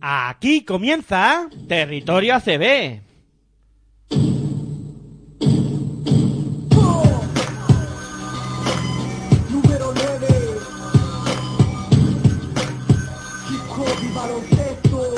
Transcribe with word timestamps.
Aquí 0.00 0.64
comienza 0.64 1.48
Territorio 1.66 2.36
ACB. 2.36 3.00
Número 9.50 9.92
9 9.94 10.28
Hip 13.50 13.60
hop 13.76 13.98
y 14.00 14.14
baloncesto 14.14 15.14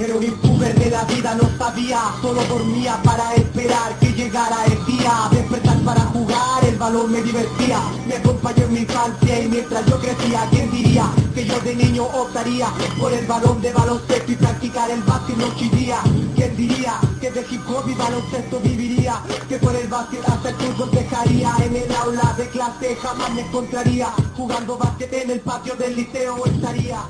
Era 0.00 0.14
un 0.16 0.24
impuber 0.24 0.74
de 0.74 0.90
la 0.90 1.04
vida, 1.04 1.34
no 1.36 1.48
sabía. 1.56 2.00
Solo 2.20 2.42
dormía 2.46 3.00
para 3.04 3.34
esperar 3.34 3.96
que 4.00 4.12
llegara 4.12 4.64
el 4.66 4.79
día 5.00 5.28
Despertar 5.30 5.78
para 5.82 6.00
jugar, 6.00 6.64
el 6.64 6.76
balón 6.76 7.12
me 7.12 7.22
divertía 7.22 7.80
Me 8.06 8.16
acompañó 8.16 8.64
en 8.64 8.72
mi 8.72 8.80
infancia 8.80 9.42
y 9.42 9.48
mientras 9.48 9.86
yo 9.86 9.98
crecía 9.98 10.46
¿Quién 10.50 10.70
diría 10.70 11.10
que 11.34 11.44
yo 11.44 11.58
de 11.60 11.74
niño 11.74 12.04
optaría 12.04 12.68
Por 12.98 13.12
el 13.12 13.26
balón 13.26 13.60
de 13.60 13.72
baloncesto 13.72 14.32
y 14.32 14.36
practicar 14.36 14.90
el 14.90 15.02
básquet 15.02 15.36
noche 15.36 15.64
y 15.66 15.68
día 15.70 15.98
¿Quién 16.36 16.56
diría 16.56 16.94
que 17.20 17.30
de 17.30 17.40
hip 17.50 17.62
hop 17.68 17.86
baloncesto 17.96 18.60
viviría 18.60 19.20
Que 19.48 19.58
por 19.58 19.74
el 19.74 19.88
básquet 19.88 20.28
hasta 20.28 20.50
el 20.50 20.56
fútbol 20.56 20.90
dejaría 20.92 21.54
En 21.62 21.76
el 21.76 21.94
aula 21.96 22.34
de 22.36 22.48
clase 22.48 22.96
jamás 22.96 23.32
me 23.32 23.42
encontraría 23.42 24.08
Jugando 24.36 24.76
básquet 24.76 25.12
en 25.12 25.30
el 25.30 25.40
patio 25.40 25.74
del 25.76 25.96
liceo 25.96 26.44
estaría 26.46 27.00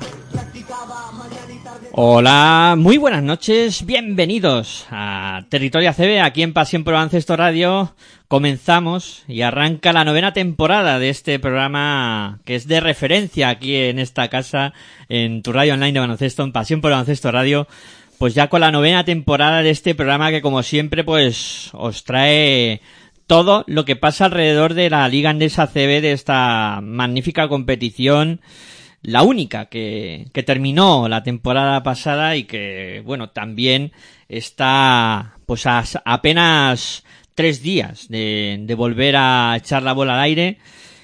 Hola, 1.93 2.75
muy 2.77 2.97
buenas 2.97 3.23
noches, 3.23 3.85
bienvenidos 3.85 4.85
a 4.89 5.43
Territorio 5.49 5.89
ACB, 5.89 6.21
aquí 6.21 6.41
en 6.41 6.53
Pasión 6.53 6.83
por 6.83 6.93
Baloncesto 6.93 7.35
Radio. 7.35 7.93
Comenzamos 8.27 9.23
y 9.27 9.41
arranca 9.41 9.91
la 9.91 10.05
novena 10.05 10.31
temporada 10.31 10.99
de 10.99 11.09
este 11.09 11.37
programa 11.39 12.39
que 12.45 12.55
es 12.55 12.67
de 12.67 12.79
referencia 12.79 13.49
aquí 13.49 13.75
en 13.75 13.99
esta 13.99 14.29
casa, 14.29 14.73
en 15.09 15.41
tu 15.41 15.51
radio 15.51 15.73
online 15.73 15.93
de 15.93 15.99
baloncesto, 15.99 16.43
en 16.43 16.53
Pasión 16.53 16.79
por 16.79 16.91
Baloncesto 16.91 17.31
Radio. 17.31 17.67
Pues 18.17 18.33
ya 18.33 18.47
con 18.47 18.61
la 18.61 18.71
novena 18.71 19.03
temporada 19.03 19.63
de 19.63 19.71
este 19.71 19.95
programa 19.95 20.31
que 20.31 20.41
como 20.41 20.63
siempre 20.63 21.03
pues 21.03 21.71
os 21.73 22.03
trae 22.05 22.81
todo 23.27 23.65
lo 23.67 23.83
que 23.83 23.95
pasa 23.95 24.25
alrededor 24.25 24.73
de 24.75 24.89
la 24.89 25.07
Liga 25.09 25.31
Andesa 25.31 25.67
CB 25.67 26.01
de 26.01 26.13
esta 26.13 26.79
magnífica 26.81 27.47
competición 27.47 28.41
la 29.01 29.23
única 29.23 29.65
que, 29.65 30.27
que 30.33 30.43
terminó 30.43 31.07
la 31.07 31.23
temporada 31.23 31.81
pasada 31.83 32.35
y 32.35 32.43
que, 32.43 33.01
bueno, 33.05 33.29
también 33.29 33.91
está 34.29 35.37
pues 35.45 35.65
a 35.65 35.83
apenas 36.05 37.03
tres 37.33 37.61
días 37.61 38.07
de, 38.09 38.57
de 38.61 38.75
volver 38.75 39.15
a 39.17 39.55
echar 39.57 39.83
la 39.83 39.93
bola 39.93 40.13
al 40.13 40.21
aire 40.21 40.59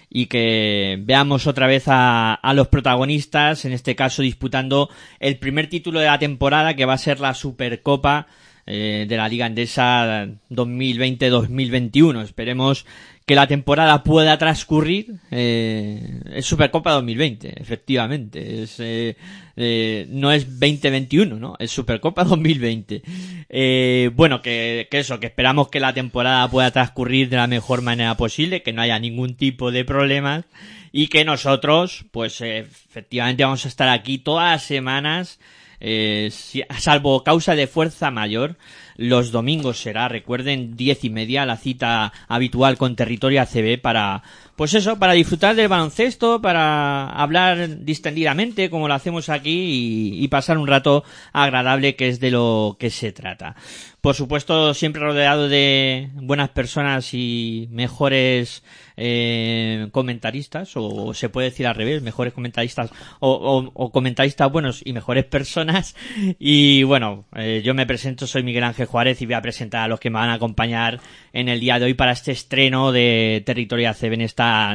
y 0.09 0.28
que 0.28 0.98
veamos 1.02 1.48
otra 1.48 1.67
vez 1.67 1.88
a, 1.88 2.34
a, 2.34 2.54
los 2.54 2.67
protagonistas, 2.67 3.66
en 3.66 3.73
este 3.73 3.95
caso 3.95 4.22
disputando 4.22 4.89
el 5.20 5.38
primer 5.38 5.67
título 5.67 6.00
de 6.00 6.06
la 6.06 6.20
temporada 6.20 6.76
que 6.76 6.86
va 6.86 6.94
a 6.94 6.98
ser 6.98 7.20
la 7.20 7.34
Supercopa 7.34 8.28
eh, 8.70 9.06
de 9.08 9.16
la 9.16 9.30
Liga 9.30 9.45
Andesa 9.45 10.28
2020-2021. 10.50 12.22
Esperemos 12.22 12.86
que 13.28 13.36
la 13.36 13.45
temporada 13.45 14.03
pueda 14.03 14.38
transcurrir 14.38 15.16
eh, 15.31 16.22
es 16.31 16.45
Supercopa 16.45 16.94
2020 16.94 17.61
efectivamente. 17.61 18.64
Es 18.64 18.80
eh, 18.80 19.17
eh, 19.58 20.08
no 20.09 20.31
es 20.31 20.45
2021 20.47 21.36
no 21.36 21.55
es 21.59 21.70
Supercopa 21.70 22.23
2020 22.23 23.02
eh, 23.50 24.11
bueno 24.16 24.42
que, 24.42 24.88
que, 24.89 25.00
eso 25.00 25.20
que 25.20 25.28
esperamos 25.28 25.67
que 25.67 25.81
la 25.81 25.94
temporada 25.94 26.48
pueda 26.50 26.72
transcurrir 26.72 27.28
de 27.28 27.36
la 27.36 27.48
mejor 27.48 27.81
manera 27.81 28.16
posible 28.16 28.64
que 28.64 28.72
no 28.72 28.81
haya 28.81 28.98
ningún 28.98 29.36
tipo 29.36 29.72
de 29.72 29.83
problemas 29.83 30.45
y 30.94 31.08
que 31.08 31.25
nosotros 31.25 32.05
pues 32.11 32.39
efectivamente 32.39 33.44
vamos 33.44 33.66
a 33.66 33.67
estar 33.67 33.89
aquí 33.89 34.20
todas 34.20 34.52
las 34.52 34.64
semanas 34.64 35.38
eh, 35.80 36.31
salvo 36.80 37.23
causa 37.23 37.55
de 37.55 37.67
fuerza 37.67 38.09
mayor, 38.09 38.58
los 38.98 39.32
domingos 39.32 39.80
será, 39.80 40.08
recuerden, 40.10 40.76
diez 40.76 41.04
y 41.04 41.10
media, 41.10 41.46
la 41.46 41.58
cita 41.58 42.12
habitual 42.28 42.78
con 42.78 42.96
Territorio 42.96 43.42
ACB 43.42 43.80
para, 43.80 44.24
pues 44.58 44.73
eso, 44.73 44.98
para 44.98 45.14
disfrutar 45.14 45.56
del 45.56 45.68
baloncesto, 45.68 46.42
para 46.42 47.10
hablar 47.12 47.86
distendidamente, 47.86 48.72
como 48.72 48.88
lo 48.88 48.95
hacemos 48.95 49.30
aquí, 49.30 50.16
y, 50.20 50.28
pasar 50.30 50.58
un 50.58 50.66
rato 50.66 51.04
agradable, 51.32 51.95
que 51.95 52.08
es 52.08 52.20
de 52.20 52.32
lo 52.32 52.76
que 52.80 52.90
se 52.90 53.12
trata. 53.12 53.56
Por 54.02 54.16
supuesto, 54.16 54.73
siempre 54.73 55.02
rodeado 55.04 55.48
de 55.48 56.10
buenas 56.16 56.50
personas 56.50 57.14
y 57.14 57.67
mejores 57.72 58.64
eh, 58.96 59.90
comentaristas, 59.92 60.72
o 60.76 61.14
se 61.14 61.30
puede 61.30 61.50
decir 61.50 61.67
al 61.67 61.76
revés, 61.76 62.02
mejores 62.02 62.34
comentaristas, 62.34 62.90
o, 63.20 63.92
comentaristas 63.92 64.52
buenos 64.52 64.82
y 64.84 64.92
mejores 64.94 65.26
personas. 65.26 65.96
Y 66.40 66.84
bueno, 66.84 67.26
eh, 67.36 67.62
yo 67.64 67.76
me 67.76 67.86
presento, 67.86 68.26
soy 68.26 68.42
Miguel 68.42 68.64
Ángel 68.64 68.88
Juárez 68.88 69.22
y 69.22 69.26
voy 69.26 69.36
a 69.36 69.42
presentar 69.42 69.84
a 69.84 69.88
los 69.88 70.00
que 70.00 70.10
me 70.10 70.17
van 70.20 70.30
a 70.30 70.36
acompañar 70.36 71.00
en 71.32 71.48
el 71.48 71.60
día 71.60 71.78
de 71.78 71.86
hoy 71.86 71.94
para 71.94 72.12
este 72.12 72.32
estreno 72.32 72.92
de 72.92 73.44
Territorio 73.46 73.90
ACB 73.90 74.14
en 74.14 74.22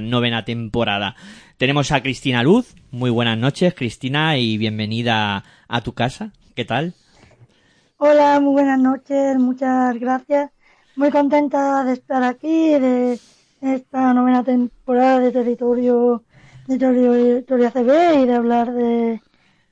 novena 0.03 0.45
temporada. 0.45 1.17
Tenemos 1.57 1.93
a 1.93 2.03
Cristina 2.03 2.43
Luz. 2.43 2.75
Muy 2.91 3.11
buenas 3.11 3.39
noches, 3.39 3.75
Cristina, 3.75 4.37
y 4.37 4.59
bienvenida 4.59 5.45
a 5.69 5.81
tu 5.81 5.93
casa. 5.93 6.33
¿Qué 6.55 6.65
tal? 6.65 6.95
Hola, 7.99 8.41
muy 8.41 8.53
buenas 8.53 8.81
noches, 8.81 9.39
muchas 9.39 9.99
gracias. 9.99 10.51
Muy 10.97 11.11
contenta 11.11 11.85
de 11.85 11.93
estar 11.93 12.23
aquí, 12.25 12.71
de 12.79 13.19
esta 13.61 14.13
novena 14.13 14.43
temporada 14.43 15.21
de 15.21 15.31
Territorio, 15.31 16.25
de 16.67 16.79
Territorio 16.79 17.69
ACB 17.69 18.23
y 18.23 18.27
de 18.27 18.35
hablar 18.35 18.73
de, 18.73 19.21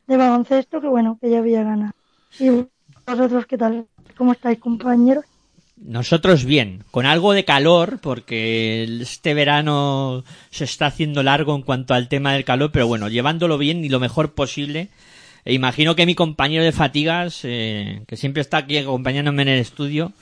de 0.06 0.16
baloncesto, 0.16 0.80
que 0.80 0.86
bueno, 0.86 1.18
que 1.20 1.28
ya 1.28 1.38
había 1.38 1.64
ganado. 1.64 1.92
¿Y 2.38 2.50
vosotros 3.06 3.46
qué 3.46 3.58
tal? 3.58 3.86
¿Cómo 4.16 4.32
estáis, 4.32 4.60
compañeros? 4.60 5.24
Nosotros 5.82 6.44
bien, 6.44 6.84
con 6.90 7.06
algo 7.06 7.32
de 7.32 7.46
calor, 7.46 8.00
porque 8.02 8.84
este 9.00 9.32
verano 9.32 10.24
se 10.50 10.64
está 10.64 10.86
haciendo 10.86 11.22
largo 11.22 11.54
en 11.56 11.62
cuanto 11.62 11.94
al 11.94 12.08
tema 12.08 12.34
del 12.34 12.44
calor, 12.44 12.70
pero 12.70 12.86
bueno, 12.86 13.08
llevándolo 13.08 13.56
bien 13.56 13.82
y 13.82 13.88
lo 13.88 13.98
mejor 13.98 14.34
posible. 14.34 14.88
E 15.46 15.54
imagino 15.54 15.96
que 15.96 16.04
mi 16.04 16.14
compañero 16.14 16.62
de 16.64 16.72
fatigas, 16.72 17.40
eh, 17.44 18.02
que 18.06 18.18
siempre 18.18 18.42
está 18.42 18.58
aquí 18.58 18.76
acompañándome 18.76 19.40
en 19.40 19.48
el 19.48 19.58
estudio, 19.58 20.12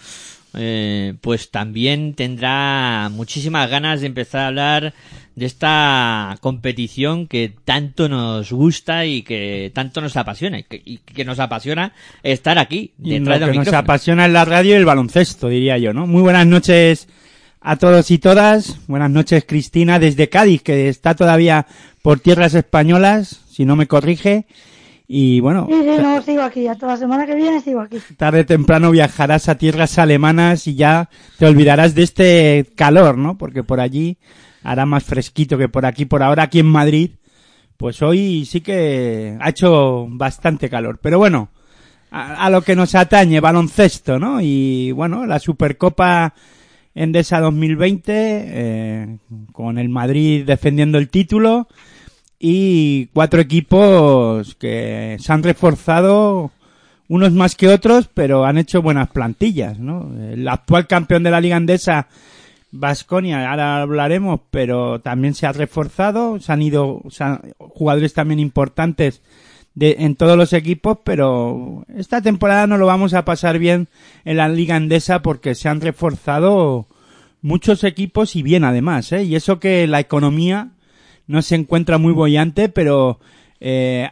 eh, 0.54 1.14
pues 1.20 1.50
también 1.50 2.14
tendrá 2.14 3.10
muchísimas 3.10 3.68
ganas 3.68 4.00
de 4.00 4.06
empezar 4.06 4.40
a 4.40 4.46
hablar 4.48 4.94
de 5.36 5.46
esta 5.46 6.36
competición 6.40 7.28
que 7.28 7.52
tanto 7.64 8.08
nos 8.08 8.50
gusta 8.50 9.06
y 9.06 9.22
que 9.22 9.70
tanto 9.74 10.00
nos 10.00 10.16
apasiona 10.16 10.58
y 10.58 10.62
que, 10.64 10.82
y 10.84 10.98
que 10.98 11.24
nos 11.24 11.38
apasiona 11.38 11.92
estar 12.22 12.58
aquí 12.58 12.92
detrás 12.98 13.36
y 13.36 13.40
lo 13.40 13.52
que 13.52 13.58
nos 13.58 13.72
apasiona 13.72 14.24
en 14.24 14.32
la 14.32 14.44
radio 14.44 14.74
y 14.74 14.78
el 14.78 14.84
baloncesto 14.84 15.48
diría 15.48 15.78
yo 15.78 15.92
no 15.92 16.06
muy 16.06 16.22
buenas 16.22 16.46
noches 16.46 17.08
a 17.60 17.76
todos 17.76 18.10
y 18.10 18.18
todas. 18.18 18.78
Buenas 18.86 19.10
noches 19.10 19.44
Cristina 19.46 19.98
desde 19.98 20.28
Cádiz 20.28 20.62
que 20.62 20.88
está 20.88 21.14
todavía 21.14 21.66
por 22.02 22.20
tierras 22.20 22.54
españolas 22.54 23.40
si 23.50 23.64
no 23.64 23.76
me 23.76 23.86
corrige 23.86 24.46
y 25.10 25.40
bueno. 25.40 25.66
Sí, 25.70 25.74
sí, 25.74 26.02
no, 26.02 26.22
sigo 26.22 26.42
aquí. 26.42 26.66
Hasta 26.66 26.86
la 26.86 26.96
semana 26.98 27.24
que 27.24 27.34
viene 27.34 27.62
sigo 27.62 27.80
aquí. 27.80 27.96
Tarde 28.18 28.40
o 28.40 28.46
temprano 28.46 28.90
viajarás 28.90 29.48
a 29.48 29.56
tierras 29.56 29.98
alemanas 29.98 30.66
y 30.66 30.74
ya 30.74 31.08
te 31.38 31.46
olvidarás 31.46 31.94
de 31.94 32.02
este 32.02 32.66
calor, 32.76 33.16
¿no? 33.16 33.38
Porque 33.38 33.64
por 33.64 33.80
allí 33.80 34.18
hará 34.62 34.84
más 34.84 35.04
fresquito 35.04 35.56
que 35.56 35.70
por 35.70 35.86
aquí. 35.86 36.04
Por 36.04 36.22
ahora, 36.22 36.42
aquí 36.42 36.58
en 36.58 36.66
Madrid, 36.66 37.12
pues 37.78 38.02
hoy 38.02 38.44
sí 38.44 38.60
que 38.60 39.38
ha 39.40 39.48
hecho 39.48 40.06
bastante 40.10 40.68
calor. 40.68 40.98
Pero 41.00 41.16
bueno, 41.16 41.48
a, 42.10 42.44
a 42.44 42.50
lo 42.50 42.60
que 42.60 42.76
nos 42.76 42.94
atañe, 42.94 43.40
baloncesto, 43.40 44.18
¿no? 44.18 44.42
Y 44.42 44.92
bueno, 44.92 45.24
la 45.24 45.38
Supercopa 45.38 46.34
Endesa 46.94 47.40
2020, 47.40 48.12
eh, 48.14 49.18
con 49.52 49.78
el 49.78 49.88
Madrid 49.88 50.44
defendiendo 50.44 50.98
el 50.98 51.08
título 51.08 51.66
y 52.38 53.06
cuatro 53.06 53.40
equipos 53.40 54.54
que 54.54 55.16
se 55.18 55.32
han 55.32 55.42
reforzado 55.42 56.52
unos 57.08 57.32
más 57.32 57.56
que 57.56 57.68
otros, 57.68 58.08
pero 58.12 58.44
han 58.44 58.58
hecho 58.58 58.82
buenas 58.82 59.08
plantillas, 59.08 59.78
¿no? 59.78 60.12
El 60.30 60.46
actual 60.46 60.86
campeón 60.86 61.22
de 61.22 61.30
la 61.30 61.40
Liga 61.40 61.56
Andesa, 61.56 62.06
Vasconia, 62.70 63.50
ahora 63.50 63.80
hablaremos, 63.80 64.40
pero 64.50 65.00
también 65.00 65.34
se 65.34 65.46
ha 65.46 65.52
reforzado, 65.52 66.38
se 66.38 66.52
han 66.52 66.62
ido 66.62 67.02
jugadores 67.58 68.12
también 68.12 68.40
importantes 68.40 69.22
de, 69.74 69.96
en 70.00 70.16
todos 70.16 70.36
los 70.36 70.52
equipos, 70.52 70.98
pero 71.02 71.84
esta 71.96 72.20
temporada 72.20 72.66
no 72.66 72.76
lo 72.76 72.86
vamos 72.86 73.14
a 73.14 73.24
pasar 73.24 73.58
bien 73.58 73.88
en 74.24 74.36
la 74.36 74.48
Liga 74.48 74.76
Andesa 74.76 75.22
porque 75.22 75.54
se 75.54 75.68
han 75.70 75.80
reforzado 75.80 76.86
muchos 77.40 77.84
equipos 77.84 78.36
y 78.36 78.42
bien 78.42 78.64
además, 78.64 79.12
¿eh? 79.12 79.22
Y 79.22 79.34
eso 79.34 79.58
que 79.60 79.86
la 79.86 80.00
economía 80.00 80.68
no 81.28 81.42
se 81.42 81.54
encuentra 81.54 81.98
muy 81.98 82.12
bollante, 82.12 82.68
pero 82.68 83.20
eh, 83.60 84.08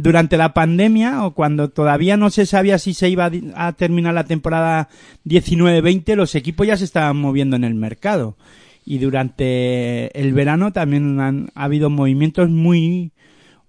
durante 0.00 0.36
la 0.36 0.52
pandemia 0.52 1.24
o 1.24 1.32
cuando 1.32 1.70
todavía 1.70 2.16
no 2.16 2.30
se 2.30 2.46
sabía 2.46 2.78
si 2.78 2.94
se 2.94 3.08
iba 3.08 3.30
a 3.54 3.72
terminar 3.72 4.14
la 4.14 4.24
temporada 4.24 4.88
19-20, 5.24 6.14
los 6.16 6.34
equipos 6.34 6.66
ya 6.66 6.76
se 6.76 6.84
estaban 6.84 7.16
moviendo 7.16 7.56
en 7.56 7.64
el 7.64 7.74
mercado. 7.74 8.36
Y 8.84 8.98
durante 8.98 10.18
el 10.18 10.32
verano 10.32 10.72
también 10.72 11.20
han 11.20 11.50
ha 11.54 11.64
habido 11.64 11.90
movimientos 11.90 12.48
muy 12.48 13.12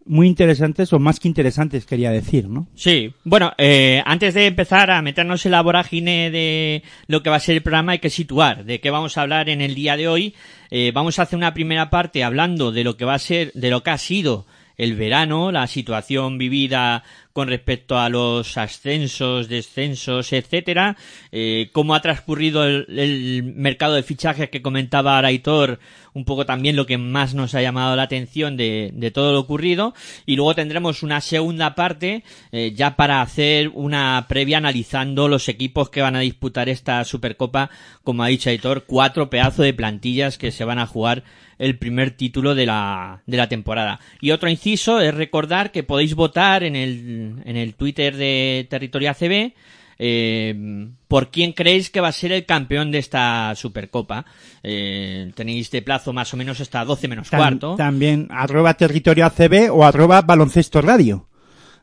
muy 0.10 0.26
interesantes 0.26 0.92
o 0.92 0.98
más 0.98 1.20
que 1.20 1.28
interesantes, 1.28 1.86
quería 1.86 2.10
decir, 2.10 2.50
¿no? 2.50 2.68
Sí, 2.74 3.14
bueno, 3.24 3.54
eh, 3.60 4.02
antes 4.08 4.34
de 4.34 4.48
empezar 4.48 4.90
a 4.90 5.04
meternos 5.04 5.46
en 5.46 5.52
la 5.52 5.62
vorágine 5.62 6.32
de 6.32 6.82
lo 7.06 7.22
que 7.22 7.30
va 7.30 7.36
a 7.36 7.40
ser 7.40 7.58
el 7.58 7.62
programa, 7.62 7.92
hay 7.92 8.00
que 8.00 8.10
situar 8.10 8.66
de 8.66 8.82
qué 8.82 8.90
vamos 8.90 9.18
a 9.18 9.22
hablar 9.22 9.50
en 9.50 9.62
el 9.62 9.76
día 9.76 9.96
de 9.98 10.08
hoy. 10.08 10.34
Eh, 10.72 10.92
vamos 10.96 11.20
a 11.20 11.22
hacer 11.22 11.38
una 11.38 11.54
primera 11.54 11.92
parte 11.92 12.24
hablando 12.24 12.72
de 12.72 12.84
lo 12.84 12.98
que 12.98 13.06
va 13.06 13.14
a 13.14 13.20
ser, 13.20 13.52
de 13.54 13.70
lo 13.70 13.84
que 13.84 13.92
ha 13.92 14.00
sido 14.00 14.48
el 14.78 14.96
verano, 14.96 15.52
la 15.52 15.68
situación 15.68 16.40
vivida 16.40 17.04
con 17.34 17.48
respecto 17.48 17.98
a 17.98 18.10
los 18.10 18.58
ascensos, 18.58 19.48
descensos, 19.48 20.34
etcétera, 20.34 20.98
eh, 21.32 21.70
cómo 21.72 21.94
ha 21.94 22.02
transcurrido 22.02 22.66
el, 22.66 23.54
mercado 23.56 23.94
de 23.94 24.04
fichajes 24.04 24.50
que 24.50 24.62
comentaba 24.62 25.18
Araitor, 25.18 25.80
un 26.14 26.26
poco 26.26 26.46
también 26.46 26.76
lo 26.76 26.86
que 26.86 26.98
más 26.98 27.36
nos 27.36 27.54
ha 27.56 27.62
llamado 27.62 27.96
la 27.96 28.04
atención 28.04 28.58
de, 28.58 28.92
de 28.94 29.12
todo 29.12 29.32
lo 29.34 29.40
ocurrido, 29.40 29.94
y 30.26 30.36
luego 30.36 30.56
tendremos 30.56 31.04
una 31.04 31.22
segunda 31.22 31.76
parte 31.76 32.24
eh, 32.52 32.74
ya 32.76 32.96
para 32.96 33.22
hacer 33.22 33.70
una 33.74 34.26
previa 34.28 34.58
analizando 34.58 35.28
los 35.28 35.48
equipos 35.50 35.90
que 35.90 36.02
van 36.02 36.16
a 36.16 36.22
disputar 36.22 36.68
esta 36.68 37.04
Supercopa, 37.06 37.70
como 38.04 38.24
ha 38.24 38.28
dicho 38.28 38.50
Aitor, 38.50 38.86
cuatro 38.86 39.30
pedazos 39.30 39.66
de 39.66 39.74
plantillas 39.74 40.38
que 40.38 40.52
se 40.52 40.66
van 40.66 40.80
a 40.80 40.88
jugar 40.88 41.24
el 41.60 41.78
primer 41.78 42.12
título 42.12 42.56
de 42.56 42.66
la, 42.66 43.22
de 43.28 43.38
la 43.38 43.50
temporada. 43.50 44.00
Y 44.22 44.32
otro 44.32 44.50
inciso 44.50 45.02
es 45.02 45.14
recordar 45.14 45.72
que 45.72 45.84
podéis 45.84 46.16
votar 46.16 46.64
en 46.64 46.76
el, 46.76 47.19
en 47.46 47.58
el 47.58 47.76
Twitter 47.76 48.16
de 48.16 48.68
Territorio 48.70 49.12
ACB 49.12 49.54
eh, 50.02 50.88
por 51.10 51.30
quién 51.30 51.52
creéis 51.52 51.90
que 51.90 52.00
va 52.00 52.08
a 52.08 52.14
ser 52.14 52.32
el 52.32 52.46
campeón 52.46 52.90
de 52.90 53.00
esta 53.00 53.54
Supercopa. 53.56 54.26
Eh, 54.64 55.32
tenéis 55.36 55.70
de 55.72 55.82
plazo 55.82 56.14
más 56.14 56.34
o 56.34 56.38
menos 56.38 56.62
hasta 56.62 56.86
12 56.86 57.08
menos 57.10 57.30
cuarto. 57.30 57.76
También 57.76 58.28
arroba 58.32 58.74
territorio 58.76 59.26
ACB 59.26 59.70
o 59.72 59.84
arroba 59.84 60.22
baloncesto 60.22 60.82
radio. 60.82 61.28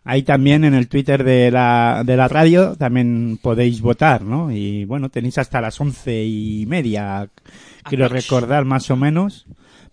Ahí 0.02 0.22
también 0.22 0.64
en 0.64 0.72
el 0.72 0.88
Twitter 0.88 1.24
de 1.24 1.50
la, 1.50 2.02
de 2.06 2.16
la 2.16 2.28
radio 2.28 2.76
también 2.76 3.38
podéis 3.42 3.80
votar, 3.80 4.22
¿no? 4.22 4.52
Y 4.52 4.84
bueno, 4.84 5.10
tenéis 5.10 5.36
hasta 5.36 5.60
las 5.60 5.78
once 5.80 6.24
y 6.24 6.64
media, 6.66 7.28
quiero 7.82 8.08
recordar 8.08 8.64
más 8.64 8.88
o 8.90 8.96
menos, 8.96 9.46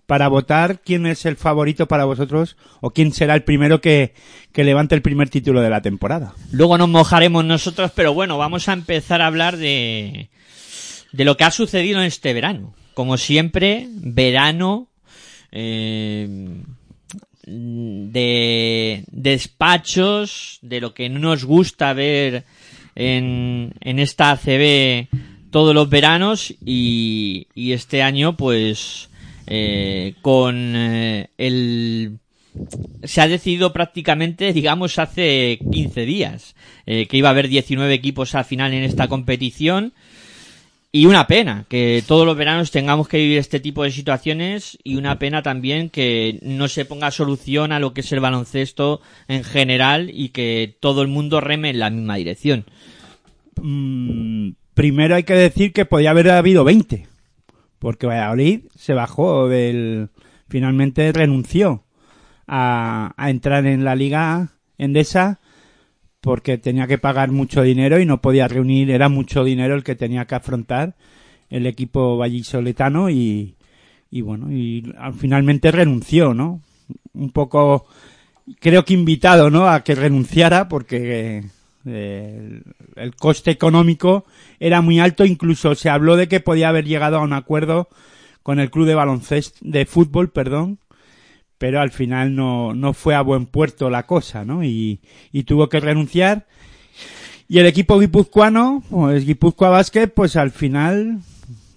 para 0.05 0.27
votar 0.27 0.81
quién 0.81 1.05
es 1.05 1.25
el 1.25 1.37
favorito 1.37 1.87
para 1.87 2.05
vosotros 2.05 2.57
o 2.81 2.91
quién 2.91 3.13
será 3.13 3.35
el 3.35 3.43
primero 3.43 3.81
que, 3.81 4.13
que 4.51 4.63
levante 4.63 4.95
el 4.95 5.01
primer 5.01 5.29
título 5.29 5.61
de 5.61 5.69
la 5.69 5.81
temporada. 5.81 6.33
Luego 6.51 6.77
nos 6.77 6.89
mojaremos 6.89 7.45
nosotros, 7.45 7.91
pero 7.95 8.13
bueno, 8.13 8.37
vamos 8.37 8.67
a 8.67 8.73
empezar 8.73 9.21
a 9.21 9.27
hablar 9.27 9.57
de, 9.57 10.29
de 11.11 11.25
lo 11.25 11.37
que 11.37 11.45
ha 11.45 11.51
sucedido 11.51 11.99
en 11.99 12.05
este 12.05 12.33
verano. 12.33 12.75
Como 12.93 13.17
siempre, 13.17 13.87
verano 13.89 14.89
eh, 15.51 16.27
de 17.45 19.03
despachos, 19.07 20.59
de 20.61 20.81
lo 20.81 20.93
que 20.93 21.09
no 21.09 21.19
nos 21.19 21.45
gusta 21.45 21.93
ver 21.93 22.45
en, 22.95 23.73
en 23.81 23.99
esta 23.99 24.31
ACB 24.31 25.07
todos 25.49 25.75
los 25.75 25.89
veranos 25.89 26.53
y, 26.65 27.47
y 27.53 27.73
este 27.73 28.01
año 28.01 28.35
pues 28.35 29.09
eh, 29.47 30.15
con 30.21 30.75
eh, 30.75 31.29
el 31.37 32.19
se 33.03 33.21
ha 33.21 33.27
decidido 33.27 33.73
prácticamente, 33.73 34.53
digamos, 34.53 34.99
hace 34.99 35.59
15 35.71 36.05
días, 36.05 36.55
eh, 36.85 37.07
que 37.07 37.17
iba 37.17 37.29
a 37.29 37.31
haber 37.31 37.47
19 37.47 37.93
equipos 37.93 38.35
al 38.35 38.45
final 38.45 38.73
en 38.73 38.83
esta 38.83 39.07
competición. 39.07 39.93
Y 40.95 41.07
una 41.07 41.25
pena 41.25 41.65
que 41.69 42.03
todos 42.05 42.23
los 42.23 42.37
veranos 42.37 42.69
tengamos 42.69 43.07
que 43.07 43.17
vivir 43.17 43.39
este 43.39 43.59
tipo 43.59 43.83
de 43.83 43.89
situaciones 43.89 44.77
y 44.83 44.95
una 44.95 45.17
pena 45.17 45.41
también 45.41 45.89
que 45.89 46.37
no 46.43 46.67
se 46.67 46.85
ponga 46.85 47.09
solución 47.09 47.71
a 47.71 47.79
lo 47.79 47.95
que 47.95 48.01
es 48.01 48.11
el 48.11 48.19
baloncesto 48.19 49.01
en 49.27 49.43
general 49.43 50.11
y 50.13 50.29
que 50.29 50.77
todo 50.79 51.01
el 51.01 51.07
mundo 51.07 51.41
reme 51.41 51.71
en 51.71 51.79
la 51.79 51.89
misma 51.89 52.17
dirección. 52.17 52.65
Mm, 53.59 54.51
primero 54.75 55.15
hay 55.15 55.23
que 55.23 55.33
decir 55.33 55.73
que 55.73 55.85
podía 55.85 56.11
haber 56.11 56.29
habido 56.29 56.63
20, 56.63 57.07
porque 57.83 58.07
Valladolid 58.07 58.61
se 58.77 58.93
bajó 58.93 59.49
del, 59.49 60.07
finalmente 60.47 61.11
renunció 61.11 61.83
a, 62.47 63.13
entrar 63.27 63.65
en 63.65 63.83
la 63.83 63.93
liga 63.93 64.53
endesa 64.77 65.41
porque 66.21 66.57
tenía 66.57 66.87
que 66.87 66.97
pagar 66.97 67.31
mucho 67.31 67.61
dinero 67.61 67.99
y 67.99 68.05
no 68.05 68.21
podía 68.21 68.47
reunir, 68.47 68.89
era 68.89 69.09
mucho 69.09 69.43
dinero 69.43 69.75
el 69.75 69.83
que 69.83 69.95
tenía 69.95 70.23
que 70.23 70.35
afrontar 70.35 70.95
el 71.49 71.65
equipo 71.65 72.15
vallisoletano 72.15 73.09
y, 73.09 73.57
y 74.09 74.21
bueno, 74.21 74.49
y 74.49 74.89
finalmente 75.17 75.69
renunció, 75.69 76.33
¿no? 76.33 76.61
Un 77.13 77.31
poco, 77.31 77.85
creo 78.61 78.85
que 78.85 78.93
invitado, 78.93 79.49
¿no? 79.49 79.67
A 79.67 79.83
que 79.83 79.93
renunciara 79.93 80.69
porque 80.69 81.43
el, 81.85 82.63
coste 83.19 83.51
económico 83.51 84.25
era 84.59 84.81
muy 84.81 84.99
alto, 84.99 85.25
incluso 85.25 85.75
se 85.75 85.89
habló 85.89 86.15
de 86.15 86.27
que 86.27 86.39
podía 86.39 86.69
haber 86.69 86.85
llegado 86.85 87.17
a 87.17 87.23
un 87.23 87.33
acuerdo 87.33 87.89
con 88.41 88.59
el 88.59 88.71
club 88.71 88.87
de 88.87 88.95
baloncesto, 88.95 89.59
de 89.61 89.85
fútbol, 89.85 90.31
perdón, 90.31 90.79
pero 91.57 91.79
al 91.79 91.91
final 91.91 92.35
no, 92.35 92.73
no 92.73 92.93
fue 92.93 93.15
a 93.15 93.21
buen 93.21 93.45
puerto 93.45 93.89
la 93.89 94.05
cosa, 94.05 94.43
¿no? 94.43 94.63
Y, 94.63 94.99
y 95.31 95.43
tuvo 95.43 95.69
que 95.69 95.79
renunciar. 95.79 96.45
Y 97.47 97.59
el 97.59 97.65
equipo 97.65 97.99
guipuzcoano, 97.99 98.83
pues 98.89 99.25
Guipúzcoa 99.25 99.69
Basket, 99.69 100.07
pues 100.07 100.35
al 100.35 100.51
final, 100.51 101.19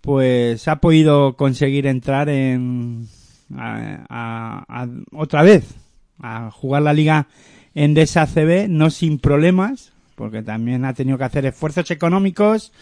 pues 0.01 0.69
ha 0.69 0.77
podido 0.77 1.37
conseguir 1.37 1.87
entrar 1.87 2.29
en, 2.29 3.09
a, 3.55 4.89
otra 5.13 5.43
vez, 5.43 5.75
a 6.21 6.51
jugar 6.51 6.83
la 6.83 6.93
liga 6.93 7.29
Endesa 7.75 8.27
CB, 8.27 8.69
no 8.69 8.91
sin 8.91 9.19
problemas, 9.19 9.93
porque 10.17 10.43
también 10.43 10.85
ha 10.85 10.95
tenido 10.95 11.19
que 11.19 11.25
hacer 11.25 11.47
esfuerzos 11.47 11.91
económicos 11.93 12.73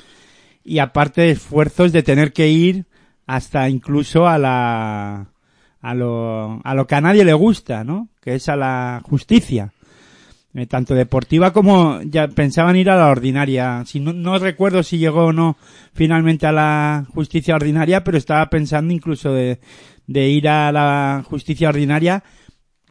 y 0.65 0.79
aparte 0.79 1.31
esfuerzos 1.31 1.93
de 1.93 2.03
tener 2.03 2.33
que 2.33 2.49
ir 2.49 2.87
hasta 3.27 3.69
incluso 3.69 4.27
a 4.27 4.39
la, 4.39 5.27
a 5.83 5.95
lo, 5.95 6.61
a 6.65 6.75
lo 6.75 6.87
que 6.87 6.95
a 6.95 7.01
nadie 7.03 7.25
le 7.25 7.35
gusta, 7.35 7.85
¿no? 7.85 8.09
Que 8.23 8.37
es 8.37 8.49
a 8.49 8.57
la 8.57 9.03
justicia. 9.05 9.73
Eh, 10.57 10.67
tanto 10.67 10.95
deportiva 10.95 11.53
como 11.53 12.01
ya 12.03 12.29
pensaban 12.29 12.77
ir 12.77 12.89
a 12.89 12.97
la 12.97 13.09
ordinaria. 13.09 13.83
Si 13.87 13.99
no, 13.99 14.13
no 14.13 14.39
recuerdo 14.39 14.85
si 14.85 14.99
llegó 14.99 15.27
o 15.27 15.33
no 15.33 15.57
finalmente 15.95 16.47
a 16.47 16.53
la 16.53 17.07
justicia 17.13 17.57
ordinaria, 17.57 18.05
pero 18.05 18.17
estaba 18.17 18.49
pensando 18.51 18.95
incluso 18.95 19.33
de, 19.33 19.59
de 20.07 20.29
ir 20.29 20.49
a 20.49 20.71
la 20.71 21.25
justicia 21.29 21.69
ordinaria 21.69 22.23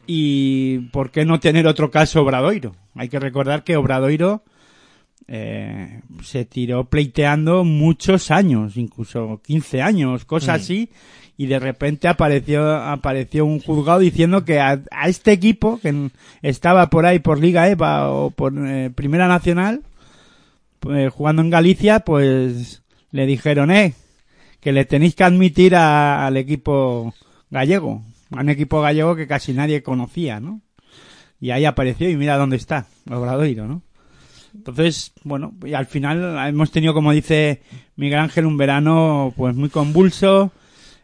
y 0.06 0.78
por 0.90 1.10
qué 1.10 1.24
no 1.24 1.40
tener 1.40 1.66
otro 1.66 1.90
caso 1.90 2.22
Obradoiro. 2.22 2.74
Hay 2.94 3.08
que 3.08 3.18
recordar 3.20 3.64
que 3.64 3.76
Obradoiro 3.76 4.42
eh, 5.26 6.00
se 6.22 6.44
tiró 6.44 6.84
pleiteando 6.84 7.64
muchos 7.64 8.30
años, 8.30 8.76
incluso 8.76 9.40
15 9.44 9.80
años, 9.82 10.24
cosas 10.24 10.60
así, 10.62 10.90
y 11.36 11.46
de 11.46 11.58
repente 11.58 12.08
apareció, 12.08 12.74
apareció 12.76 13.46
un 13.46 13.58
juzgado 13.60 14.00
diciendo 14.00 14.44
que 14.44 14.60
a, 14.60 14.82
a 14.90 15.08
este 15.08 15.32
equipo, 15.32 15.80
que 15.80 16.10
estaba 16.42 16.90
por 16.90 17.06
ahí 17.06 17.18
por 17.20 17.40
Liga 17.40 17.68
EVA 17.68 18.10
o 18.10 18.30
por 18.30 18.52
eh, 18.68 18.90
Primera 18.94 19.26
Nacional, 19.26 19.82
pues, 20.80 21.10
jugando 21.12 21.40
en 21.42 21.50
Galicia, 21.50 22.00
pues 22.00 22.82
le 23.10 23.26
dijeron, 23.26 23.70
eh, 23.70 23.94
que 24.60 24.72
le 24.72 24.84
tenéis 24.84 25.14
que 25.14 25.24
admitir 25.24 25.74
a- 25.74 26.26
al 26.26 26.36
equipo 26.36 27.14
gallego, 27.50 28.02
un 28.40 28.48
equipo 28.48 28.80
gallego 28.80 29.16
que 29.16 29.26
casi 29.26 29.52
nadie 29.52 29.82
conocía, 29.82 30.40
¿no? 30.40 30.60
Y 31.40 31.50
ahí 31.50 31.64
apareció 31.64 32.08
y 32.08 32.16
mira 32.16 32.36
dónde 32.38 32.56
está, 32.56 32.86
Obradoiro, 33.10 33.66
¿no? 33.66 33.82
Entonces, 34.54 35.12
bueno, 35.24 35.52
y 35.64 35.74
al 35.74 35.86
final 35.86 36.48
hemos 36.48 36.70
tenido, 36.70 36.94
como 36.94 37.10
dice 37.12 37.60
Miguel 37.96 38.20
Ángel, 38.20 38.46
un 38.46 38.56
verano 38.56 39.32
pues 39.36 39.54
muy 39.56 39.68
convulso, 39.68 40.52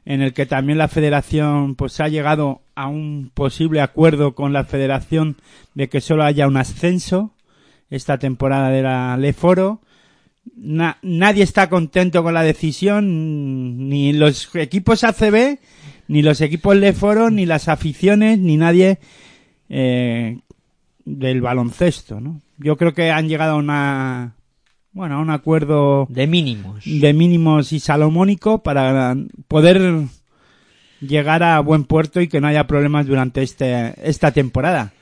en 0.05 0.23
el 0.23 0.33
que 0.33 0.47
también 0.47 0.79
la 0.79 0.89
federación 0.89 1.75
pues 1.75 1.99
ha 2.01 2.09
llegado 2.09 2.63
a 2.75 2.87
un 2.87 3.31
posible 3.35 3.81
acuerdo 3.81 4.35
con 4.35 4.53
la 4.53 4.65
federación 4.65 5.37
de 5.75 5.89
que 5.89 6.01
solo 6.01 6.25
haya 6.25 6.47
un 6.47 6.57
ascenso 6.57 7.35
esta 7.91 8.19
temporada 8.19 8.71
de 8.71 8.83
la 8.83 9.17
Leforo. 9.17 9.81
Na- 10.57 10.99
nadie 11.03 11.43
está 11.43 11.69
contento 11.69 12.23
con 12.23 12.35
la 12.35 12.43
decisión, 12.43 13.89
ni 13.89 14.13
los 14.13 14.55
equipos 14.55 15.03
ACB, 15.05 15.59
ni 16.11 16.23
los 16.23 16.41
equipos 16.41 16.75
Leforo, 16.77 17.31
ni 17.31 17.47
las 17.47 17.69
aficiones, 17.69 18.37
ni 18.41 18.57
nadie 18.57 18.99
eh, 19.69 20.41
del 21.05 21.41
baloncesto, 21.41 22.21
¿no? 22.21 22.41
Yo 22.59 22.77
creo 22.77 22.95
que 22.95 23.13
han 23.13 23.29
llegado 23.29 23.53
a 23.53 23.57
una, 23.57 24.35
bueno, 24.91 25.15
a 25.15 25.21
un 25.21 25.31
acuerdo 25.31 26.09
De 26.11 26.27
mínimos. 26.27 26.83
de 26.85 27.13
mínimos 27.13 27.73
y 27.73 27.79
salomónico 27.79 28.61
para 28.65 29.17
poder 29.47 30.07
llegar 31.01 31.45
a 31.45 31.61
buen 31.61 31.85
puerto 31.85 32.21
y 32.21 32.27
que 32.27 32.41
no 32.41 32.49
haya 32.49 32.67
problemas 32.67 33.07
durante 33.07 33.45
este, 33.45 33.95
esta 34.03 34.33
temporada. 34.33 34.93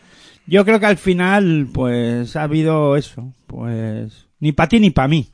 Yo 0.47 0.67
creo 0.67 0.79
que 0.79 0.87
al 0.87 0.99
final, 0.99 1.69
pues, 1.73 2.37
ha 2.37 2.43
habido 2.43 2.97
eso, 2.97 3.33
pues, 3.47 4.27
ni 4.41 4.53
para 4.53 4.69
ti 4.69 4.79
ni 4.79 4.91
para 4.91 5.09
mí. 5.09 5.29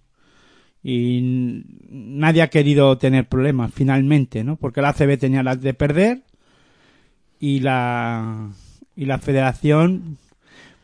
Y 0.87 1.65
nadie 1.89 2.43
ha 2.43 2.51
querido 2.51 2.99
tener 2.99 3.27
problemas, 3.27 3.73
finalmente, 3.75 4.45
¿no? 4.45 4.57
Porque 4.57 4.83
la 4.83 4.91
ACB 4.91 5.19
tenía 5.19 5.43
las 5.43 5.61
de 5.63 5.73
perder 5.73 6.23
y 7.41 7.61
la, 7.61 8.51
y 8.95 9.07
la 9.07 9.19
federación 9.19 10.19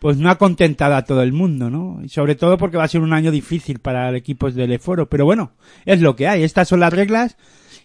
pues 0.00 0.16
no 0.16 0.30
ha 0.30 0.38
contentado 0.38 0.96
a 0.96 1.04
todo 1.04 1.22
el 1.22 1.32
mundo, 1.32 1.68
¿no? 1.68 2.00
Y 2.02 2.08
sobre 2.08 2.34
todo 2.34 2.56
porque 2.56 2.78
va 2.78 2.84
a 2.84 2.88
ser 2.88 3.02
un 3.02 3.12
año 3.12 3.30
difícil 3.30 3.78
para 3.78 4.16
equipos 4.16 4.54
del 4.54 4.72
Eforo, 4.72 5.08
pero 5.10 5.26
bueno, 5.26 5.52
es 5.84 6.00
lo 6.00 6.16
que 6.16 6.26
hay, 6.26 6.42
estas 6.42 6.68
son 6.68 6.80
las 6.80 6.92
reglas 6.92 7.36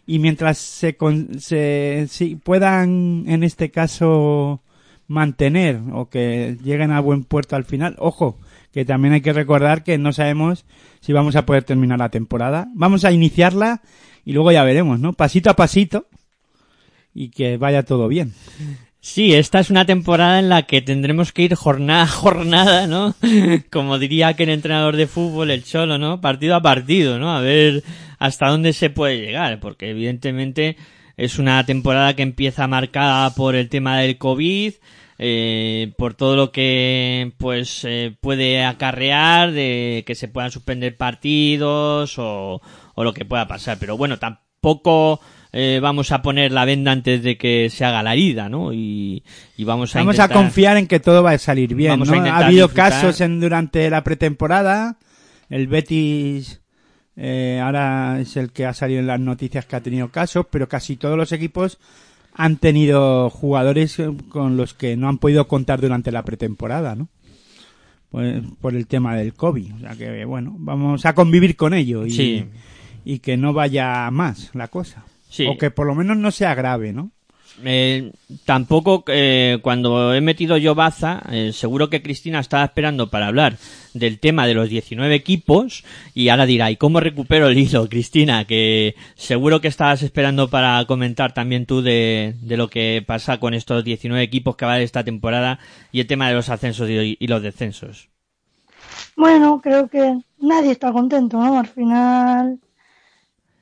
y 0.07 0.19
mientras 0.19 0.57
se, 0.57 0.95
con, 0.95 1.39
se 1.39 2.05
si 2.09 2.37
puedan 2.37 3.25
en 3.27 3.43
este 3.43 3.69
caso 3.69 4.61
mantener 5.07 5.81
o 5.91 6.09
que 6.09 6.57
lleguen 6.63 6.91
a 6.91 7.01
buen 7.01 7.25
puerto 7.25 7.57
al 7.57 7.65
final, 7.65 7.95
ojo, 7.99 8.39
que 8.75 8.83
también 8.83 9.13
hay 9.13 9.21
que 9.21 9.31
recordar 9.31 9.85
que 9.85 9.97
no 9.97 10.11
sabemos 10.11 10.65
si 10.99 11.13
vamos 11.13 11.37
a 11.37 11.45
poder 11.45 11.63
terminar 11.63 11.97
la 11.97 12.09
temporada. 12.09 12.67
Vamos 12.73 13.05
a 13.05 13.13
iniciarla 13.13 13.81
y 14.25 14.33
luego 14.33 14.51
ya 14.51 14.65
veremos, 14.65 14.99
¿no? 14.99 15.13
Pasito 15.13 15.49
a 15.49 15.55
pasito 15.55 16.07
y 17.13 17.29
que 17.29 17.55
vaya 17.55 17.83
todo 17.83 18.09
bien. 18.09 18.33
Sí, 18.99 19.33
esta 19.33 19.61
es 19.61 19.69
una 19.69 19.85
temporada 19.85 20.39
en 20.39 20.49
la 20.49 20.63
que 20.63 20.81
tendremos 20.81 21.31
que 21.31 21.43
ir 21.43 21.55
jornada 21.55 22.03
a 22.03 22.07
jornada, 22.07 22.85
¿no? 22.85 23.15
Como 23.71 23.97
diría 23.97 24.27
aquel 24.27 24.49
entrenador 24.49 24.97
de 24.97 25.07
fútbol, 25.07 25.51
el 25.51 25.63
Cholo, 25.63 25.97
¿no? 25.97 26.19
Partido 26.19 26.53
a 26.55 26.61
partido, 26.61 27.17
¿no? 27.17 27.33
A 27.33 27.39
ver 27.39 27.81
hasta 28.19 28.49
dónde 28.49 28.73
se 28.73 28.89
puede 28.89 29.21
llegar, 29.21 29.61
porque 29.61 29.91
evidentemente 29.91 30.75
es 31.15 31.39
una 31.39 31.65
temporada 31.65 32.13
que 32.13 32.23
empieza 32.23 32.67
marcada 32.67 33.33
por 33.35 33.55
el 33.55 33.69
tema 33.69 33.99
del 33.99 34.17
COVID, 34.17 34.73
eh, 35.17 35.93
por 35.97 36.13
todo 36.13 36.35
lo 36.35 36.51
que 36.51 37.33
pues 37.37 37.81
eh, 37.85 38.15
puede 38.19 38.63
acarrear 38.65 39.51
de 39.51 40.03
que 40.05 40.15
se 40.15 40.27
puedan 40.27 40.51
suspender 40.51 40.97
partidos 40.97 42.17
o, 42.19 42.61
o 42.95 43.03
lo 43.03 43.13
que 43.13 43.25
pueda 43.25 43.47
pasar. 43.47 43.77
Pero 43.79 43.97
bueno, 43.97 44.17
tampoco 44.19 45.21
eh, 45.53 45.79
vamos 45.81 46.11
a 46.11 46.21
poner 46.21 46.51
la 46.51 46.65
venda 46.65 46.91
antes 46.91 47.23
de 47.23 47.37
que 47.37 47.69
se 47.69 47.85
haga 47.85 48.03
la 48.03 48.13
herida, 48.13 48.49
¿no? 48.49 48.73
Y, 48.73 49.23
y 49.55 49.63
vamos 49.63 49.95
a 49.95 49.99
Vamos 49.99 50.15
intentar- 50.15 50.37
a 50.37 50.41
confiar 50.41 50.77
en 50.77 50.87
que 50.87 50.99
todo 50.99 51.23
va 51.23 51.31
a 51.31 51.37
salir 51.37 51.73
bien, 51.75 51.91
Ha 51.91 52.37
habido 52.47 52.67
disfrutar. 52.67 52.91
casos 52.91 53.21
en, 53.21 53.39
durante 53.39 53.89
la 53.89 54.03
pretemporada, 54.03 54.97
el 55.49 55.67
Betis 55.67 56.61
eh, 57.15 57.61
ahora 57.63 58.19
es 58.19 58.35
el 58.35 58.51
que 58.51 58.65
ha 58.65 58.73
salido 58.73 58.99
en 58.99 59.07
las 59.07 59.19
noticias 59.21 59.65
que 59.65 59.77
ha 59.77 59.81
tenido 59.81 60.09
casos, 60.11 60.47
pero 60.51 60.67
casi 60.67 60.97
todos 60.97 61.17
los 61.17 61.31
equipos 61.31 61.77
han 62.35 62.57
tenido 62.57 63.29
jugadores 63.29 63.97
con 64.29 64.57
los 64.57 64.73
que 64.73 64.97
no 64.97 65.07
han 65.07 65.17
podido 65.17 65.47
contar 65.47 65.81
durante 65.81 66.11
la 66.11 66.23
pretemporada, 66.23 66.95
¿no? 66.95 67.07
Pues, 68.09 68.43
por 68.61 68.75
el 68.75 68.87
tema 68.87 69.15
del 69.15 69.33
COVID. 69.33 69.75
O 69.75 69.79
sea 69.79 69.95
que, 69.95 70.25
bueno, 70.25 70.55
vamos 70.59 71.05
a 71.05 71.13
convivir 71.15 71.55
con 71.55 71.73
ello 71.73 72.05
y, 72.05 72.11
Sí. 72.11 72.45
y 73.03 73.19
que 73.19 73.37
no 73.37 73.53
vaya 73.53 74.09
más 74.11 74.51
la 74.53 74.67
cosa. 74.67 75.05
Sí. 75.29 75.47
O 75.47 75.57
que 75.57 75.71
por 75.71 75.87
lo 75.87 75.95
menos 75.95 76.17
no 76.17 76.31
sea 76.31 76.55
grave, 76.55 76.93
¿no? 76.93 77.11
Eh, 77.63 78.11
tampoco 78.43 79.03
eh, 79.07 79.59
cuando 79.61 80.13
he 80.13 80.19
metido 80.21 80.57
yo 80.57 80.75
baza, 80.75 81.23
eh, 81.31 81.51
seguro 81.53 81.89
que 81.89 82.01
Cristina 82.01 82.39
estaba 82.39 82.65
esperando 82.65 83.09
para 83.09 83.27
hablar 83.27 83.57
del 83.95 84.19
tema 84.19 84.45
de 84.45 84.53
los 84.53 84.69
19 84.69 85.15
equipos 85.15 85.83
y 86.13 86.29
ahora 86.29 86.45
dirá, 86.45 86.69
¿y 86.69 86.77
cómo 86.77 86.99
recupero 86.99 87.47
el 87.47 87.57
hilo, 87.57 87.89
Cristina? 87.89 88.45
Que 88.45 88.95
seguro 89.15 89.61
que 89.61 89.67
estabas 89.67 90.03
esperando 90.03 90.49
para 90.49 90.85
comentar 90.85 91.33
también 91.33 91.65
tú 91.65 91.81
de, 91.81 92.35
de 92.41 92.57
lo 92.57 92.69
que 92.69 93.03
pasa 93.05 93.39
con 93.39 93.53
estos 93.53 93.83
19 93.83 94.21
equipos 94.23 94.55
que 94.55 94.65
va 94.65 94.73
haber 94.73 94.83
esta 94.83 95.03
temporada 95.03 95.59
y 95.91 96.01
el 96.01 96.07
tema 96.07 96.27
de 96.27 96.35
los 96.35 96.49
ascensos 96.49 96.89
y, 96.89 97.17
y 97.19 97.27
los 97.27 97.41
descensos. 97.41 98.09
Bueno, 99.15 99.61
creo 99.61 99.87
que 99.87 100.19
nadie 100.39 100.71
está 100.71 100.91
contento, 100.91 101.37
¿no? 101.37 101.57
Al 101.57 101.67
final, 101.67 102.59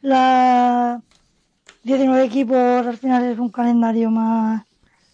la 0.01 1.01
19 1.83 2.23
equipos 2.23 2.87
al 2.87 2.97
final 2.97 3.25
es 3.25 3.37
un 3.37 3.49
calendario 3.49 4.09
más, 4.09 4.63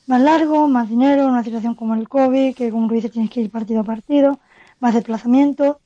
más 0.06 0.22
largo, 0.22 0.68
más 0.68 0.88
dinero, 0.88 1.28
una 1.28 1.44
situación 1.44 1.76
como 1.76 1.96
el 1.96 2.08
COVID, 2.08 2.56
que 2.56 2.70
como 2.70 2.88
tú 2.88 2.94
dices 2.94 3.12
tienes 3.12 3.32
que 3.32 3.42
ir 3.42 3.50
partido 3.50 3.82
a 3.82 3.84
partido, 3.84 4.40
más 4.80 4.94
desplazamientos. 4.94 5.78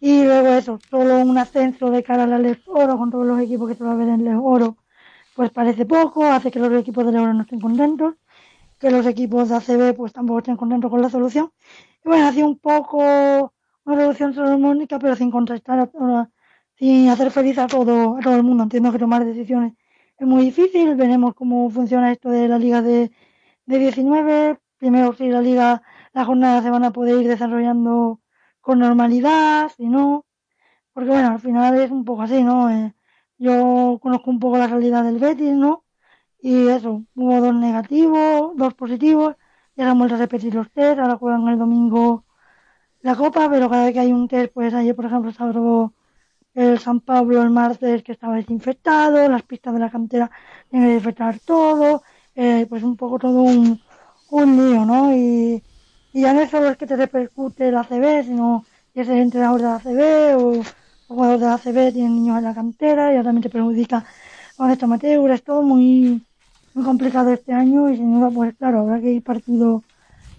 Y 0.00 0.24
luego 0.24 0.48
eso, 0.48 0.78
solo 0.90 1.18
un 1.18 1.38
ascenso 1.38 1.90
de 1.90 2.02
cara 2.02 2.24
al 2.24 2.42
Les 2.42 2.58
Oro 2.66 2.98
con 2.98 3.10
todos 3.10 3.26
los 3.26 3.40
equipos 3.40 3.68
que 3.68 3.74
se 3.76 3.84
va 3.84 3.92
a 3.92 3.96
ver 3.96 4.08
en 4.08 4.24
Les 4.24 4.36
Oro, 4.36 4.76
pues 5.34 5.50
parece 5.50 5.86
poco, 5.86 6.24
hace 6.26 6.50
que 6.50 6.58
los 6.58 6.72
equipos 6.72 7.06
del 7.06 7.16
Oro 7.16 7.34
no 7.34 7.42
estén 7.42 7.60
contentos, 7.60 8.14
que 8.78 8.90
los 8.90 9.06
equipos 9.06 9.48
de 9.48 9.56
ACB 9.56 9.96
pues 9.96 10.12
tampoco 10.12 10.38
estén 10.38 10.56
contentos 10.56 10.90
con 10.90 11.02
la 11.02 11.10
solución. 11.10 11.52
Y 12.04 12.08
bueno, 12.08 12.26
hacía 12.28 12.46
un 12.46 12.58
poco 12.58 13.52
una 13.84 14.00
solución 14.00 14.34
salomónica, 14.34 14.98
pero 14.98 15.16
sin 15.16 15.30
contrastar, 15.30 15.80
a 15.80 16.30
sin 16.78 17.08
hacer 17.08 17.30
feliz 17.30 17.58
a 17.58 17.66
todo, 17.66 18.16
a 18.18 18.20
todo 18.20 18.36
el 18.36 18.42
mundo. 18.42 18.64
Entiendo 18.64 18.92
que 18.92 18.98
tomar 18.98 19.24
decisiones 19.24 19.74
es 20.18 20.26
muy 20.26 20.44
difícil, 20.44 20.94
veremos 20.94 21.34
cómo 21.34 21.70
funciona 21.70 22.12
esto 22.12 22.30
de 22.30 22.48
la 22.48 22.58
liga 22.58 22.82
de, 22.82 23.10
de 23.66 23.78
19. 23.78 24.58
Primero, 24.78 25.12
si 25.14 25.28
la 25.28 25.40
liga, 25.42 25.82
las 26.12 26.26
jornadas 26.26 26.64
se 26.64 26.70
van 26.70 26.84
a 26.84 26.92
poder 26.92 27.20
ir 27.22 27.28
desarrollando 27.28 28.20
con 28.66 28.80
normalidad, 28.80 29.70
si 29.76 29.86
no, 29.86 30.26
porque 30.92 31.10
bueno, 31.10 31.28
al 31.30 31.40
final 31.40 31.78
es 31.80 31.90
un 31.92 32.04
poco 32.04 32.22
así, 32.22 32.42
¿no? 32.42 32.68
Eh, 32.70 32.94
yo 33.38 33.98
conozco 34.02 34.30
un 34.30 34.40
poco 34.40 34.58
la 34.58 34.66
realidad 34.66 35.04
del 35.04 35.18
Betis, 35.20 35.52
¿no? 35.52 35.84
Y 36.40 36.68
eso, 36.68 37.04
hubo 37.14 37.40
dos 37.40 37.54
negativos, 37.54 38.56
dos 38.56 38.74
positivos, 38.74 39.36
ya 39.76 39.84
se 39.84 39.90
han 39.90 39.98
vuelto 39.98 40.16
a 40.16 40.18
repetir 40.18 40.52
los 40.54 40.70
test, 40.72 40.98
ahora 40.98 41.16
juegan 41.16 41.46
el 41.48 41.58
domingo 41.58 42.24
la 43.02 43.14
copa, 43.16 43.48
pero 43.50 43.70
cada 43.70 43.84
vez 43.84 43.94
que 43.94 44.00
hay 44.00 44.12
un 44.12 44.26
test, 44.28 44.52
pues 44.52 44.74
ayer 44.74 44.96
por 44.96 45.06
ejemplo 45.06 45.30
se 45.32 45.42
abrió 45.42 45.92
el 46.54 46.78
San 46.80 47.00
Pablo 47.00 47.42
el 47.42 47.50
martes 47.50 48.02
que 48.02 48.12
estaba 48.12 48.34
desinfectado, 48.36 49.28
las 49.28 49.42
pistas 49.44 49.74
de 49.74 49.80
la 49.80 49.90
cantera 49.90 50.30
tienen 50.70 50.88
que 50.88 50.94
desinfectar 50.94 51.38
todo, 51.40 52.02
eh, 52.34 52.66
pues 52.68 52.82
un 52.82 52.96
poco 52.96 53.18
todo 53.20 53.42
un, 53.42 53.80
un 54.30 54.56
lío, 54.56 54.84
¿no? 54.84 55.14
Y, 55.16 55.62
y 56.16 56.22
ya 56.22 56.32
no 56.32 56.40
es 56.40 56.50
solo 56.50 56.70
es 56.70 56.78
que 56.78 56.86
te 56.86 56.96
repercute 56.96 57.68
el 57.68 57.76
ACB, 57.76 58.24
sino 58.24 58.64
que 58.94 59.02
ese 59.02 59.20
entrenador 59.20 59.60
de 59.60 59.66
la 59.66 59.76
ACB 59.76 60.42
o, 60.42 60.60
o 60.60 60.64
jugadores 61.08 61.40
de 61.42 61.46
la 61.46 61.54
ACB 61.56 61.92
tienen 61.92 62.14
niños 62.14 62.38
en 62.38 62.44
la 62.44 62.54
cantera 62.54 63.12
y 63.12 63.16
ahora 63.16 63.24
también 63.24 63.42
te 63.42 63.50
perjudica 63.50 64.02
con 64.56 64.70
esto 64.70 64.86
amateur, 64.86 65.30
es 65.30 65.42
todo 65.44 65.60
muy, 65.60 66.24
muy 66.72 66.84
complicado 66.86 67.30
este 67.34 67.52
año 67.52 67.90
y 67.90 67.98
sin 67.98 68.14
duda 68.14 68.30
pues 68.30 68.56
claro, 68.56 68.80
habrá 68.80 68.98
que 68.98 69.12
ir 69.12 69.22
partido, 69.22 69.82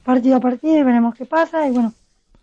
partido 0.03 0.37
a 0.37 0.39
partido 0.39 0.79
y 0.79 0.83
veremos 0.83 1.13
qué 1.13 1.25
pasa 1.27 1.67
y 1.67 1.71
bueno, 1.71 1.93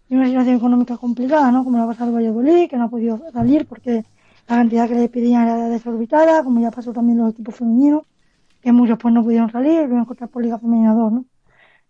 y 0.09 0.15
una 0.15 0.27
situación 0.27 0.55
económica 0.55 0.97
complicada, 0.97 1.51
¿no? 1.51 1.65
Como 1.65 1.77
la 1.77 1.87
pasó 1.87 2.05
al 2.05 2.15
Valladolid, 2.15 2.71
que 2.71 2.77
no 2.77 2.85
ha 2.85 2.89
podido 2.89 3.21
salir 3.33 3.67
porque 3.67 4.05
la 4.47 4.57
cantidad 4.59 4.89
que 4.89 4.95
le 4.95 5.09
pedían 5.09 5.43
era 5.43 5.69
desorbitada, 5.69 6.45
como 6.45 6.61
ya 6.61 6.71
pasó 6.71 6.93
también 6.93 7.19
los 7.19 7.33
equipos 7.33 7.57
femeninos, 7.57 8.03
que 8.63 8.71
muchos 8.71 8.97
pues 8.97 9.13
no 9.13 9.25
pudieron 9.25 9.51
salir, 9.51 9.89
que 9.89 9.95
optar 9.95 10.29
por 10.29 10.45
Liga 10.45 10.61
Femenina 10.61 10.95
2, 10.95 11.13
¿no? 11.13 11.25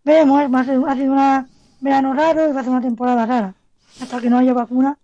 Veremos, 0.05 0.53
va 0.53 0.61
a 0.61 0.65
ser, 0.65 0.79
ha 0.87 0.95
sido 0.95 1.13
un 1.13 1.47
verano 1.81 2.13
raro 2.13 2.49
y 2.49 2.53
va 2.53 2.61
a 2.61 2.65
ser 2.65 2.73
una 2.73 2.83
temporada 2.83 3.25
rara. 3.25 3.55
Hasta 4.01 4.21
que 4.21 4.29
no 4.29 4.39
haya 4.39 4.53
vacuna. 4.53 4.99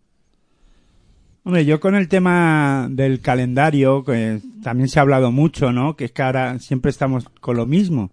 Hombre, 1.42 1.64
yo 1.64 1.80
con 1.80 1.94
el 1.94 2.08
tema 2.08 2.86
del 2.90 3.20
calendario, 3.20 4.04
que 4.04 4.40
también 4.62 4.88
se 4.88 4.98
ha 4.98 5.02
hablado 5.02 5.32
mucho, 5.32 5.72
¿no? 5.72 5.96
Que 5.96 6.04
es 6.04 6.12
que 6.12 6.22
ahora 6.22 6.58
siempre 6.58 6.90
estamos 6.90 7.24
con 7.40 7.56
lo 7.56 7.66
mismo. 7.66 8.10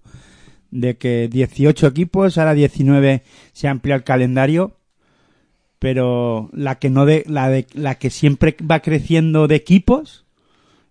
De 0.71 0.97
que 0.97 1.27
18 1.27 1.87
equipos, 1.87 2.37
ahora 2.37 2.53
19 2.53 3.23
se 3.51 3.67
amplía 3.67 3.95
el 3.95 4.03
calendario. 4.03 4.77
Pero 5.79 6.49
la 6.53 6.75
que 6.79 6.89
no 6.89 7.05
de, 7.05 7.25
la 7.27 7.49
de, 7.49 7.67
la 7.73 7.95
que 7.95 8.09
siempre 8.09 8.55
va 8.59 8.79
creciendo 8.79 9.47
de 9.47 9.55
equipos 9.55 10.25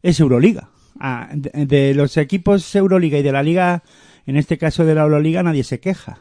es 0.03 0.21
Euroliga. 0.21 0.69
Ah, 1.01 1.31
de 1.33 1.95
los 1.95 2.17
equipos 2.19 2.75
Euroliga 2.75 3.19
y 3.19 3.23
de 3.23 3.33
la 3.33 3.43
Liga, 3.43 3.83
en 4.27 4.37
este 4.37 4.59
caso 4.59 4.85
de 4.85 4.95
la 4.95 5.03
Euroliga, 5.03 5.43
nadie 5.43 5.65
se 5.65 5.81
queja. 5.81 6.19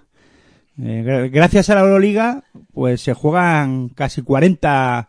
Eh, 0.81 1.03
gra- 1.05 1.29
gracias 1.31 1.69
a 1.69 1.75
la 1.75 1.81
Euroliga, 1.81 2.43
pues 2.73 3.01
se 3.01 3.13
juegan 3.13 3.89
casi 3.89 4.21
40 4.21 5.07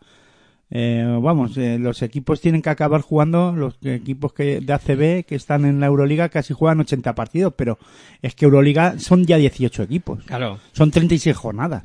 eh, 0.68 1.18
vamos, 1.22 1.56
eh, 1.58 1.78
los 1.78 2.02
equipos 2.02 2.40
tienen 2.40 2.60
que 2.60 2.70
acabar 2.70 3.00
jugando, 3.00 3.52
los 3.54 3.76
equipos 3.84 4.32
que 4.32 4.60
de 4.60 4.72
ACB 4.72 5.24
que 5.24 5.36
están 5.36 5.64
en 5.64 5.78
la 5.78 5.86
Euroliga 5.86 6.28
casi 6.28 6.54
juegan 6.54 6.80
80 6.80 7.14
partidos, 7.14 7.52
pero 7.56 7.78
es 8.20 8.34
que 8.34 8.46
Euroliga 8.46 8.98
son 8.98 9.24
ya 9.26 9.36
18 9.36 9.84
equipos. 9.84 10.24
Claro. 10.24 10.58
Son 10.72 10.90
36 10.90 11.36
jornadas. 11.36 11.84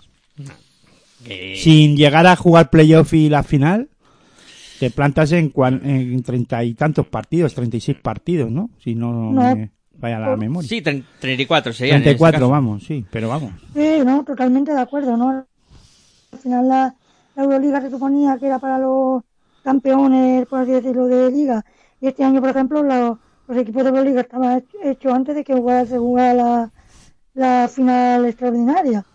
Que- 1.25 1.55
Sin 1.57 1.95
llegar 1.95 2.25
a 2.25 2.35
jugar 2.35 2.71
playoff 2.71 3.13
y 3.13 3.29
la 3.29 3.43
final, 3.43 3.89
te 4.79 4.89
plantas 4.89 5.31
en, 5.33 5.49
cuan- 5.51 5.81
en 5.85 6.23
30 6.23 6.63
y 6.63 6.73
tantos 6.73 7.05
partidos, 7.05 7.53
36 7.53 7.97
partidos, 8.01 8.49
¿no? 8.49 8.71
Si 8.83 8.95
no, 8.95 9.31
No. 9.31 9.69
Vaya 10.01 10.19
la 10.19 10.35
memoria. 10.35 10.67
Sí, 10.67 10.81
tre- 10.81 11.03
34 11.19 11.73
serían. 11.73 11.97
en 11.97 12.01
este 12.01 12.09
34, 12.15 12.39
caso. 12.39 12.49
vamos, 12.51 12.83
sí, 12.83 13.05
pero 13.11 13.29
vamos. 13.29 13.51
Sí, 13.73 13.99
no, 14.05 14.23
totalmente 14.23 14.73
de 14.73 14.79
acuerdo, 14.81 15.15
¿no? 15.15 15.29
Al 15.29 16.39
final 16.39 16.67
la, 16.67 16.95
la 17.35 17.43
Euroliga 17.43 17.81
se 17.81 17.89
suponía 17.89 18.37
que 18.39 18.47
era 18.47 18.59
para 18.59 18.77
los 18.79 19.23
campeones, 19.63 20.47
por 20.47 20.59
así 20.61 20.71
decirlo, 20.71 21.07
de 21.07 21.31
liga. 21.31 21.63
Y 22.01 22.07
este 22.07 22.23
año, 22.23 22.41
por 22.41 22.49
ejemplo, 22.49 22.81
los, 22.83 23.17
los 23.47 23.57
equipos 23.57 23.83
de 23.83 23.89
Euroliga 23.89 24.21
estaban 24.21 24.59
hech- 24.59 24.83
hechos 24.83 25.13
antes 25.13 25.35
de 25.35 25.43
que 25.43 25.53
jugara- 25.53 25.85
se 25.85 25.97
jugara 25.97 26.33
la, 26.33 26.71
la 27.33 27.67
final 27.67 28.25
extraordinaria. 28.25 29.05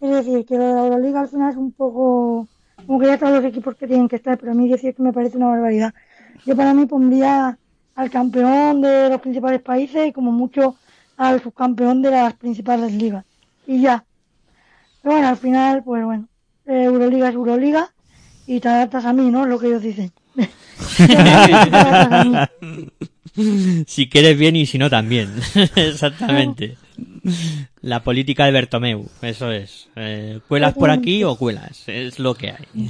Es 0.00 0.10
decir, 0.10 0.44
que 0.44 0.58
lo 0.58 0.64
de 0.66 0.74
la 0.74 0.84
Euroliga 0.84 1.20
al 1.20 1.28
final 1.28 1.50
es 1.50 1.56
un 1.56 1.72
poco 1.72 2.46
como 2.86 2.98
que 3.00 3.06
ya 3.06 3.16
todos 3.18 3.32
los 3.32 3.44
equipos 3.44 3.74
que 3.76 3.86
tienen 3.86 4.08
que 4.08 4.16
estar, 4.16 4.36
pero 4.36 4.52
a 4.52 4.54
mí 4.54 4.66
18 4.66 5.02
me 5.02 5.12
parece 5.12 5.38
una 5.38 5.46
barbaridad. 5.46 5.94
Yo 6.44 6.54
para 6.54 6.74
mí 6.74 6.84
pondría 6.84 7.56
al 7.94 8.10
campeón 8.10 8.80
de 8.80 9.08
los 9.08 9.20
principales 9.20 9.62
países 9.62 10.08
y 10.08 10.12
como 10.12 10.32
mucho 10.32 10.76
al 11.16 11.42
subcampeón 11.42 12.02
de 12.02 12.10
las 12.10 12.34
principales 12.34 12.92
ligas. 12.92 13.24
y 13.66 13.82
ya. 13.82 14.04
Pero 15.02 15.14
bueno, 15.14 15.28
al 15.28 15.36
final, 15.36 15.82
pues 15.84 16.04
bueno, 16.04 16.28
eh, 16.66 16.84
Euroliga 16.84 17.28
es 17.28 17.34
Euroliga 17.34 17.90
y 18.46 18.60
te 18.60 18.68
adaptas 18.68 19.04
a 19.04 19.12
mí, 19.12 19.30
¿no? 19.30 19.46
Lo 19.46 19.58
que 19.58 19.68
ellos 19.68 19.82
dicen. 19.82 20.12
Si 23.86 24.08
quieres 24.08 24.38
bien 24.38 24.54
y 24.54 24.64
si 24.64 24.78
no 24.78 24.88
también. 24.88 25.28
Exactamente. 25.74 26.76
La 27.80 28.04
política 28.04 28.44
de 28.44 28.52
Bertomeu, 28.52 29.08
eso 29.22 29.50
es. 29.50 29.88
Eh, 29.96 30.38
cuelas 30.46 30.74
por 30.74 30.90
aquí 30.90 31.24
o 31.24 31.34
cuelas, 31.36 31.82
es 31.88 32.18
lo 32.18 32.34
que 32.34 32.50
hay. 32.50 32.66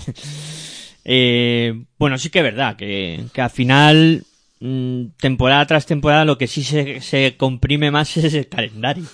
Eh, 1.07 1.85
bueno, 1.99 2.17
sí 2.17 2.31
que 2.31 2.39
es 2.39 2.45
verdad 2.45 2.77
que, 2.77 3.27
que 3.35 3.43
al 3.43 3.51
final, 3.51 4.25
temporada 5.19 5.67
tras 5.67 5.87
temporada, 5.87 6.25
lo 6.25 6.39
que 6.39 6.47
sí 6.47 6.63
se, 6.63 7.01
se 7.01 7.37
comprime 7.37 7.91
más 7.91 8.17
es 8.17 8.35
el 8.35 8.49
calendario. 8.49 9.05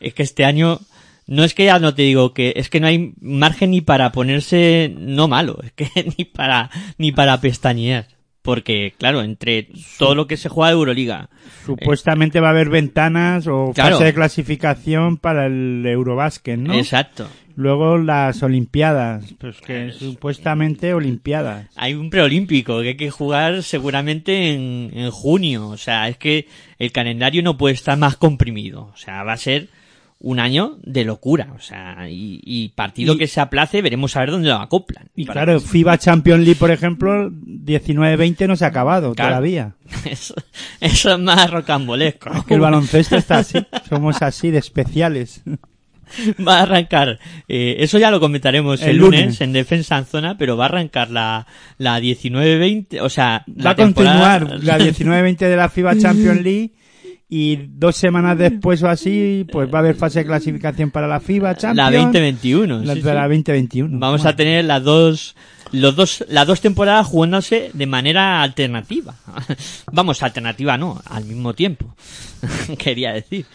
Es 0.00 0.14
que 0.14 0.22
este 0.22 0.44
año, 0.44 0.80
no 1.26 1.44
es 1.44 1.54
que 1.54 1.66
ya 1.66 1.78
no 1.78 1.94
te 1.94 2.02
digo 2.02 2.32
que, 2.34 2.54
es 2.56 2.68
que 2.68 2.80
no 2.80 2.86
hay 2.86 3.14
margen 3.20 3.70
ni 3.70 3.80
para 3.80 4.12
ponerse, 4.12 4.94
no 4.96 5.28
malo, 5.28 5.58
es 5.62 5.72
que 5.72 5.88
ni 6.18 6.24
para, 6.24 6.70
ni 6.98 7.12
para 7.12 7.40
pestañear. 7.40 8.06
Porque, 8.42 8.92
claro, 8.98 9.22
entre 9.22 9.68
todo 9.98 10.14
lo 10.16 10.26
que 10.26 10.36
se 10.36 10.48
juega 10.48 10.70
de 10.70 10.74
Euroliga, 10.74 11.28
Supuestamente 11.64 12.40
va 12.40 12.48
a 12.48 12.50
haber 12.50 12.70
ventanas 12.70 13.46
o 13.46 13.70
Claro. 13.72 13.92
fase 13.96 14.04
de 14.06 14.14
clasificación 14.14 15.16
para 15.16 15.46
el 15.46 15.84
Eurobásquet, 15.86 16.58
¿no? 16.58 16.74
exacto. 16.74 17.28
Luego 17.54 17.98
las 17.98 18.42
Olimpiadas, 18.42 19.34
pues 19.38 19.60
que 19.60 19.92
supuestamente 19.92 20.94
Olimpiadas. 20.94 21.66
Hay 21.76 21.92
un 21.94 22.08
preolímpico 22.10 22.80
que 22.80 22.88
hay 22.88 22.96
que 22.96 23.10
jugar 23.10 23.62
seguramente 23.62 24.54
en, 24.54 24.90
en 24.94 25.10
junio. 25.10 25.68
O 25.68 25.76
sea, 25.76 26.08
es 26.08 26.16
que 26.16 26.48
el 26.78 26.92
calendario 26.92 27.42
no 27.42 27.58
puede 27.58 27.74
estar 27.74 27.98
más 27.98 28.16
comprimido. 28.16 28.90
O 28.94 28.96
sea, 28.96 29.22
va 29.22 29.34
a 29.34 29.36
ser 29.36 29.68
un 30.24 30.38
año 30.38 30.78
de 30.82 31.04
locura. 31.04 31.48
O 31.56 31.60
sea, 31.60 32.08
y, 32.08 32.40
y 32.44 32.68
partido 32.70 33.14
Y- 33.14 33.18
que 33.18 33.26
se 33.26 33.40
aplace, 33.40 33.82
veremos 33.82 34.16
a 34.16 34.20
ver 34.20 34.30
dónde 34.30 34.48
lo 34.48 34.54
acoplan. 34.56 35.08
Y 35.16 35.26
claro, 35.26 35.60
FIBA 35.60 35.98
Champions 35.98 36.44
League, 36.44 36.58
por 36.58 36.70
ejemplo, 36.70 37.28
19-20 37.30 38.46
no 38.46 38.56
se 38.56 38.64
ha 38.64 38.68
acabado 38.68 39.14
Claro. 39.14 39.30
todavía. 39.30 39.74
Eso, 40.08 40.34
eso 40.80 41.12
es 41.12 41.18
más 41.18 41.50
rocambolesco. 41.50 42.32
Es 42.32 42.44
que 42.44 42.54
el 42.54 42.60
baloncesto 42.60 43.16
está 43.16 43.38
así. 43.38 43.58
Somos 43.88 44.22
así 44.22 44.50
de 44.50 44.58
especiales. 44.58 45.42
Va 46.46 46.58
a 46.58 46.62
arrancar, 46.64 47.18
eh, 47.48 47.76
eso 47.78 47.98
ya 47.98 48.10
lo 48.10 48.20
comentaremos 48.20 48.82
el, 48.82 48.90
El 48.90 48.96
lunes, 48.98 49.20
lunes. 49.20 49.40
en 49.40 49.52
Defensa 49.54 49.96
en 49.96 50.04
Zona, 50.04 50.36
pero 50.36 50.58
va 50.58 50.64
a 50.64 50.68
arrancar 50.68 51.10
la, 51.10 51.46
la 51.78 51.98
19-20, 52.00 53.00
o 53.00 53.08
sea, 53.08 53.44
Va 53.48 53.62
la 53.64 53.70
a 53.70 53.76
continuar 53.76 54.62
la 54.62 54.78
19-20 54.78 55.38
de 55.38 55.56
la 55.56 55.70
FIBA 55.70 55.96
Champions 55.96 56.40
League 56.42 56.72
y 57.34 57.56
dos 57.56 57.96
semanas 57.96 58.36
después 58.36 58.82
o 58.82 58.90
así, 58.90 59.46
pues 59.50 59.66
va 59.72 59.78
a 59.78 59.80
haber 59.80 59.94
fase 59.94 60.18
de 60.18 60.26
clasificación 60.26 60.90
para 60.90 61.08
la 61.08 61.18
FIBA 61.18 61.56
Champions. 61.56 61.90
la 61.90 62.02
2021. 62.02 62.80
La 62.80 62.92
sí, 62.92 63.00
la 63.00 63.22
2021. 63.22 63.98
Vamos 63.98 64.26
a 64.26 64.36
tener 64.36 64.66
las 64.66 64.84
dos, 64.84 65.34
los 65.70 65.96
dos, 65.96 66.26
las 66.28 66.46
dos 66.46 66.60
temporadas 66.60 67.06
jugándose 67.06 67.70
de 67.72 67.86
manera 67.86 68.42
alternativa. 68.42 69.14
Vamos, 69.92 70.22
alternativa 70.22 70.76
no, 70.76 71.00
al 71.08 71.24
mismo 71.24 71.54
tiempo. 71.54 71.96
Quería 72.78 73.14
decir. 73.14 73.46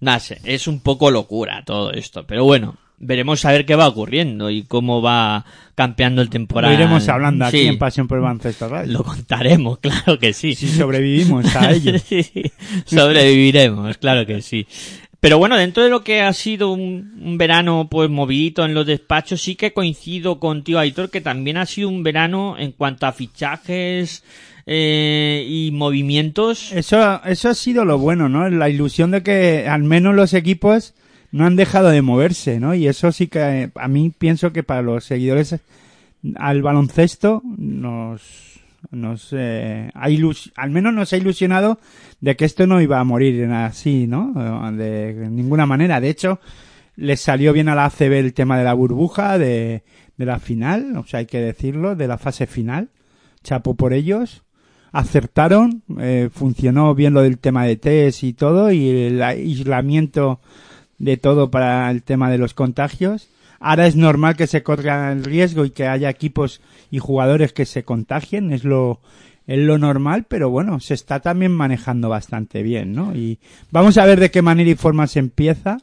No 0.00 0.18
sé, 0.18 0.40
es 0.42 0.66
un 0.66 0.80
poco 0.80 1.10
locura 1.10 1.62
todo 1.62 1.92
esto, 1.92 2.26
pero 2.26 2.44
bueno, 2.44 2.78
veremos 2.98 3.44
a 3.44 3.52
ver 3.52 3.66
qué 3.66 3.74
va 3.74 3.88
ocurriendo 3.88 4.50
y 4.50 4.62
cómo 4.62 5.02
va 5.02 5.44
campeando 5.74 6.22
el 6.22 6.28
Lo 6.28 6.32
temporal. 6.32 6.72
iremos 6.72 7.08
hablando 7.08 7.44
aquí 7.44 7.58
Sí, 7.58 7.66
en 7.66 7.78
Pasión 7.78 8.08
por 8.08 8.18
el 8.18 8.24
Baloncesto 8.24 8.68
Radio. 8.68 8.92
Lo 8.92 9.04
contaremos, 9.04 9.78
claro 9.80 10.18
que 10.18 10.32
sí. 10.32 10.54
Si 10.54 10.68
sobrevivimos 10.68 11.54
a 11.56 11.72
ello. 11.72 11.92
Sí, 12.06 12.24
sobreviviremos, 12.84 13.98
claro 13.98 14.26
que 14.26 14.40
sí. 14.42 14.66
Pero 15.20 15.38
bueno, 15.38 15.56
dentro 15.56 15.82
de 15.82 15.90
lo 15.90 16.04
que 16.04 16.20
ha 16.20 16.32
sido 16.32 16.72
un, 16.72 17.18
un 17.20 17.38
verano 17.38 17.88
pues 17.90 18.08
movidito 18.10 18.64
en 18.64 18.74
los 18.74 18.86
despachos, 18.86 19.42
sí 19.42 19.56
que 19.56 19.72
coincido 19.72 20.38
contigo, 20.38 20.78
Aitor, 20.78 21.10
que 21.10 21.20
también 21.20 21.56
ha 21.56 21.66
sido 21.66 21.88
un 21.88 22.02
verano 22.02 22.56
en 22.58 22.72
cuanto 22.72 23.06
a 23.06 23.12
fichajes 23.12 24.22
eh, 24.66 25.44
y 25.48 25.70
movimientos. 25.72 26.70
Eso, 26.72 27.20
eso 27.24 27.48
ha 27.48 27.54
sido 27.54 27.84
lo 27.84 27.98
bueno, 27.98 28.28
¿no? 28.28 28.48
La 28.50 28.68
ilusión 28.68 29.10
de 29.10 29.22
que 29.22 29.66
al 29.68 29.82
menos 29.84 30.14
los 30.14 30.34
equipos 30.34 30.94
no 31.36 31.46
han 31.46 31.56
dejado 31.56 31.88
de 31.90 32.02
moverse, 32.02 32.58
¿no? 32.60 32.74
Y 32.74 32.88
eso 32.88 33.12
sí 33.12 33.26
que 33.28 33.38
eh, 33.40 33.70
a 33.74 33.88
mí 33.88 34.12
pienso 34.16 34.52
que 34.52 34.62
para 34.62 34.82
los 34.82 35.04
seguidores 35.04 35.56
al 36.36 36.62
baloncesto 36.62 37.42
nos, 37.56 38.60
nos 38.90 39.28
eh, 39.32 39.90
ha 39.94 40.08
ilus- 40.08 40.50
al 40.56 40.70
menos 40.70 40.92
nos 40.94 41.12
ha 41.12 41.16
ilusionado 41.16 41.78
de 42.20 42.34
que 42.36 42.44
esto 42.44 42.66
no 42.66 42.80
iba 42.80 42.98
a 42.98 43.04
morir 43.04 43.44
así, 43.46 44.06
¿no? 44.06 44.32
De 44.72 45.28
ninguna 45.30 45.66
manera. 45.66 46.00
De 46.00 46.08
hecho, 46.08 46.40
les 46.96 47.20
salió 47.20 47.52
bien 47.52 47.68
a 47.68 47.74
la 47.74 47.84
ACB 47.84 48.12
el 48.14 48.32
tema 48.34 48.56
de 48.58 48.64
la 48.64 48.72
burbuja, 48.74 49.38
de, 49.38 49.82
de 50.16 50.24
la 50.26 50.38
final, 50.38 50.96
o 50.96 51.06
sea, 51.06 51.20
hay 51.20 51.26
que 51.26 51.40
decirlo, 51.40 51.94
de 51.94 52.08
la 52.08 52.18
fase 52.18 52.46
final. 52.46 52.88
Chapo 53.42 53.74
por 53.74 53.92
ellos. 53.92 54.42
Acertaron, 54.92 55.82
eh, 56.00 56.30
funcionó 56.32 56.94
bien 56.94 57.12
lo 57.12 57.20
del 57.22 57.36
tema 57.38 57.66
de 57.66 57.76
test 57.76 58.22
y 58.24 58.32
todo, 58.32 58.72
y 58.72 58.88
el 58.88 59.22
aislamiento 59.22 60.40
de 60.98 61.16
todo 61.16 61.50
para 61.50 61.90
el 61.90 62.02
tema 62.02 62.30
de 62.30 62.38
los 62.38 62.54
contagios. 62.54 63.28
Ahora 63.58 63.86
es 63.86 63.96
normal 63.96 64.36
que 64.36 64.46
se 64.46 64.62
corra 64.62 65.12
el 65.12 65.24
riesgo 65.24 65.64
y 65.64 65.70
que 65.70 65.86
haya 65.86 66.10
equipos 66.10 66.60
y 66.90 66.98
jugadores 66.98 67.52
que 67.52 67.64
se 67.64 67.84
contagien, 67.84 68.52
es 68.52 68.64
lo, 68.64 69.00
es 69.46 69.58
lo 69.58 69.78
normal, 69.78 70.26
pero 70.28 70.50
bueno, 70.50 70.78
se 70.80 70.94
está 70.94 71.20
también 71.20 71.52
manejando 71.52 72.08
bastante 72.08 72.62
bien, 72.62 72.92
¿no? 72.92 73.14
Y 73.14 73.38
vamos 73.70 73.96
a 73.98 74.04
ver 74.04 74.20
de 74.20 74.30
qué 74.30 74.42
manera 74.42 74.70
y 74.70 74.74
forma 74.74 75.06
se 75.06 75.20
empieza. 75.20 75.78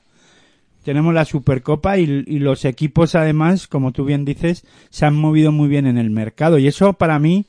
Tenemos 0.83 1.13
la 1.13 1.25
Supercopa 1.25 1.97
y, 1.97 2.23
y 2.27 2.39
los 2.39 2.65
equipos 2.65 3.15
además, 3.15 3.67
como 3.67 3.91
tú 3.91 4.05
bien 4.05 4.25
dices, 4.25 4.65
se 4.89 5.05
han 5.05 5.15
movido 5.15 5.51
muy 5.51 5.67
bien 5.69 5.87
en 5.87 5.97
el 5.97 6.09
mercado 6.09 6.59
y 6.59 6.67
eso 6.67 6.93
para 6.93 7.19
mí 7.19 7.45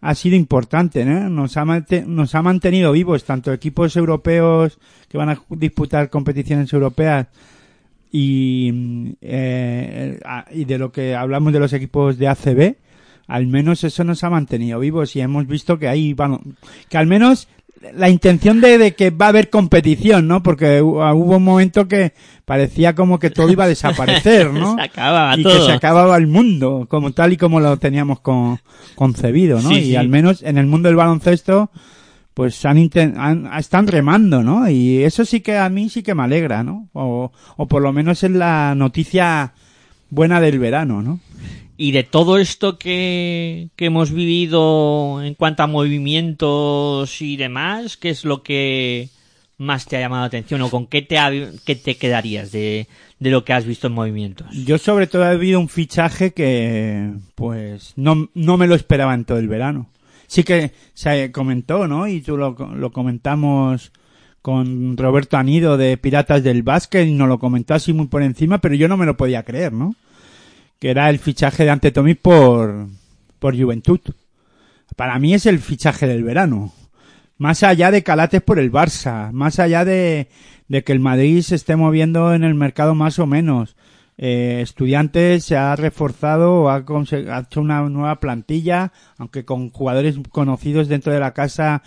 ha 0.00 0.14
sido 0.14 0.36
importante, 0.36 1.04
¿no? 1.04 1.28
Nos 1.30 1.56
ha, 1.56 1.64
nos 2.06 2.34
ha 2.34 2.42
mantenido 2.42 2.92
vivos 2.92 3.24
tanto 3.24 3.52
equipos 3.52 3.96
europeos 3.96 4.78
que 5.08 5.18
van 5.18 5.30
a 5.30 5.40
disputar 5.50 6.10
competiciones 6.10 6.72
europeas 6.72 7.28
y, 8.12 9.16
eh, 9.20 10.18
y 10.52 10.64
de 10.64 10.78
lo 10.78 10.92
que 10.92 11.14
hablamos 11.14 11.52
de 11.52 11.60
los 11.60 11.72
equipos 11.72 12.18
de 12.18 12.28
ACB, 12.28 12.76
al 13.26 13.46
menos 13.46 13.84
eso 13.84 14.04
nos 14.04 14.22
ha 14.24 14.30
mantenido 14.30 14.78
vivos 14.78 15.16
y 15.16 15.20
hemos 15.20 15.46
visto 15.46 15.78
que 15.78 15.88
ahí 15.88 16.14
van, 16.14 16.56
que 16.88 16.98
al 16.98 17.06
menos 17.06 17.48
la 17.94 18.08
intención 18.08 18.60
de, 18.60 18.78
de 18.78 18.94
que 18.94 19.10
va 19.10 19.26
a 19.26 19.28
haber 19.28 19.50
competición, 19.50 20.26
¿no? 20.26 20.42
Porque 20.42 20.82
hu- 20.82 21.14
hubo 21.14 21.36
un 21.36 21.44
momento 21.44 21.86
que 21.88 22.12
parecía 22.44 22.94
como 22.94 23.18
que 23.18 23.30
todo 23.30 23.50
iba 23.50 23.64
a 23.64 23.68
desaparecer, 23.68 24.52
¿no? 24.52 24.74
Se 24.76 24.82
acababa 24.82 25.36
y 25.38 25.42
todo. 25.42 25.58
que 25.58 25.64
se 25.66 25.72
acababa 25.72 26.16
el 26.16 26.26
mundo, 26.26 26.86
como 26.88 27.12
tal 27.12 27.32
y 27.32 27.36
como 27.36 27.60
lo 27.60 27.76
teníamos 27.78 28.20
con- 28.20 28.58
concebido, 28.94 29.60
¿no? 29.60 29.68
Sí, 29.68 29.74
y 29.76 29.84
sí. 29.86 29.96
al 29.96 30.08
menos 30.08 30.42
en 30.42 30.58
el 30.58 30.66
mundo 30.66 30.88
del 30.88 30.96
baloncesto, 30.96 31.70
pues 32.34 32.64
han, 32.64 32.78
han- 33.18 33.50
están 33.58 33.86
remando, 33.86 34.42
¿no? 34.42 34.68
Y 34.68 35.02
eso 35.04 35.24
sí 35.24 35.40
que 35.40 35.56
a 35.58 35.68
mí 35.68 35.88
sí 35.88 36.02
que 36.02 36.14
me 36.14 36.22
alegra, 36.24 36.62
¿no? 36.64 36.88
O, 36.92 37.30
o 37.56 37.66
por 37.66 37.82
lo 37.82 37.92
menos 37.92 38.22
es 38.24 38.30
la 38.30 38.74
noticia 38.74 39.52
buena 40.10 40.40
del 40.40 40.58
verano, 40.58 41.02
¿no? 41.02 41.20
Y 41.78 41.92
de 41.92 42.02
todo 42.04 42.38
esto 42.38 42.78
que, 42.78 43.68
que 43.76 43.86
hemos 43.86 44.10
vivido 44.12 45.22
en 45.22 45.34
cuanto 45.34 45.62
a 45.62 45.66
movimientos 45.66 47.20
y 47.22 47.36
demás, 47.36 47.96
¿qué 47.96 48.10
es 48.10 48.24
lo 48.24 48.42
que 48.42 49.08
más 49.58 49.86
te 49.86 49.96
ha 49.96 50.00
llamado 50.00 50.22
la 50.22 50.26
atención 50.26 50.60
o 50.62 50.70
con 50.70 50.86
qué 50.86 51.02
te, 51.02 51.18
ha- 51.18 51.30
qué 51.64 51.74
te 51.76 51.96
quedarías 51.96 52.52
de, 52.52 52.86
de 53.18 53.30
lo 53.30 53.44
que 53.44 53.52
has 53.52 53.64
visto 53.66 53.86
en 53.86 53.92
movimientos? 53.94 54.46
Yo 54.64 54.78
sobre 54.78 55.06
todo 55.06 55.24
he 55.24 55.28
habido 55.28 55.60
un 55.60 55.68
fichaje 55.68 56.32
que, 56.32 57.10
pues, 57.34 57.92
no, 57.96 58.28
no 58.34 58.56
me 58.56 58.66
lo 58.66 58.74
esperaba 58.74 59.14
en 59.14 59.24
todo 59.24 59.38
el 59.38 59.48
verano. 59.48 59.88
Sí 60.26 60.42
que 60.42 60.72
se 60.94 61.30
comentó, 61.30 61.86
¿no? 61.86 62.08
Y 62.08 62.20
tú 62.20 62.36
lo, 62.36 62.56
lo 62.74 62.90
comentamos 62.90 63.92
con 64.42 64.96
Roberto 64.96 65.36
Anido 65.36 65.76
de 65.76 65.96
Piratas 65.96 66.42
del 66.42 66.62
Básquet 66.62 67.06
y 67.06 67.12
nos 67.12 67.28
lo 67.28 67.38
comentó 67.38 67.74
así 67.74 67.92
muy 67.92 68.06
por 68.06 68.22
encima, 68.22 68.58
pero 68.58 68.74
yo 68.74 68.88
no 68.88 68.96
me 68.96 69.06
lo 69.06 69.16
podía 69.16 69.42
creer, 69.42 69.72
¿no? 69.72 69.94
Que 70.78 70.90
era 70.90 71.08
el 71.10 71.18
fichaje 71.18 71.64
de 71.64 71.70
Antetomic 71.70 72.20
por, 72.20 72.86
por 73.38 73.58
Juventud. 73.58 74.00
Para 74.96 75.18
mí 75.18 75.34
es 75.34 75.46
el 75.46 75.58
fichaje 75.58 76.06
del 76.06 76.24
verano. 76.24 76.72
Más 77.38 77.62
allá 77.62 77.90
de 77.90 78.02
Calates 78.02 78.42
por 78.42 78.58
el 78.58 78.72
Barça, 78.72 79.30
más 79.32 79.58
allá 79.58 79.84
de, 79.84 80.28
de 80.68 80.84
que 80.84 80.92
el 80.92 81.00
Madrid 81.00 81.42
se 81.42 81.54
esté 81.54 81.76
moviendo 81.76 82.32
en 82.34 82.44
el 82.44 82.54
mercado 82.54 82.94
más 82.94 83.18
o 83.18 83.26
menos. 83.26 83.76
Eh, 84.18 84.60
estudiantes 84.62 85.44
se 85.44 85.56
ha 85.56 85.76
reforzado, 85.76 86.70
ha, 86.70 86.76
ha 86.76 87.40
hecho 87.40 87.60
una 87.60 87.82
nueva 87.82 88.18
plantilla, 88.20 88.92
aunque 89.18 89.44
con 89.44 89.70
jugadores 89.70 90.16
conocidos 90.30 90.88
dentro 90.88 91.12
de 91.12 91.20
la 91.20 91.34
casa 91.34 91.82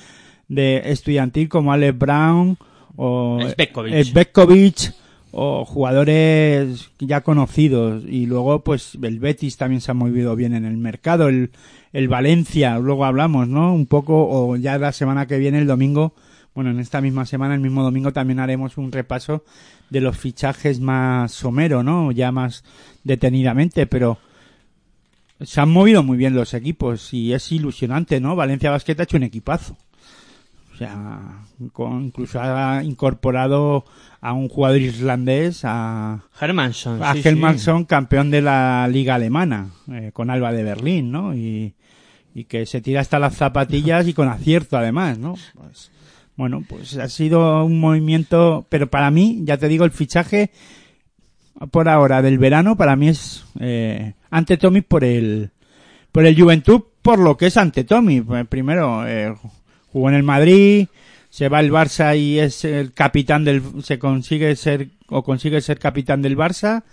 de 0.47 0.83
estudiantil 0.85 1.49
como 1.49 1.73
Alex 1.73 1.97
Brown 1.97 2.57
o 2.95 3.39
Svetkovic. 4.03 4.93
O 5.31 5.63
jugadores 5.63 6.91
ya 6.99 7.21
conocidos 7.21 8.03
y 8.07 8.25
luego 8.25 8.63
pues 8.63 8.97
el 9.01 9.19
Betis 9.19 9.57
también 9.57 9.81
se 9.81 9.91
ha 9.91 9.93
movido 9.93 10.35
bien 10.35 10.55
en 10.55 10.65
el 10.65 10.77
mercado 10.77 11.27
el, 11.27 11.51
el 11.93 12.07
Valencia 12.07 12.79
luego 12.79 13.05
hablamos 13.05 13.47
no 13.47 13.73
un 13.73 13.85
poco 13.85 14.27
o 14.27 14.55
ya 14.55 14.79
la 14.79 14.91
semana 14.91 15.27
que 15.27 15.37
viene 15.37 15.59
el 15.59 15.67
domingo 15.67 16.13
bueno, 16.59 16.71
en 16.71 16.79
esta 16.79 16.99
misma 16.99 17.25
semana, 17.25 17.53
el 17.53 17.61
mismo 17.61 17.83
domingo, 17.83 18.11
también 18.11 18.39
haremos 18.39 18.77
un 18.77 18.91
repaso 18.91 19.45
de 19.89 20.01
los 20.01 20.17
fichajes 20.17 20.79
más 20.79 21.31
somero, 21.31 21.83
¿no? 21.83 22.11
Ya 22.11 22.33
más 22.33 22.65
detenidamente, 23.05 23.87
pero 23.87 24.17
se 25.39 25.61
han 25.61 25.69
movido 25.69 26.03
muy 26.03 26.17
bien 26.17 26.35
los 26.35 26.53
equipos 26.53 27.13
y 27.13 27.33
es 27.33 27.51
ilusionante, 27.51 28.19
¿no? 28.19 28.35
Valencia 28.35 28.71
Basket 28.71 28.99
ha 28.99 29.03
hecho 29.03 29.17
un 29.17 29.23
equipazo. 29.23 29.77
O 30.79 30.81
sea, 30.85 31.19
con- 31.73 32.05
incluso 32.05 32.39
ha 32.41 32.81
incorporado 32.85 33.83
a 34.21 34.31
un 34.31 34.47
jugador 34.47 34.79
islandés, 34.79 35.61
a 35.65 36.23
Hermanson. 36.39 37.03
a 37.03 37.13
sí, 37.15 37.21
campeón 37.85 38.31
de 38.31 38.41
la 38.41 38.87
liga 38.87 39.15
alemana, 39.15 39.71
eh, 39.91 40.11
con 40.13 40.29
Alba 40.29 40.53
de 40.53 40.63
Berlín, 40.63 41.11
¿no? 41.11 41.35
Y, 41.35 41.73
y 42.33 42.45
que 42.45 42.65
se 42.65 42.79
tira 42.79 43.01
hasta 43.01 43.19
las 43.19 43.35
zapatillas 43.35 44.07
y 44.07 44.13
con 44.13 44.29
acierto 44.29 44.77
además, 44.77 45.17
¿no? 45.17 45.35
Pues, 45.53 45.91
bueno, 46.37 46.63
pues 46.67 46.95
ha 46.97 47.09
sido 47.09 47.65
un 47.65 47.81
movimiento, 47.81 48.65
pero 48.69 48.89
para 48.89 49.11
mí, 49.11 49.41
ya 49.43 49.57
te 49.57 49.67
digo, 49.67 49.83
el 49.83 49.91
fichaje 49.91 50.51
por 51.71 51.89
ahora 51.89 52.21
del 52.21 52.37
verano 52.37 52.77
para 52.77 52.95
mí 52.95 53.09
es 53.09 53.43
eh, 53.59 54.13
ante 54.29 54.55
Tommy 54.55 54.79
por 54.79 55.03
el 55.03 55.51
por 56.13 56.25
el 56.25 56.39
Juventud 56.39 56.83
por 57.01 57.19
lo 57.19 57.35
que 57.35 57.47
es 57.47 57.57
ante 57.57 57.83
Tommy. 57.83 58.21
Primero 58.47 59.05
eh, 59.05 59.35
jugó 59.91 60.09
en 60.09 60.15
el 60.15 60.23
Madrid, 60.23 60.87
se 61.29 61.49
va 61.49 61.59
el 61.59 61.71
Barça 61.71 62.17
y 62.17 62.39
es 62.39 62.65
el 62.65 62.93
capitán 62.93 63.43
del 63.43 63.61
se 63.83 63.99
consigue 63.99 64.55
ser 64.55 64.89
o 65.07 65.23
consigue 65.23 65.61
ser 65.61 65.79
capitán 65.79 66.21
del 66.21 66.37
Barça 66.37 66.83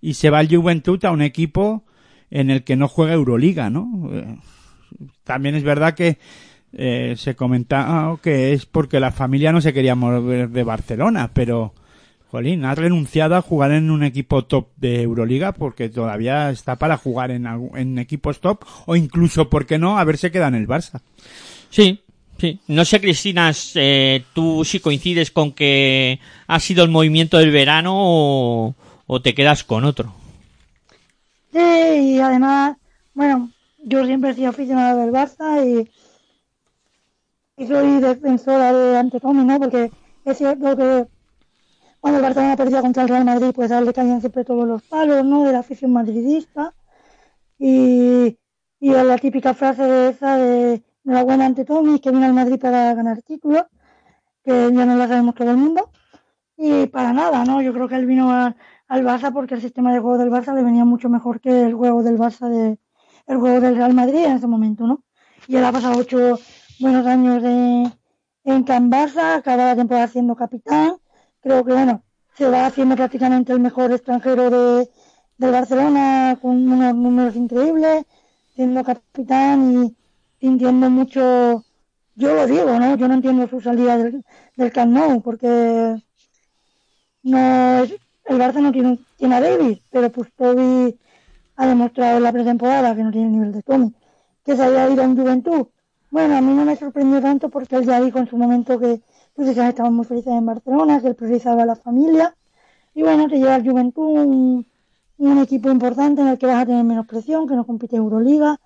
y 0.00 0.14
se 0.14 0.30
va 0.30 0.40
el 0.40 0.54
Juventud 0.54 1.04
a 1.04 1.10
un 1.10 1.22
equipo 1.22 1.84
en 2.30 2.50
el 2.50 2.64
que 2.64 2.76
no 2.76 2.88
juega 2.88 3.14
Euroliga, 3.14 3.70
¿no? 3.70 4.10
Eh, 4.12 4.36
también 5.24 5.54
es 5.54 5.62
verdad 5.62 5.94
que 5.94 6.18
eh, 6.72 7.14
se 7.16 7.36
comenta 7.36 8.16
que 8.22 8.52
es 8.52 8.66
porque 8.66 9.00
la 9.00 9.12
familia 9.12 9.52
no 9.52 9.60
se 9.60 9.72
quería 9.72 9.94
mover 9.94 10.50
de 10.50 10.62
Barcelona, 10.64 11.30
pero 11.32 11.74
Jolín, 12.30 12.64
ha 12.64 12.74
renunciado 12.74 13.36
a 13.36 13.42
jugar 13.42 13.70
en 13.70 13.90
un 13.90 14.02
equipo 14.02 14.44
top 14.44 14.68
de 14.76 15.02
Euroliga 15.02 15.52
porque 15.52 15.88
todavía 15.88 16.50
está 16.50 16.76
para 16.76 16.96
jugar 16.96 17.30
en, 17.30 17.46
en 17.74 17.98
equipos 17.98 18.40
top 18.40 18.64
o 18.86 18.96
incluso, 18.96 19.48
¿por 19.48 19.64
qué 19.64 19.78
no?, 19.78 19.98
haberse 19.98 20.32
quedado 20.32 20.56
en 20.56 20.62
el 20.62 20.68
Barça. 20.68 21.00
Sí, 21.70 22.02
sí. 22.38 22.60
No 22.68 22.84
sé, 22.84 23.00
Cristina, 23.00 23.52
eh, 23.74 24.24
tú 24.34 24.64
si 24.64 24.80
coincides 24.80 25.30
con 25.30 25.52
que 25.52 26.20
ha 26.46 26.60
sido 26.60 26.84
el 26.84 26.90
movimiento 26.90 27.38
del 27.38 27.50
verano 27.50 27.92
o, 27.94 29.20
te 29.22 29.34
quedas 29.34 29.64
con 29.64 29.84
otro. 29.84 30.12
Sí, 31.52 31.58
y 31.58 32.18
además, 32.18 32.76
bueno, 33.14 33.50
yo 33.82 34.04
siempre 34.04 34.30
he 34.30 34.34
sido 34.34 34.50
aficionada 34.50 34.96
del 34.96 35.12
Barça 35.12 35.64
y, 35.66 35.88
soy 37.66 38.00
defensora 38.00 38.72
de 38.72 38.98
ante 38.98 39.18
Tommy, 39.18 39.44
¿no? 39.44 39.58
Porque 39.58 39.90
es 40.24 40.36
cierto 40.36 40.76
que 40.76 41.06
cuando 42.00 42.18
el 42.18 42.22
Barcelona 42.22 42.56
perdía 42.56 42.82
contra 42.82 43.02
el 43.02 43.08
Real 43.08 43.24
Madrid, 43.24 43.52
pues 43.54 43.70
a 43.70 43.78
él 43.78 43.86
le 43.86 43.94
caían 43.94 44.20
siempre 44.20 44.44
todos 44.44 44.68
los 44.68 44.82
palos, 44.82 45.24
¿no? 45.24 45.44
De 45.44 45.52
la 45.52 45.60
afición 45.60 45.92
madridista. 45.92 46.74
Y, 47.58 48.36
y 48.80 48.90
la 48.90 49.16
típica 49.16 49.54
frase 49.54 49.82
de 49.82 50.10
esa 50.10 50.36
de 50.36 50.82
enhorabuena 51.06 51.46
ante 51.46 51.64
Tommy, 51.64 52.00
que 52.00 52.10
vino 52.10 52.26
al 52.26 52.34
Madrid 52.34 52.58
para 52.60 52.94
ganar 52.94 53.22
títulos, 53.22 53.64
que 54.44 54.72
ya 54.72 54.84
no 54.86 54.96
la 54.96 55.08
sabemos 55.08 55.34
todo 55.34 55.50
el 55.50 55.56
mundo. 55.56 55.90
Y 56.56 56.86
para 56.86 57.12
nada, 57.12 57.44
¿no? 57.44 57.62
Yo 57.62 57.72
creo 57.72 57.88
que 57.88 57.96
él 57.96 58.06
vino 58.06 58.32
a- 58.32 58.56
al 58.88 59.04
Barça 59.04 59.32
porque 59.32 59.54
el 59.54 59.60
sistema 59.60 59.92
de 59.92 60.00
juego 60.00 60.18
del 60.18 60.30
Barça 60.30 60.54
le 60.54 60.62
venía 60.62 60.84
mucho 60.84 61.08
mejor 61.08 61.40
que 61.40 61.66
el 61.66 61.74
juego 61.74 62.02
del 62.02 62.18
Barça 62.18 62.48
de 62.48 62.78
el 63.26 63.38
juego 63.38 63.60
del 63.60 63.76
Real 63.76 63.92
Madrid 63.94 64.24
en 64.24 64.36
ese 64.36 64.46
momento, 64.46 64.86
¿no? 64.86 65.02
Y 65.48 65.56
él 65.56 65.64
ha 65.64 65.72
pasado 65.72 65.98
ocho 65.98 66.38
buenos 66.80 67.06
años 67.06 67.42
de, 67.42 67.90
en 68.44 68.62
Can 68.64 68.90
Barça, 68.90 69.36
acaba 69.36 69.66
la 69.66 69.76
temporada 69.76 70.06
siendo 70.08 70.36
capitán. 70.36 70.96
Creo 71.40 71.64
que, 71.64 71.72
bueno, 71.72 72.02
se 72.34 72.48
va 72.48 72.66
haciendo 72.66 72.94
prácticamente 72.96 73.52
el 73.52 73.60
mejor 73.60 73.92
extranjero 73.92 74.50
de, 74.50 74.88
del 75.38 75.50
Barcelona 75.52 76.38
con 76.40 76.52
unos 76.70 76.94
números 76.94 77.34
increíbles, 77.36 78.04
siendo 78.54 78.84
capitán 78.84 79.84
y 79.84 79.96
sintiendo 80.46 80.88
mucho, 80.88 81.64
yo 82.14 82.34
lo 82.34 82.46
digo, 82.46 82.78
¿no? 82.78 82.96
Yo 82.96 83.08
no 83.08 83.14
entiendo 83.14 83.48
su 83.48 83.60
salida 83.60 83.98
del, 83.98 84.24
del 84.56 84.72
Camp 84.72 85.24
porque 85.24 85.96
no 87.24 87.82
el 87.82 88.38
Barça 88.38 88.60
no 88.60 88.70
tiene, 88.70 88.98
tiene 89.16 89.34
a 89.34 89.40
Davis, 89.40 89.80
pero 89.90 90.10
pues 90.12 90.32
Toby 90.36 90.96
ha 91.56 91.66
demostrado 91.66 92.18
en 92.18 92.22
la 92.22 92.32
pretemporada 92.32 92.94
que 92.94 93.02
no 93.02 93.10
tiene 93.10 93.26
el 93.26 93.32
nivel 93.32 93.52
de 93.52 93.62
Tommy. 93.62 93.92
Que 94.44 94.54
se 94.54 94.62
haya 94.62 94.88
ido 94.88 95.02
en 95.02 95.16
Juventud. 95.16 95.66
Bueno, 96.12 96.36
a 96.36 96.40
mí 96.40 96.54
no 96.54 96.64
me 96.64 96.76
sorprendió 96.76 97.20
tanto 97.20 97.48
porque 97.48 97.74
él 97.76 97.84
ya 97.84 98.00
dijo 98.00 98.18
en 98.18 98.28
su 98.28 98.36
momento 98.36 98.78
que 98.78 99.00
pues 99.34 99.54
ya 99.54 99.68
estaban 99.68 99.94
muy 99.94 100.04
felices 100.04 100.32
en 100.32 100.46
Barcelona, 100.46 101.00
que 101.00 101.08
él 101.08 101.16
priorizaba 101.16 101.64
a 101.64 101.66
la 101.66 101.76
familia. 101.76 102.36
Y 102.94 103.02
bueno, 103.02 103.28
te 103.28 103.36
lleva 103.36 103.56
al 103.56 103.68
Juventud, 103.68 104.20
un, 104.20 104.66
un 105.18 105.38
equipo 105.38 105.70
importante 105.70 106.22
en 106.22 106.28
el 106.28 106.38
que 106.38 106.46
vas 106.46 106.62
a 106.62 106.66
tener 106.66 106.84
menos 106.84 107.06
presión, 107.06 107.48
que 107.48 107.56
no 107.56 107.66
compite 107.66 107.96
Euroliga. 107.96 108.60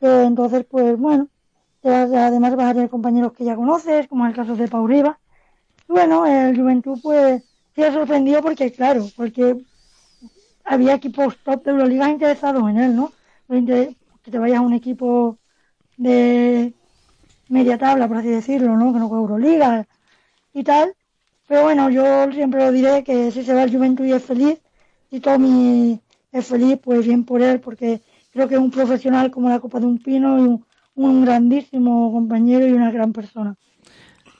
Eh, 0.00 0.24
entonces, 0.26 0.64
pues 0.64 0.98
bueno, 0.98 1.28
además 1.82 2.56
vas 2.56 2.70
a 2.70 2.74
tener 2.74 2.90
compañeros 2.90 3.32
que 3.32 3.44
ya 3.44 3.56
conoces, 3.56 4.08
como 4.08 4.24
es 4.24 4.30
el 4.30 4.36
caso 4.36 4.56
de 4.56 4.68
Pau 4.68 4.86
Rivas. 4.86 5.16
Y 5.88 5.92
bueno, 5.92 6.26
el 6.26 6.56
Juventud 6.56 6.98
pues 7.02 7.42
se 7.74 7.84
ha 7.84 7.92
sorprendido 7.92 8.42
porque, 8.42 8.72
claro, 8.72 9.06
porque 9.16 9.56
había 10.64 10.94
equipos 10.94 11.36
top 11.44 11.64
de 11.64 11.70
Euroliga 11.72 12.10
interesados 12.10 12.68
en 12.70 12.78
él, 12.78 12.96
¿no? 12.96 13.12
Que 13.48 14.30
te 14.30 14.38
vayas 14.38 14.58
a 14.58 14.62
un 14.62 14.72
equipo 14.72 15.38
de 15.96 16.72
media 17.48 17.78
tabla, 17.78 18.08
por 18.08 18.16
así 18.16 18.28
decirlo, 18.28 18.76
¿no? 18.76 18.92
Que 18.92 18.98
no 18.98 19.08
juega 19.08 19.22
Euroliga 19.22 19.86
y 20.54 20.64
tal. 20.64 20.94
Pero 21.46 21.64
bueno, 21.64 21.90
yo 21.90 22.32
siempre 22.32 22.64
lo 22.64 22.72
diré 22.72 23.04
que 23.04 23.30
si 23.30 23.42
se 23.44 23.52
va 23.52 23.64
el 23.64 23.72
Juventud 23.72 24.06
y 24.06 24.12
es 24.12 24.24
feliz, 24.24 24.58
si 25.10 25.20
Tommy 25.20 26.00
es 26.32 26.46
feliz, 26.46 26.78
pues 26.82 27.06
bien 27.06 27.24
por 27.24 27.42
él, 27.42 27.60
porque 27.60 28.00
creo 28.34 28.48
que 28.48 28.54
es 28.56 28.60
un 28.60 28.70
profesional 28.70 29.30
como 29.30 29.48
la 29.48 29.60
copa 29.60 29.80
de 29.80 29.86
un 29.86 29.98
pino 29.98 30.38
y 30.38 30.42
un, 30.42 30.64
un 30.96 31.24
grandísimo 31.24 32.12
compañero 32.12 32.66
y 32.66 32.72
una 32.72 32.90
gran 32.90 33.12
persona. 33.12 33.54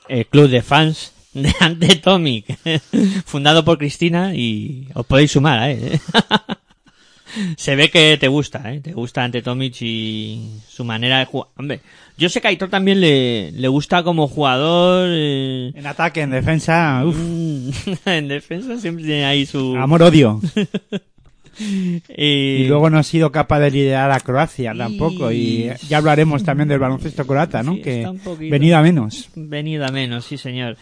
El 0.08 0.26
club 0.26 0.48
de 0.48 0.60
fans 0.62 1.12
de 1.32 1.52
Ante 1.60 1.96
Tommy, 1.96 2.44
fundado 3.24 3.64
por 3.64 3.78
Cristina 3.78 4.34
y 4.34 4.88
os 4.94 5.06
podéis 5.06 5.32
sumar, 5.32 5.70
¿eh? 5.70 5.98
Se 7.56 7.74
ve 7.74 7.90
que 7.90 8.16
te 8.20 8.28
gusta, 8.28 8.72
¿eh? 8.72 8.80
Te 8.80 8.92
gusta 8.92 9.24
Ante 9.24 9.42
Tomic 9.42 9.74
y 9.80 10.50
su 10.68 10.84
manera 10.84 11.18
de 11.18 11.24
jugar. 11.24 11.48
Hombre, 11.56 11.80
yo 12.16 12.28
sé 12.28 12.40
que 12.40 12.46
a 12.46 12.50
Aitor 12.50 12.68
también 12.70 13.00
le, 13.00 13.50
le 13.50 13.66
gusta 13.68 14.04
como 14.04 14.28
jugador. 14.28 15.08
eh, 15.10 15.72
En 15.74 15.86
ataque, 15.86 16.20
en 16.20 16.30
defensa, 16.30 17.02
uff, 17.04 17.16
en 18.06 18.28
defensa 18.28 18.78
siempre 18.78 19.04
tiene 19.04 19.24
ahí 19.24 19.46
su... 19.46 19.74
amor-odio. 19.76 20.40
Y 22.16 22.66
luego 22.66 22.90
no 22.90 22.98
ha 22.98 23.02
sido 23.02 23.30
capaz 23.32 23.60
de 23.60 23.70
liderar 23.70 24.10
a 24.10 24.20
Croacia 24.20 24.74
tampoco. 24.76 25.32
Y 25.32 25.70
ya 25.88 25.98
hablaremos 25.98 26.44
también 26.44 26.68
del 26.68 26.78
baloncesto 26.78 27.26
croata, 27.26 27.62
¿no? 27.62 27.74
Sí, 27.74 27.82
que 27.82 28.08
poquito- 28.24 28.50
venido 28.50 28.76
a 28.76 28.82
menos. 28.82 29.28
Venido 29.34 29.84
a 29.86 29.88
menos, 29.88 30.24
sí 30.24 30.36
señor. 30.38 30.76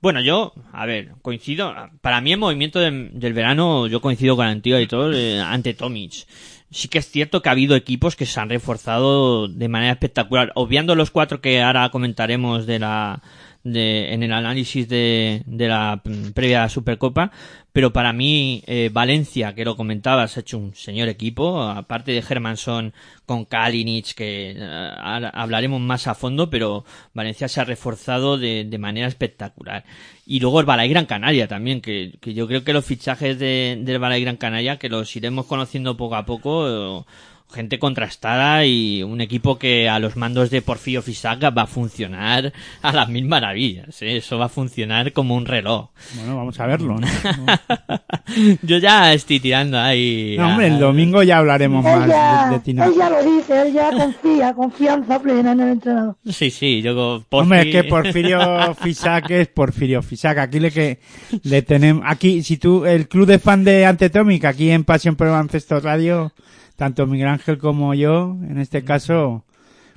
Bueno, 0.00 0.20
yo, 0.20 0.52
a 0.72 0.84
ver, 0.84 1.12
coincido. 1.22 1.72
Para 2.00 2.20
mí 2.20 2.32
el 2.32 2.38
movimiento 2.38 2.80
de- 2.80 3.10
del 3.12 3.32
verano, 3.34 3.86
yo 3.86 4.00
coincido 4.00 4.34
con 4.36 4.46
Antiguo 4.46 4.80
y 4.80 4.86
todo, 4.88 5.12
eh, 5.12 5.40
ante 5.40 5.74
Tomic. 5.74 6.26
Sí 6.70 6.88
que 6.88 6.98
es 6.98 7.08
cierto 7.10 7.42
que 7.42 7.50
ha 7.50 7.52
habido 7.52 7.76
equipos 7.76 8.16
que 8.16 8.24
se 8.26 8.40
han 8.40 8.48
reforzado 8.48 9.46
de 9.46 9.68
manera 9.68 9.92
espectacular. 9.92 10.50
Obviando 10.54 10.94
los 10.94 11.10
cuatro 11.10 11.40
que 11.40 11.60
ahora 11.62 11.90
comentaremos 11.90 12.66
de 12.66 12.78
la, 12.78 13.22
de, 13.64 14.12
en 14.12 14.22
el 14.22 14.32
análisis 14.32 14.88
de, 14.88 15.42
de 15.46 15.68
la 15.68 16.00
mm, 16.04 16.32
previa 16.32 16.68
Supercopa, 16.68 17.30
pero 17.72 17.92
para 17.92 18.12
mí 18.12 18.62
eh, 18.66 18.90
Valencia, 18.92 19.54
que 19.54 19.64
lo 19.64 19.76
comentabas, 19.76 20.36
ha 20.36 20.40
hecho 20.40 20.58
un 20.58 20.74
señor 20.74 21.08
equipo, 21.08 21.62
aparte 21.62 22.12
de 22.12 22.20
Germanson 22.20 22.92
con 23.24 23.46
Kalinic, 23.46 24.14
que 24.14 24.54
eh, 24.56 24.90
hablaremos 25.32 25.80
más 25.80 26.06
a 26.06 26.14
fondo, 26.14 26.50
pero 26.50 26.84
Valencia 27.14 27.48
se 27.48 27.60
ha 27.60 27.64
reforzado 27.64 28.36
de, 28.36 28.64
de 28.64 28.78
manera 28.78 29.06
espectacular. 29.06 29.84
Y 30.26 30.40
luego 30.40 30.60
el 30.60 30.66
Balay 30.66 30.88
Gran 30.88 31.06
Canaria 31.06 31.48
también, 31.48 31.80
que, 31.80 32.12
que 32.20 32.34
yo 32.34 32.46
creo 32.46 32.62
que 32.62 32.74
los 32.74 32.84
fichajes 32.84 33.38
de, 33.38 33.78
del 33.80 33.98
Balay 33.98 34.22
Gran 34.22 34.36
Canaria, 34.36 34.78
que 34.78 34.88
los 34.90 35.14
iremos 35.16 35.46
conociendo 35.46 35.96
poco 35.96 36.16
a 36.16 36.26
poco, 36.26 37.00
eh, 37.00 37.04
gente 37.52 37.78
contrastada 37.78 38.64
y 38.64 39.02
un 39.02 39.20
equipo 39.20 39.58
que 39.58 39.88
a 39.88 39.98
los 39.98 40.16
mandos 40.16 40.50
de 40.50 40.62
Porfirio 40.62 41.02
Fisaca 41.02 41.50
va 41.50 41.62
a 41.62 41.66
funcionar 41.66 42.52
a 42.82 42.92
las 42.92 43.08
mil 43.08 43.26
maravillas. 43.26 44.02
¿eh? 44.02 44.16
Eso 44.16 44.38
va 44.38 44.46
a 44.46 44.48
funcionar 44.48 45.12
como 45.12 45.36
un 45.36 45.46
reloj. 45.46 45.90
Bueno, 46.16 46.36
vamos 46.36 46.58
a 46.58 46.66
verlo, 46.66 46.96
¿no? 46.98 47.06
Yo 48.62 48.78
ya 48.78 49.12
estoy 49.12 49.40
tirando 49.40 49.78
ahí. 49.78 50.36
No, 50.38 50.48
hombre, 50.48 50.68
el 50.68 50.78
domingo 50.78 51.22
ya 51.22 51.38
hablaremos 51.38 51.84
Él 51.84 51.98
más 51.98 52.08
ya, 52.08 52.46
de, 52.48 52.54
de 52.54 52.60
Tina. 52.60 52.86
él 52.86 52.92
ya 52.96 53.10
lo 53.10 53.22
dice, 53.22 53.62
él 53.62 53.72
ya 53.72 53.90
confía, 53.90 54.54
confianza 54.54 55.20
plena 55.20 55.52
en 55.52 55.60
el 55.60 55.68
entrenador. 55.70 56.16
Sí, 56.30 56.50
sí, 56.50 56.80
yo 56.82 56.92
Porfi- 57.30 57.42
Hombre, 57.42 57.60
es 57.62 57.66
que 57.66 57.84
Porfirio 57.84 58.74
Fisac 58.80 59.30
es 59.30 59.48
Porfirio 59.48 60.02
Fisac. 60.02 60.38
Aquí 60.38 60.60
le 60.60 60.70
que 60.70 60.98
le 61.42 61.62
tenemos, 61.62 62.04
aquí, 62.06 62.42
si 62.42 62.56
tú, 62.56 62.86
el 62.86 63.08
club 63.08 63.26
de 63.26 63.38
fan 63.38 63.64
de 63.64 63.84
Antetomic, 63.86 64.44
aquí 64.44 64.70
en 64.70 64.84
Pasión 64.84 65.16
por 65.16 65.26
el 65.26 65.82
Radio, 65.82 66.32
tanto 66.82 67.06
Miguel 67.06 67.28
Ángel 67.28 67.58
como 67.58 67.94
yo, 67.94 68.36
en 68.42 68.58
este 68.58 68.82
caso, 68.82 69.44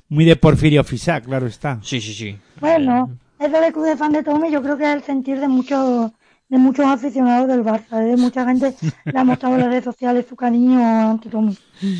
muy 0.08 0.24
de 0.24 0.36
Porfirio 0.36 0.84
Fisac, 0.84 1.24
claro 1.24 1.48
está. 1.48 1.80
Sí, 1.82 2.00
sí, 2.00 2.14
sí. 2.14 2.36
Bueno, 2.60 3.10
eso 3.40 3.60
del 3.60 3.72
club 3.72 3.86
de 3.86 3.96
fan 3.96 4.12
de 4.12 4.22
Tommy 4.22 4.52
yo 4.52 4.62
creo 4.62 4.78
que 4.78 4.84
es 4.84 4.94
el 4.94 5.02
sentir 5.02 5.40
de 5.40 5.48
muchos 5.48 6.12
de 6.48 6.58
muchos 6.58 6.86
aficionados 6.86 7.48
del 7.48 7.64
Barça. 7.64 8.00
¿eh? 8.08 8.16
Mucha 8.16 8.46
gente 8.46 8.72
le 9.04 9.18
ha 9.18 9.24
mostrado 9.24 9.56
en 9.56 9.62
las 9.62 9.68
redes 9.70 9.82
sociales 9.82 10.26
su 10.28 10.36
cariño 10.36 10.78
ante 11.10 11.28
Tommy. 11.28 11.58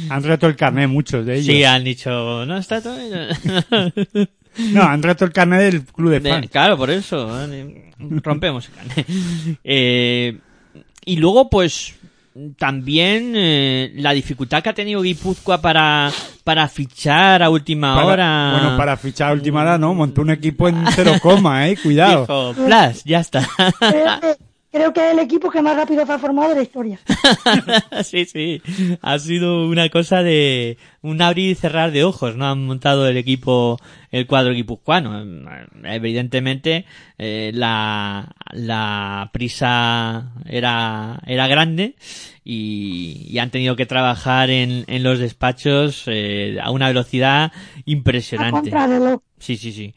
Han 0.09 0.23
roto 0.23 0.47
el 0.47 0.55
carnet 0.55 0.89
muchos 0.89 1.27
de 1.27 1.35
ellos. 1.35 1.47
Sí, 1.47 1.65
han 1.65 1.83
dicho, 1.83 2.47
no 2.47 2.57
está 2.57 2.81
todo. 2.81 2.97
No, 4.73 4.85
han 4.85 5.03
roto 5.03 5.25
el 5.27 5.33
carnet 5.33 5.61
del 5.61 5.85
club 5.85 6.13
de 6.13 6.21
De- 6.21 6.31
fans. 6.31 6.49
claro, 6.51 6.79
por 6.79 6.91
eso. 6.91 7.27
¿vale? 7.27 7.93
Rompemos 7.99 8.69
el 8.69 8.75
carnet. 8.75 9.07
Eh, 9.65 10.39
y 11.05 11.17
luego, 11.17 11.51
pues, 11.51 11.95
también 12.59 13.33
eh, 13.35 13.93
la 13.97 14.13
dificultad 14.13 14.63
que 14.63 14.69
ha 14.69 14.75
tenido 14.75 15.03
Guipúzcoa 15.03 15.61
para, 15.61 16.11
para 16.45 16.69
fichar 16.69 17.43
a 17.43 17.51
última 17.51 17.95
Para- 17.95 18.07
hora. 18.07 18.51
Bueno, 18.61 18.77
para 18.77 18.97
fichar 18.97 19.31
a 19.31 19.33
última 19.33 19.63
hora, 19.63 19.79
no, 19.79 19.95
montó 19.95 20.23
un 20.23 20.31
equipo 20.31 20.69
en 20.69 20.85
cero 20.93 21.13
coma, 21.23 21.69
eh, 21.69 21.77
cuidado. 21.83 22.21
Dijo, 22.23 22.55
"Plas, 22.67 23.03
ya 23.05 23.21
está. 23.21 23.47
Creo 24.77 24.93
que, 24.93 25.07
es 25.07 25.13
el 25.15 25.21
equipo 25.21 25.51
que 25.51 25.63
más 25.63 25.75
rápido 25.75 26.05
se 26.05 26.13
ha 26.13 26.19
formado 26.19 26.51
de 26.51 26.57
la 26.57 26.63
historia. 26.63 27.01
sí, 28.05 28.27
sí. 28.27 28.61
Ha 29.01 29.19
sido 29.19 29.67
una 29.67 29.89
cosa 29.89 30.23
de 30.23 30.77
un 31.01 31.23
abrir 31.23 31.53
y 31.53 31.55
cerrar 31.55 31.93
de 31.93 32.05
ojos, 32.05 32.37
¿no? 32.37 32.47
Han 32.47 32.67
montado 32.67 33.09
el 33.09 33.17
equipo, 33.17 33.79
el 34.11 34.27
cuadro 34.27 34.53
guipuzcoano. 34.53 35.25
Evidentemente, 35.83 36.85
eh, 37.17 37.53
la, 37.55 38.35
la 38.53 39.31
prisa 39.33 40.33
era, 40.45 41.21
era 41.27 41.49
grande 41.49 41.97
y, 42.45 43.29
y 43.31 43.39
han 43.39 43.51
tenido 43.51 43.77
que 43.77 43.87
trabajar 43.87 44.51
en, 44.51 44.85
en 44.89 45.03
los 45.03 45.19
despachos 45.19 46.03
eh, 46.07 46.59
a 46.63 46.71
una 46.71 46.89
velocidad 46.89 47.51
impresionante. 47.87 48.71
Sí, 49.39 49.57
sí, 49.57 49.73
sí. 49.73 49.95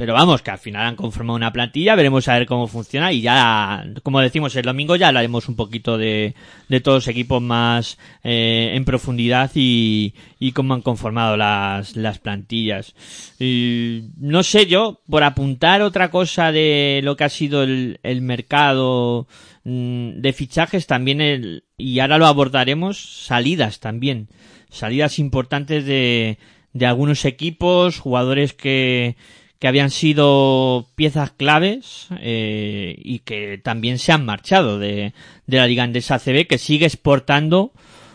Pero 0.00 0.14
vamos, 0.14 0.40
que 0.40 0.50
al 0.50 0.56
final 0.56 0.86
han 0.86 0.96
conformado 0.96 1.36
una 1.36 1.52
plantilla, 1.52 1.94
veremos 1.94 2.26
a 2.26 2.38
ver 2.38 2.46
cómo 2.46 2.68
funciona 2.68 3.12
y 3.12 3.20
ya, 3.20 3.84
como 4.02 4.20
decimos 4.20 4.56
el 4.56 4.62
domingo, 4.62 4.96
ya 4.96 5.08
hablaremos 5.08 5.46
un 5.46 5.56
poquito 5.56 5.98
de, 5.98 6.34
de 6.70 6.80
todos 6.80 7.04
los 7.04 7.08
equipos 7.08 7.42
más 7.42 7.98
eh, 8.24 8.70
en 8.72 8.86
profundidad 8.86 9.50
y, 9.54 10.14
y 10.38 10.52
cómo 10.52 10.72
han 10.72 10.80
conformado 10.80 11.36
las, 11.36 11.96
las 11.96 12.18
plantillas. 12.18 12.94
Y 13.38 14.04
no 14.16 14.42
sé 14.42 14.64
yo, 14.64 15.02
por 15.06 15.22
apuntar 15.22 15.82
otra 15.82 16.10
cosa 16.10 16.50
de 16.50 17.02
lo 17.04 17.14
que 17.14 17.24
ha 17.24 17.28
sido 17.28 17.62
el, 17.62 18.00
el 18.02 18.22
mercado 18.22 19.28
mm, 19.64 20.12
de 20.12 20.32
fichajes, 20.32 20.86
también 20.86 21.20
el, 21.20 21.64
y 21.76 21.98
ahora 21.98 22.16
lo 22.16 22.26
abordaremos, 22.26 23.26
salidas 23.26 23.80
también. 23.80 24.28
Salidas 24.70 25.18
importantes 25.18 25.84
de, 25.84 26.38
de 26.72 26.86
algunos 26.86 27.26
equipos, 27.26 27.98
jugadores 27.98 28.54
que, 28.54 29.16
que 29.60 29.68
habían 29.68 29.90
sido 29.90 30.86
piezas 30.96 31.30
claves 31.32 32.08
eh, 32.18 32.96
y 32.98 33.20
que 33.20 33.58
también 33.58 33.98
se 33.98 34.10
han 34.10 34.24
marchado 34.24 34.78
de, 34.78 35.12
de 35.46 35.56
la 35.58 35.66
Liga 35.66 35.84
Andesa 35.84 36.14
ACB, 36.16 36.46
que 36.46 36.56
sigue 36.58 36.86
exportando 36.86 37.72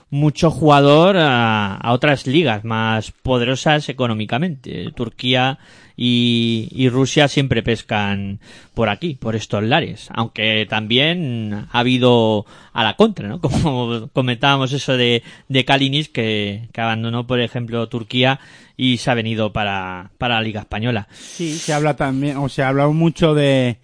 mucho 0.10 0.50
jugador 0.50 1.18
a, 1.18 1.76
a 1.76 1.94
otras 1.94 2.26
ligas 2.26 2.64
más 2.64 3.12
poderosas 3.12 3.90
económicamente. 3.90 4.92
Turquía 4.96 5.60
y, 5.98 6.68
y 6.72 6.90
Rusia 6.90 7.28
siempre 7.28 7.64
pescan 7.64 8.40
por 8.74 8.90
aquí, 8.90 9.16
por 9.16 9.36
estos 9.36 9.64
lares. 9.64 10.10
Aunque 10.14 10.66
también 10.68 11.68
ha 11.72 11.80
habido 11.80 12.46
a 12.74 12.84
la 12.84 12.96
contra, 12.96 13.28
¿no? 13.28 13.40
Como 13.46 14.10
comentábamos 14.10 14.74
eso 14.74 14.98
de, 14.98 15.24
de 15.48 15.66
Kalinic, 15.66 16.12
que, 16.12 16.70
que 16.74 16.82
abandonó, 16.82 17.28
por 17.28 17.40
ejemplo, 17.40 17.88
Turquía 17.88 18.40
y 18.78 18.98
se 18.98 19.12
ha 19.12 19.14
venido 19.14 19.54
para, 19.54 20.12
para 20.18 20.36
la 20.36 20.42
Liga 20.42 20.62
Española. 20.62 21.08
Sí, 21.12 21.54
se 21.54 21.74
habla 21.74 21.96
también, 21.96 22.38
o 22.38 22.50
se 22.50 22.64
ha 22.64 22.70
hablado 22.70 22.94
mucho 22.94 23.34
de, 23.34 23.80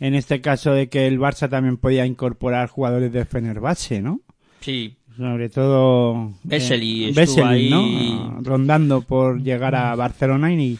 en 0.00 0.14
este 0.14 0.40
caso, 0.40 0.72
de 0.72 0.88
que 0.88 1.06
el 1.06 1.18
Barça 1.18 1.48
también 1.48 1.76
podía 1.76 2.06
incorporar 2.06 2.68
jugadores 2.68 3.12
de 3.12 3.24
Fenerbahce, 3.24 4.02
¿no? 4.02 4.20
Sí, 4.60 4.96
Sobre 5.16 5.48
todo... 5.48 6.32
Vesely 6.42 7.14
eh, 7.16 7.44
ahí. 7.44 7.70
¿no? 7.70 8.40
Rondando 8.42 9.02
por 9.02 9.42
llegar 9.42 9.74
a 9.74 9.94
Barcelona 9.94 10.52
y 10.52 10.78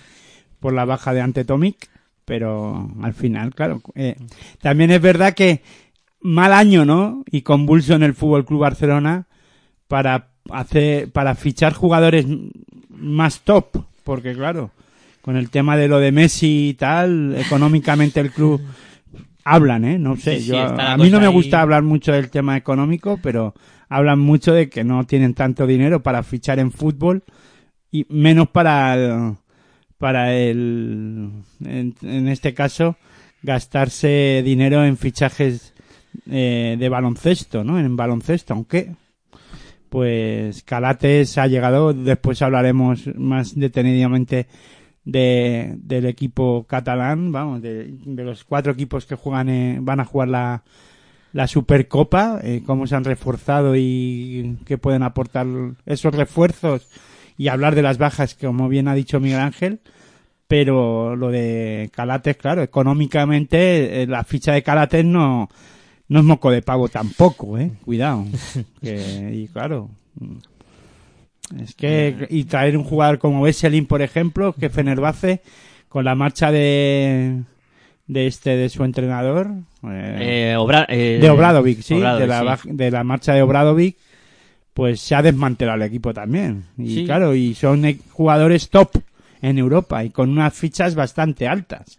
por 0.61 0.75
la 0.75 0.85
baja 0.85 1.15
de 1.15 1.21
Ante 1.21 1.45
Tomic, 1.45 1.89
pero 2.25 2.91
al 3.03 3.15
final, 3.15 3.55
claro. 3.55 3.81
eh, 3.95 4.17
también 4.61 4.91
es 4.91 5.01
verdad 5.01 5.35
que 5.35 5.63
mal 6.21 6.53
año, 6.53 6.85
¿no? 6.85 7.25
Y 7.31 7.43
convulso 7.43 7.95
en 7.95 8.03
el 8.03 8.15
Fútbol 8.15 8.45
Club 8.45 8.61
Barcelona 8.61 9.27
para 9.87 10.31
hacer, 10.51 11.11
para 11.13 11.35
fichar 11.35 11.73
jugadores 11.73 12.27
más 12.99 13.41
top, 13.41 13.85
porque 14.05 14.35
claro, 14.35 14.71
con 15.23 15.37
el 15.37 15.51
tema 15.51 15.77
de 15.77 15.89
lo 15.89 15.99
de 15.99 16.13
Messi 16.13 16.69
y 16.71 16.75
tal, 16.75 17.35
económicamente 17.37 18.21
el 18.21 18.31
club 18.31 18.61
hablan, 19.45 19.85
¿eh? 19.85 19.99
No 19.99 20.17
sé, 20.17 20.41
Sí, 20.41 20.47
yo, 20.47 20.59
a 20.59 20.97
mí 20.97 21.11
no 21.11 21.21
me 21.21 21.27
ahí. 21.27 21.33
gusta 21.33 21.61
hablar 21.61 21.83
mucho 21.83 22.13
del 22.13 22.31
tema 22.31 22.57
económico, 22.57 23.19
pero 23.23 23.55
hablan 23.89 24.19
mucho 24.19 24.53
de 24.53 24.69
que 24.69 24.85
no 24.85 25.05
tienen 25.05 25.35
tanto 25.35 25.67
dinero 25.67 26.03
para 26.03 26.23
fichar 26.23 26.59
en 26.59 26.73
fútbol 26.73 27.23
y 27.93 28.07
menos 28.09 28.49
para 28.49 28.95
el, 28.95 29.35
para 29.99 30.35
el 30.35 31.31
en, 31.65 31.95
en 32.03 32.29
este 32.29 32.53
caso 32.55 32.97
gastarse 33.43 34.43
dinero 34.45 34.85
en 34.85 34.97
fichajes 34.97 35.73
eh, 36.29 36.77
de 36.79 36.89
baloncesto, 36.89 37.63
¿no? 37.63 37.79
En 37.79 37.95
baloncesto, 37.97 38.55
aunque 38.55 38.93
pues 39.89 40.63
Calates 40.63 41.39
ha 41.39 41.47
llegado, 41.47 41.93
después 41.93 42.43
hablaremos 42.43 43.09
más 43.17 43.59
detenidamente 43.59 44.47
de, 45.05 45.75
del 45.79 46.07
equipo 46.07 46.67
catalán, 46.69 47.33
vamos, 47.33 47.63
de, 47.63 47.95
los 48.05 48.45
cuatro 48.45 48.73
equipos 48.73 49.07
que 49.07 49.15
juegan 49.15 49.49
eh, 49.49 49.79
van 49.81 50.01
a 50.01 50.05
jugar 50.05 50.29
la, 50.29 50.63
la 51.33 51.47
Supercopa, 51.47 52.41
eh, 52.43 52.63
cómo 52.65 52.87
se 52.87 52.97
han 52.97 53.05
reforzado 53.05 53.77
y 53.77 54.59
qué 54.65 54.79
pueden 54.79 55.03
aportar 55.03 55.47
esos 55.85 56.15
refuerzos 56.15 56.89
y 57.39 57.49
hablar 57.49 57.75
de 57.75 57.83
las 57.83 57.99
bajas, 57.99 58.35
como 58.35 58.69
bien 58.69 58.89
ha 58.89 58.95
dicho 58.95 59.21
Miguel 59.21 59.41
Ángel. 59.41 59.81
Pero 60.49 61.17
lo 61.17 61.31
de 61.31 61.91
Calates, 61.93 62.37
claro, 62.37 62.63
económicamente 62.63 64.03
eh, 64.03 64.07
la 64.07 64.23
ficha 64.23 64.53
de 64.53 64.63
Calates 64.63 65.05
no, 65.05 65.49
no 66.09 66.19
es 66.21 66.25
moco 66.25 66.51
de 66.51 66.63
pavo 66.63 66.89
tampoco, 66.89 67.59
eh. 67.59 67.71
Cuidado. 67.85 68.25
Que- 68.83 69.31
y 69.35 69.49
claro. 69.49 69.91
Es 71.63 71.75
que, 71.75 72.27
y 72.31 72.45
traer 72.45 72.77
un 72.77 72.85
jugador 72.85 73.19
como 73.19 73.43
Veselin, 73.43 73.87
por 73.87 74.03
ejemplo, 74.03 74.53
que 74.53 74.69
Fenerbahce, 74.69 75.43
con 75.89 76.05
la 76.05 76.15
marcha 76.17 76.51
de, 76.51 77.43
de 78.09 78.27
este, 78.27 78.57
de 78.57 78.69
su 78.69 78.83
entrenador, 78.83 79.51
eh, 79.85 80.53
Eh, 80.53 80.57
Obra- 80.59 80.87
eh, 80.89 81.19
de 81.21 81.31
Obradovic, 81.31 81.83
sí, 81.83 81.95
Obradovic, 81.95 82.21
de, 82.23 82.27
la, 82.27 82.41
sí. 82.41 82.47
baj- 82.69 82.73
de 82.75 82.91
la 82.91 83.05
marcha 83.05 83.33
de 83.33 83.43
Obradovic, 83.43 83.97
pues 84.75 85.01
se 85.01 85.15
ha 85.15 85.23
desmantelado 85.23 85.77
el 85.77 85.83
equipo 85.89 86.13
también. 86.13 86.65
Y 86.77 86.95
Sí. 86.97 87.05
claro, 87.05 87.35
y 87.35 87.55
son 87.55 87.85
jugadores 88.11 88.69
top 88.69 88.91
en 89.41 89.59
Europa 89.59 90.03
y 90.05 90.11
con 90.11 90.31
unas 90.31 90.53
fichas 90.53 90.97
bastante 90.97 91.47
altas. 91.47 91.99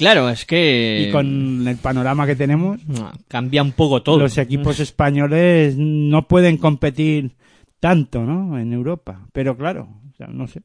Claro, 0.00 0.30
es 0.30 0.46
que 0.46 1.06
y 1.08 1.12
con 1.12 1.68
el 1.68 1.76
panorama 1.76 2.26
que 2.26 2.34
tenemos, 2.34 2.80
cambia 3.28 3.62
un 3.62 3.72
poco 3.72 4.02
todo. 4.02 4.18
los 4.18 4.38
equipos 4.38 4.80
españoles 4.80 5.76
no 5.76 6.26
pueden 6.26 6.56
competir 6.56 7.32
tanto, 7.80 8.22
¿no? 8.22 8.58
En 8.58 8.72
Europa. 8.72 9.26
Pero 9.32 9.58
claro, 9.58 9.88
o 10.10 10.16
sea, 10.16 10.28
no 10.28 10.46
sé. 10.46 10.62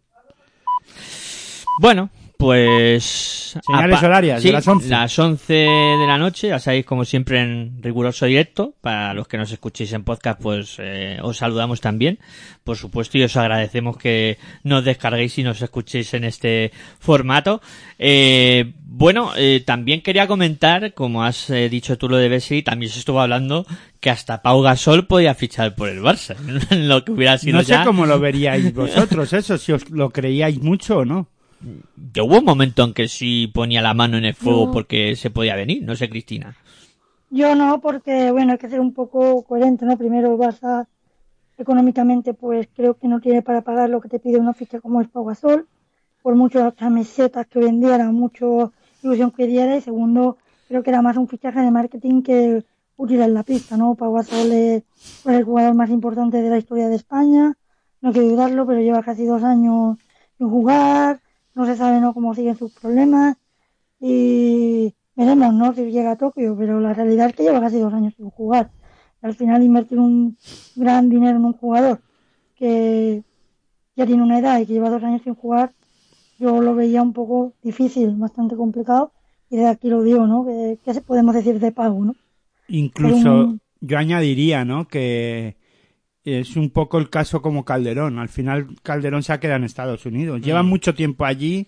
Bueno, 1.81 2.09
pues... 2.37 3.57
Señales 3.65 4.03
horarias, 4.03 4.43
de 4.43 4.51
las 4.51 4.67
11. 4.67 4.89
Las 4.89 5.19
11 5.19 5.53
de 5.53 6.07
la 6.07 6.17
noche, 6.17 6.49
ya 6.49 6.59
sabéis, 6.59 6.85
como 6.85 7.03
siempre, 7.05 7.41
en 7.41 7.81
riguroso 7.81 8.25
directo. 8.25 8.75
Para 8.81 9.13
los 9.13 9.27
que 9.27 9.37
nos 9.37 9.51
escuchéis 9.51 9.91
en 9.93 10.03
podcast, 10.03 10.41
pues 10.41 10.75
eh, 10.79 11.17
os 11.21 11.37
saludamos 11.37 11.81
también, 11.81 12.19
por 12.63 12.77
supuesto, 12.77 13.17
y 13.17 13.23
os 13.23 13.35
agradecemos 13.35 13.97
que 13.97 14.37
nos 14.63 14.85
descarguéis 14.85 15.37
y 15.37 15.43
nos 15.43 15.61
escuchéis 15.61 16.13
en 16.13 16.23
este 16.23 16.71
formato. 16.99 17.61
Eh, 17.99 18.73
bueno, 18.97 19.31
eh, 19.35 19.61
también 19.65 20.01
quería 20.01 20.25
comentar, 20.25 20.93
como 20.93 21.23
has 21.25 21.49
eh, 21.49 21.67
dicho 21.67 21.97
tú 21.97 22.07
lo 22.07 22.15
de 22.15 22.29
Bessi, 22.29 22.63
también 22.63 22.89
se 22.89 22.99
estuvo 22.99 23.19
hablando 23.19 23.65
que 23.99 24.09
hasta 24.09 24.41
Pau 24.41 24.61
Gasol 24.61 25.05
podía 25.05 25.35
fichar 25.35 25.75
por 25.75 25.89
el 25.89 26.01
Barça, 26.01 26.37
lo 26.71 27.03
que 27.03 27.11
hubiera 27.11 27.37
sido 27.37 27.57
No 27.57 27.63
sé 27.63 27.73
ya... 27.73 27.83
cómo 27.83 28.05
lo 28.05 28.19
veríais 28.21 28.73
vosotros, 28.73 29.33
eso, 29.33 29.57
si 29.57 29.73
os 29.73 29.89
lo 29.89 30.11
creíais 30.11 30.61
mucho 30.61 30.99
o 30.99 31.05
no. 31.05 31.27
Que 32.13 32.21
hubo 32.21 32.39
un 32.39 32.45
momento 32.45 32.85
en 32.85 32.93
que 32.93 33.09
sí 33.09 33.51
ponía 33.53 33.81
la 33.81 33.93
mano 33.93 34.17
en 34.17 34.23
el 34.23 34.33
fuego 34.33 34.67
No. 34.67 34.71
porque 34.71 35.17
se 35.17 35.29
podía 35.29 35.55
venir, 35.57 35.83
no 35.83 35.95
sé, 35.97 36.07
Cristina. 36.07 36.55
Yo 37.31 37.53
no, 37.53 37.81
porque 37.81 38.31
bueno, 38.31 38.53
hay 38.53 38.57
que 38.57 38.69
ser 38.69 38.79
un 38.79 38.93
poco 38.93 39.43
coherente, 39.43 39.85
¿no? 39.85 39.97
Primero 39.97 40.31
el 40.31 40.39
Barça 40.39 40.87
económicamente, 41.57 42.33
pues 42.33 42.69
creo 42.73 42.93
que 42.93 43.09
no 43.09 43.19
tiene 43.19 43.41
para 43.41 43.61
pagar 43.61 43.89
lo 43.89 43.99
que 43.99 44.07
te 44.07 44.19
pide 44.19 44.37
una 44.37 44.53
ficha 44.53 44.79
como 44.79 45.01
es 45.01 45.09
Pau 45.09 45.25
Gasol, 45.25 45.67
por 46.21 46.35
muchas 46.35 46.73
camisetas 46.75 47.45
que 47.47 47.59
vendiera, 47.59 48.09
mucho 48.11 48.71
ilusión 49.05 49.31
que 49.31 49.47
diera, 49.47 49.75
y 49.77 49.81
segundo, 49.81 50.37
creo 50.67 50.83
que 50.83 50.89
era 50.89 51.01
más 51.01 51.17
un 51.17 51.27
fichaje 51.27 51.61
de 51.61 51.71
marketing 51.71 52.21
que 52.21 52.63
útil 52.97 53.21
en 53.21 53.33
la 53.33 53.43
pista, 53.43 53.77
¿no? 53.77 53.95
Pau 53.95 54.13
Gasol 54.13 54.51
es 54.51 54.83
el 55.25 55.43
jugador 55.43 55.73
más 55.75 55.89
importante 55.89 56.41
de 56.41 56.49
la 56.49 56.57
historia 56.57 56.89
de 56.89 56.95
España, 56.95 57.53
no 58.01 58.11
quiero 58.11 58.29
dudarlo, 58.29 58.65
pero 58.65 58.81
lleva 58.81 59.03
casi 59.03 59.25
dos 59.25 59.43
años 59.43 59.97
sin 60.37 60.49
jugar, 60.49 61.21
no 61.53 61.65
se 61.65 61.75
sabe 61.75 61.99
¿no? 61.99 62.13
cómo 62.13 62.33
siguen 62.35 62.55
sus 62.55 62.73
problemas, 62.73 63.35
y 63.99 64.93
veremos, 65.15 65.53
¿no? 65.53 65.73
Si 65.73 65.91
llega 65.91 66.11
a 66.11 66.17
Tokio, 66.17 66.55
pero 66.57 66.79
la 66.79 66.93
realidad 66.93 67.29
es 67.29 67.35
que 67.35 67.43
lleva 67.43 67.61
casi 67.61 67.79
dos 67.79 67.93
años 67.93 68.13
sin 68.15 68.29
jugar. 68.29 68.71
Al 69.21 69.33
final 69.33 69.63
invertir 69.63 69.99
un 69.99 70.37
gran 70.75 71.09
dinero 71.09 71.37
en 71.37 71.45
un 71.45 71.53
jugador 71.53 72.01
que 72.55 73.23
ya 73.95 74.05
tiene 74.05 74.23
una 74.23 74.39
edad 74.39 74.59
y 74.59 74.65
que 74.65 74.73
lleva 74.73 74.89
dos 74.89 75.03
años 75.03 75.21
sin 75.23 75.35
jugar, 75.35 75.73
yo 76.39 76.61
lo 76.61 76.75
veía 76.75 77.01
un 77.01 77.13
poco 77.13 77.53
difícil, 77.63 78.11
bastante 78.15 78.55
complicado, 78.55 79.11
y 79.49 79.57
de 79.57 79.67
aquí 79.67 79.89
lo 79.89 80.03
digo, 80.03 80.25
¿no? 80.27 80.45
Que, 80.45 80.77
¿Qué 80.83 80.99
podemos 81.01 81.33
decir 81.35 81.59
de 81.59 81.71
pago, 81.71 82.03
no? 82.05 82.15
Incluso 82.67 83.45
Un- 83.45 83.61
yo 83.81 83.97
añadiría, 83.97 84.65
¿no? 84.65 84.87
Que 84.87 85.55
es 86.23 86.55
un 86.55 86.71
poco 86.71 86.97
el 86.97 87.09
caso 87.11 87.41
como 87.41 87.63
Calderón. 87.63 88.17
Al 88.17 88.29
final 88.29 88.67
Calderón 88.81 89.21
se 89.21 89.31
ha 89.33 89.39
quedado 89.39 89.57
en 89.57 89.63
Estados 89.65 90.05
Unidos. 90.07 90.41
Lleva 90.41 90.63
Mm. 90.63 90.67
mucho 90.69 90.95
tiempo 90.95 91.23
allí 91.25 91.67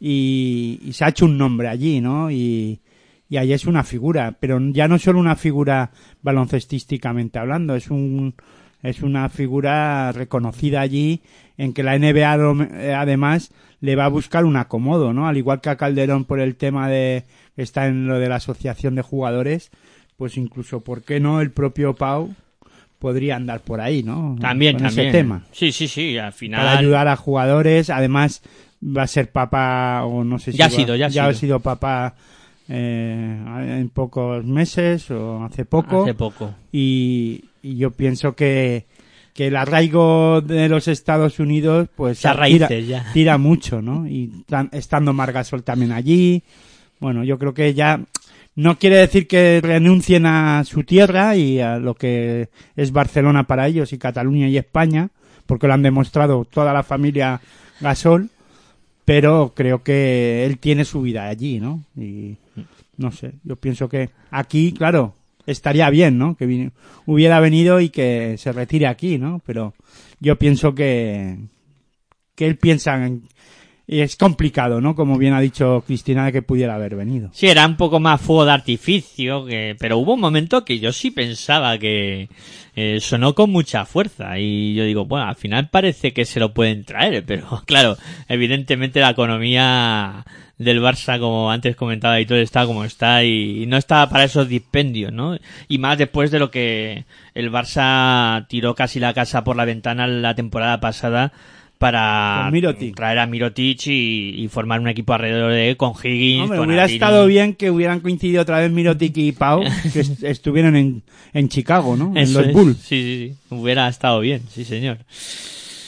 y, 0.00 0.80
y 0.84 0.92
se 0.92 1.04
ha 1.04 1.08
hecho 1.10 1.26
un 1.26 1.38
nombre 1.38 1.68
allí, 1.68 2.00
¿no? 2.00 2.30
Y, 2.30 2.80
y 3.28 3.36
ahí 3.36 3.52
es 3.52 3.66
una 3.66 3.84
figura, 3.84 4.36
pero 4.40 4.58
ya 4.72 4.88
no 4.88 4.98
solo 4.98 5.20
una 5.20 5.36
figura 5.36 5.92
baloncestísticamente 6.22 7.38
hablando, 7.38 7.74
es 7.76 7.88
un 7.90 8.34
es 8.84 9.02
una 9.02 9.28
figura 9.28 10.12
reconocida 10.12 10.80
allí 10.80 11.22
en 11.58 11.72
que 11.72 11.82
la 11.82 11.98
NBA 11.98 12.36
eh, 12.80 12.94
además 12.94 13.50
le 13.80 13.96
va 13.96 14.04
a 14.04 14.08
buscar 14.08 14.44
un 14.44 14.56
acomodo, 14.56 15.12
¿no? 15.12 15.26
Al 15.26 15.36
igual 15.36 15.60
que 15.60 15.70
a 15.70 15.76
Calderón 15.76 16.24
por 16.24 16.38
el 16.38 16.54
tema 16.54 16.88
de 16.88 17.24
está 17.56 17.86
en 17.88 18.06
lo 18.06 18.18
de 18.20 18.28
la 18.28 18.36
asociación 18.36 18.94
de 18.94 19.02
jugadores, 19.02 19.70
pues 20.16 20.36
incluso 20.36 20.80
por 20.80 21.02
qué 21.02 21.18
no 21.18 21.40
el 21.40 21.50
propio 21.50 21.94
Pau 21.94 22.32
podría 22.98 23.36
andar 23.36 23.60
por 23.60 23.80
ahí, 23.80 24.02
¿no? 24.02 24.36
También, 24.40 24.76
Con 24.76 24.84
también. 24.86 25.08
ese 25.08 25.18
tema 25.18 25.42
Sí, 25.52 25.72
sí, 25.72 25.88
sí, 25.88 26.16
al 26.16 26.32
final. 26.32 26.60
para 26.60 26.78
ayudar 26.78 27.08
a 27.08 27.16
jugadores. 27.16 27.90
Además, 27.90 28.42
va 28.84 29.02
a 29.02 29.06
ser 29.06 29.30
papá, 29.30 30.04
o 30.04 30.24
no 30.24 30.38
sé 30.38 30.52
si 30.52 30.58
Ya 30.58 30.66
ha 30.66 30.70
sido, 30.70 30.96
ya 30.96 31.06
ha 31.06 31.10
sido. 31.10 31.32
sido 31.34 31.60
papá 31.60 32.14
eh, 32.68 33.78
en 33.80 33.88
pocos 33.90 34.44
meses 34.44 35.10
o 35.10 35.44
hace 35.44 35.64
poco. 35.64 36.02
Hace 36.04 36.14
poco. 36.14 36.54
Y, 36.72 37.44
y 37.64 37.76
yo 37.76 37.90
pienso 37.90 38.34
que, 38.36 38.86
que 39.32 39.46
el 39.48 39.56
arraigo 39.56 40.40
de 40.42 40.68
los 40.68 40.86
Estados 40.86 41.38
Unidos, 41.40 41.88
pues 41.96 42.18
tira, 42.68 42.68
ya. 42.86 43.10
tira 43.12 43.38
mucho, 43.38 43.82
¿no? 43.82 44.06
Y 44.06 44.44
tan- 44.46 44.68
estando 44.72 45.12
Margasol 45.12 45.62
también 45.64 45.90
allí, 45.92 46.42
bueno, 47.00 47.24
yo 47.24 47.38
creo 47.38 47.54
que 47.54 47.74
ya 47.74 48.00
no 48.54 48.78
quiere 48.78 48.96
decir 48.98 49.26
que 49.26 49.60
renuncien 49.62 50.26
a 50.26 50.62
su 50.64 50.84
tierra 50.84 51.36
y 51.36 51.58
a 51.60 51.78
lo 51.78 51.94
que 51.94 52.48
es 52.76 52.92
Barcelona 52.92 53.44
para 53.48 53.66
ellos 53.66 53.92
y 53.92 53.98
Cataluña 53.98 54.48
y 54.48 54.56
España, 54.58 55.08
porque 55.46 55.66
lo 55.66 55.74
han 55.74 55.82
demostrado 55.82 56.44
toda 56.44 56.72
la 56.72 56.82
familia 56.84 57.40
Gasol, 57.80 58.30
pero 59.04 59.52
creo 59.54 59.82
que 59.82 60.44
él 60.46 60.58
tiene 60.58 60.84
su 60.84 61.02
vida 61.02 61.26
allí, 61.28 61.60
¿no? 61.60 61.82
Y 61.96 62.36
no 62.96 63.10
sé, 63.10 63.32
yo 63.42 63.56
pienso 63.56 63.88
que 63.88 64.10
aquí, 64.30 64.72
claro, 64.72 65.14
estaría 65.46 65.90
bien, 65.90 66.18
¿no? 66.18 66.36
Que 66.36 66.70
hubiera 67.06 67.40
venido 67.40 67.80
y 67.80 67.88
que 67.88 68.36
se 68.38 68.52
retire 68.52 68.86
aquí, 68.86 69.18
¿no? 69.18 69.40
Pero 69.44 69.74
yo 70.20 70.38
pienso 70.38 70.74
que 70.74 71.38
que 72.34 72.46
él 72.46 72.56
piensa 72.56 72.94
en, 73.06 73.28
y 73.86 74.00
es 74.00 74.16
complicado, 74.16 74.80
¿no? 74.80 74.94
Como 74.94 75.18
bien 75.18 75.34
ha 75.34 75.40
dicho 75.40 75.84
Cristina 75.86 76.24
de 76.24 76.32
que 76.32 76.42
pudiera 76.42 76.74
haber 76.74 76.96
venido. 76.96 77.28
Sí, 77.32 77.48
era 77.48 77.66
un 77.66 77.76
poco 77.76 78.00
más 78.00 78.20
fuego 78.20 78.46
de 78.46 78.52
artificio, 78.52 79.44
que... 79.44 79.76
pero 79.78 79.98
hubo 79.98 80.14
un 80.14 80.20
momento 80.20 80.64
que 80.64 80.78
yo 80.78 80.90
sí 80.92 81.10
pensaba 81.10 81.76
que 81.76 82.28
eh, 82.76 82.98
sonó 83.00 83.34
con 83.34 83.50
mucha 83.50 83.84
fuerza 83.84 84.38
y 84.38 84.74
yo 84.74 84.84
digo, 84.84 85.04
bueno, 85.04 85.26
al 85.26 85.36
final 85.36 85.68
parece 85.68 86.14
que 86.14 86.24
se 86.24 86.40
lo 86.40 86.54
pueden 86.54 86.84
traer, 86.84 87.24
pero 87.26 87.62
claro, 87.66 87.96
evidentemente 88.28 89.00
la 89.00 89.10
economía 89.10 90.24
del 90.56 90.80
Barça, 90.80 91.18
como 91.18 91.50
antes 91.50 91.76
comentaba 91.76 92.20
y 92.20 92.26
todo, 92.26 92.38
está 92.38 92.64
como 92.64 92.84
está 92.84 93.22
y, 93.22 93.66
no 93.66 93.76
está 93.76 94.08
para 94.08 94.24
esos 94.24 94.48
dispendios, 94.48 95.12
¿no? 95.12 95.36
Y 95.68 95.78
más 95.78 95.98
después 95.98 96.30
de 96.30 96.38
lo 96.38 96.50
que 96.50 97.04
el 97.34 97.52
Barça 97.52 98.46
tiró 98.48 98.74
casi 98.74 98.98
la 98.98 99.12
casa 99.12 99.44
por 99.44 99.56
la 99.56 99.64
ventana 99.66 100.06
la 100.06 100.34
temporada 100.34 100.80
pasada 100.80 101.32
para 101.78 102.50
traer 102.94 103.18
a 103.18 103.26
Mirotic 103.26 103.86
y, 103.88 104.42
y 104.44 104.48
formar 104.48 104.80
un 104.80 104.88
equipo 104.88 105.12
alrededor 105.12 105.52
de 105.52 105.70
él 105.70 105.76
con 105.76 105.92
Higgins. 105.92 106.42
Hombre, 106.44 106.58
con 106.58 106.68
hubiera 106.68 106.84
estado 106.86 107.26
bien 107.26 107.54
que 107.54 107.70
hubieran 107.70 108.00
coincidido 108.00 108.42
otra 108.42 108.60
vez 108.60 108.70
Mirotic 108.70 109.16
y 109.18 109.32
Pau, 109.32 109.62
que 109.92 110.00
est- 110.00 110.22
estuvieran 110.24 110.76
en, 110.76 111.02
en 111.32 111.48
Chicago, 111.48 111.96
¿no? 111.96 112.12
En 112.16 112.32
los. 112.32 112.52
Bulls. 112.52 112.78
Sí, 112.78 113.02
sí, 113.02 113.34
sí. 113.50 113.54
Hubiera 113.54 113.88
estado 113.88 114.20
bien, 114.20 114.42
sí, 114.48 114.64
señor. 114.64 114.98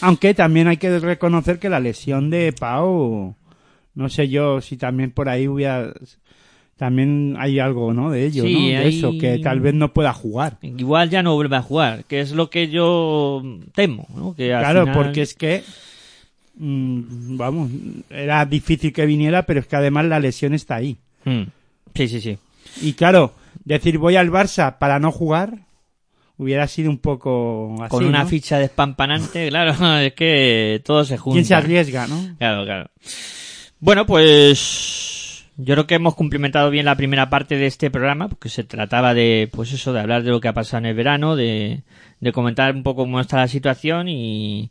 Aunque 0.03 0.35
también 0.35 0.69
hay 0.69 0.77
que 0.77 0.99
reconocer 0.99 1.59
que 1.59 1.71
la 1.71 1.81
lesión 1.81 2.29
de 2.29 2.53
Pau, 2.53 3.35
no 3.95 4.09
sé 4.11 4.29
yo 4.29 4.61
si 4.61 4.77
también 4.77 5.11
por 5.11 5.29
ahí 5.31 5.49
hubiera, 5.49 5.93
también 6.77 7.37
hay 7.39 7.59
algo, 7.59 7.93
¿no? 7.95 8.11
De 8.11 8.27
ello, 8.27 8.45
Sí, 8.45 8.53
¿no? 8.53 8.61
De 8.69 8.77
hay- 8.77 8.99
eso, 8.99 9.13
que 9.19 9.39
tal 9.39 9.61
vez 9.61 9.75
no 9.75 9.93
pueda 9.95 10.13
jugar. 10.13 10.59
Igual 10.63 11.09
ya 11.11 11.23
no 11.23 11.35
vuelve 11.35 11.57
a 11.57 11.63
jugar, 11.63 12.05
que 12.05 12.21
es 12.21 12.33
lo 12.33 12.51
que 12.51 12.69
yo 12.69 13.43
temo, 13.75 14.07
¿no? 14.15 14.35
Que 14.35 14.53
al 14.53 14.63
Claro, 14.63 14.81
final- 14.83 14.95
porque 14.95 15.23
es 15.23 15.35
que, 15.35 15.63
mm, 16.57 17.37
vamos, 17.37 17.71
era 18.11 18.45
difícil 18.47 18.93
que 18.93 19.07
viniera, 19.07 19.45
pero 19.45 19.61
es 19.61 19.67
que 19.67 19.77
además 19.77 20.07
la 20.07 20.21
lesión 20.21 20.55
está 20.55 20.77
ahí. 20.77 20.97
Mm. 21.25 21.43
Sí, 21.95 22.09
sí, 22.09 22.21
sí. 22.21 22.39
Y 22.83 22.93
claro, 22.93 23.33
decir 23.65 23.99
voy 23.99 24.17
al 24.17 24.31
Barça 24.31 24.77
para 24.79 24.99
no 24.99 25.11
jugar 25.13 25.55
hubiera 26.39 26.69
sido 26.69 26.91
un 26.91 26.99
poco 26.99 27.75
así, 27.81 27.89
Con 27.91 28.05
una 28.05 28.25
¿no? 28.25 28.29
ficha 28.29 28.59
despampanante, 28.59 29.49
claro, 29.49 29.99
es 29.99 30.13
que 30.13 30.83
todo 30.85 31.05
se 31.07 31.17
junta. 31.17 31.35
¿Quién 31.37 31.45
se 31.47 31.55
arriesga, 31.55 32.07
no? 32.07 32.37
Claro, 32.39 32.65
claro. 32.67 32.91
Bueno, 33.81 34.05
pues 34.05 35.16
yo 35.57 35.75
creo 35.75 35.87
que 35.87 35.95
hemos 35.95 36.15
cumplimentado 36.15 36.71
bien 36.71 36.85
la 36.85 36.97
primera 36.97 37.31
parte 37.31 37.57
de 37.57 37.67
este 37.67 37.91
programa, 37.91 38.29
porque 38.29 38.49
se 38.49 38.65
trataba 38.65 39.15
de, 39.15 39.49
pues 39.53 39.73
eso, 39.73 39.93
de 39.93 40.01
hablar 40.01 40.23
de 40.23 40.31
lo 40.31 40.41
que 40.41 40.49
ha 40.49 40.53
pasado 40.53 40.79
en 40.79 40.87
el 40.87 40.95
verano, 40.95 41.35
de, 41.37 41.83
de 42.21 42.33
comentar 42.33 42.75
un 42.75 42.83
poco 42.83 43.03
cómo 43.05 43.21
está 43.21 43.39
la 43.39 43.49
situación 43.49 44.09
y, 44.09 44.71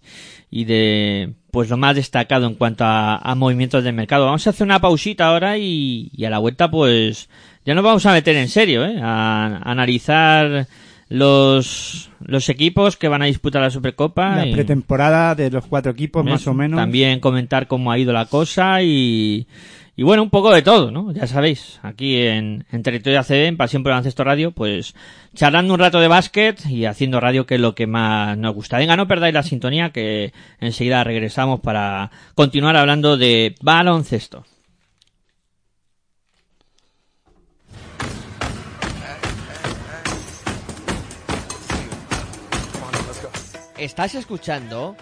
y 0.51 0.65
de, 0.65 1.33
pues 1.51 1.69
lo 1.69 1.77
más 1.77 1.95
destacado 1.95 2.45
en 2.47 2.55
cuanto 2.55 2.83
a, 2.85 3.17
a 3.17 3.35
movimientos 3.35 3.83
del 3.83 3.93
mercado. 3.95 4.25
Vamos 4.25 4.45
a 4.45 4.51
hacer 4.51 4.65
una 4.65 4.79
pausita 4.79 5.27
ahora 5.27 5.57
y, 5.57 6.11
y 6.15 6.25
a 6.25 6.29
la 6.29 6.37
vuelta, 6.39 6.69
pues, 6.69 7.29
ya 7.65 7.73
nos 7.73 7.83
vamos 7.83 8.05
a 8.05 8.13
meter 8.13 8.35
en 8.35 8.47
serio, 8.49 8.85
¿eh? 8.85 8.99
A, 9.01 9.59
a 9.63 9.71
analizar 9.71 10.67
los, 11.09 12.09
los 12.19 12.49
equipos 12.49 12.97
que 12.97 13.07
van 13.07 13.21
a 13.21 13.25
disputar 13.25 13.61
la 13.61 13.69
Supercopa. 13.69 14.35
La 14.35 14.45
y- 14.47 14.53
pretemporada 14.53 15.35
de 15.35 15.49
los 15.51 15.65
cuatro 15.65 15.91
equipos, 15.91 16.25
más 16.25 16.45
o 16.47 16.53
menos. 16.53 16.77
También 16.77 17.19
comentar 17.19 17.67
cómo 17.67 17.91
ha 17.91 17.97
ido 17.97 18.11
la 18.13 18.25
cosa 18.25 18.81
y, 18.81 19.47
y 19.97 20.03
bueno, 20.03 20.23
un 20.23 20.29
poco 20.29 20.53
de 20.53 20.61
todo, 20.61 20.91
¿no? 20.91 21.13
Ya 21.13 21.25
sabéis, 21.25 21.79
aquí 21.81 22.21
en, 22.21 22.65
Territorio 22.83 23.19
ACB, 23.21 23.45
en 23.45 23.57
Pasión 23.57 23.81
por 23.81 23.91
el 23.91 23.93
Baloncesto 23.93 24.25
Radio, 24.25 24.51
pues 24.51 24.93
charlando 25.33 25.73
un 25.73 25.79
rato 25.79 26.01
de 26.01 26.09
básquet 26.09 26.65
y 26.65 26.85
haciendo 26.85 27.21
radio, 27.21 27.45
que 27.45 27.55
es 27.55 27.61
lo 27.61 27.75
que 27.75 27.87
más 27.87 28.37
nos 28.37 28.53
gusta. 28.53 28.77
Venga, 28.77 28.97
no 28.97 29.07
perdáis 29.07 29.33
la 29.33 29.43
sintonía, 29.43 29.91
que 29.91 30.33
enseguida 30.59 31.03
regresamos 31.05 31.61
para 31.61 32.11
continuar 32.35 32.75
hablando 32.75 33.15
de 33.15 33.55
baloncesto. 33.61 34.43
Estás 43.77 44.15
escuchando 44.15 44.97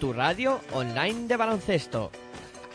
tu 0.00 0.12
radio 0.12 0.60
online 0.72 1.28
de 1.28 1.36
baloncesto. 1.36 2.10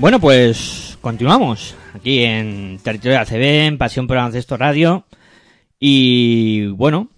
Bueno, 0.00 0.18
pues 0.18 0.96
continuamos 1.02 1.74
aquí 1.94 2.22
en 2.22 2.78
Territorio 2.82 3.20
ACB, 3.20 3.66
en 3.66 3.76
Pasión 3.76 4.06
por 4.06 4.16
Baloncesto 4.16 4.56
Radio. 4.56 5.04
Y 5.78 6.68
bueno, 6.68 7.10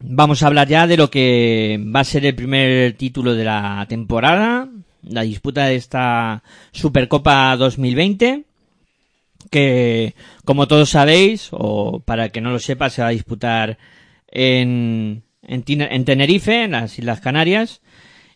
vamos 0.00 0.42
a 0.42 0.48
hablar 0.48 0.66
ya 0.66 0.88
de 0.88 0.96
lo 0.96 1.10
que 1.10 1.80
va 1.94 2.00
a 2.00 2.04
ser 2.04 2.26
el 2.26 2.34
primer 2.34 2.94
título 2.94 3.36
de 3.36 3.44
la 3.44 3.86
temporada, 3.88 4.68
la 5.04 5.22
disputa 5.22 5.66
de 5.66 5.76
esta 5.76 6.42
Supercopa 6.72 7.56
2020, 7.56 8.46
que 9.48 10.16
como 10.44 10.66
todos 10.66 10.90
sabéis, 10.90 11.50
o 11.52 12.00
para 12.00 12.24
el 12.24 12.32
que 12.32 12.40
no 12.40 12.50
lo 12.50 12.58
sepa, 12.58 12.90
se 12.90 13.02
va 13.02 13.08
a 13.08 13.12
disputar 13.12 13.78
en, 14.26 15.22
en, 15.42 15.64
en 15.68 16.04
Tenerife, 16.04 16.64
en 16.64 16.72
las 16.72 16.98
Islas 16.98 17.20
Canarias, 17.20 17.80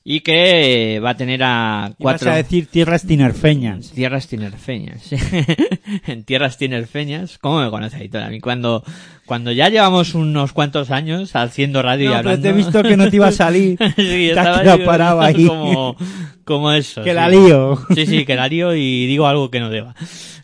y 0.08 0.20
que 0.20 1.00
va 1.04 1.10
a 1.10 1.16
tener 1.16 1.42
a 1.42 1.90
cuatro... 1.98 2.30
a 2.30 2.36
decir 2.36 2.68
tierras 2.68 3.04
tinerfeñas. 3.04 3.90
Tierras 3.90 4.28
tinerfeñas. 4.28 5.10
en 6.06 6.22
tierras 6.22 6.58
tinerfeñas. 6.58 7.38
¿Cómo 7.38 7.60
me 7.60 7.68
conoce 7.70 7.96
Aitor? 7.96 8.22
A 8.22 8.28
mí 8.28 8.38
cuando, 8.38 8.84
cuando 9.24 9.50
ya 9.50 9.68
llevamos 9.68 10.14
unos 10.14 10.52
cuantos 10.52 10.92
años 10.92 11.34
haciendo 11.34 11.82
radio 11.82 12.04
y 12.04 12.06
No, 12.06 12.18
pero 12.18 12.28
hablando... 12.30 12.42
te 12.44 12.48
he 12.50 12.52
visto 12.52 12.84
que 12.84 12.96
no 12.96 13.10
te 13.10 13.16
iba 13.16 13.26
a 13.26 13.32
salir. 13.32 13.78
Sí, 13.96 14.28
estaba 14.28 14.62
yo 14.62 14.84
parado 14.84 15.20
ahí. 15.20 15.44
Como, 15.44 15.96
como 16.44 16.70
eso. 16.70 17.02
que 17.02 17.10
sí. 17.10 17.16
la 17.16 17.28
lío. 17.28 17.76
Sí, 17.92 18.06
sí, 18.06 18.24
que 18.24 18.36
la 18.36 18.46
lío 18.46 18.76
y 18.76 19.06
digo 19.06 19.26
algo 19.26 19.50
que 19.50 19.58
no 19.58 19.70
deba. 19.70 19.96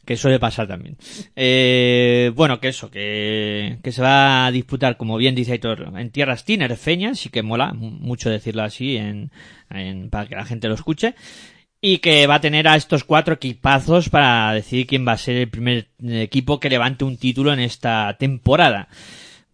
Que 0.04 0.16
suele 0.16 0.40
pasar 0.40 0.66
también. 0.66 0.96
Eh, 1.36 2.32
bueno, 2.34 2.58
que 2.58 2.68
eso, 2.68 2.90
que, 2.90 3.78
que 3.84 3.92
se 3.92 4.02
va 4.02 4.46
a 4.46 4.50
disputar, 4.50 4.96
como 4.96 5.16
bien 5.16 5.34
dice 5.36 5.52
Aitor, 5.52 5.92
en 5.96 6.10
tierras 6.10 6.44
tinerfeñas, 6.44 7.24
y 7.24 7.28
que 7.28 7.42
mola 7.42 7.72
mu- 7.72 7.90
mucho 7.90 8.28
decirlo 8.28 8.62
así 8.62 8.96
en, 8.96 9.30
en, 9.70 10.10
para 10.10 10.26
que 10.26 10.34
la 10.34 10.44
gente 10.44 10.66
lo 10.68 10.74
escuche. 10.74 11.14
Y 11.80 11.98
que 11.98 12.26
va 12.26 12.36
a 12.36 12.40
tener 12.40 12.66
a 12.68 12.76
estos 12.76 13.04
cuatro 13.04 13.34
equipazos 13.34 14.08
para 14.08 14.52
decidir 14.54 14.86
quién 14.86 15.06
va 15.06 15.12
a 15.12 15.16
ser 15.18 15.36
el 15.36 15.48
primer 15.48 15.88
equipo 16.04 16.58
que 16.60 16.70
levante 16.70 17.04
un 17.04 17.16
título 17.16 17.52
en 17.52 17.60
esta 17.60 18.16
temporada. 18.18 18.88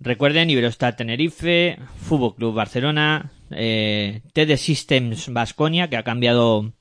Recuerden, 0.01 0.49
Iberostar 0.51 0.95
Tenerife, 0.97 1.79
Fútbol 2.03 2.37
Club 2.37 2.55
Barcelona, 2.55 3.33
eh, 3.51 4.21
TD 4.33 4.57
Systems 4.57 5.31
Basconia, 5.33 5.89
que 5.89 5.97
ha 5.97 6.05
cambiado 6.05 6.73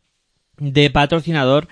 de 0.59 0.89
patrocinador, 0.89 1.67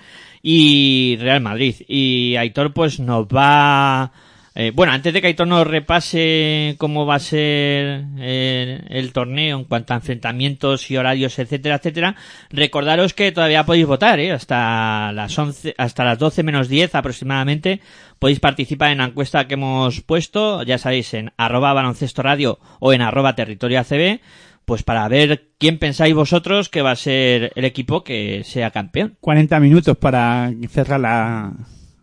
y 0.48 1.16
Real 1.18 1.40
Madrid. 1.40 1.74
Y 1.88 2.36
Aitor 2.36 2.72
pues 2.72 3.00
nos 3.00 3.26
va... 3.26 4.12
eh, 4.54 4.70
bueno, 4.72 4.92
antes 4.92 5.12
de 5.12 5.20
que 5.20 5.26
Aitor 5.26 5.48
nos 5.48 5.66
repase 5.66 6.76
cómo 6.78 7.04
va 7.04 7.16
a 7.16 7.18
ser 7.18 8.04
eh, 8.20 8.80
el 8.88 9.12
torneo 9.12 9.58
en 9.58 9.64
cuanto 9.64 9.92
a 9.92 9.96
enfrentamientos 9.96 10.88
y 10.88 10.96
horarios, 10.96 11.36
etcétera, 11.40 11.74
etcétera, 11.74 12.14
recordaros 12.50 13.12
que 13.12 13.32
todavía 13.32 13.66
podéis 13.66 13.86
votar, 13.86 14.20
¿eh? 14.20 14.30
hasta 14.30 15.10
las 15.12 15.36
11, 15.36 15.74
hasta 15.78 16.04
las 16.04 16.20
12 16.20 16.44
menos 16.44 16.68
10 16.68 16.94
aproximadamente, 16.94 17.80
podéis 18.20 18.38
participar 18.38 18.92
en 18.92 18.98
la 18.98 19.06
encuesta 19.06 19.48
que 19.48 19.54
hemos 19.54 20.00
puesto, 20.00 20.62
ya 20.62 20.78
sabéis, 20.78 21.12
en 21.14 21.32
arroba 21.36 21.72
baloncesto 21.72 22.22
radio 22.22 22.60
o 22.78 22.92
en 22.92 23.02
arroba 23.02 23.34
territorio 23.34 23.80
ACB, 23.80 24.20
pues 24.66 24.82
para 24.82 25.08
ver 25.08 25.52
quién 25.58 25.78
pensáis 25.78 26.14
vosotros 26.14 26.68
que 26.68 26.82
va 26.82 26.90
a 26.90 26.96
ser 26.96 27.52
el 27.54 27.64
equipo 27.64 28.04
que 28.04 28.42
sea 28.44 28.72
campeón. 28.72 29.16
40 29.20 29.58
minutos 29.60 29.96
para 29.96 30.52
cerrar 30.68 31.00
la, 31.00 31.52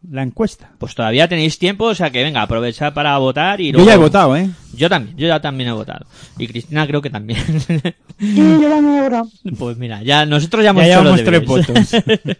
la 0.09 0.23
encuesta. 0.23 0.71
Pues 0.77 0.95
todavía 0.95 1.27
tenéis 1.27 1.57
tiempo, 1.57 1.85
o 1.85 1.95
sea 1.95 2.11
que 2.11 2.23
venga, 2.23 2.41
aprovechad 2.41 2.93
para 2.93 3.17
votar 3.17 3.61
y 3.61 3.71
Yo 3.71 3.77
luego... 3.77 3.87
ya 3.87 3.93
he 3.95 3.97
votado, 3.97 4.35
¿eh? 4.35 4.49
Yo 4.75 4.89
también, 4.89 5.15
yo 5.15 5.27
ya 5.27 5.39
también 5.39 5.69
he 5.69 5.73
votado. 5.73 6.05
Y 6.37 6.47
Cristina 6.47 6.87
creo 6.87 7.01
que 7.01 7.09
también. 7.09 7.39
Sí, 8.19 8.35
yo 8.35 8.69
también 8.69 9.03
he 9.03 9.53
pues 9.57 9.75
mira, 9.77 10.01
ya 10.03 10.25
nosotros 10.25 10.63
ya 10.63 10.69
hemos 10.69 10.85
Ya 10.85 10.93
hecho 10.93 11.03
los 11.03 11.21
llevamos 11.21 11.91
tres 11.91 12.05
deberes. 12.05 12.37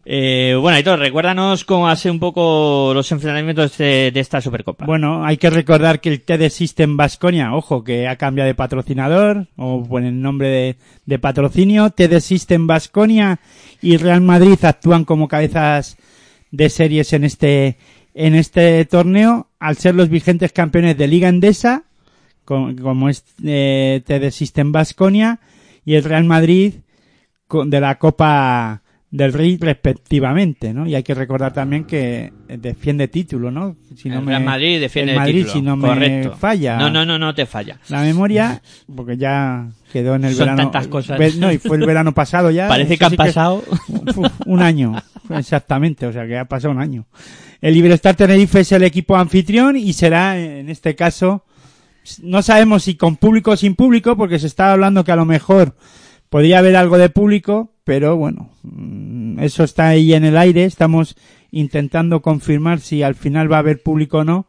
eh, 0.06 0.56
bueno, 0.58 0.76
Aitor, 0.76 0.98
recuérdanos 0.98 1.64
cómo 1.64 1.94
ser 1.96 2.12
un 2.12 2.20
poco 2.20 2.92
los 2.94 3.10
enfrentamientos 3.12 3.76
de, 3.76 4.10
de 4.14 4.20
esta 4.20 4.40
Supercopa. 4.40 4.86
Bueno, 4.86 5.26
hay 5.26 5.36
que 5.36 5.50
recordar 5.50 6.00
que 6.00 6.08
el 6.08 6.22
TD 6.22 6.48
System 6.50 6.96
Basconia, 6.96 7.54
ojo, 7.54 7.84
que 7.84 8.08
ha 8.08 8.16
cambiado 8.16 8.46
de 8.46 8.54
patrocinador, 8.54 9.48
o 9.56 9.84
por 9.84 10.02
el 10.02 10.22
nombre 10.22 10.48
de, 10.48 10.76
de 11.04 11.18
patrocinio, 11.18 11.90
TD 11.90 12.20
System 12.20 12.66
Basconia 12.66 13.40
y 13.82 13.96
Real 13.96 14.20
Madrid 14.20 14.64
actúan 14.64 15.04
como 15.04 15.28
cabezas 15.28 15.98
de 16.52 16.68
series 16.70 17.12
en 17.12 17.24
este, 17.24 17.76
en 18.14 18.34
este 18.36 18.84
torneo, 18.84 19.48
al 19.58 19.76
ser 19.76 19.96
los 19.96 20.08
vigentes 20.08 20.52
campeones 20.52 20.96
de 20.96 21.08
Liga 21.08 21.28
Endesa, 21.28 21.82
co- 22.44 22.70
como 22.80 23.08
es 23.08 23.24
eh, 23.44 24.02
TD 24.06 24.30
System 24.30 24.70
Basconia, 24.70 25.40
y 25.84 25.94
el 25.94 26.04
Real 26.04 26.24
Madrid 26.24 26.74
co- 27.48 27.64
de 27.64 27.80
la 27.80 27.98
Copa 27.98 28.82
del 29.10 29.32
Rey 29.34 29.58
respectivamente, 29.60 30.72
¿no? 30.72 30.86
Y 30.86 30.94
hay 30.94 31.02
que 31.02 31.14
recordar 31.14 31.52
también 31.52 31.84
que 31.84 32.32
defiende 32.48 33.08
título, 33.08 33.50
¿no? 33.50 33.76
Si 33.94 34.08
no 34.08 34.20
el 34.20 34.22
me- 34.24 34.30
Real 34.32 34.44
Madrid 34.44 34.80
defiende 34.80 35.12
el 35.12 35.18
Madrid, 35.18 35.34
título. 35.44 35.52
si 35.52 35.62
no 35.62 35.76
me 35.76 36.30
falla. 36.38 36.78
No, 36.78 36.88
no, 36.90 37.04
no, 37.04 37.18
no 37.18 37.34
te 37.34 37.44
falla. 37.44 37.78
La 37.90 38.00
memoria, 38.02 38.62
porque 38.94 39.18
ya 39.18 39.68
quedó 39.92 40.14
en 40.14 40.24
el 40.24 40.34
Son 40.34 40.46
verano. 40.46 40.62
tantas 40.62 40.88
cosas. 40.88 41.18
No, 41.36 41.52
y 41.52 41.58
fue 41.58 41.76
el 41.76 41.84
verano 41.86 42.12
pasado 42.12 42.50
ya. 42.50 42.68
Parece 42.68 42.96
que 42.96 43.04
han 43.04 43.16
pasado. 43.16 43.62
Uf, 44.16 44.30
un 44.46 44.62
año, 44.62 44.94
exactamente, 45.38 46.06
o 46.06 46.12
sea 46.12 46.26
que 46.26 46.38
ha 46.38 46.44
pasado 46.46 46.72
un 46.72 46.80
año. 46.80 47.06
El 47.60 47.76
Iberostar 47.76 48.16
Tenerife 48.16 48.60
es 48.60 48.72
el 48.72 48.82
equipo 48.82 49.16
anfitrión 49.16 49.76
y 49.76 49.92
será, 49.92 50.38
en 50.38 50.68
este 50.68 50.94
caso, 50.94 51.44
no 52.22 52.42
sabemos 52.42 52.84
si 52.84 52.96
con 52.96 53.16
público 53.16 53.52
o 53.52 53.56
sin 53.56 53.74
público, 53.74 54.16
porque 54.16 54.38
se 54.38 54.46
estaba 54.46 54.72
hablando 54.72 55.04
que 55.04 55.12
a 55.12 55.16
lo 55.16 55.24
mejor 55.24 55.76
podría 56.28 56.58
haber 56.58 56.76
algo 56.76 56.98
de 56.98 57.10
público, 57.10 57.72
pero 57.84 58.16
bueno, 58.16 58.50
mm, 58.62 59.38
eso 59.40 59.64
está 59.64 59.88
ahí 59.88 60.14
en 60.14 60.24
el 60.24 60.36
aire, 60.36 60.64
estamos 60.64 61.16
intentando 61.50 62.22
confirmar 62.22 62.80
si 62.80 63.02
al 63.02 63.14
final 63.14 63.52
va 63.52 63.56
a 63.56 63.60
haber 63.60 63.82
público 63.82 64.18
o 64.18 64.24
no, 64.24 64.46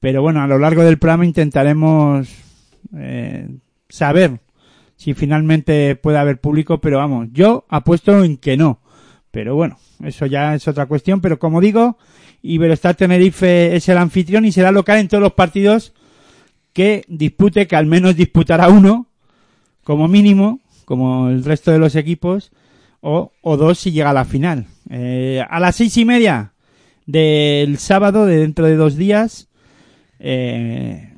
pero 0.00 0.20
bueno, 0.20 0.42
a 0.42 0.46
lo 0.46 0.58
largo 0.58 0.82
del 0.82 0.98
programa 0.98 1.24
intentaremos 1.24 2.28
eh, 2.96 3.48
saber 3.88 4.40
si 4.96 5.14
finalmente 5.14 5.96
puede 5.96 6.18
haber 6.18 6.40
público, 6.40 6.80
pero 6.80 6.98
vamos, 6.98 7.28
yo 7.32 7.66
apuesto 7.68 8.24
en 8.24 8.36
que 8.36 8.56
no. 8.56 8.81
Pero 9.32 9.56
bueno, 9.56 9.78
eso 10.04 10.26
ya 10.26 10.54
es 10.54 10.68
otra 10.68 10.86
cuestión, 10.86 11.20
pero 11.20 11.38
como 11.38 11.60
digo, 11.60 11.96
Iberostar 12.42 12.94
Tenerife 12.94 13.74
es 13.74 13.88
el 13.88 13.96
anfitrión 13.96 14.44
y 14.44 14.52
será 14.52 14.70
local 14.70 14.98
en 14.98 15.08
todos 15.08 15.22
los 15.22 15.32
partidos 15.32 15.94
que 16.74 17.04
dispute, 17.08 17.66
que 17.66 17.74
al 17.74 17.86
menos 17.86 18.14
disputará 18.14 18.68
uno, 18.68 19.06
como 19.84 20.06
mínimo, 20.06 20.60
como 20.84 21.30
el 21.30 21.44
resto 21.44 21.72
de 21.72 21.78
los 21.78 21.96
equipos, 21.96 22.52
o, 23.00 23.32
dos 23.42 23.78
si 23.78 23.90
llega 23.90 24.10
a 24.10 24.14
la 24.14 24.26
final. 24.26 24.66
Eh, 24.90 25.42
a 25.48 25.58
las 25.60 25.76
seis 25.76 25.96
y 25.96 26.04
media 26.04 26.52
del 27.06 27.78
sábado, 27.78 28.26
de 28.26 28.36
dentro 28.36 28.66
de 28.66 28.76
dos 28.76 28.96
días, 28.96 29.48
eh, 30.18 31.14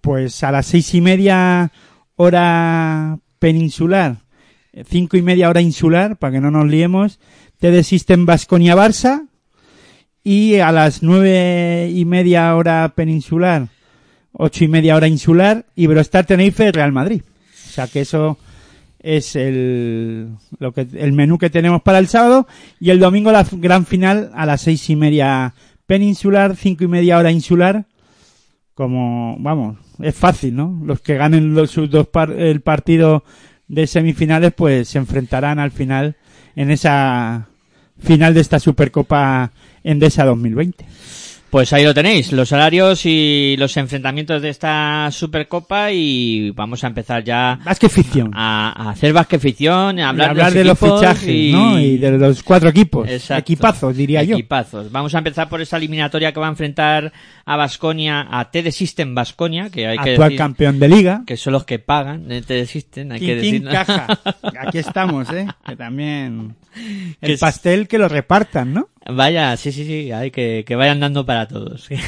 pues 0.00 0.42
a 0.42 0.50
las 0.50 0.66
seis 0.66 0.94
y 0.94 1.02
media 1.02 1.72
hora 2.16 3.18
peninsular, 3.38 4.23
cinco 4.86 5.16
y 5.16 5.22
media 5.22 5.48
hora 5.48 5.60
insular, 5.60 6.16
para 6.16 6.32
que 6.32 6.40
no 6.40 6.50
nos 6.50 6.66
liemos, 6.66 7.20
TD 7.60 7.82
System 7.82 8.26
Basconia 8.26 8.74
Barça, 8.74 9.28
y 10.22 10.56
a 10.56 10.72
las 10.72 11.02
nueve 11.02 11.90
y 11.92 12.04
media 12.04 12.54
hora 12.56 12.92
peninsular, 12.96 13.68
ocho 14.32 14.64
y 14.64 14.68
media 14.68 14.96
hora 14.96 15.06
insular, 15.06 15.66
Iberostar 15.76 16.26
Tenerife 16.26 16.72
Real 16.72 16.92
Madrid. 16.92 17.22
O 17.66 17.70
sea 17.70 17.86
que 17.88 18.00
eso 18.00 18.38
es 19.00 19.36
el, 19.36 20.30
lo 20.58 20.72
que, 20.72 20.86
el 20.94 21.12
menú 21.12 21.36
que 21.36 21.50
tenemos 21.50 21.82
para 21.82 21.98
el 21.98 22.08
sábado, 22.08 22.46
y 22.80 22.90
el 22.90 22.98
domingo 22.98 23.30
la 23.32 23.46
gran 23.52 23.84
final 23.84 24.30
a 24.34 24.46
las 24.46 24.62
seis 24.62 24.88
y 24.88 24.96
media 24.96 25.54
peninsular, 25.86 26.56
cinco 26.56 26.84
y 26.84 26.88
media 26.88 27.18
hora 27.18 27.30
insular, 27.30 27.84
como, 28.74 29.36
vamos, 29.38 29.76
es 30.00 30.14
fácil, 30.14 30.56
¿no? 30.56 30.80
Los 30.84 31.00
que 31.00 31.16
ganen 31.16 31.54
los, 31.54 31.70
sus 31.70 31.90
dos 31.90 32.08
par- 32.08 32.32
el 32.32 32.60
partido 32.62 33.22
de 33.68 33.86
semifinales, 33.86 34.52
pues 34.52 34.88
se 34.88 34.98
enfrentarán 34.98 35.58
al 35.58 35.70
final 35.70 36.16
en 36.56 36.70
esa 36.70 37.48
final 37.98 38.34
de 38.34 38.40
esta 38.40 38.58
Supercopa 38.58 39.52
Endesa 39.82 40.24
2020. 40.24 40.84
Pues 41.54 41.72
ahí 41.72 41.84
lo 41.84 41.94
tenéis, 41.94 42.32
los 42.32 42.50
horarios 42.50 43.06
y 43.06 43.54
los 43.60 43.76
enfrentamientos 43.76 44.42
de 44.42 44.48
esta 44.48 45.08
Supercopa 45.12 45.92
y 45.92 46.50
vamos 46.50 46.82
a 46.82 46.88
empezar 46.88 47.22
ya 47.22 47.52
a, 47.52 47.58
a 47.62 48.90
hacer 48.90 49.12
basque 49.12 49.38
ficción, 49.38 50.00
a 50.00 50.02
Y 50.02 50.02
hablar, 50.02 50.52
de, 50.52 50.64
los 50.64 50.76
fichajes, 50.76 51.28
y... 51.28 51.52
¿no? 51.52 51.78
Y 51.78 51.96
de 51.98 52.18
los 52.18 52.42
cuatro 52.42 52.70
equipos. 52.70 53.08
Exacto. 53.08 53.42
Equipazos, 53.42 53.96
diría 53.96 54.24
yo. 54.24 54.34
Equipazos. 54.34 54.90
Vamos 54.90 55.14
a 55.14 55.18
empezar 55.18 55.48
por 55.48 55.60
esa 55.60 55.76
eliminatoria 55.76 56.32
que 56.32 56.40
va 56.40 56.46
a 56.46 56.50
enfrentar 56.50 57.12
a 57.44 57.56
Basconia, 57.56 58.26
a 58.28 58.50
TD 58.50 58.72
System 58.72 59.14
Basconia, 59.14 59.70
que 59.70 59.86
hay 59.86 59.98
que 59.98 60.10
Actual 60.10 60.30
decir 60.30 60.38
campeón 60.38 60.80
de 60.80 60.88
liga. 60.88 61.22
que 61.24 61.36
son 61.36 61.52
los 61.52 61.62
que 61.64 61.78
pagan 61.78 62.26
de 62.26 62.42
TD 62.42 62.66
System, 62.66 63.12
hay 63.12 63.20
que 63.20 63.36
decir. 63.36 63.62
Caja. 63.62 64.08
Aquí 64.58 64.78
estamos, 64.78 65.30
¿eh? 65.30 65.46
Que 65.64 65.76
también... 65.76 66.56
El 67.20 67.38
pastel 67.38 67.86
que 67.86 67.98
lo 67.98 68.08
repartan, 68.08 68.74
¿no? 68.74 68.88
Vaya, 69.06 69.56
sí, 69.56 69.70
sí, 69.70 69.84
sí, 69.84 70.12
hay 70.12 70.30
que, 70.30 70.64
que 70.66 70.76
vayan 70.76 71.00
dando 71.00 71.26
para 71.26 71.46
todos. 71.48 71.88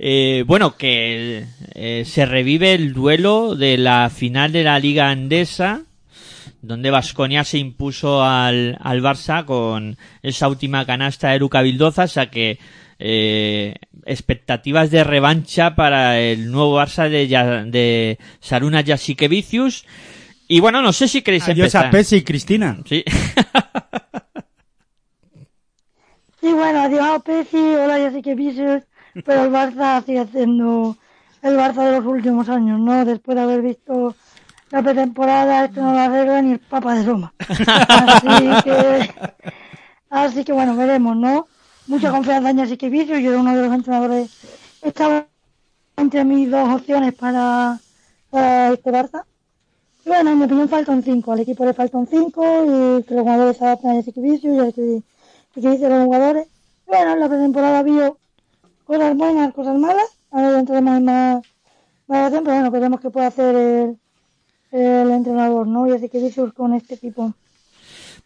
Eh, 0.00 0.44
bueno, 0.46 0.76
que 0.76 1.44
eh, 1.74 2.04
se 2.06 2.24
revive 2.24 2.72
el 2.72 2.92
duelo 2.92 3.56
de 3.56 3.76
la 3.76 4.10
final 4.10 4.52
de 4.52 4.62
la 4.62 4.78
Liga 4.78 5.10
Andesa 5.10 5.82
donde 6.62 6.90
Vasconia 6.90 7.44
se 7.44 7.58
impuso 7.58 8.22
al, 8.22 8.78
al 8.80 9.02
Barça 9.02 9.44
con 9.44 9.96
esa 10.22 10.48
última 10.48 10.84
canasta 10.86 11.30
de 11.30 11.38
Luca 11.38 11.62
Vildoza, 11.62 12.04
o 12.04 12.08
sea 12.08 12.30
que 12.30 12.58
eh, 12.98 13.74
expectativas 14.06 14.90
de 14.90 15.04
revancha 15.04 15.74
para 15.74 16.20
el 16.20 16.50
nuevo 16.50 16.78
Barça 16.78 17.08
de, 17.08 17.26
de 17.70 18.18
Saruna 18.40 18.82
Jasikevicius. 18.84 19.84
Y 20.48 20.60
bueno, 20.60 20.80
no 20.82 20.92
sé 20.92 21.08
si 21.08 21.22
queréis 21.22 21.44
Adiós 21.44 21.58
empezar. 21.58 21.86
a 21.86 21.90
Pesi 21.90 22.16
y 22.16 22.22
Cristina. 22.22 22.78
Sí. 22.86 23.04
Sí, 26.40 26.52
bueno, 26.52 26.82
adiós 26.82 27.22
Pesi, 27.24 27.56
hola 27.56 27.98
ya 27.98 28.12
sé 28.12 28.34
Vicious, 28.34 28.84
pero 29.24 29.44
el 29.44 29.50
Barça 29.50 30.04
sigue 30.04 30.24
siendo 30.26 30.96
el 31.42 31.56
Barça 31.56 31.84
de 31.84 31.96
los 31.96 32.06
últimos 32.06 32.48
años, 32.48 32.78
¿no? 32.78 33.04
Después 33.04 33.34
de 33.34 33.42
haber 33.42 33.60
visto 33.60 34.14
la 34.70 34.80
pretemporada, 34.80 35.64
esto 35.64 35.82
no 35.82 35.92
lo 35.94 35.98
arregla 35.98 36.42
ni 36.42 36.52
el 36.52 36.60
Papa 36.60 36.94
de 36.94 37.02
Roma. 37.02 37.32
Así 37.38 38.62
que, 38.62 39.10
así 40.10 40.44
que 40.44 40.52
bueno, 40.52 40.76
veremos, 40.76 41.16
¿no? 41.16 41.48
Mucha 41.88 42.12
confianza 42.12 42.50
en 42.50 42.58
Jessica 42.58 42.88
Vicious, 42.88 43.20
yo 43.20 43.30
era 43.30 43.40
uno 43.40 43.56
de 43.56 43.62
los 43.62 43.74
entrenadores, 43.74 44.30
estaba 44.82 45.26
entre 45.96 46.24
mis 46.24 46.48
dos 46.48 46.68
opciones 46.68 47.14
para, 47.14 47.80
para 48.30 48.74
este 48.74 48.92
Barça. 48.92 49.24
Y 50.04 50.08
bueno, 50.08 50.30
en 50.30 50.38
mi 50.38 50.44
opinión 50.44 50.68
faltan 50.68 51.02
cinco, 51.02 51.32
al 51.32 51.40
equipo 51.40 51.64
le 51.64 51.74
faltan 51.74 52.06
cinco 52.06 52.44
y 52.64 53.02
que 53.02 53.14
los 53.14 53.22
jugadores 53.22 53.60
adaptan 53.60 53.90
a 53.90 53.94
Jessica 53.94 54.20
Vicious 54.20 54.78
y 54.78 55.02
y 55.58 55.60
que 55.60 55.70
dicen 55.70 55.90
los 55.90 56.04
jugadores. 56.04 56.46
Bueno, 56.86 57.12
en 57.12 57.20
la 57.20 57.28
pretemporada 57.28 57.82
vio 57.82 58.18
cosas 58.84 59.16
buenas, 59.16 59.52
cosas 59.52 59.78
malas. 59.78 60.06
Ahora 60.30 60.60
entraremos 60.60 60.96
en 60.96 61.04
más 61.04 61.44
valoración, 62.06 62.44
pero 62.44 62.54
bueno, 62.56 62.70
veremos 62.70 63.00
qué 63.00 63.10
puede 63.10 63.26
hacer 63.26 63.56
el, 63.56 63.98
el 64.70 65.10
entrenador, 65.10 65.66
¿no? 65.66 65.88
Y 65.88 65.92
así 65.92 66.08
que 66.08 66.20
Vicious 66.20 66.52
con 66.52 66.74
este 66.74 66.94
equipo. 66.94 67.34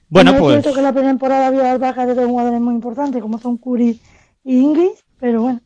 Bueno, 0.08 0.32
No 0.32 0.38
pues. 0.38 0.56
Es 0.56 0.62
cierto 0.62 0.76
que 0.76 0.82
la 0.82 0.92
pretemporada 0.92 1.50
vio 1.50 1.62
las 1.62 1.78
bajas 1.78 2.06
de 2.06 2.14
dos 2.14 2.26
jugadores 2.26 2.60
muy 2.60 2.74
importantes, 2.74 3.22
como 3.22 3.38
son 3.38 3.56
Curry 3.56 3.98
y 4.44 4.58
Ingrid, 4.58 4.90
pero 5.18 5.42
bueno. 5.42 5.60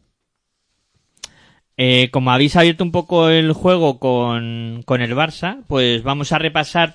Eh, 1.76 2.08
como 2.12 2.30
habéis 2.30 2.56
abierto 2.56 2.84
un 2.84 2.92
poco 2.92 3.28
el 3.28 3.52
juego 3.52 3.98
con, 3.98 4.82
con 4.86 5.02
el 5.02 5.14
Barça, 5.14 5.62
pues 5.66 6.02
vamos 6.04 6.32
a 6.32 6.38
repasar 6.38 6.94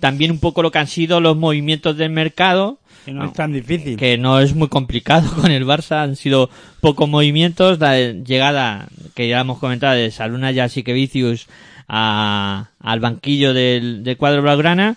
también 0.00 0.30
un 0.30 0.40
poco 0.40 0.62
lo 0.62 0.70
que 0.70 0.78
han 0.78 0.88
sido 0.88 1.20
los 1.20 1.36
movimientos 1.36 1.96
del 1.96 2.10
mercado, 2.10 2.78
Que 3.06 3.12
no 3.12 3.24
es 3.24 3.32
tan 3.32 3.52
difícil. 3.52 3.96
que 3.96 4.18
no 4.18 4.40
es 4.40 4.54
muy 4.54 4.68
complicado 4.68 5.32
con 5.40 5.50
el 5.50 5.64
Barça, 5.64 6.02
han 6.02 6.16
sido 6.16 6.50
pocos 6.82 7.08
movimientos, 7.08 7.78
la 7.78 7.96
llegada 7.98 8.88
que 9.14 9.28
ya 9.28 9.40
hemos 9.40 9.58
comentado 9.58 9.94
de 9.94 10.10
Saluna 10.10 10.52
Jasikevicius 10.52 11.46
a, 11.88 12.68
al 12.80 13.00
banquillo 13.00 13.54
del, 13.54 14.02
del 14.04 14.16
cuadro 14.18 14.42
blaugrana 14.42 14.96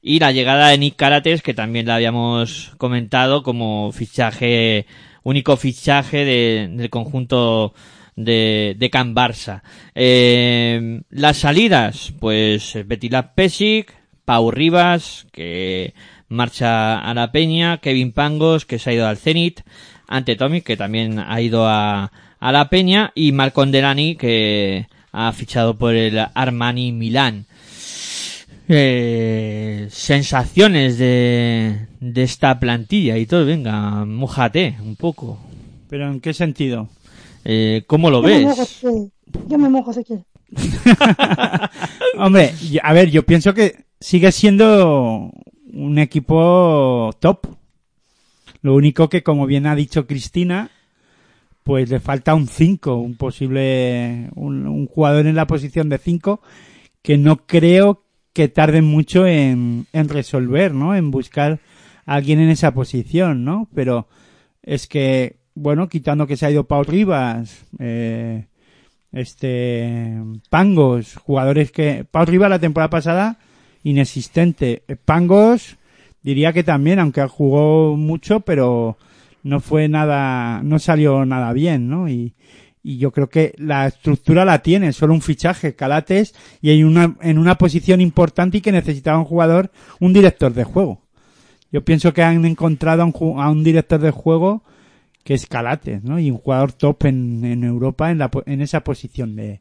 y 0.00 0.20
la 0.20 0.30
llegada 0.32 0.68
de 0.68 0.78
Nick 0.78 0.96
Carates 0.96 1.42
que 1.42 1.52
también 1.52 1.86
la 1.86 1.96
habíamos 1.96 2.72
comentado 2.78 3.42
como 3.42 3.90
fichaje, 3.92 4.86
único 5.24 5.56
fichaje 5.56 6.24
de- 6.24 6.68
del 6.72 6.88
conjunto 6.90 7.74
de, 8.14 8.74
de 8.78 8.90
Can 8.90 9.14
Barça. 9.14 9.62
Eh, 9.96 11.00
las 11.10 11.38
salidas, 11.38 12.12
pues 12.20 12.78
Betilat 12.86 13.34
Pesic, 13.34 13.92
Pau 14.24 14.50
Rivas, 14.50 15.26
que 15.32 15.94
marcha 16.28 16.98
a 16.98 17.14
la 17.14 17.32
Peña, 17.32 17.78
Kevin 17.78 18.12
Pangos, 18.12 18.64
que 18.66 18.78
se 18.78 18.90
ha 18.90 18.94
ido 18.94 19.06
al 19.06 19.16
Zenit, 19.18 19.60
ante 20.06 20.36
Tommy, 20.36 20.60
que 20.62 20.76
también 20.76 21.18
ha 21.18 21.40
ido 21.40 21.66
a, 21.68 22.10
a 22.38 22.52
la 22.52 22.68
Peña, 22.68 23.12
y 23.14 23.32
Marco 23.32 23.64
Delani, 23.66 24.16
que 24.16 24.86
ha 25.12 25.32
fichado 25.32 25.76
por 25.76 25.94
el 25.94 26.18
Armani 26.34 26.92
Milán. 26.92 27.46
Eh, 28.70 29.88
sensaciones 29.90 30.98
de, 30.98 31.86
de 32.00 32.22
esta 32.22 32.60
plantilla 32.60 33.16
y 33.16 33.24
todo, 33.24 33.46
venga, 33.46 34.04
mojate 34.04 34.76
un 34.82 34.94
poco. 34.96 35.38
¿Pero 35.88 36.10
en 36.10 36.20
qué 36.20 36.34
sentido? 36.34 36.88
Eh, 37.44 37.84
¿Cómo 37.86 38.10
lo 38.10 38.20
Yo 38.20 38.28
me 38.28 38.38
mojo 38.40 38.60
ves? 38.60 38.68
si, 38.68 38.86
yo 39.46 39.58
me 39.58 39.68
mojo 39.70 39.92
si 39.94 40.04
quieres. 40.04 40.26
Hombre, 42.18 42.52
a 42.82 42.92
ver, 42.92 43.10
yo 43.10 43.24
pienso 43.24 43.54
que 43.54 43.84
sigue 44.00 44.32
siendo 44.32 45.30
un 45.78 45.98
equipo 45.98 47.10
top. 47.20 47.46
Lo 48.62 48.74
único 48.74 49.08
que, 49.08 49.22
como 49.22 49.46
bien 49.46 49.66
ha 49.66 49.76
dicho 49.76 50.06
Cristina, 50.06 50.70
pues 51.62 51.88
le 51.88 52.00
falta 52.00 52.34
un 52.34 52.48
5, 52.48 52.96
un 52.96 53.16
posible, 53.16 54.30
un, 54.34 54.66
un 54.66 54.86
jugador 54.86 55.26
en 55.26 55.36
la 55.36 55.46
posición 55.46 55.88
de 55.88 55.98
5 55.98 56.40
que 57.02 57.16
no 57.16 57.46
creo 57.46 58.02
que 58.32 58.48
tarden 58.48 58.84
mucho 58.84 59.26
en, 59.26 59.86
en 59.92 60.08
resolver, 60.08 60.74
¿no? 60.74 60.96
En 60.96 61.10
buscar 61.10 61.60
a 62.06 62.14
alguien 62.14 62.40
en 62.40 62.50
esa 62.50 62.74
posición, 62.74 63.44
¿no? 63.44 63.68
Pero 63.74 64.08
es 64.62 64.88
que, 64.88 65.36
bueno, 65.54 65.88
quitando 65.88 66.26
que 66.26 66.36
se 66.36 66.46
ha 66.46 66.50
ido 66.50 66.66
Pau 66.66 66.82
Rivas, 66.82 67.66
eh, 67.78 68.46
este 69.12 70.20
Pangos, 70.50 71.16
jugadores 71.16 71.70
que 71.70 72.04
Pau 72.10 72.24
Rivas 72.24 72.50
la 72.50 72.58
temporada 72.58 72.90
pasada 72.90 73.38
inexistente, 73.82 74.82
Pangos 75.04 75.78
diría 76.22 76.52
que 76.52 76.64
también, 76.64 76.98
aunque 76.98 77.26
jugó 77.26 77.96
mucho, 77.96 78.40
pero 78.40 78.98
no 79.42 79.60
fue 79.60 79.88
nada, 79.88 80.62
no 80.62 80.78
salió 80.78 81.24
nada 81.24 81.52
bien, 81.52 81.88
¿no? 81.88 82.08
Y, 82.08 82.34
y 82.82 82.98
yo 82.98 83.10
creo 83.10 83.28
que 83.28 83.54
la 83.58 83.86
estructura 83.86 84.44
la 84.44 84.62
tiene, 84.62 84.92
solo 84.92 85.14
un 85.14 85.22
fichaje, 85.22 85.74
Calates, 85.74 86.34
y 86.60 86.70
hay 86.70 86.84
una, 86.84 87.16
en 87.20 87.38
una 87.38 87.56
posición 87.56 88.00
importante 88.00 88.58
y 88.58 88.60
que 88.60 88.72
necesitaba 88.72 89.18
un 89.18 89.24
jugador, 89.24 89.70
un 90.00 90.12
director 90.12 90.52
de 90.52 90.64
juego. 90.64 91.02
Yo 91.70 91.84
pienso 91.84 92.14
que 92.14 92.22
han 92.22 92.44
encontrado 92.44 93.02
a 93.02 93.04
un, 93.04 93.40
a 93.40 93.50
un 93.50 93.62
director 93.62 94.00
de 94.00 94.10
juego 94.10 94.62
que 95.22 95.34
es 95.34 95.46
Calates, 95.46 96.02
¿no? 96.02 96.18
Y 96.18 96.30
un 96.30 96.38
jugador 96.38 96.72
top 96.72 97.04
en, 97.04 97.62
Europa 97.62 98.10
en, 98.10 98.18
la, 98.18 98.30
en 98.46 98.62
esa 98.62 98.82
posición 98.82 99.36
de, 99.36 99.60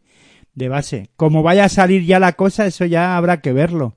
de 0.57 0.69
base. 0.69 1.09
Como 1.15 1.43
vaya 1.43 1.65
a 1.65 1.69
salir 1.69 2.03
ya 2.03 2.19
la 2.19 2.33
cosa, 2.33 2.65
eso 2.65 2.83
ya 2.85 3.15
habrá 3.15 3.41
que 3.41 3.53
verlo. 3.53 3.95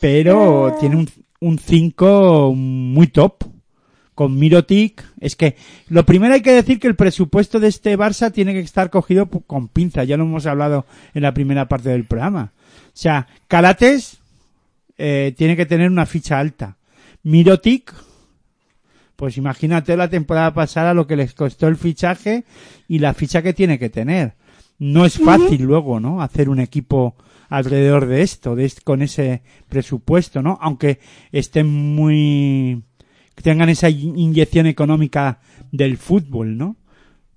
Pero 0.00 0.74
tiene 0.80 0.96
un, 0.96 1.08
un 1.40 1.58
5 1.58 2.52
muy 2.54 3.06
top. 3.06 3.44
Con 4.16 4.38
Mirotic. 4.38 5.04
Es 5.20 5.34
que 5.34 5.56
lo 5.88 6.06
primero 6.06 6.34
hay 6.34 6.40
que 6.40 6.52
decir 6.52 6.78
que 6.78 6.86
el 6.86 6.94
presupuesto 6.94 7.58
de 7.58 7.66
este 7.66 7.98
Barça 7.98 8.32
tiene 8.32 8.52
que 8.52 8.60
estar 8.60 8.90
cogido 8.90 9.26
con 9.28 9.68
pinza. 9.68 10.04
Ya 10.04 10.16
lo 10.16 10.24
hemos 10.24 10.46
hablado 10.46 10.86
en 11.14 11.22
la 11.22 11.34
primera 11.34 11.66
parte 11.66 11.88
del 11.88 12.04
programa. 12.04 12.52
O 12.86 12.96
sea, 12.96 13.26
Calates 13.48 14.18
eh, 14.98 15.34
tiene 15.36 15.56
que 15.56 15.66
tener 15.66 15.90
una 15.90 16.06
ficha 16.06 16.38
alta. 16.38 16.76
Mirotic, 17.24 17.92
pues 19.16 19.36
imagínate 19.36 19.96
la 19.96 20.08
temporada 20.08 20.54
pasada 20.54 20.94
lo 20.94 21.08
que 21.08 21.16
les 21.16 21.34
costó 21.34 21.66
el 21.66 21.76
fichaje 21.76 22.44
y 22.86 23.00
la 23.00 23.14
ficha 23.14 23.42
que 23.42 23.52
tiene 23.52 23.80
que 23.80 23.90
tener. 23.90 24.34
No 24.78 25.04
es 25.04 25.18
fácil 25.18 25.62
luego, 25.62 26.00
¿no? 26.00 26.20
Hacer 26.20 26.48
un 26.48 26.60
equipo 26.60 27.14
alrededor 27.48 28.06
de 28.06 28.22
esto, 28.22 28.56
de 28.56 28.70
con 28.82 29.02
ese 29.02 29.42
presupuesto, 29.68 30.42
¿no? 30.42 30.58
Aunque 30.60 30.98
estén 31.30 31.66
muy, 31.94 32.82
tengan 33.42 33.68
esa 33.68 33.88
in- 33.88 34.18
inyección 34.18 34.66
económica 34.66 35.38
del 35.70 35.96
fútbol, 35.96 36.56
¿no? 36.58 36.76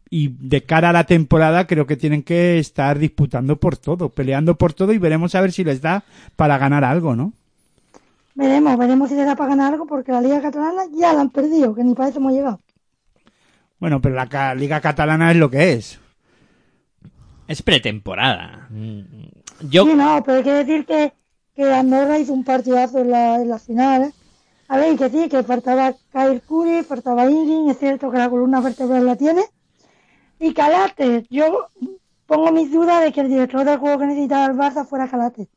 Y 0.10 0.30
de 0.40 0.64
cara 0.64 0.90
a 0.90 0.94
la 0.94 1.04
temporada 1.04 1.68
creo 1.68 1.86
que 1.86 1.98
tienen 1.98 2.24
que 2.24 2.60
estar 2.60 2.98
disputando 2.98 3.58
por 3.58 3.78
todo, 3.78 4.10
peleando 4.10 4.56
por 4.56 4.74
todo 4.74 4.94
y 4.94 4.98
veremos 4.98 5.36
a 5.36 5.42
ver 5.42 5.52
si 5.52 5.64
les 5.64 5.82
da 5.82 6.04
para 6.36 6.58
ganar 6.58 6.84
algo, 6.84 7.16
¿no? 7.16 7.34
Veremos, 8.36 8.78
veremos 8.78 9.10
si 9.10 9.16
le 9.16 9.26
da 9.26 9.36
para 9.36 9.50
ganar 9.50 9.74
algo, 9.74 9.86
porque 9.86 10.12
la 10.12 10.22
Liga 10.22 10.42
Catalana 10.42 10.84
ya 10.96 11.12
la 11.14 11.22
han 11.22 11.30
perdido, 11.30 11.76
que 11.76 11.84
ni 11.84 11.94
para 11.94 12.10
eso 12.10 12.20
hemos 12.20 12.34
llegado. 12.34 12.60
Bueno, 13.80 14.02
pero 14.02 14.16
la 14.16 14.56
Liga 14.56 14.80
Catalana 14.80 15.32
es 15.32 15.38
lo 15.38 15.50
que 15.52 15.74
es. 15.74 16.00
Es 17.48 17.62
pretemporada. 17.62 18.68
Mm, 18.70 19.02
Yo, 19.70 19.86
Sí, 19.86 19.93
no, 19.93 20.22
pero 20.26 20.38
hay 20.38 20.43
que 20.43 20.52
decir 20.52 20.86
que, 20.86 21.14
que 21.56 21.64
Andorra 21.72 22.20
hizo 22.20 22.34
un 22.34 22.43
partidazo 22.43 23.00
en 23.00 23.12
la, 23.12 23.36
en 23.36 23.50
la 23.50 23.60
final. 23.60 24.14
A 24.68 24.78
ver, 24.78 24.98
que 24.98 25.10
sí, 25.10 25.30
que 25.30 25.43
faltaba 25.43 25.93
Kyle 26.12 26.41
Curry, 26.41 26.84
faltaba 26.84 27.30
Ingrid, 27.30 27.72
es 27.72 27.80
cierto 27.80 28.12
que 28.12 28.18
la 28.18 28.30
columna 28.30 28.60
vertebral 28.60 29.06
la 29.06 29.16
tiene. 29.16 29.43
Y 30.39 30.54
Calates, 30.54 31.26
yo 31.30 31.68
pongo 32.26 32.52
mis 32.52 32.72
dudas 32.72 33.04
de 33.04 33.14
que 33.14 33.22
el 33.22 33.30
director 33.30 33.64
del 33.66 33.78
juego 33.80 33.98
que 34.00 34.08
necesitaba 34.08 34.45
el 34.45 34.58
Barça 34.58 34.86
fuera 34.86 35.08
Calates. 35.08 35.48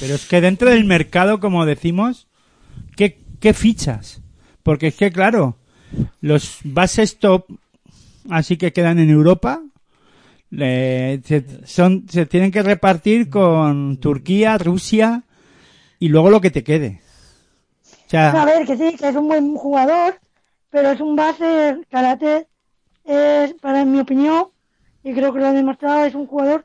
Pero 0.00 0.14
es 0.14 0.26
que 0.26 0.40
dentro 0.40 0.70
del 0.70 0.84
mercado, 0.84 1.38
como 1.38 1.66
decimos, 1.66 2.28
¿qué, 2.96 3.20
qué 3.40 3.52
fichas? 3.52 4.22
Porque 4.62 4.88
es 4.88 4.96
que, 4.96 5.12
claro, 5.12 5.56
los 6.20 6.58
bases 6.64 7.18
top, 7.18 7.44
así 8.30 8.56
que 8.56 8.72
quedan 8.72 8.98
en 8.98 9.10
Europa, 9.10 9.62
le- 10.50 11.20
se, 11.24 11.66
son, 11.66 12.06
se 12.08 12.26
tienen 12.26 12.50
que 12.50 12.62
repartir 12.62 13.30
con 13.30 13.98
Turquía, 13.98 14.58
Rusia 14.58 15.24
y 15.98 16.08
luego 16.08 16.30
lo 16.30 16.40
que 16.40 16.50
te 16.50 16.64
quede. 16.64 17.00
O 18.12 18.16
A 18.16 18.44
ver, 18.44 18.66
que 18.66 18.76
sí, 18.76 18.96
que 18.96 19.08
es 19.08 19.16
un 19.16 19.28
buen 19.28 19.54
jugador, 19.54 20.20
pero 20.70 20.90
es 20.90 21.00
un 21.00 21.16
base, 21.16 21.80
Calates 21.90 22.46
es, 23.04 23.54
para 23.54 23.84
mi 23.84 24.00
opinión, 24.00 24.48
y 25.02 25.12
creo 25.14 25.32
que 25.32 25.40
lo 25.40 25.46
ha 25.46 25.52
demostrado, 25.52 26.04
es 26.04 26.14
un 26.14 26.26
jugador 26.26 26.64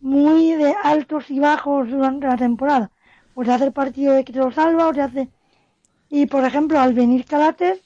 muy 0.00 0.52
de 0.52 0.74
altos 0.82 1.30
y 1.30 1.38
bajos 1.40 1.88
durante 1.90 2.26
la 2.26 2.36
temporada. 2.36 2.90
Pues 3.34 3.48
hace 3.48 3.64
el 3.64 3.72
partido 3.72 4.14
de 4.14 4.24
que 4.24 4.32
te 4.32 4.38
lo 4.38 4.52
salva, 4.52 4.88
o 4.88 4.94
se 4.94 5.00
hace... 5.02 5.28
Y 6.10 6.26
por 6.26 6.44
ejemplo, 6.44 6.78
al 6.78 6.94
venir 6.94 7.24
Calates, 7.24 7.80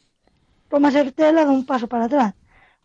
Tomás 0.69 0.95
Hertela 0.95 1.45
da 1.45 1.51
un 1.51 1.65
paso 1.65 1.87
para 1.89 2.05
atrás. 2.07 2.35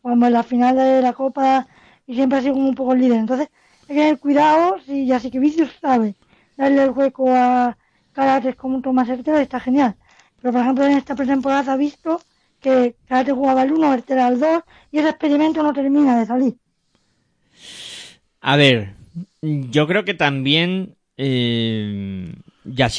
Cuando 0.01 0.27
en 0.27 0.33
la 0.33 0.43
final 0.43 0.75
de 0.75 1.01
la 1.01 1.13
Copa 1.13 1.67
y 2.07 2.15
siempre 2.15 2.37
ha 2.37 2.41
sido 2.41 2.53
como 2.53 2.69
un 2.69 2.75
poco 2.75 2.93
el 2.93 3.01
líder. 3.01 3.19
Entonces, 3.19 3.49
hay 3.83 3.87
que 3.87 3.93
tener 3.93 4.19
cuidado 4.19 4.77
si 4.85 5.05
ya 5.05 5.19
que 5.19 5.39
Vicius 5.39 5.71
sabe 5.81 6.15
darle 6.57 6.83
el 6.83 6.91
hueco 6.91 7.33
a 7.33 7.77
Calates 8.13 8.55
como 8.55 8.75
un 8.75 8.81
Tomás 8.81 9.09
Hertela, 9.09 9.41
está 9.41 9.59
genial. 9.59 9.95
Pero 10.41 10.51
por 10.51 10.61
ejemplo, 10.61 10.85
en 10.85 10.97
esta 10.97 11.15
pretemporada 11.15 11.73
ha 11.73 11.77
visto 11.77 12.21
que 12.59 12.95
Calates 13.07 13.33
jugaba 13.33 13.63
el 13.63 13.73
1, 13.73 13.93
Hertela 13.93 14.27
el 14.27 14.39
2 14.39 14.63
y 14.91 14.99
ese 14.99 15.09
experimento 15.09 15.63
no 15.63 15.73
termina 15.73 16.19
de 16.19 16.25
salir. 16.25 16.55
A 18.41 18.55
ver, 18.57 18.95
yo 19.41 19.87
creo 19.87 20.03
que 20.03 20.13
también 20.13 20.95
eh, 21.17 22.33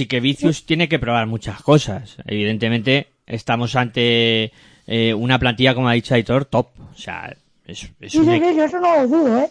que 0.08 0.20
Vicius 0.20 0.66
tiene 0.66 0.88
que 0.88 0.98
probar 0.98 1.26
muchas 1.26 1.62
cosas. 1.62 2.16
Evidentemente, 2.26 3.08
estamos 3.26 3.76
ante 3.76 4.52
eh, 4.86 5.14
una 5.14 5.38
plantilla, 5.38 5.74
como 5.74 5.88
ha 5.88 5.92
dicho 5.92 6.14
Aitor, 6.14 6.44
top. 6.44 6.68
O 6.92 6.96
sea, 6.96 7.36
es, 7.66 7.90
es 8.00 8.12
Sí, 8.12 8.18
un, 8.18 8.24
sí, 8.26 8.30
e- 8.32 8.50
sí, 8.50 8.56
yo 8.56 8.64
eso 8.64 8.80
no 8.80 8.96
lo 8.96 9.08
dudo, 9.08 9.38
¿eh? 9.38 9.50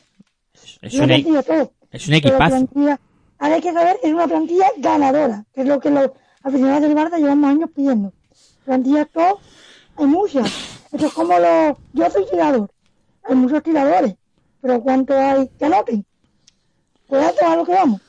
es 0.82 0.94
un 0.96 1.12
e- 1.12 1.26
es 1.92 2.08
un 2.08 2.14
equipazo. 2.14 2.50
plantilla- 2.56 3.00
ahora 3.40 3.56
hay 3.56 3.62
que 3.62 3.74
saber, 3.74 3.98
es 4.04 4.14
una 4.14 4.28
plantilla 4.28 4.66
ganadora, 4.78 5.46
que 5.54 5.62
es 5.62 5.68
lo 5.68 5.80
que 5.80 5.90
los 5.92 6.12
aficionados 6.44 6.82
del 6.82 6.96
Barça 6.96 7.18
llevamos 7.18 7.50
años 7.50 7.70
pidiendo. 7.76 8.14
Plantillas 8.66 9.08
top, 9.12 9.40
hay 9.98 10.06
muchas. 10.06 10.48
Eso 10.92 11.08
es 11.08 11.14
como 11.14 11.38
los... 11.40 11.78
Yo 11.94 12.10
soy 12.10 12.26
tirador, 12.30 12.70
hay 13.24 13.36
muchos 13.36 13.64
tiradores, 13.64 14.16
pero 14.62 14.82
¿cuánto 14.82 15.14
hay 15.18 15.50
que 15.58 15.66
anoten? 15.66 16.06
Cuidado 17.08 17.34
a 17.48 17.56
lo 17.58 17.66
que 17.66 17.74
vamos. 17.74 18.02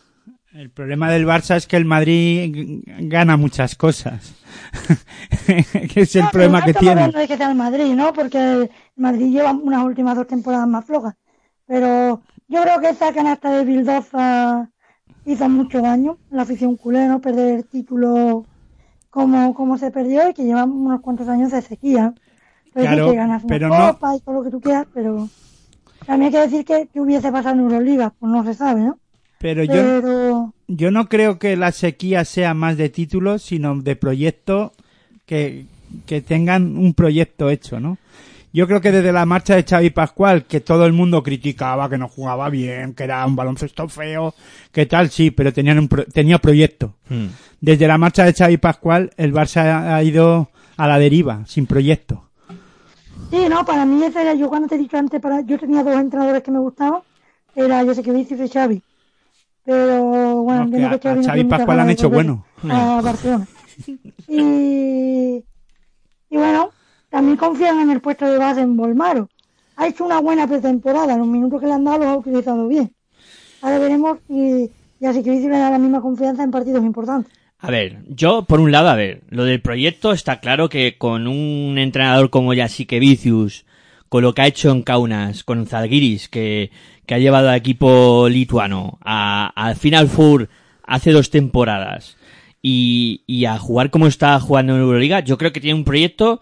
El 0.52 0.70
problema 0.70 1.10
del 1.10 1.26
Barça 1.26 1.56
es 1.56 1.66
que 1.66 1.76
el 1.76 1.84
Madrid 1.84 2.82
gana 2.86 3.36
muchas 3.36 3.74
cosas. 3.74 4.34
que 5.92 6.00
es 6.02 6.14
el 6.14 6.22
No, 6.24 6.30
problema 6.30 6.60
no 6.60 6.66
que 6.66 6.74
tiene. 6.74 6.90
hablando 6.92 7.18
de 7.18 7.26
que 7.28 7.36
sea 7.36 7.48
el 7.50 7.56
Madrid, 7.56 7.92
¿no? 7.94 8.12
Porque 8.12 8.70
Madrid 8.96 9.32
lleva 9.32 9.52
unas 9.52 9.84
últimas 9.84 10.16
dos 10.16 10.26
temporadas 10.26 10.68
más 10.68 10.84
flojas. 10.84 11.14
Pero 11.66 12.20
yo 12.48 12.62
creo 12.62 12.80
que 12.80 12.90
esa 12.90 13.12
canasta 13.12 13.50
de 13.50 13.64
Bildoza 13.64 14.70
hizo 15.26 15.48
mucho 15.48 15.80
daño 15.80 16.18
a 16.30 16.36
la 16.36 16.42
afición 16.42 16.76
culé, 16.76 17.06
¿no? 17.08 17.20
Perder 17.20 17.54
el 17.56 17.64
título 17.64 18.44
como, 19.10 19.54
como 19.54 19.78
se 19.78 19.90
perdió 19.90 20.28
y 20.28 20.34
que 20.34 20.44
lleva 20.44 20.64
unos 20.64 21.00
cuantos 21.00 21.28
años 21.28 21.50
de 21.52 21.62
sequía. 21.62 22.14
Pero 22.72 22.86
Claro, 22.86 23.10
que 23.10 23.16
ganas 23.16 23.44
una 23.44 23.54
pero 23.54 23.68
no- 23.68 23.92
copa 23.92 24.16
y 24.16 24.20
todo 24.20 24.34
lo 24.36 24.42
que 24.44 24.50
tú 24.50 24.60
quieras, 24.60 24.86
pero 24.92 25.28
también 26.06 26.26
hay 26.34 26.40
que 26.40 26.48
decir 26.50 26.64
que, 26.64 26.88
que 26.88 27.00
hubiese 27.00 27.30
pasado 27.30 27.54
en 27.54 27.60
Euroliga, 27.62 28.12
pues 28.18 28.30
no 28.32 28.44
se 28.44 28.54
sabe, 28.54 28.80
¿no? 28.82 28.98
Pero 29.38 29.62
yo, 29.64 29.72
Pero 29.74 30.52
yo 30.66 30.90
no 30.90 31.08
creo 31.08 31.38
que 31.38 31.56
la 31.56 31.70
sequía 31.72 32.24
sea 32.24 32.52
más 32.54 32.76
de 32.76 32.88
títulos, 32.88 33.42
sino 33.42 33.80
de 33.80 33.94
proyecto 33.96 34.72
que, 35.26 35.66
que 36.06 36.20
tengan 36.20 36.76
un 36.76 36.94
proyecto 36.94 37.48
hecho, 37.50 37.78
¿no? 37.78 37.96
Yo 38.54 38.68
creo 38.68 38.80
que 38.80 38.92
desde 38.92 39.10
la 39.12 39.26
marcha 39.26 39.56
de 39.56 39.64
Xavi 39.64 39.90
Pascual, 39.90 40.44
que 40.44 40.60
todo 40.60 40.86
el 40.86 40.92
mundo 40.92 41.24
criticaba, 41.24 41.90
que 41.90 41.98
no 41.98 42.06
jugaba 42.08 42.48
bien, 42.50 42.94
que 42.94 43.02
era 43.02 43.26
un 43.26 43.34
baloncesto 43.34 43.88
feo, 43.88 44.32
que 44.70 44.86
tal, 44.86 45.10
sí, 45.10 45.32
pero 45.32 45.52
tenían 45.52 45.80
un 45.80 45.88
pro- 45.88 46.04
tenía 46.06 46.38
proyecto. 46.38 46.94
Mm. 47.08 47.26
Desde 47.60 47.88
la 47.88 47.98
marcha 47.98 48.24
de 48.24 48.32
Xavi 48.32 48.56
Pascual, 48.58 49.10
el 49.16 49.32
Barça 49.34 49.92
ha 49.92 50.00
ido 50.04 50.50
a 50.76 50.86
la 50.86 51.00
deriva, 51.00 51.42
sin 51.46 51.66
proyecto. 51.66 52.30
Sí, 53.30 53.38
no, 53.50 53.64
para 53.64 53.84
mí 53.84 54.00
ese 54.04 54.22
era, 54.22 54.34
yo 54.34 54.48
cuando 54.48 54.68
te 54.68 54.76
he 54.76 54.78
dicho 54.78 54.96
antes, 54.98 55.20
para, 55.20 55.40
yo 55.40 55.58
tenía 55.58 55.82
dos 55.82 55.96
entrenadores 55.96 56.42
que 56.44 56.52
me 56.52 56.60
gustaban, 56.60 57.00
era 57.56 57.84
José 57.84 58.02
Vicius 58.02 58.40
y 58.40 58.48
Xavi. 58.48 58.82
Pero 59.64 60.42
bueno, 60.44 60.66
No, 60.66 60.70
que 60.70 60.84
a- 60.84 60.98
que 61.00 61.08
a 61.08 61.22
Xavi 61.24 61.44
Pascual 61.44 61.80
han 61.80 61.90
hecho 61.90 62.08
bueno. 62.08 62.44
A 62.70 63.00
Barcelona. 63.02 63.48
Y, 64.28 65.42
y 66.30 66.36
bueno, 66.36 66.70
también 67.14 67.36
confían 67.36 67.78
en 67.78 67.90
el 67.92 68.00
puesto 68.00 68.26
de 68.26 68.38
base 68.38 68.60
en 68.60 68.76
Volmaro. 68.76 69.28
Ha 69.76 69.86
hecho 69.86 70.04
una 70.04 70.18
buena 70.18 70.48
pretemporada, 70.48 71.16
los 71.16 71.28
minutos 71.28 71.60
que 71.60 71.68
le 71.68 71.72
han 71.74 71.84
dado 71.84 71.98
los 71.98 72.06
ha 72.08 72.16
utilizado 72.16 72.66
bien. 72.66 72.90
Ahora 73.62 73.78
veremos 73.78 74.18
si 74.26 74.68
que 75.00 75.12
Vicius 75.30 75.42
le 75.44 75.58
da 75.58 75.70
la 75.70 75.78
misma 75.78 76.00
confianza 76.00 76.42
en 76.42 76.50
partidos 76.50 76.82
importantes. 76.82 77.32
A 77.60 77.70
ver, 77.70 77.98
yo 78.08 78.46
por 78.46 78.58
un 78.58 78.72
lado, 78.72 78.88
a 78.88 78.96
ver, 78.96 79.22
lo 79.30 79.44
del 79.44 79.62
proyecto 79.62 80.10
está 80.10 80.40
claro 80.40 80.68
que 80.68 80.98
con 80.98 81.28
un 81.28 81.78
entrenador 81.78 82.30
como 82.30 82.52
Yasique 82.52 82.98
Vicius, 82.98 83.64
con 84.08 84.24
lo 84.24 84.34
que 84.34 84.42
ha 84.42 84.46
hecho 84.48 84.72
en 84.72 84.82
Kaunas, 84.82 85.44
con 85.44 85.66
Zalgiris, 85.68 86.28
que, 86.28 86.72
que 87.06 87.14
ha 87.14 87.18
llevado 87.20 87.48
al 87.48 87.54
equipo 87.56 88.28
lituano 88.28 88.98
a- 89.04 89.52
al 89.54 89.76
Final 89.76 90.08
Four 90.08 90.48
hace 90.82 91.12
dos 91.12 91.30
temporadas, 91.30 92.16
y, 92.60 93.22
y 93.28 93.44
a 93.44 93.56
jugar 93.58 93.90
como 93.90 94.08
está 94.08 94.40
jugando 94.40 94.74
en 94.74 94.80
Euroliga, 94.80 95.20
yo 95.20 95.38
creo 95.38 95.52
que 95.52 95.60
tiene 95.60 95.78
un 95.78 95.84
proyecto 95.84 96.40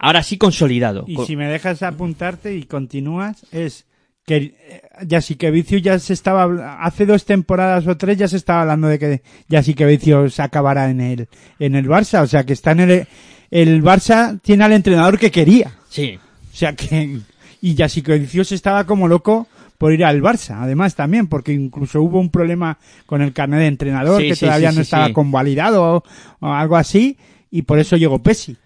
ahora 0.00 0.22
sí 0.22 0.38
consolidado. 0.38 1.04
Y 1.06 1.16
si 1.26 1.36
me 1.36 1.46
dejas 1.46 1.82
apuntarte 1.82 2.56
y 2.56 2.64
continúas, 2.64 3.46
es 3.52 3.86
que 4.26 4.36
eh, 4.36 4.82
ya 5.06 5.20
sí 5.20 5.36
que 5.36 5.50
Vicius 5.50 5.82
ya 5.82 5.98
se 5.98 6.14
estaba, 6.14 6.82
hace 6.82 7.06
dos 7.06 7.24
temporadas 7.24 7.86
o 7.86 7.96
tres 7.96 8.16
ya 8.16 8.26
se 8.26 8.38
estaba 8.38 8.62
hablando 8.62 8.88
de 8.88 8.98
que 8.98 9.22
ya 9.48 9.62
sí 9.62 9.74
que 9.74 9.86
Vicius 9.86 10.40
acabará 10.40 10.90
en 10.90 11.00
el, 11.00 11.28
en 11.58 11.74
el 11.74 11.86
Barça, 11.86 12.22
o 12.22 12.26
sea 12.26 12.44
que 12.44 12.54
está 12.54 12.72
en 12.72 12.80
el, 12.80 13.06
el 13.50 13.82
Barça 13.82 14.40
tiene 14.40 14.64
al 14.64 14.72
entrenador 14.72 15.18
que 15.18 15.30
quería, 15.30 15.76
Sí, 15.88 16.18
o 16.52 16.56
sea 16.56 16.74
que, 16.74 17.18
y 17.60 17.74
ya 17.74 17.88
sí 17.88 18.02
que 18.02 18.18
Vicius 18.18 18.52
estaba 18.52 18.84
como 18.84 19.08
loco 19.08 19.48
por 19.76 19.92
ir 19.92 20.04
al 20.04 20.22
Barça, 20.22 20.60
además 20.60 20.94
también, 20.94 21.26
porque 21.26 21.52
incluso 21.52 22.00
hubo 22.00 22.20
un 22.20 22.30
problema 22.30 22.78
con 23.06 23.22
el 23.22 23.32
carnet 23.32 23.60
de 23.60 23.66
entrenador 23.66 24.20
Sí, 24.20 24.28
que 24.28 24.36
sí, 24.36 24.44
todavía 24.46 24.70
sí, 24.70 24.76
no 24.76 24.82
estaba 24.82 25.12
convalidado 25.12 25.82
o, 25.82 26.04
o 26.40 26.52
algo 26.52 26.76
así, 26.76 27.18
y 27.50 27.62
por 27.62 27.78
eso 27.78 27.96
llegó 27.96 28.22
Pesic. 28.22 28.58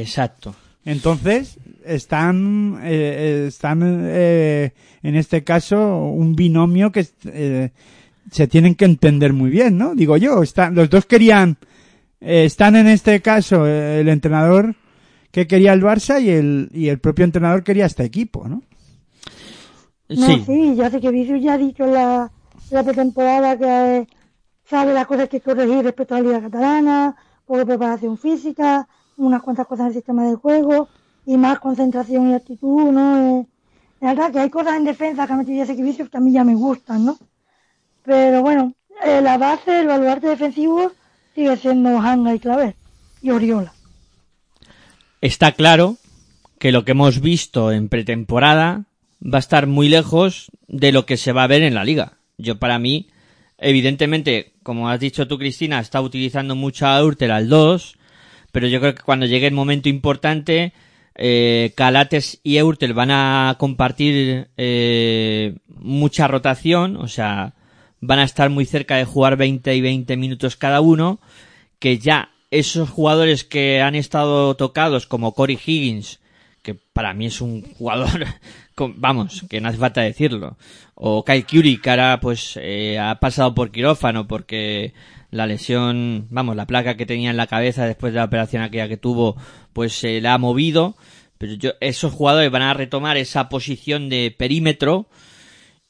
Exacto. 0.00 0.54
Entonces, 0.84 1.58
están, 1.84 2.80
eh, 2.82 2.88
eh, 2.90 3.44
están 3.48 3.80
eh, 4.04 4.72
en 5.02 5.16
este 5.16 5.44
caso, 5.44 5.98
un 5.98 6.34
binomio 6.34 6.90
que 6.90 7.06
eh, 7.26 7.70
se 8.30 8.48
tienen 8.48 8.74
que 8.74 8.84
entender 8.84 9.32
muy 9.32 9.50
bien, 9.50 9.78
¿no? 9.78 9.94
Digo 9.94 10.16
yo, 10.16 10.42
están, 10.42 10.74
los 10.74 10.90
dos 10.90 11.06
querían, 11.06 11.56
eh, 12.20 12.44
están 12.44 12.76
en 12.76 12.88
este 12.88 13.20
caso, 13.20 13.66
eh, 13.66 14.00
el 14.00 14.08
entrenador 14.08 14.74
que 15.30 15.46
quería 15.46 15.72
el 15.72 15.82
Barça 15.82 16.20
y 16.20 16.30
el, 16.30 16.68
y 16.72 16.88
el 16.88 16.98
propio 16.98 17.24
entrenador 17.24 17.62
quería 17.62 17.86
este 17.86 18.04
equipo, 18.04 18.48
¿no? 18.48 18.62
No, 20.08 20.26
Sí, 20.26 20.42
sí, 20.44 20.74
ya 20.76 20.90
sé 20.90 21.00
que 21.00 21.10
Vicius 21.10 21.42
ya 21.42 21.54
ha 21.54 21.58
dicho 21.58 21.84
en 21.84 21.94
la, 21.94 22.30
la 22.70 22.82
pretemporada 22.82 23.56
que 23.56 24.06
sabe 24.68 24.92
las 24.92 25.06
cosas 25.06 25.28
que 25.28 25.36
hay 25.36 25.40
que 25.40 25.50
corregir 25.50 25.84
respecto 25.84 26.14
a 26.14 26.20
la 26.20 26.24
Liga 26.24 26.42
Catalana, 26.42 27.16
poco 27.46 27.64
preparación 27.64 28.18
física, 28.18 28.86
unas 29.16 29.42
cuantas 29.42 29.66
cosas 29.66 29.84
en 29.84 29.88
el 29.88 29.94
sistema 29.94 30.24
del 30.24 30.36
juego 30.36 30.88
y 31.26 31.36
más 31.36 31.58
concentración 31.60 32.30
y 32.30 32.34
actitud, 32.34 32.90
¿no? 32.90 33.40
Eh, 33.40 33.46
verdad 34.00 34.32
que 34.32 34.40
hay 34.40 34.50
cosas 34.50 34.74
en 34.74 34.84
defensa 34.84 35.26
que 35.26 35.32
ha 35.32 35.36
metido 35.36 35.64
que 35.64 36.16
a 36.16 36.20
mí 36.20 36.32
ya 36.32 36.44
me 36.44 36.54
gustan, 36.54 37.04
¿no? 37.04 37.18
Pero 38.04 38.42
bueno, 38.42 38.74
eh, 39.04 39.20
la 39.22 39.38
base, 39.38 39.80
el 39.80 39.86
baluarte 39.86 40.28
defensivo 40.28 40.90
sigue 41.34 41.56
siendo 41.56 41.98
Hanga 41.98 42.34
y 42.34 42.40
Claver 42.40 42.74
y 43.22 43.30
Oriola. 43.30 43.72
está 45.20 45.52
claro 45.52 45.96
que 46.58 46.72
lo 46.72 46.84
que 46.84 46.92
hemos 46.92 47.20
visto 47.20 47.72
en 47.72 47.88
pretemporada 47.88 48.84
va 49.22 49.38
a 49.38 49.40
estar 49.40 49.66
muy 49.66 49.88
lejos 49.88 50.50
de 50.66 50.92
lo 50.92 51.06
que 51.06 51.16
se 51.16 51.32
va 51.32 51.44
a 51.44 51.48
ver 51.48 51.62
en 51.62 51.74
la 51.74 51.84
liga. 51.84 52.18
Yo 52.38 52.58
para 52.58 52.78
mí, 52.78 53.08
evidentemente, 53.58 54.52
como 54.62 54.88
has 54.88 54.98
dicho 54.98 55.28
tú, 55.28 55.38
Cristina, 55.38 55.78
está 55.78 56.00
utilizando 56.00 56.56
mucho 56.56 56.86
a 56.86 57.02
Urtel 57.04 57.30
al 57.30 57.48
2, 57.48 57.98
pero 58.52 58.68
yo 58.68 58.80
creo 58.80 58.94
que 58.94 59.02
cuando 59.02 59.26
llegue 59.26 59.46
el 59.46 59.54
momento 59.54 59.88
importante, 59.88 60.72
eh, 61.14 61.72
Calates 61.74 62.40
y 62.42 62.56
Eurtel 62.56 62.94
van 62.94 63.10
a 63.10 63.56
compartir 63.58 64.48
eh, 64.56 65.56
mucha 65.66 66.28
rotación, 66.28 66.96
o 66.96 67.08
sea, 67.08 67.54
van 68.00 68.18
a 68.18 68.24
estar 68.24 68.50
muy 68.50 68.64
cerca 68.66 68.96
de 68.96 69.04
jugar 69.04 69.36
20 69.36 69.74
y 69.74 69.80
20 69.80 70.16
minutos 70.16 70.56
cada 70.56 70.80
uno, 70.80 71.20
que 71.78 71.98
ya 71.98 72.30
esos 72.50 72.90
jugadores 72.90 73.44
que 73.44 73.80
han 73.80 73.94
estado 73.94 74.54
tocados 74.56 75.06
como 75.06 75.32
Corey 75.32 75.58
Higgins, 75.64 76.20
que 76.62 76.74
para 76.74 77.14
mí 77.14 77.26
es 77.26 77.40
un 77.40 77.62
jugador, 77.62 78.26
vamos, 78.96 79.44
que 79.48 79.60
no 79.60 79.68
hace 79.68 79.78
falta 79.78 80.02
decirlo, 80.02 80.56
o 80.94 81.24
Kyle 81.24 81.44
Curry, 81.44 81.78
que 81.78 81.90
ahora 81.90 82.20
pues 82.20 82.58
eh, 82.60 82.98
ha 82.98 83.18
pasado 83.18 83.54
por 83.54 83.70
quirófano 83.70 84.28
porque 84.28 84.92
la 85.32 85.48
lesión, 85.48 86.28
vamos, 86.30 86.54
la 86.54 86.68
placa 86.68 86.96
que 86.96 87.06
tenía 87.06 87.30
en 87.30 87.36
la 87.36 87.48
cabeza 87.48 87.86
después 87.86 88.12
de 88.12 88.20
la 88.20 88.26
operación 88.26 88.62
aquella 88.62 88.86
que 88.86 88.96
tuvo, 88.96 89.36
pues 89.72 89.94
se 89.94 90.20
la 90.20 90.34
ha 90.34 90.38
movido, 90.38 90.94
pero 91.38 91.54
yo, 91.54 91.72
esos 91.80 92.12
jugadores 92.12 92.52
van 92.52 92.62
a 92.62 92.74
retomar 92.74 93.16
esa 93.16 93.48
posición 93.48 94.08
de 94.08 94.32
perímetro, 94.36 95.08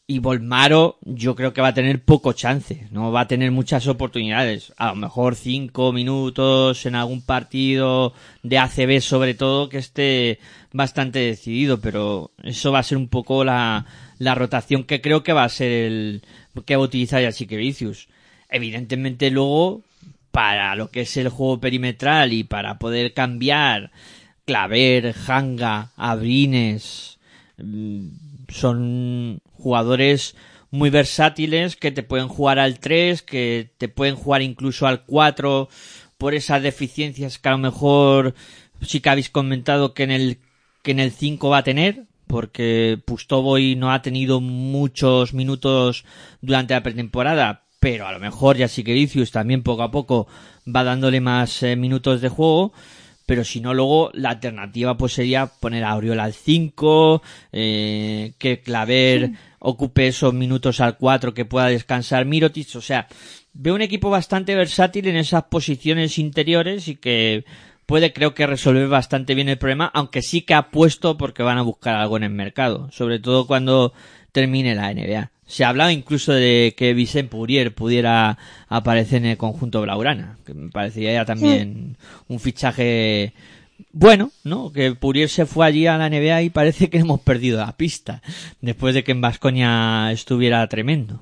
y 0.06 0.18
Volmaro 0.18 0.98
yo 1.02 1.34
creo 1.34 1.52
que 1.52 1.62
va 1.62 1.68
a 1.68 1.74
tener 1.74 2.04
poco 2.04 2.32
chance, 2.32 2.86
no 2.90 3.12
va 3.12 3.22
a 3.22 3.28
tener 3.28 3.50
muchas 3.50 3.86
oportunidades. 3.86 4.72
A 4.76 4.88
lo 4.88 4.96
mejor 4.96 5.36
cinco 5.36 5.92
minutos 5.92 6.84
en 6.86 6.96
algún 6.96 7.22
partido 7.22 8.12
de 8.42 8.58
ACB 8.58 9.00
sobre 9.00 9.34
todo 9.34 9.68
que 9.68 9.78
esté 9.78 10.38
bastante 10.72 11.20
decidido, 11.20 11.80
pero 11.80 12.32
eso 12.42 12.72
va 12.72 12.80
a 12.80 12.82
ser 12.82 12.98
un 12.98 13.08
poco 13.08 13.44
la, 13.44 13.86
la 14.18 14.34
rotación 14.34 14.84
que 14.84 15.00
creo 15.00 15.22
que 15.22 15.32
va 15.32 15.44
a 15.44 15.48
ser 15.48 15.72
el 15.72 16.22
que 16.66 16.76
va 16.76 16.82
a 16.82 16.86
utilizar 16.86 17.22
Yasique 17.22 17.56
Vicius. 17.56 18.08
Evidentemente 18.52 19.30
luego, 19.30 19.82
para 20.30 20.76
lo 20.76 20.90
que 20.90 21.02
es 21.02 21.16
el 21.16 21.28
juego 21.28 21.60
perimetral 21.60 22.32
y 22.32 22.44
para 22.44 22.78
poder 22.78 23.14
cambiar 23.14 23.90
Claver, 24.44 25.14
Hanga, 25.26 25.92
Abrines, 25.96 27.18
mm, 27.58 28.06
son 28.48 29.40
jugadores 29.52 30.36
muy 30.70 30.90
versátiles 30.90 31.76
que 31.76 31.92
te 31.92 32.02
pueden 32.02 32.28
jugar 32.28 32.58
al 32.58 32.78
3, 32.78 33.22
que 33.22 33.70
te 33.78 33.88
pueden 33.88 34.16
jugar 34.16 34.42
incluso 34.42 34.86
al 34.86 35.04
4 35.04 35.68
por 36.18 36.34
esas 36.34 36.62
deficiencias 36.62 37.38
que 37.38 37.48
a 37.48 37.52
lo 37.52 37.58
mejor 37.58 38.34
sí 38.80 39.00
que 39.00 39.10
habéis 39.10 39.30
comentado 39.30 39.94
que 39.94 40.04
en 40.04 40.10
el 40.10 40.38
que 40.82 40.90
en 40.90 41.00
el 41.00 41.12
5 41.12 41.48
va 41.48 41.58
a 41.58 41.64
tener, 41.64 42.04
porque 42.26 42.98
Pustovoy 43.04 43.76
no 43.76 43.92
ha 43.92 44.02
tenido 44.02 44.40
muchos 44.40 45.34
minutos 45.34 46.04
durante 46.40 46.74
la 46.74 46.82
pretemporada, 46.82 47.61
pero 47.82 48.06
a 48.06 48.12
lo 48.12 48.20
mejor 48.20 48.56
ya 48.56 48.68
sí 48.68 48.84
que 48.84 48.92
Vicius 48.92 49.32
también 49.32 49.64
poco 49.64 49.82
a 49.82 49.90
poco 49.90 50.28
va 50.64 50.84
dándole 50.84 51.20
más 51.20 51.64
eh, 51.64 51.74
minutos 51.74 52.20
de 52.20 52.28
juego 52.28 52.72
pero 53.26 53.44
si 53.44 53.60
no 53.60 53.74
luego 53.74 54.10
la 54.14 54.30
alternativa 54.30 54.96
pues 54.96 55.14
sería 55.14 55.46
poner 55.46 55.82
a 55.82 55.90
Auriola 55.90 56.24
al 56.24 56.34
5, 56.34 57.22
eh, 57.52 58.34
que 58.38 58.60
Claver 58.60 59.32
ocupe 59.58 60.06
esos 60.08 60.34
minutos 60.34 60.80
al 60.80 60.96
4, 60.96 61.34
que 61.34 61.44
pueda 61.44 61.66
descansar 61.66 62.24
Mirotic, 62.24 62.76
o 62.76 62.80
sea, 62.80 63.08
veo 63.52 63.74
un 63.74 63.82
equipo 63.82 64.10
bastante 64.10 64.54
versátil 64.54 65.08
en 65.08 65.16
esas 65.16 65.44
posiciones 65.44 66.18
interiores 66.18 66.88
y 66.88 66.96
que 66.96 67.44
puede 67.86 68.12
creo 68.12 68.34
que 68.34 68.46
resolver 68.46 68.88
bastante 68.88 69.34
bien 69.34 69.48
el 69.48 69.58
problema, 69.58 69.90
aunque 69.94 70.22
sí 70.22 70.42
que 70.42 70.54
apuesto 70.54 71.16
porque 71.16 71.42
van 71.42 71.58
a 71.58 71.62
buscar 71.62 71.94
algo 71.94 72.16
en 72.16 72.24
el 72.24 72.30
mercado, 72.30 72.90
sobre 72.92 73.18
todo 73.18 73.46
cuando 73.46 73.92
termine 74.32 74.74
la 74.74 74.92
NBA. 74.92 75.30
Se 75.52 75.64
ha 75.64 75.68
hablado 75.68 75.90
incluso 75.90 76.32
de 76.32 76.72
que 76.78 76.94
Vicente 76.94 77.28
Purier 77.28 77.74
pudiera 77.74 78.38
aparecer 78.68 79.18
en 79.18 79.26
el 79.26 79.36
conjunto 79.36 79.82
Blaurana, 79.82 80.38
que 80.46 80.54
me 80.54 80.70
parecería 80.70 81.12
ya 81.12 81.26
también 81.26 81.98
un 82.26 82.40
fichaje 82.40 83.34
bueno, 83.92 84.30
¿no? 84.44 84.72
Que 84.72 84.94
Purier 84.94 85.28
se 85.28 85.44
fue 85.44 85.66
allí 85.66 85.86
a 85.86 85.98
la 85.98 86.08
NBA 86.08 86.40
y 86.40 86.48
parece 86.48 86.88
que 86.88 86.96
hemos 86.96 87.20
perdido 87.20 87.58
la 87.58 87.76
pista, 87.76 88.22
después 88.62 88.94
de 88.94 89.04
que 89.04 89.12
en 89.12 89.20
Vascoña 89.20 90.10
estuviera 90.10 90.66
tremendo. 90.68 91.20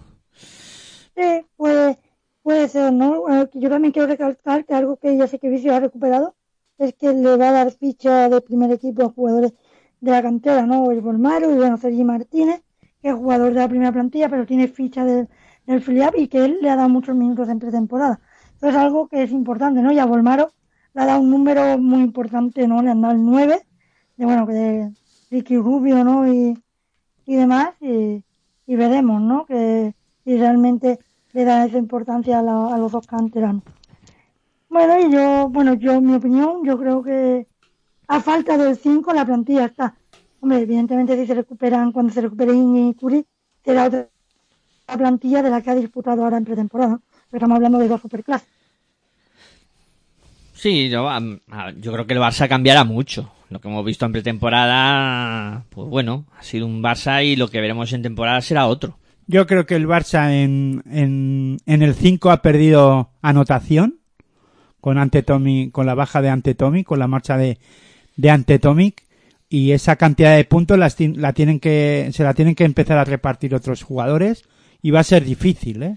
Sí, 1.17 1.45
puede, 1.57 1.99
puede 2.45 2.69
ser, 2.69 2.93
¿no? 2.93 3.25
yo 3.55 3.69
también 3.69 3.91
quiero 3.91 4.07
recalcar 4.07 4.65
que 4.65 4.75
algo 4.75 4.97
que 4.97 5.17
ya 5.17 5.27
sé 5.27 5.41
que 5.41 5.49
Vicio 5.49 5.75
ha 5.75 5.81
recuperado 5.81 6.37
es 6.79 6.95
que 6.95 7.13
le 7.13 7.37
va 7.37 7.49
a 7.49 7.53
dar 7.53 7.73
ficha 7.73 8.29
de 8.29 8.41
primer 8.43 8.71
equipo 8.71 9.03
a 9.03 9.09
jugadores 9.09 9.55
de 10.01 10.13
la 10.13 10.23
cantera, 10.23 10.65
¿no? 10.67 10.89
El 10.93 11.01
Bolmaro 11.01 11.51
y 11.51 11.57
bueno, 11.57 11.77
Sergi 11.79 12.05
Martínez, 12.05 12.63
que 13.03 13.09
es 13.09 13.15
jugador 13.15 13.53
de 13.53 13.61
la 13.61 13.69
primera 13.69 13.93
plantilla, 13.93 14.29
pero 14.29 14.47
tiene 14.47 14.69
ficha 14.69 15.05
del, 15.05 15.29
del 15.67 15.81
filial 15.83 16.13
y 16.17 16.29
que 16.29 16.45
él 16.45 16.59
le 16.61 16.71
ha 16.71 16.77
dado 16.77 16.89
muchos 16.89 17.15
minutos 17.15 17.49
en 17.49 17.59
pretemporada. 17.59 18.21
Entonces 18.55 18.77
es 18.77 18.83
algo 18.83 19.09
que 19.09 19.23
es 19.23 19.31
importante, 19.33 19.81
¿no? 19.81 19.93
Y 19.93 19.99
a 19.99 20.05
Volmaro 20.05 20.51
le 20.95 21.03
ha 21.03 21.07
dado 21.07 21.21
un 21.21 21.31
número 21.31 21.79
muy 21.79 22.03
importante, 22.03 22.67
¿no? 22.67 22.83
Le 22.83 22.91
han 22.91 23.01
dado 23.01 23.15
el 23.15 23.25
9, 23.25 23.61
de 24.17 24.25
bueno, 24.25 24.47
de 24.47 24.93
Ricky 25.31 25.57
Rubio, 25.57 26.05
¿no? 26.05 26.33
Y, 26.33 26.59
y 27.27 27.37
demás, 27.37 27.71
y, 27.81 28.23
veremos, 28.67 29.21
¿no? 29.21 29.47
Que 29.47 29.95
si 30.25 30.37
realmente 30.37 30.99
le 31.33 31.45
da 31.45 31.65
esa 31.65 31.79
importancia 31.79 32.39
a, 32.39 32.75
a 32.75 32.79
los 32.79 32.93
dos 32.93 33.07
canteranos. 33.07 33.63
Bueno, 34.69 34.99
y 35.01 35.11
yo, 35.11 35.49
bueno, 35.49 35.75
yo, 35.75 36.01
mi 36.01 36.15
opinión, 36.15 36.65
yo 36.65 36.79
creo 36.79 37.03
que 37.03 37.47
a 38.07 38.21
falta 38.21 38.57
del 38.57 38.77
5 38.77 39.13
la 39.13 39.25
plantilla 39.25 39.65
está 39.65 39.95
Hombre, 40.41 40.61
evidentemente 40.61 41.17
si 41.17 41.27
se 41.27 41.35
recuperan, 41.35 41.93
cuando 41.93 42.13
se 42.13 42.23
recupere 42.23 42.53
y 42.55 42.95
Curi, 42.95 43.25
será 43.65 43.87
otra 43.87 44.09
plantilla 44.97 45.43
de 45.43 45.51
la 45.51 45.61
que 45.61 45.71
ha 45.71 45.75
disputado 45.75 46.25
ahora 46.25 46.39
en 46.39 46.45
pretemporada. 46.45 46.99
Pero 47.31 47.39
estamos 47.39 47.57
hablando 47.57 47.79
de 47.79 47.89
dos 47.89 48.01
superclases. 48.01 48.49
Sí, 50.55 50.89
yo, 50.89 51.09
yo 51.79 51.93
creo 51.93 52.07
que 52.07 52.15
el 52.15 52.21
Barça 52.21 52.49
cambiará 52.49 52.85
mucho. 52.85 53.31
Lo 53.49 53.61
que 53.61 53.69
hemos 53.69 53.85
visto 53.85 54.07
en 54.07 54.13
pretemporada, 54.13 55.65
pues 55.71 55.89
bueno, 55.89 56.27
ha 56.39 56.43
sido 56.43 56.67
un 56.67 56.83
Barça 56.83 57.25
y 57.25 57.37
lo 57.37 57.49
que 57.49 57.61
veremos 57.61 57.93
en 57.93 58.03
temporada 58.03 58.41
será 58.41 58.67
otro. 58.67 58.99
Yo 59.27 59.47
creo 59.47 59.67
que 59.67 59.77
el 59.77 59.87
Barça 59.87 60.31
en, 60.33 60.83
en, 60.91 61.59
en 61.67 61.83
el 61.83 61.95
5 61.95 62.31
ha 62.31 62.43
perdido 62.43 63.11
anotación 63.23 64.01
con 64.81 64.99
Antetomi, 64.99 65.71
con 65.71 65.87
la 65.87 65.95
baja 65.95 66.23
de 66.23 66.31
Antetomi, 66.31 66.85
con 66.85 66.99
la 66.99 67.07
marcha 67.07 67.37
de, 67.37 67.59
de 68.17 68.31
Antetomic 68.31 69.05
y 69.53 69.73
esa 69.73 69.97
cantidad 69.97 70.37
de 70.37 70.45
puntos 70.45 70.79
las, 70.79 70.97
la 71.01 71.33
tienen 71.33 71.59
que, 71.59 72.09
se 72.13 72.23
la 72.23 72.35
tienen 72.35 72.55
que 72.55 72.65
empezar 72.65 72.97
a 72.99 73.05
repartir 73.05 73.53
otros 73.53 73.83
jugadores 73.83 74.45
y 74.81 74.93
va 74.93 75.01
a 75.01 75.05
ser 75.05 75.25
difícil, 75.25 75.83
¿eh? 75.83 75.97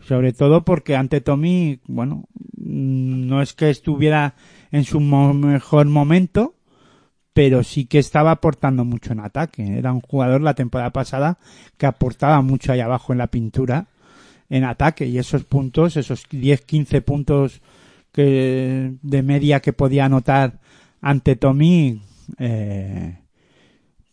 Sobre 0.00 0.32
todo 0.32 0.64
porque 0.64 0.96
ante 0.96 1.20
Tommy, 1.20 1.78
bueno, 1.86 2.24
no 2.56 3.40
es 3.40 3.52
que 3.52 3.70
estuviera 3.70 4.34
en 4.72 4.82
su 4.82 4.98
mejor 4.98 5.86
momento, 5.86 6.56
pero 7.32 7.62
sí 7.62 7.84
que 7.84 8.00
estaba 8.00 8.32
aportando 8.32 8.84
mucho 8.84 9.12
en 9.12 9.20
ataque. 9.20 9.78
Era 9.78 9.92
un 9.92 10.00
jugador 10.00 10.40
la 10.40 10.54
temporada 10.54 10.90
pasada 10.90 11.38
que 11.78 11.86
aportaba 11.86 12.42
mucho 12.42 12.72
ahí 12.72 12.80
abajo 12.80 13.12
en 13.12 13.18
la 13.18 13.28
pintura 13.28 13.86
en 14.50 14.64
ataque 14.64 15.06
y 15.06 15.18
esos 15.18 15.44
puntos, 15.44 15.96
esos 15.96 16.26
10, 16.28 16.62
15 16.62 17.00
puntos 17.00 17.62
que 18.10 18.92
de 19.00 19.22
media 19.22 19.60
que 19.60 19.72
podía 19.72 20.06
anotar 20.06 20.58
ante 21.00 21.36
Tommy 21.36 22.02
eh, 22.38 23.18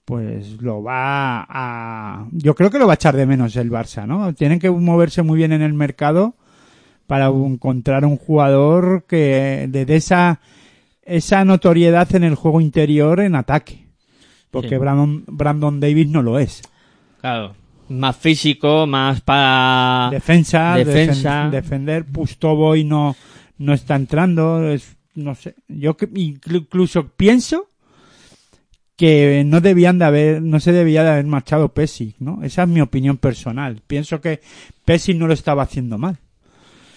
pues 0.09 0.61
lo 0.61 0.81
va 0.81 1.45
a... 1.47 2.27
Yo 2.31 2.55
creo 2.55 2.71
que 2.71 2.79
lo 2.79 2.87
va 2.87 2.93
a 2.93 2.95
echar 2.95 3.15
de 3.15 3.27
menos 3.27 3.55
el 3.55 3.69
Barça, 3.69 4.07
¿no? 4.07 4.33
Tienen 4.33 4.59
que 4.59 4.71
moverse 4.71 5.21
muy 5.21 5.37
bien 5.37 5.51
en 5.51 5.61
el 5.61 5.73
mercado 5.73 6.35
para 7.05 7.27
encontrar 7.27 8.05
un 8.05 8.17
jugador 8.17 9.05
que 9.07 9.69
le 9.71 9.85
dé 9.85 9.95
esa, 9.97 10.41
esa 11.03 11.45
notoriedad 11.45 12.15
en 12.15 12.23
el 12.23 12.33
juego 12.33 12.59
interior 12.59 13.19
en 13.19 13.35
ataque. 13.35 13.87
Porque 14.49 14.79
Brandon, 14.79 15.25
Brandon 15.27 15.79
Davis 15.79 16.07
no 16.07 16.23
lo 16.23 16.39
es. 16.39 16.63
Claro. 17.21 17.53
Más 17.89 18.17
físico, 18.17 18.87
más 18.87 19.21
para... 19.21 20.09
Defensa, 20.11 20.75
defensa. 20.75 21.49
defender. 21.51 22.05
Pustoboy 22.05 22.83
no, 22.83 23.15
no 23.59 23.73
está 23.73 23.95
entrando. 23.95 24.67
Es, 24.67 24.97
no 25.13 25.35
sé. 25.35 25.53
Yo 25.67 25.95
incluso 26.15 27.09
pienso 27.09 27.68
que 28.99 29.45
no 29.45 29.61
debían 29.61 29.97
de 29.97 30.03
haber, 30.03 30.41
no 30.41 30.59
se 30.59 30.73
debía 30.73 31.03
de 31.03 31.11
haber 31.11 31.25
marchado 31.25 31.69
Pesic, 31.69 32.17
¿no? 32.19 32.43
Esa 32.43 32.63
es 32.63 32.67
mi 32.67 32.81
opinión 32.81 33.15
personal. 33.15 33.81
Pienso 33.87 34.19
que 34.19 34.41
Pesic 34.83 35.15
no 35.15 35.25
lo 35.25 35.33
estaba 35.33 35.63
haciendo 35.63 35.97
mal. 35.97 36.17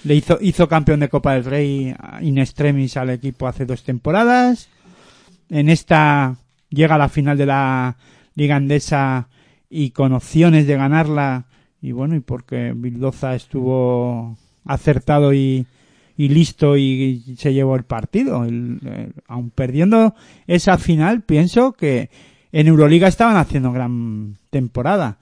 Le 0.02 0.16
hizo, 0.16 0.36
hizo 0.40 0.66
campeón 0.66 0.98
de 0.98 1.08
Copa 1.08 1.34
del 1.34 1.44
Rey 1.44 1.94
in 2.22 2.38
extremis 2.38 2.96
al 2.96 3.10
equipo 3.10 3.46
hace 3.46 3.66
dos 3.66 3.84
temporadas. 3.84 4.68
En 5.48 5.68
esta 5.68 6.34
llega 6.70 6.96
a 6.96 6.98
la 6.98 7.08
final 7.08 7.38
de 7.38 7.46
la 7.46 7.96
Liga 8.34 8.56
Andesa 8.56 9.28
y 9.70 9.90
con 9.90 10.12
opciones 10.12 10.66
de 10.66 10.74
ganarla. 10.74 11.44
Y 11.80 11.92
bueno, 11.92 12.16
y 12.16 12.20
porque 12.20 12.72
Bildoza 12.74 13.36
estuvo 13.36 14.36
acertado 14.64 15.32
y, 15.32 15.68
y 16.16 16.28
listo 16.28 16.76
y 16.76 17.36
se 17.38 17.52
llevó 17.52 17.76
el 17.76 17.84
partido. 17.84 18.44
El, 18.44 19.12
aun 19.26 19.50
perdiendo 19.50 20.14
esa 20.46 20.78
final, 20.78 21.22
pienso 21.22 21.72
que 21.72 22.10
en 22.52 22.68
Euroliga 22.68 23.08
estaban 23.08 23.36
haciendo 23.36 23.72
gran 23.72 24.36
temporada. 24.50 25.18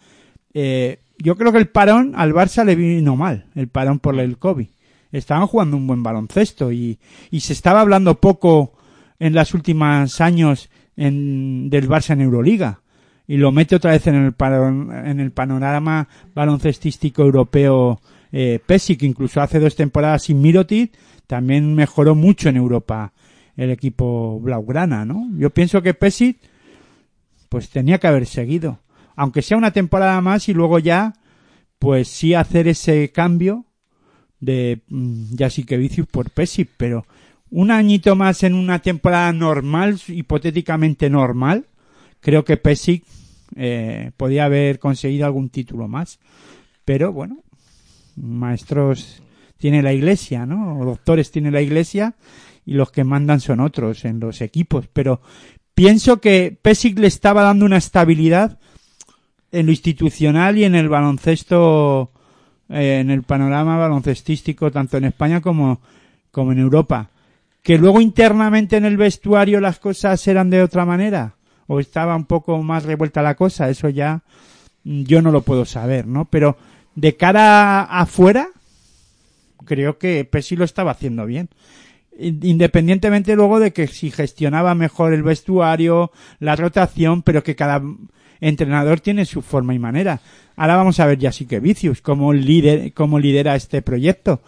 Eh, 0.53 0.99
yo 1.19 1.37
creo 1.37 1.53
que 1.53 1.59
el 1.59 1.69
parón 1.69 2.13
al 2.17 2.33
Barça 2.33 2.65
le 2.65 2.75
vino 2.75 3.17
mal, 3.17 3.47
el 3.55 3.69
parón 3.69 3.99
por 3.99 4.19
el 4.19 4.39
COVID. 4.39 4.69
Estaban 5.13 5.47
jugando 5.47 5.77
un 5.77 5.87
buen 5.87 6.03
baloncesto 6.03 6.73
y, 6.73 6.99
y 7.31 7.41
se 7.41 7.53
estaba 7.53 7.81
hablando 7.81 8.21
poco 8.21 8.73
en 9.19 9.35
los 9.35 9.55
últimos 9.55 10.21
años 10.21 10.71
en, 10.97 11.71
del 11.71 11.89
Barça 11.89 12.13
en 12.13 12.23
Euroliga. 12.23 12.81
Y 13.27 13.37
lo 13.37 13.53
mete 13.53 13.77
otra 13.77 13.93
vez 13.93 14.07
en 14.09 14.17
el, 14.17 14.35
en 15.05 15.21
el 15.21 15.31
panorama 15.31 16.09
baloncestístico 16.35 17.23
europeo 17.23 18.01
eh, 18.33 18.61
Pesic, 18.65 19.03
incluso 19.03 19.41
hace 19.41 19.59
dos 19.59 19.77
temporadas 19.77 20.25
sin 20.25 20.41
Mirotic, 20.41 20.93
también 21.27 21.75
mejoró 21.75 22.15
mucho 22.15 22.49
en 22.49 22.57
Europa 22.57 23.13
el 23.57 23.71
equipo 23.71 24.41
blaugrana, 24.41 25.05
¿no? 25.05 25.29
Yo 25.37 25.51
pienso 25.51 25.83
que 25.83 25.95
Pesic, 25.95 26.39
pues 27.49 27.69
tenía 27.69 27.99
que 27.99 28.07
haber 28.07 28.27
seguido, 28.27 28.79
aunque 29.17 29.43
sea 29.43 29.57
una 29.57 29.73
temporada 29.73 30.21
más 30.21 30.49
y 30.49 30.55
luego 30.55 30.79
ya, 30.79 31.15
pues 31.79 32.09
sí 32.09 32.35
hacer 32.35 32.69
ese 32.69 33.11
cambio 33.11 33.65
de 34.41 34.81
mm, 34.89 35.35
Vicius 35.79 36.07
por 36.07 36.31
Pesic, 36.31 36.71
pero 36.77 37.07
un 37.51 37.71
añito 37.71 38.15
más 38.17 38.43
en 38.45 38.55
una 38.55 38.79
temporada 38.79 39.33
normal, 39.33 40.01
hipotéticamente 40.09 41.11
normal, 41.11 41.67
creo 42.21 42.45
que 42.45 42.57
Pesic 42.57 43.05
eh, 43.57 44.13
podía 44.17 44.45
haber 44.45 44.79
conseguido 44.79 45.27
algún 45.27 45.49
título 45.49 45.89
más. 45.89 46.19
Pero 46.85 47.13
bueno, 47.13 47.43
maestros 48.21 49.23
tiene 49.59 49.83
la 49.83 49.93
iglesia, 49.93 50.47
¿no? 50.47 50.79
O 50.79 50.85
doctores 50.85 51.31
tiene 51.31 51.51
la 51.51 51.61
iglesia 51.61 52.15
y 52.65 52.75
los 52.75 52.91
que 52.91 53.05
mandan 53.05 53.41
son 53.41 53.61
otros 53.61 54.05
en 54.05 54.21
los 54.21 54.41
equipos. 54.41 54.87
Pero 54.93 55.21
pienso 55.75 56.21
que 56.21 56.57
Pesic 56.61 56.99
le 56.99 57.07
estaba 57.07 57.43
dando 57.43 57.65
una 57.65 57.77
estabilidad 57.77 58.59
en 59.53 59.67
lo 59.67 59.73
institucional 59.73 60.59
y 60.59 60.65
en 60.65 60.75
el 60.75 60.89
baloncesto, 60.89 62.13
eh, 62.69 63.01
en 63.01 63.11
el 63.11 63.23
panorama 63.23 63.77
baloncestístico, 63.77 64.71
tanto 64.71 64.97
en 64.97 65.05
España 65.05 65.41
como, 65.41 65.81
como 66.31 66.53
en 66.53 66.59
Europa. 66.59 67.11
Que 67.63 67.79
luego 67.79 68.01
internamente 68.01 68.77
en 68.77 68.85
el 68.85 68.97
vestuario 68.97 69.61
las 69.61 69.79
cosas 69.79 70.27
eran 70.27 70.49
de 70.51 70.63
otra 70.63 70.87
manera, 70.87 71.35
o 71.67 71.81
estaba 71.81 72.17
un 72.17 72.25
poco 72.25 72.63
más 72.63 72.85
revuelta 72.85 73.23
la 73.23 73.35
cosa, 73.35 73.69
eso 73.69 73.89
ya 73.89 74.23
mm, 74.85 75.03
yo 75.03 75.21
no 75.21 75.31
lo 75.31 75.43
puedo 75.43 75.65
saber, 75.65 76.07
¿no? 76.07 76.25
Pero 76.25 76.57
de 76.95 77.17
cara 77.17 77.83
afuera, 77.83 78.49
creo 79.65 79.99
que 79.99 80.25
Pesi 80.25 80.57
lo 80.57 80.65
estaba 80.65 80.93
haciendo 80.93 81.27
bien. 81.27 81.49
In- 82.19 82.41
Independientemente 82.43 83.35
luego 83.37 83.61
de 83.61 83.73
que 83.73 83.87
si 83.87 84.11
gestionaba 84.11 84.75
mejor 84.75 85.13
el 85.15 85.23
vestuario, 85.23 86.11
la 86.39 86.57
rotación, 86.57 87.23
pero 87.23 87.43
que 87.43 87.57
cada 87.57 87.83
entrenador 88.41 89.01
tiene 89.01 89.25
su 89.27 89.43
forma 89.43 89.75
y 89.75 89.79
manera. 89.79 90.21
Ahora 90.57 90.77
vamos 90.77 90.99
a 91.01 91.07
ver 91.07 91.19
ya 91.19 91.33
sí 91.33 91.47
que 91.47 91.61
Vicius, 91.61 92.01
cómo, 92.03 92.33
líder, 92.33 92.93
cómo 92.93 93.19
lidera 93.19 93.55
este 93.57 93.83
proyecto. 93.83 94.41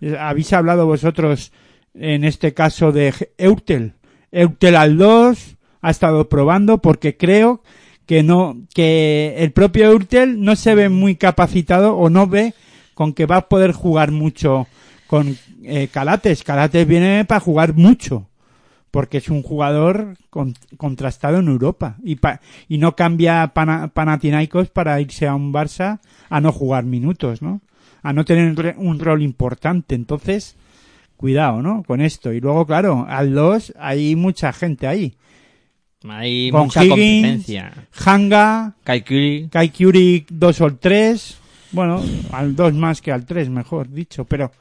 Eh, 0.00 0.16
Habéis 0.18 0.52
hablado 0.52 0.86
vosotros 0.86 1.52
en 1.94 2.24
este 2.24 2.54
caso 2.54 2.92
de 2.92 3.14
Eutel. 3.38 3.94
Eutel 4.32 4.76
al 4.76 4.96
2 4.98 5.56
ha 5.80 5.90
estado 5.90 6.28
probando 6.28 6.78
porque 6.78 7.16
creo 7.16 7.62
que 8.06 8.22
no, 8.22 8.56
que 8.74 9.34
el 9.38 9.52
propio 9.52 9.86
Eutel 9.90 10.40
no 10.42 10.54
se 10.56 10.74
ve 10.74 10.88
muy 10.88 11.16
capacitado 11.16 11.96
o 11.96 12.08
no 12.08 12.26
ve 12.26 12.54
con 12.94 13.12
que 13.12 13.26
va 13.26 13.36
a 13.38 13.48
poder 13.48 13.72
jugar 13.72 14.10
mucho 14.12 14.66
con 15.06 15.36
eh, 15.64 15.88
Calates. 15.92 16.42
Calates 16.44 16.86
viene 16.86 17.24
para 17.24 17.40
jugar 17.40 17.74
mucho 17.74 18.28
porque 18.90 19.18
es 19.18 19.28
un 19.28 19.42
jugador 19.42 20.16
con- 20.30 20.54
contrastado 20.78 21.38
en 21.40 21.48
Europa 21.48 21.96
y, 22.02 22.16
pa- 22.16 22.40
y 22.68 22.78
no 22.78 22.96
cambia 22.96 23.48
Pana- 23.48 23.88
Panathinaikos 23.88 24.70
para 24.70 25.00
irse 25.00 25.26
a 25.26 25.34
un 25.34 25.52
Barça 25.52 25.98
a 26.30 26.40
no 26.40 26.52
jugar 26.52 26.84
minutos, 26.84 27.42
¿no? 27.42 27.60
A 28.02 28.12
no 28.12 28.24
tener 28.24 28.74
un 28.78 28.98
rol 29.00 29.20
importante. 29.22 29.94
Entonces, 29.96 30.54
cuidado, 31.16 31.60
¿no? 31.60 31.82
Con 31.82 32.00
esto. 32.00 32.32
Y 32.32 32.40
luego, 32.40 32.64
claro, 32.66 33.04
al 33.08 33.34
2 33.34 33.74
hay 33.78 34.14
mucha 34.16 34.52
gente 34.52 34.86
ahí. 34.86 35.14
Hay 36.08 36.50
Con 36.50 36.64
mucha 36.64 36.84
Higgins, 36.84 37.22
competencia. 37.22 37.72
Hanga, 38.04 38.74
Kai 38.84 39.02
Curry, 39.02 39.48
Kai 39.50 39.70
Curie 39.70 40.26
2 40.28 40.60
o 40.60 40.66
el 40.66 40.78
3. 40.78 41.38
Bueno, 41.72 42.02
al 42.32 42.54
2 42.54 42.74
más 42.74 43.00
que 43.00 43.12
al 43.12 43.24
3, 43.24 43.48
mejor 43.48 43.90
dicho. 43.90 44.24
Pero 44.24 44.52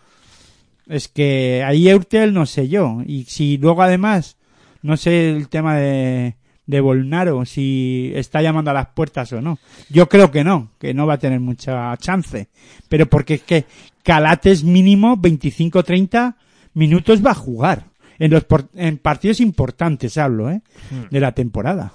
es 0.88 1.08
que 1.08 1.64
ahí 1.66 1.90
Eurtel 1.90 2.34
no 2.34 2.46
sé 2.46 2.68
yo. 2.68 3.02
Y 3.06 3.26
si 3.26 3.58
luego 3.58 3.84
además, 3.84 4.38
no 4.82 4.98
sé 4.98 5.32
el 5.32 5.50
tema 5.50 5.76
de, 5.76 6.36
de 6.66 6.82
Bolnaro, 6.82 7.46
si 7.46 8.12
está 8.16 8.42
llamando 8.42 8.72
a 8.72 8.76
las 8.76 8.88
puertas 8.88 9.32
o 9.34 9.42
no. 9.42 9.60
Yo 9.90 10.08
creo 10.10 10.32
que 10.32 10.44
no, 10.44 10.72
que 10.80 10.94
no 10.94 11.06
va 11.06 11.16
a 11.16 11.20
tener 11.20 11.40
mucha 11.40 11.96
chance. 11.98 12.48
Pero 12.90 13.08
porque 13.08 13.36
es 13.36 13.44
que 13.44 13.66
Calates 14.04 14.64
mínimo 14.64 15.18
25-30 15.18 16.36
minutos 16.74 17.26
va 17.26 17.32
a 17.32 17.36
jugar. 17.36 17.88
En 18.20 18.32
los 18.32 18.44
por- 18.46 18.70
en 18.76 18.98
partidos 18.98 19.40
importantes 19.42 20.18
hablo, 20.18 20.50
¿eh? 20.50 20.62
De 21.12 21.20
la 21.20 21.34
temporada. 21.34 21.92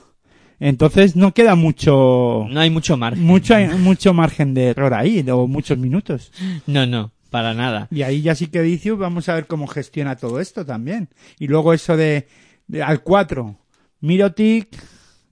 Entonces 0.58 1.16
no 1.16 1.32
queda 1.32 1.54
mucho 1.54 2.46
no 2.50 2.60
hay 2.60 2.68
mucho 2.68 2.96
margen. 2.98 3.24
mucho 3.24 3.54
mucho 3.78 4.12
margen 4.12 4.52
de 4.52 4.66
error 4.68 4.92
ahí 4.92 5.24
o 5.30 5.46
muchos 5.46 5.78
minutos 5.78 6.30
No, 6.66 6.84
no, 6.84 7.12
para 7.30 7.54
nada. 7.54 7.88
y 7.90 8.02
ahí 8.02 8.20
ya 8.20 8.34
sí 8.34 8.48
que 8.48 8.60
Vicius 8.60 8.98
vamos 8.98 9.30
a 9.30 9.34
ver 9.34 9.46
cómo 9.46 9.66
gestiona 9.66 10.16
todo 10.16 10.38
esto 10.38 10.66
también 10.66 11.08
y 11.38 11.46
luego 11.46 11.72
eso 11.72 11.96
de, 11.96 12.28
de- 12.66 12.82
al 12.82 13.02
4 13.02 13.56
Mirotic 14.00 14.68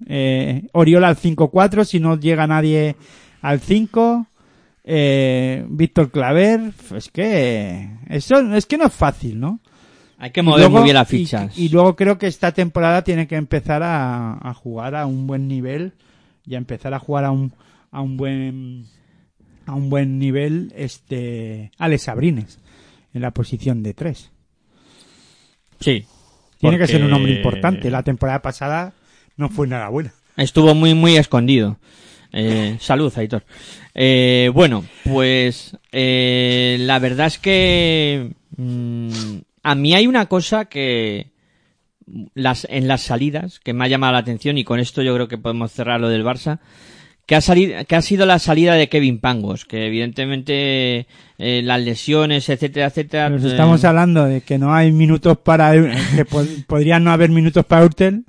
eh, 0.06 0.66
Oriola 0.72 1.08
al 1.08 1.16
5-4 1.18 1.84
si 1.84 2.00
no 2.00 2.18
llega 2.18 2.46
nadie 2.46 2.96
al 3.42 3.60
5 3.60 4.26
eh, 4.84 5.66
Víctor 5.68 6.10
Claver 6.10 6.72
es 6.96 7.10
que 7.10 7.90
eso 8.08 8.40
es 8.54 8.64
que 8.64 8.78
no 8.78 8.86
es 8.86 8.94
fácil 8.94 9.38
¿no? 9.38 9.60
Hay 10.18 10.30
que 10.30 10.42
mover 10.42 10.60
luego- 10.60 10.78
muy 10.78 10.84
bien 10.84 10.94
las 10.96 11.08
fichas. 11.08 11.56
Y, 11.56 11.68
luego 11.68 11.94
creo 11.96 12.18
que 12.18 12.26
esta 12.26 12.52
temporada 12.52 13.02
tiene 13.02 13.26
que 13.28 13.36
empezar 13.36 13.82
a, 13.82 14.34
a 14.40 14.52
jugar 14.54 14.94
a 14.96 15.06
un 15.06 15.26
buen 15.26 15.46
nivel 15.48 15.92
y 16.44 16.54
a 16.54 16.58
empezar 16.58 16.92
a 16.92 16.98
jugar 16.98 17.24
a 17.24 17.30
un, 17.30 17.52
a 17.90 18.00
un 18.00 18.16
buen 18.16 18.86
a 19.66 19.74
un 19.74 19.90
buen 19.90 20.18
nivel 20.18 20.72
este 20.74 21.70
Alex 21.78 22.04
Sabrines 22.04 22.58
en 23.14 23.22
la 23.22 23.30
posición 23.32 23.82
de 23.82 23.94
tres. 23.94 24.30
sí. 25.80 26.04
Tiene 26.58 26.76
que 26.76 26.88
ser 26.88 27.04
un 27.04 27.12
hombre 27.12 27.36
importante. 27.36 27.88
La 27.88 28.02
temporada 28.02 28.42
pasada 28.42 28.92
no 29.36 29.48
fue 29.48 29.68
nada 29.68 29.88
buena. 29.90 30.12
Estuvo 30.36 30.74
muy, 30.74 30.92
muy 30.92 31.16
escondido. 31.16 31.78
Eh, 32.32 32.76
salud, 32.80 33.12
Aitor. 33.16 33.44
Eh, 33.94 34.50
bueno, 34.52 34.84
pues 35.04 35.76
eh, 35.92 36.76
la 36.80 36.98
verdad 36.98 37.28
es 37.28 37.38
que 37.38 38.32
mm, 38.56 39.08
a 39.70 39.74
mí 39.74 39.94
hay 39.94 40.06
una 40.06 40.26
cosa 40.26 40.64
que 40.66 41.28
las, 42.34 42.66
en 42.70 42.88
las 42.88 43.02
salidas 43.02 43.60
que 43.60 43.72
me 43.74 43.84
ha 43.84 43.88
llamado 43.88 44.14
la 44.14 44.20
atención 44.20 44.56
y 44.58 44.64
con 44.64 44.80
esto 44.80 45.02
yo 45.02 45.14
creo 45.14 45.28
que 45.28 45.38
podemos 45.38 45.72
cerrar 45.72 46.00
lo 46.00 46.08
del 46.08 46.24
Barça 46.24 46.58
que 47.26 47.34
ha 47.36 47.42
salido 47.42 47.84
que 47.86 47.94
ha 47.96 48.00
sido 48.00 48.24
la 48.24 48.38
salida 48.38 48.74
de 48.74 48.88
Kevin 48.88 49.18
Pangos 49.20 49.66
que 49.66 49.86
evidentemente 49.86 51.06
eh, 51.38 51.60
las 51.62 51.82
lesiones 51.82 52.48
etcétera 52.48 52.86
etcétera 52.86 53.28
Pero 53.28 53.40
si 53.40 53.46
eh, 53.48 53.50
estamos 53.50 53.84
hablando 53.84 54.24
de 54.24 54.40
que 54.40 54.56
no 54.56 54.72
hay 54.72 54.90
minutos 54.92 55.36
para 55.38 55.72
que 55.72 56.24
pod- 56.26 56.64
podrían 56.66 57.04
no 57.04 57.10
haber 57.10 57.28
minutos 57.30 57.66
para 57.66 57.84
Urtel. 57.84 58.24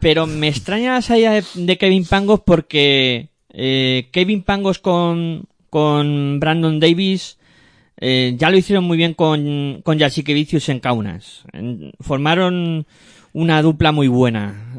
Pero 0.00 0.26
me 0.26 0.48
extraña 0.48 0.94
la 0.94 1.02
salida 1.02 1.30
de, 1.30 1.44
de 1.54 1.78
Kevin 1.78 2.04
Pangos 2.04 2.40
porque 2.44 3.28
eh, 3.50 4.08
Kevin 4.10 4.42
Pangos 4.42 4.80
con, 4.80 5.44
con 5.70 6.40
Brandon 6.40 6.80
Davis 6.80 7.38
eh, 8.04 8.34
ya 8.36 8.50
lo 8.50 8.56
hicieron 8.58 8.82
muy 8.84 8.96
bien 8.96 9.14
con, 9.14 9.80
con 9.84 9.96
Vicius 9.96 10.68
en 10.68 10.80
Kaunas. 10.80 11.44
Formaron 12.00 12.84
una 13.32 13.62
dupla 13.62 13.92
muy 13.92 14.08
buena. 14.08 14.74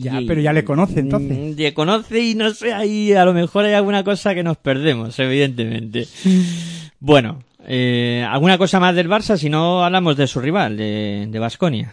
Ya, 0.00 0.20
Y- 0.20 0.26
pero 0.26 0.40
ya 0.40 0.52
le 0.52 0.64
conoce, 0.64 0.98
entonces. 0.98 1.38
Mm, 1.38 1.56
Le 1.56 1.72
conoce 1.72 2.20
y 2.20 2.34
no 2.34 2.52
sé, 2.52 2.72
ahí 2.74 3.12
a 3.12 3.24
lo 3.24 3.32
mejor 3.32 3.64
hay 3.64 3.74
alguna 3.74 4.02
cosa 4.02 4.34
que 4.34 4.42
nos 4.42 4.56
perdemos, 4.58 5.18
evidentemente. 5.20 6.06
Bueno, 7.00 7.42
eh, 7.66 8.26
¿alguna 8.28 8.56
cosa 8.58 8.80
más 8.80 8.94
del 8.96 9.08
Barça? 9.10 9.36
Si 9.36 9.50
no, 9.50 9.84
hablamos 9.84 10.16
de 10.16 10.26
su 10.26 10.40
rival, 10.40 10.76
de, 10.78 11.26
de 11.28 11.38
Basconia. 11.38 11.92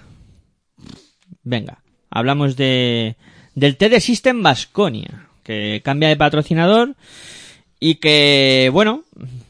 Venga, 1.44 1.82
hablamos 2.10 2.56
de 2.56 3.18
del 3.56 3.76
TD 3.76 4.00
System 4.00 4.42
Basconia, 4.42 5.28
que 5.44 5.82
cambia 5.84 6.08
de 6.10 6.16
patrocinador 6.16 6.96
y 7.80 7.96
que, 7.96 8.70
bueno, 8.72 9.04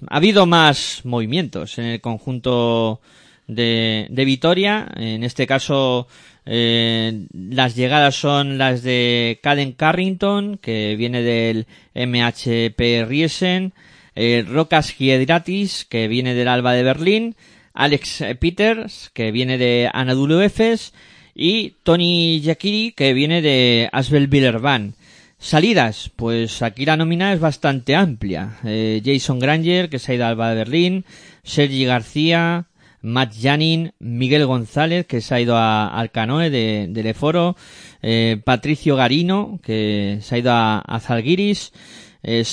ha 0.09 0.17
habido 0.17 0.45
más 0.45 1.01
movimientos 1.03 1.77
en 1.77 1.85
el 1.85 2.01
conjunto 2.01 3.01
de, 3.47 4.07
de 4.09 4.25
Vitoria. 4.25 4.87
En 4.95 5.23
este 5.23 5.47
caso, 5.47 6.07
eh, 6.45 7.27
las 7.33 7.75
llegadas 7.75 8.15
son 8.15 8.57
las 8.57 8.83
de 8.83 9.39
Caden 9.43 9.73
Carrington, 9.73 10.57
que 10.57 10.95
viene 10.95 11.21
del 11.21 11.67
MHP 11.93 13.05
Riesen, 13.07 13.73
eh, 14.15 14.43
Rocas 14.47 14.91
Giedratis, 14.91 15.85
que 15.85 16.07
viene 16.07 16.33
del 16.33 16.47
Alba 16.47 16.73
de 16.73 16.83
Berlín, 16.83 17.35
Alex 17.73 18.23
Peters, 18.39 19.11
que 19.13 19.31
viene 19.31 19.57
de 19.57 19.89
Anadolu 19.93 20.41
Efes, 20.41 20.93
y 21.33 21.75
Tony 21.83 22.41
Yakiri, 22.41 22.91
que 22.91 23.13
viene 23.13 23.41
de 23.41 23.89
Asbel 23.93 24.27
Villerban. 24.27 24.95
Salidas, 25.43 26.11
pues 26.15 26.61
aquí 26.61 26.85
la 26.85 26.95
nómina 26.97 27.33
es 27.33 27.39
bastante 27.39 27.95
amplia. 27.95 28.59
Eh, 28.63 29.01
Jason 29.03 29.39
Granger, 29.39 29.89
que 29.89 29.97
se 29.97 30.11
ha 30.11 30.15
ido 30.15 30.25
al 30.27 30.37
de 30.37 30.55
Berlín, 30.55 31.03
Sergi 31.43 31.83
García, 31.83 32.67
Matt 33.01 33.33
Janin, 33.41 33.91
Miguel 33.97 34.45
González, 34.45 35.07
que 35.07 35.19
se 35.19 35.33
ha 35.33 35.41
ido 35.41 35.57
a- 35.57 35.87
al 35.87 36.11
Canoe 36.11 36.51
de, 36.51 36.85
del 36.91 37.07
Eforo, 37.07 37.55
eh, 38.03 38.39
Patricio 38.45 38.95
Garino, 38.95 39.59
que 39.63 40.19
se 40.21 40.35
ha 40.35 40.37
ido 40.37 40.51
a, 40.51 40.77
a 40.77 40.99
Zalgiris, 40.99 41.73
eh, 42.21 42.43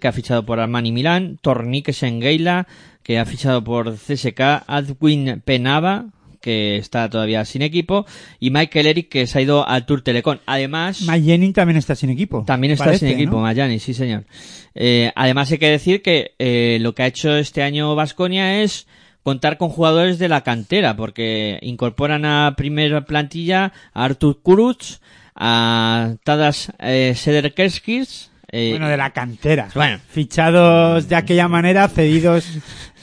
que 0.00 0.08
ha 0.08 0.12
fichado 0.12 0.44
por 0.44 0.58
Armani 0.58 0.90
Milán, 0.90 1.38
Tornique 1.40 1.92
Sengeila, 1.92 2.66
que 3.04 3.20
ha 3.20 3.26
fichado 3.26 3.62
por 3.62 3.94
CSK, 3.94 4.64
Adwin 4.66 5.40
Penava, 5.44 6.06
que 6.40 6.76
está 6.76 7.08
todavía 7.08 7.44
sin 7.44 7.62
equipo, 7.62 8.06
y 8.40 8.50
Michael 8.50 8.86
Eric, 8.86 9.08
que 9.08 9.26
se 9.26 9.38
ha 9.38 9.42
ido 9.42 9.66
al 9.68 9.86
Tour 9.86 10.02
Telecom. 10.02 10.38
Además, 10.46 11.04
Jennings 11.06 11.54
también 11.54 11.76
está 11.76 11.94
sin 11.94 12.10
equipo. 12.10 12.44
también 12.46 12.72
está 12.72 12.86
parece, 12.86 13.08
sin 13.08 13.14
equipo, 13.14 13.36
¿no? 13.36 13.42
Mayani, 13.42 13.78
sí 13.78 13.94
señor. 13.94 14.24
Eh, 14.74 15.12
además 15.14 15.50
hay 15.50 15.58
que 15.58 15.70
decir 15.70 16.02
que 16.02 16.32
eh, 16.38 16.78
lo 16.80 16.94
que 16.94 17.02
ha 17.02 17.06
hecho 17.06 17.36
este 17.36 17.62
año 17.62 17.94
Vasconia 17.94 18.62
es 18.62 18.86
contar 19.22 19.58
con 19.58 19.68
jugadores 19.68 20.18
de 20.18 20.28
la 20.28 20.42
cantera, 20.42 20.96
porque 20.96 21.58
incorporan 21.62 22.24
a 22.24 22.54
primera 22.56 23.04
plantilla 23.04 23.72
a 23.92 24.04
Artur 24.04 24.40
Kuruc, 24.42 24.82
a 25.34 26.14
Tadas 26.24 26.72
eh, 26.78 27.12
Sederkerskis, 27.14 28.30
eh, 28.50 28.70
Bueno, 28.70 28.88
de 28.88 28.96
la 28.96 29.10
cantera. 29.10 29.68
Bueno. 29.74 29.98
Fichados 30.08 31.08
de 31.08 31.16
aquella 31.16 31.48
manera, 31.48 31.88
cedidos 31.88 32.46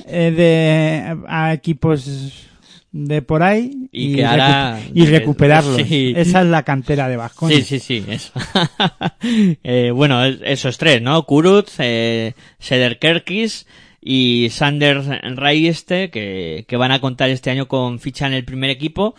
eh, 0.08 0.32
de, 0.32 1.24
a 1.28 1.54
equipos 1.54 2.50
de 2.98 3.22
por 3.22 3.44
ahí 3.44 3.90
Y 3.92 4.16
recu- 4.16 4.80
y 4.94 5.06
recuperarlos. 5.06 5.82
Sí. 5.88 6.14
Esa 6.16 6.42
es 6.42 6.48
la 6.48 6.64
cantera 6.64 7.10
de 7.10 7.18
Vasconia. 7.18 7.58
Sí, 7.58 7.64
sí, 7.64 7.80
sí, 7.80 8.06
eso. 8.10 8.32
Eh, 9.64 9.92
bueno, 9.94 10.24
es- 10.24 10.40
esos 10.44 10.78
tres, 10.78 11.02
¿no? 11.02 11.22
Kurut, 11.26 11.68
eh, 11.80 12.34
Sederkerkis 12.60 13.68
y 14.02 14.48
Sander 14.52 15.02
Rayeste, 15.36 16.10
que, 16.10 16.66
que 16.68 16.78
van 16.78 16.92
a 16.92 17.02
contar 17.02 17.30
este 17.30 17.50
año 17.50 17.68
con 17.68 18.00
ficha 18.00 18.28
en 18.28 18.34
el 18.34 18.46
primer 18.46 18.70
equipo 18.70 19.16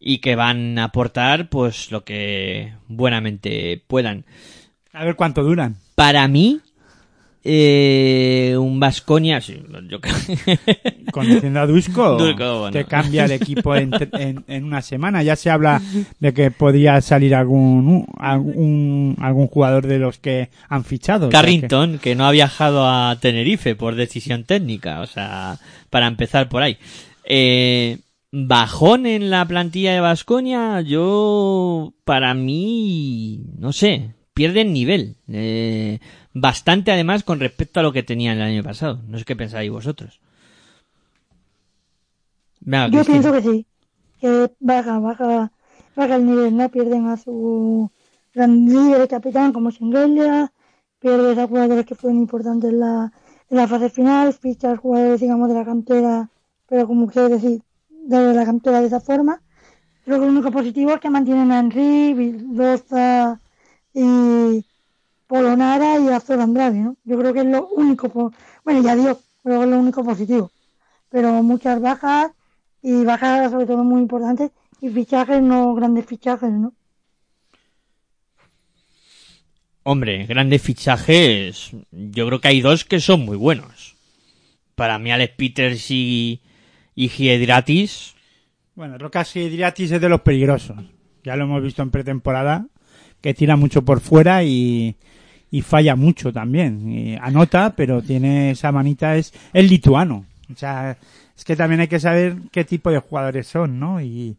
y 0.00 0.18
que 0.18 0.34
van 0.34 0.78
a 0.78 0.84
aportar, 0.84 1.48
pues, 1.48 1.92
lo 1.92 2.02
que 2.04 2.72
buenamente 2.88 3.82
puedan. 3.86 4.24
A 4.92 5.04
ver 5.04 5.14
cuánto 5.16 5.42
duran. 5.44 5.76
Para 5.94 6.26
mí, 6.28 6.60
eh, 7.44 8.54
un 8.58 8.78
Vasconia, 8.80 9.40
sí, 9.40 9.62
yo 9.88 10.00
creo. 10.00 10.14
Conociendo 11.12 11.60
a 11.60 11.66
Dusko, 11.66 12.16
Dusko, 12.18 12.58
bueno. 12.60 12.70
te 12.72 12.84
cambia 12.84 13.24
el 13.24 13.32
equipo 13.32 13.74
en, 13.74 13.90
en- 14.12 14.44
en 14.46 14.64
una 14.64 14.80
semana. 14.82 15.22
Ya 15.22 15.36
se 15.36 15.50
habla 15.50 15.80
de 16.20 16.32
que 16.32 16.50
podría 16.50 17.00
salir 17.00 17.34
algún 17.34 18.06
algún, 18.18 19.16
algún 19.20 19.46
jugador 19.48 19.86
de 19.86 19.98
los 19.98 20.18
que 20.18 20.50
han 20.68 20.84
fichado. 20.84 21.28
que- 21.28 21.32
Carrington, 21.32 21.98
que 21.98 22.14
no 22.14 22.26
ha 22.26 22.30
viajado 22.30 22.86
a 22.88 23.16
Tenerife 23.20 23.74
por 23.74 23.94
decisión 23.94 24.44
técnica, 24.44 25.00
o 25.00 25.06
sea, 25.06 25.58
para 25.90 26.06
empezar 26.06 26.48
por 26.48 26.62
ahí. 26.62 26.78
Eh, 27.24 27.98
bajón 28.30 29.04
en 29.06 29.30
la 29.30 29.44
plantilla 29.46 29.92
de 29.92 30.00
Vasconia, 30.00 30.80
yo, 30.80 31.92
para 32.04 32.32
mí, 32.34 33.40
no 33.58 33.72
sé, 33.72 34.14
pierden 34.32 34.72
nivel. 34.72 35.16
Eh, 35.28 35.98
bastante 36.34 36.92
además 36.92 37.24
con 37.24 37.40
respecto 37.40 37.80
a 37.80 37.82
lo 37.82 37.92
que 37.92 38.02
tenían 38.02 38.36
el 38.38 38.42
año 38.42 38.62
pasado. 38.62 39.00
No 39.08 39.18
sé 39.18 39.24
qué 39.24 39.36
pensáis 39.36 39.70
vosotros. 39.70 40.20
Venga, 42.60 42.88
Yo 42.90 43.04
Cristina. 43.04 43.20
pienso 43.20 43.32
que 43.32 43.42
sí, 43.42 43.66
que 44.20 44.50
baja, 44.60 44.98
baja, 44.98 45.52
baja 45.96 46.16
el 46.16 46.26
nivel, 46.26 46.56
¿no? 46.56 46.68
Pierden 46.70 47.06
a 47.08 47.16
su 47.16 47.90
gran 48.34 48.66
líder 48.66 49.08
capitán 49.08 49.52
como 49.52 49.70
Shengelia, 49.70 50.52
pierdes 51.00 51.38
a 51.38 51.48
jugadores 51.48 51.84
que 51.86 51.94
fueron 51.94 52.18
importantes 52.20 52.70
en 52.70 52.80
la, 52.80 53.12
en 53.50 53.56
la 53.56 53.68
fase 53.68 53.90
final, 53.90 54.32
fichas 54.32 54.78
jugadores, 54.78 55.20
digamos, 55.20 55.48
de 55.48 55.54
la 55.54 55.64
cantera, 55.64 56.30
pero 56.68 56.86
como 56.86 57.08
quiero 57.08 57.28
decir, 57.28 57.62
de 57.88 58.32
la 58.34 58.44
cantera 58.44 58.80
de 58.80 58.86
esa 58.86 59.00
forma. 59.00 59.42
Creo 60.04 60.18
que 60.18 60.26
lo 60.26 60.32
único 60.32 60.50
positivo 60.50 60.92
es 60.92 61.00
que 61.00 61.10
mantienen 61.10 61.52
a 61.52 61.60
Henry, 61.60 62.14
Vildoza 62.14 63.40
y 63.94 64.64
Polonara 65.32 65.90
y 65.98 66.08
a 66.08 66.20
Zor 66.20 66.40
Andrade, 66.40 66.78
¿no? 66.86 66.96
Yo 67.04 67.18
creo 67.18 67.32
que 67.34 67.40
es 67.40 67.46
lo 67.46 67.68
único, 67.68 68.08
po- 68.14 68.32
bueno, 68.64 68.82
ya 68.82 68.94
dio, 68.96 69.18
creo 69.42 69.58
que 69.60 69.64
es 69.66 69.70
lo 69.70 69.78
único 69.78 70.04
positivo 70.04 70.50
pero 71.12 71.42
muchas 71.42 71.80
bajas 71.80 72.32
y 72.82 73.04
bajas 73.04 73.50
sobre 73.52 73.66
todo 73.66 73.84
muy 73.84 74.00
importantes 74.00 74.50
y 74.80 74.88
fichajes 74.88 75.42
no 75.42 75.74
grandes 75.74 76.06
fichajes 76.06 76.50
no 76.50 76.72
Hombre, 79.84 80.26
grandes 80.26 80.62
fichajes. 80.62 81.72
Yo 81.90 82.26
creo 82.28 82.40
que 82.40 82.48
hay 82.48 82.60
dos 82.60 82.84
que 82.84 83.00
son 83.00 83.24
muy 83.24 83.36
buenos. 83.36 83.96
Para 84.76 84.98
mí, 85.00 85.10
Alex 85.10 85.34
Peters 85.36 85.90
y, 85.90 86.40
y 86.94 87.08
Giedratis. 87.08 88.14
Bueno, 88.76 88.96
Rocas 88.96 89.34
Hidriatis 89.34 89.90
es 89.90 90.00
de 90.00 90.08
los 90.08 90.20
peligrosos. 90.20 90.78
Ya 91.24 91.34
lo 91.36 91.44
hemos 91.44 91.62
visto 91.62 91.82
en 91.82 91.90
pretemporada, 91.90 92.66
que 93.20 93.34
tira 93.34 93.56
mucho 93.56 93.82
por 93.84 94.00
fuera 94.00 94.44
y, 94.44 94.96
y 95.52 95.60
falla 95.60 95.94
mucho 95.94 96.32
también. 96.32 96.90
Y 96.90 97.16
anota, 97.16 97.74
pero 97.76 98.02
tiene 98.02 98.52
esa 98.52 98.72
manita, 98.72 99.16
es 99.16 99.32
el 99.52 99.68
lituano. 99.68 100.24
O 100.52 100.56
sea, 100.56 100.96
es 101.36 101.44
que 101.44 101.54
también 101.54 101.82
hay 101.82 101.88
que 101.88 102.00
saber 102.00 102.36
qué 102.50 102.64
tipo 102.64 102.90
de 102.90 102.98
jugadores 102.98 103.46
son, 103.46 103.78
¿no? 103.78 104.00
Y, 104.00 104.36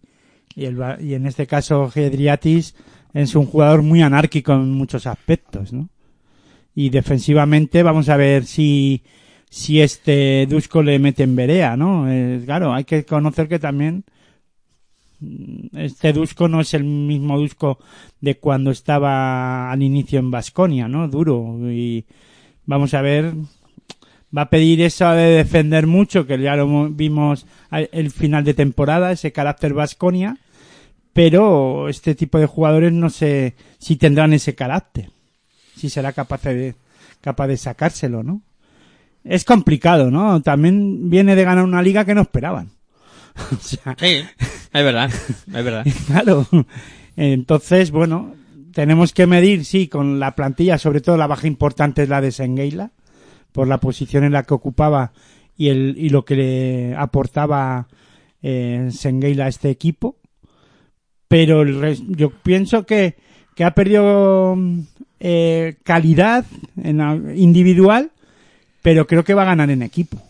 y, 0.55 0.66
el, 0.66 0.78
y 0.99 1.14
en 1.14 1.28
este 1.28 1.45
caso 1.45 1.89
Gedriatis 1.89 2.76
es 3.14 3.36
un 3.36 3.45
jugador 3.45 3.84
muy 3.84 4.01
anárquico 4.01 4.53
en 4.53 4.72
muchos 4.72 5.05
aspectos, 5.05 5.72
¿no? 5.72 5.88
Y 6.74 6.89
defensivamente 6.89 7.84
vamos 7.84 8.09
a 8.09 8.18
ver 8.18 8.45
si, 8.45 9.03
si 9.51 9.82
este 9.82 10.47
Dusko 10.49 10.82
le 10.82 10.97
mete 10.97 11.22
en 11.22 11.36
Berea, 11.36 11.78
¿no? 11.78 12.07
Claro, 12.43 12.74
hay 12.74 12.86
que 12.86 13.05
conocer 13.05 13.47
que 13.47 13.59
también 13.59 14.03
este 15.74 16.13
Dusko 16.13 16.47
no 16.47 16.61
es 16.61 16.74
el 16.74 16.84
mismo 16.84 17.38
Dusko 17.39 17.80
de 18.21 18.38
cuando 18.38 18.71
estaba 18.71 19.71
al 19.71 19.82
inicio 19.84 20.19
en 20.19 20.32
Basconia, 20.32 20.88
¿no? 20.88 21.07
Duro. 21.07 21.57
Y 21.71 22.05
vamos 22.65 22.93
a 22.93 23.01
ver, 23.01 23.34
va 24.36 24.43
a 24.43 24.49
pedir 24.49 24.82
eso 24.82 25.09
de 25.11 25.32
defender 25.32 25.88
mucho, 25.88 26.26
que 26.26 26.39
ya 26.39 26.55
lo 26.55 26.67
mo- 26.67 26.89
vimos 26.89 27.45
el 27.71 28.11
final 28.11 28.43
de 28.43 28.53
temporada, 28.53 29.11
ese 29.11 29.32
carácter 29.32 29.74
Basconia, 29.74 30.38
pero 31.13 31.89
este 31.89 32.15
tipo 32.15 32.39
de 32.39 32.47
jugadores 32.47 32.91
no 32.91 33.09
sé 33.09 33.55
si 33.78 33.95
tendrán 33.97 34.34
ese 34.34 34.55
carácter, 34.55 35.09
si 35.76 35.89
será 35.89 36.13
capaz 36.13 36.41
de, 36.43 36.76
capaz 37.21 37.47
de 37.47 37.57
sacárselo, 37.57 38.24
¿no? 38.24 38.41
Es 39.24 39.45
complicado, 39.45 40.11
¿no? 40.11 40.41
También 40.41 41.09
viene 41.09 41.36
de 41.36 41.43
ganar 41.45 41.63
una 41.63 41.82
liga 41.82 42.03
que 42.03 42.13
no 42.15 42.21
esperaban. 42.21 42.71
o 43.51 43.55
sea, 43.57 43.95
Sí, 43.99 44.23
es 44.73 44.84
verdad, 44.84 45.09
es 45.11 45.63
verdad. 45.63 45.86
Claro. 46.07 46.47
Entonces, 47.15 47.91
bueno, 47.91 48.36
tenemos 48.73 49.13
que 49.13 49.27
medir, 49.27 49.65
sí, 49.65 49.88
con 49.88 50.19
la 50.19 50.36
plantilla, 50.36 50.77
sobre 50.77 51.01
todo 51.01 51.17
la 51.17 51.27
baja 51.27 51.47
importante 51.47 52.03
es 52.03 52.09
la 52.09 52.21
de 52.21 52.31
Sengeila, 52.31 52.91
por 53.51 53.67
la 53.67 53.79
posición 53.79 54.23
en 54.23 54.34
la 54.34 54.43
que 54.43 54.53
ocupaba 54.53 55.13
y, 55.55 55.69
el, 55.69 55.95
y 55.97 56.09
lo 56.09 56.25
que 56.25 56.36
le 56.36 56.95
aportaba 56.95 57.88
eh, 58.41 58.89
Sengeila 58.91 59.45
a 59.45 59.49
este 59.49 59.69
equipo. 59.69 60.17
Pero 61.27 61.61
el 61.61 62.15
yo 62.15 62.31
pienso 62.31 62.86
que, 62.86 63.15
que 63.55 63.63
ha 63.63 63.71
perdido 63.71 64.57
eh, 65.19 65.75
calidad 65.84 66.45
en 66.81 67.38
individual, 67.38 68.11
pero 68.81 69.07
creo 69.07 69.23
que 69.23 69.34
va 69.34 69.43
a 69.43 69.45
ganar 69.45 69.69
en 69.69 69.81
equipo. 69.81 70.21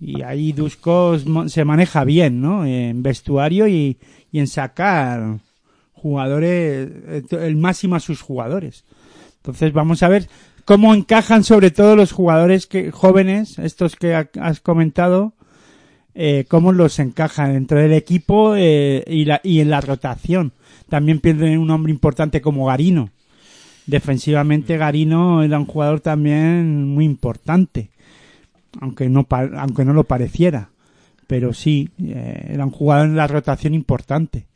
Y 0.00 0.22
ahí 0.22 0.52
Dusko 0.52 1.16
se 1.48 1.64
maneja 1.64 2.04
bien, 2.04 2.40
¿no? 2.40 2.66
En 2.66 3.02
vestuario 3.02 3.68
y, 3.68 3.96
y 4.32 4.38
en 4.40 4.46
sacar 4.46 5.38
jugadores, 5.92 6.90
eh, 7.06 7.22
el 7.30 7.56
máximo 7.56 7.96
a 7.96 8.00
sus 8.00 8.20
jugadores. 8.20 8.84
Entonces 9.36 9.72
vamos 9.72 10.02
a 10.02 10.08
ver 10.08 10.28
cómo 10.64 10.94
encajan 10.94 11.44
sobre 11.44 11.70
todo 11.70 11.96
los 11.96 12.12
jugadores 12.12 12.66
que, 12.66 12.90
jóvenes, 12.90 13.58
estos 13.58 13.96
que 13.96 14.14
ha- 14.14 14.28
has 14.40 14.60
comentado, 14.60 15.32
eh, 16.14 16.44
cómo 16.48 16.72
los 16.72 16.98
encajan 16.98 17.54
dentro 17.54 17.78
del 17.78 17.92
equipo 17.92 18.54
eh, 18.56 19.02
y, 19.06 19.24
la, 19.24 19.40
y 19.42 19.60
en 19.60 19.70
la 19.70 19.80
rotación. 19.80 20.52
También 20.88 21.20
pierden 21.20 21.58
un 21.58 21.70
hombre 21.70 21.92
importante 21.92 22.40
como 22.42 22.66
Garino. 22.66 23.10
Defensivamente 23.86 24.76
Garino 24.76 25.42
era 25.42 25.58
un 25.58 25.66
jugador 25.66 26.00
también 26.00 26.86
muy 26.86 27.04
importante 27.04 27.90
aunque 28.80 29.08
no 29.08 29.26
aunque 29.30 29.84
no 29.84 29.92
lo 29.92 30.04
pareciera 30.04 30.70
pero 31.26 31.52
sí 31.54 31.88
eh, 32.02 32.48
era 32.50 32.64
un 32.66 32.70
jugador 32.70 33.06
en 33.08 33.16
la 33.16 33.26
rotación 33.26 33.72
importante. 33.74 34.46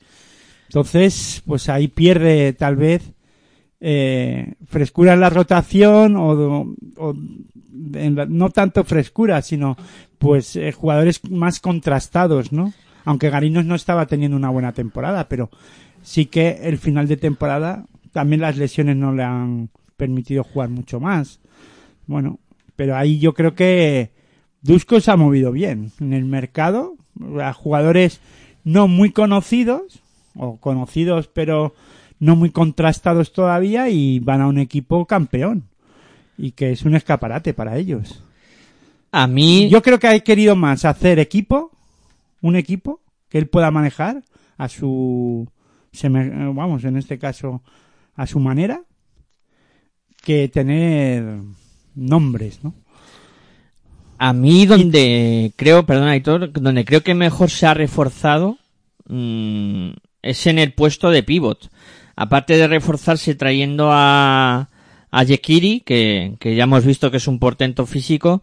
Entonces 0.69 1.43
pues 1.47 1.69
ahí 1.69 1.89
pierde 1.89 2.53
tal 2.53 2.77
vez 2.77 3.13
eh, 3.81 4.55
frescura 4.67 5.15
en 5.15 5.21
la 5.21 5.31
rotación 5.31 6.17
o, 6.17 6.75
o 6.97 7.15
en 7.95 8.15
la- 8.17 8.27
no 8.27 8.51
tanto 8.51 8.85
frescura 8.85 9.41
sino 9.41 9.77
pues 10.19 10.57
eh, 10.57 10.73
jugadores 10.73 11.21
más 11.31 11.61
contrastados 11.61 12.53
no 12.53 12.73
aunque 13.05 13.31
Garinos 13.31 13.65
no 13.65 13.77
estaba 13.77 14.07
teniendo 14.07 14.37
una 14.37 14.51
buena 14.51 14.73
temporada 14.73 15.29
pero 15.29 15.49
sí 16.03 16.27
que 16.27 16.59
el 16.65 16.77
final 16.79 17.07
de 17.09 17.17
temporada 17.17 17.87
también 18.13 18.41
las 18.41 18.57
lesiones 18.57 18.97
no 18.97 19.13
le 19.13 19.23
han 19.23 19.69
permitido 19.97 20.43
jugar 20.45 20.69
mucho 20.71 20.99
más. 21.01 21.41
Bueno, 22.07 22.39
pero 22.79 22.97
ahí 22.97 23.19
yo 23.19 23.35
creo 23.35 23.57
que 23.57 24.13
Dusko 24.63 25.01
se 25.01 25.11
ha 25.11 25.17
movido 25.17 25.51
bien 25.51 25.91
en 25.99 26.13
el 26.13 26.25
mercado. 26.25 26.95
A 27.43 27.53
jugadores 27.53 28.21
no 28.63 28.87
muy 28.87 29.11
conocidos, 29.11 30.01
o 30.37 30.59
conocidos 30.59 31.27
pero 31.27 31.75
no 32.21 32.37
muy 32.37 32.51
contrastados 32.51 33.33
todavía, 33.33 33.89
y 33.89 34.21
van 34.21 34.43
a 34.43 34.47
un 34.47 34.59
equipo 34.59 35.07
campeón. 35.07 35.65
Y 36.37 36.53
que 36.53 36.71
es 36.71 36.85
un 36.85 36.95
escaparate 36.95 37.53
para 37.53 37.79
ellos. 37.79 38.23
A 39.11 39.27
mí, 39.27 39.69
Yo 39.69 39.83
creo 39.83 39.99
que 39.99 40.07
ha 40.07 40.21
querido 40.21 40.55
más 40.55 40.85
hacer 40.85 41.19
equipo, 41.19 41.73
un 42.43 42.55
equipo 42.55 43.01
que 43.29 43.39
él 43.39 43.49
pueda 43.49 43.73
manejar 43.73 44.23
a 44.57 44.69
su, 44.69 45.49
vamos, 46.01 46.85
en 46.85 46.97
este 46.97 47.19
caso, 47.19 47.61
a 48.15 48.25
su 48.29 48.39
manera, 48.39 48.83
que 50.23 50.47
tener 50.47 51.41
nombres, 51.99 52.61
¿no? 52.63 52.75
a 54.19 54.33
mí 54.33 54.67
donde 54.67 55.53
creo, 55.57 55.87
perdona 55.87 56.11
Aitor, 56.11 56.53
donde 56.53 56.85
creo 56.85 57.03
que 57.03 57.15
mejor 57.15 57.51
se 57.51 57.67
ha 57.67 57.75
reforzado 57.75 58.59
mm, 59.07 59.91
es 60.23 60.47
en 60.47 60.59
el 60.59 60.73
puesto 60.73 61.11
de 61.11 61.23
pivot. 61.23 61.71
Aparte 62.17 62.57
de 62.57 62.67
reforzarse 62.67 63.37
trayendo 63.37 63.91
a, 63.93 64.69
a 65.11 65.23
Yekiri, 65.23 65.81
que, 65.81 66.35
que 66.41 66.57
ya 66.57 66.65
hemos 66.65 66.85
visto 66.85 67.13
que 67.13 67.19
es 67.19 67.29
un 67.29 67.39
portento 67.39 67.87
físico, 67.87 68.43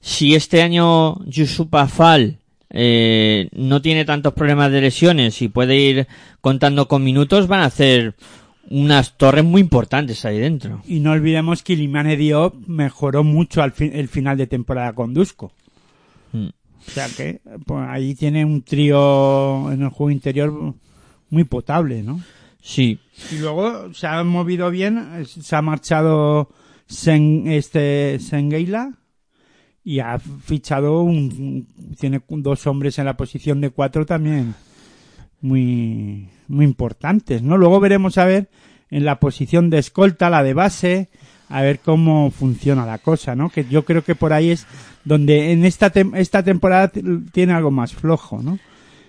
si 0.00 0.34
este 0.34 0.60
año 0.60 1.24
Yusuf 1.24 1.72
Afal 1.72 2.38
eh, 2.70 3.48
no 3.52 3.80
tiene 3.80 4.04
tantos 4.04 4.32
problemas 4.32 4.72
de 4.72 4.80
lesiones 4.80 5.40
y 5.40 5.48
puede 5.48 5.76
ir 5.76 6.08
contando 6.40 6.88
con 6.88 7.04
minutos, 7.04 7.46
van 7.46 7.60
a 7.60 7.66
hacer 7.66 8.14
unas 8.72 9.16
torres 9.18 9.44
muy 9.44 9.60
importantes 9.60 10.24
ahí 10.24 10.38
dentro. 10.38 10.82
Y 10.86 11.00
no 11.00 11.12
olvidemos 11.12 11.62
que 11.62 11.74
Ilimane 11.74 12.16
Diop 12.16 12.54
mejoró 12.66 13.22
mucho 13.22 13.62
al 13.62 13.72
fin- 13.72 13.92
el 13.94 14.08
final 14.08 14.36
de 14.38 14.46
temporada 14.46 14.92
con 14.94 15.12
Dusko. 15.14 15.52
Mm. 16.32 16.46
O 16.48 16.90
sea 16.90 17.06
que 17.08 17.40
pues, 17.66 17.84
ahí 17.88 18.14
tiene 18.14 18.44
un 18.44 18.62
trío 18.62 19.70
en 19.70 19.82
el 19.82 19.88
juego 19.90 20.10
interior 20.10 20.74
muy 21.30 21.44
potable, 21.44 22.02
¿no? 22.02 22.20
Sí, 22.60 22.98
Y 23.32 23.38
luego 23.38 23.92
se 23.92 24.06
ha 24.06 24.22
movido 24.24 24.70
bien, 24.70 25.24
se 25.26 25.56
ha 25.56 25.62
marchado 25.62 26.48
Sen, 26.86 27.44
este 27.48 28.18
Sengeila 28.20 28.92
y 29.84 29.98
ha 29.98 30.18
fichado 30.18 31.02
un, 31.02 31.66
tiene 31.98 32.20
dos 32.28 32.66
hombres 32.68 32.98
en 32.98 33.06
la 33.06 33.16
posición 33.16 33.60
de 33.60 33.70
cuatro 33.70 34.06
también 34.06 34.54
muy, 35.42 36.28
muy 36.48 36.64
importantes, 36.64 37.42
¿no? 37.42 37.56
Luego 37.58 37.78
veremos 37.80 38.16
a 38.18 38.24
ver 38.24 38.48
en 38.90 39.04
la 39.04 39.20
posición 39.20 39.68
de 39.70 39.78
escolta, 39.78 40.30
la 40.30 40.42
de 40.42 40.54
base, 40.54 41.08
a 41.48 41.60
ver 41.62 41.80
cómo 41.80 42.30
funciona 42.30 42.86
la 42.86 42.98
cosa, 42.98 43.34
¿no? 43.36 43.50
Que 43.50 43.64
yo 43.64 43.84
creo 43.84 44.02
que 44.04 44.14
por 44.14 44.32
ahí 44.32 44.50
es 44.50 44.66
donde 45.04 45.52
en 45.52 45.64
esta, 45.64 45.92
tem- 45.92 46.16
esta 46.16 46.42
temporada 46.42 46.90
tiene 47.32 47.52
algo 47.52 47.70
más 47.70 47.92
flojo, 47.92 48.40
¿no? 48.42 48.58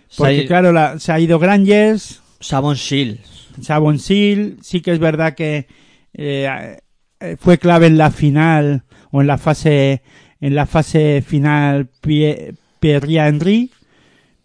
Se 0.10 0.24
ha 0.24 0.28
Porque 0.28 0.46
claro, 0.46 0.72
la- 0.74 1.00
se 1.00 1.12
ha 1.12 1.20
ido 1.20 1.40
Grangers, 1.40 2.22
Savon 2.40 2.76
Shield. 2.76 3.20
Sabon 3.62 4.00
Seal, 4.00 4.58
sí 4.62 4.82
que 4.82 4.92
es 4.92 5.00
verdad 5.00 5.36
que 5.36 5.68
eh, 6.14 6.78
eh, 7.20 7.38
fue 7.40 7.58
clave 7.60 7.88
en 7.88 7.98
la 7.98 8.10
final 8.12 8.84
o 9.12 9.22
en 9.22 9.28
la 9.28 9.38
fase 9.38 10.02
en 10.42 10.56
la 10.56 10.66
fase 10.66 11.24
final 11.26 11.88
Pie- 12.02 12.56
Pierre 12.80 13.16
Henry, 13.28 13.72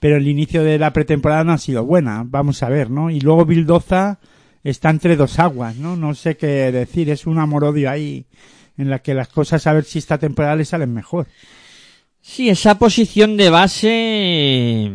pero 0.00 0.16
el 0.16 0.28
inicio 0.28 0.62
de 0.62 0.78
la 0.78 0.92
pretemporada 0.92 1.44
no 1.44 1.52
ha 1.52 1.58
sido 1.58 1.84
buena, 1.84 2.24
vamos 2.26 2.62
a 2.62 2.68
ver, 2.68 2.90
¿no? 2.90 3.10
Y 3.10 3.20
luego 3.20 3.44
Bildoza 3.44 4.18
está 4.62 4.90
entre 4.90 5.16
dos 5.16 5.38
aguas, 5.38 5.76
¿no? 5.76 5.96
No 5.96 6.14
sé 6.14 6.36
qué 6.36 6.70
decir, 6.72 7.10
es 7.10 7.26
un 7.26 7.38
amor-odio 7.38 7.90
ahí 7.90 8.26
en 8.76 8.90
la 8.90 9.00
que 9.00 9.14
las 9.14 9.28
cosas 9.28 9.66
a 9.66 9.72
ver 9.72 9.84
si 9.84 9.98
esta 9.98 10.18
temporada 10.18 10.56
le 10.56 10.64
salen 10.64 10.94
mejor. 10.94 11.26
Sí, 12.20 12.48
esa 12.48 12.78
posición 12.78 13.36
de 13.36 13.50
base, 13.50 14.90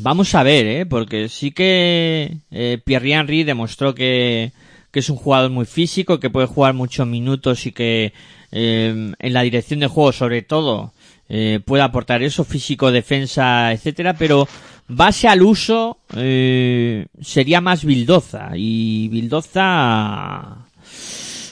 vamos 0.00 0.34
a 0.34 0.42
ver, 0.42 0.66
¿eh? 0.66 0.86
Porque 0.86 1.28
sí 1.28 1.52
que 1.52 2.38
eh, 2.50 2.78
Pierre 2.84 3.12
Henry 3.12 3.44
demostró 3.44 3.94
que, 3.94 4.52
que 4.90 5.00
es 5.00 5.08
un 5.08 5.16
jugador 5.16 5.50
muy 5.50 5.66
físico, 5.66 6.20
que 6.20 6.30
puede 6.30 6.46
jugar 6.46 6.74
muchos 6.74 7.06
minutos 7.06 7.64
y 7.66 7.72
que 7.72 8.12
eh, 8.50 9.12
en 9.18 9.32
la 9.32 9.42
dirección 9.42 9.80
de 9.80 9.86
juego, 9.86 10.12
sobre 10.12 10.42
todo, 10.42 10.92
eh, 11.28 11.60
puede 11.64 11.82
aportar 11.82 12.22
eso, 12.22 12.44
físico, 12.44 12.90
defensa, 12.90 13.72
etcétera, 13.72 14.14
pero 14.14 14.48
base 14.88 15.28
al 15.28 15.42
uso 15.42 15.98
eh, 16.16 17.06
sería 17.20 17.60
más 17.60 17.84
Bildoza 17.84 18.50
y 18.54 19.08
Bildoza 19.08 20.64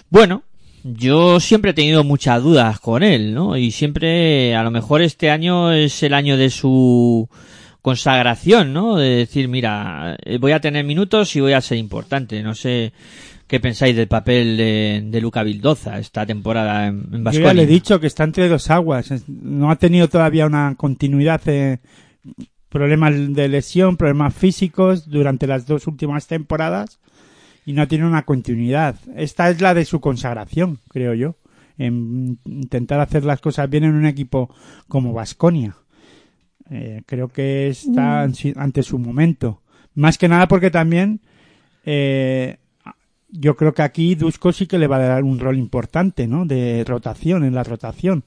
bueno, 0.09 0.45
yo 0.85 1.41
siempre 1.41 1.73
he 1.73 1.75
tenido 1.75 2.05
muchas 2.05 2.43
dudas 2.43 2.79
con 2.79 3.03
él, 3.03 3.35
¿no? 3.35 3.57
Y 3.57 3.73
siempre, 3.73 4.55
a 4.55 4.63
lo 4.63 4.71
mejor 4.71 5.03
este 5.03 5.31
año 5.31 5.73
es 5.73 6.03
el 6.05 6.15
año 6.15 6.37
de 6.37 6.49
su 6.49 7.29
consagración, 7.83 8.73
¿no? 8.73 8.97
De 8.97 9.17
decir, 9.17 9.49
mira, 9.49 10.17
eh, 10.25 10.39
voy 10.39 10.53
a 10.53 10.61
tener 10.61 10.85
minutos 10.85 11.35
y 11.35 11.41
voy 11.41 11.55
a 11.55 11.61
ser 11.61 11.79
importante. 11.79 12.43
No 12.43 12.55
sé 12.55 12.93
qué 13.47 13.61
pensáis 13.61 13.95
del 13.97 14.09
papel 14.09 14.57
de, 14.57 15.03
de 15.07 15.21
Luca 15.21 15.43
Vildoza 15.43 15.99
esta 15.99 16.27
temporada 16.27 16.87
en, 16.89 17.09
en 17.13 17.25
Yo 17.25 17.41
ya 17.41 17.55
le 17.55 17.63
he 17.63 17.67
dicho 17.67 18.01
que 18.01 18.07
está 18.07 18.25
entre 18.25 18.49
dos 18.49 18.71
aguas. 18.71 19.13
No 19.29 19.71
ha 19.71 19.77
tenido 19.77 20.09
todavía 20.09 20.47
una 20.47 20.75
continuidad. 20.77 21.41
eh, 21.47 21.79
problemas 22.69 23.15
de 23.33 23.49
lesión, 23.49 23.97
problemas 23.97 24.35
físicos 24.35 25.09
durante 25.09 25.47
las 25.47 25.67
dos 25.67 25.87
últimas 25.87 26.27
temporadas 26.27 26.99
y 27.65 27.73
no 27.73 27.89
tiene 27.89 28.07
una 28.07 28.23
continuidad. 28.25 28.97
Esta 29.17 29.49
es 29.49 29.61
la 29.61 29.73
de 29.75 29.85
su 29.85 30.01
consagración, 30.01 30.81
creo 30.89 31.15
yo. 31.15 31.37
En 31.79 32.39
intentar 32.45 33.01
hacer 33.01 33.25
las 33.25 33.41
cosas 33.41 33.69
bien 33.71 33.85
en 33.85 33.95
un 33.95 34.07
equipo 34.07 34.55
como 34.89 35.13
Vasconia. 35.13 35.77
creo 37.07 37.29
que 37.29 37.69
está 37.69 38.29
si- 38.33 38.53
ante 38.57 38.83
su 38.83 38.99
momento. 38.99 39.63
Más 39.95 40.19
que 40.19 40.29
nada 40.29 40.49
porque 40.49 40.71
también 40.71 41.21
eh, 41.85 42.59
yo 43.39 43.57
creo 43.57 43.75
que 43.75 43.83
aquí 43.83 44.15
Dusko 44.15 44.53
sí 44.53 44.67
que 44.67 44.79
le 44.79 44.87
va 44.87 44.97
a 44.97 45.01
dar 45.09 45.25
un 45.25 45.39
rol 45.39 45.59
importante, 45.59 46.27
¿no? 46.27 46.45
De 46.47 46.85
rotación, 46.87 47.45
en 47.45 47.55
la 47.55 47.65
rotación. 47.65 48.25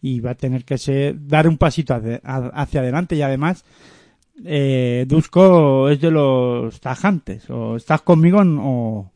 Y 0.00 0.20
va 0.20 0.32
a 0.32 0.34
tener 0.34 0.64
que 0.64 0.78
ser, 0.78 1.14
dar 1.28 1.46
un 1.46 1.58
pasito 1.58 1.94
hacia, 1.94 2.80
adelante 2.80 3.14
y 3.14 3.22
además, 3.22 3.64
eh, 4.44 5.04
Dusko 5.08 5.88
es 5.90 6.00
de 6.00 6.10
los 6.10 6.80
tajantes. 6.80 7.48
O 7.50 7.76
estás 7.76 8.02
conmigo 8.02 8.40
o, 8.40 9.12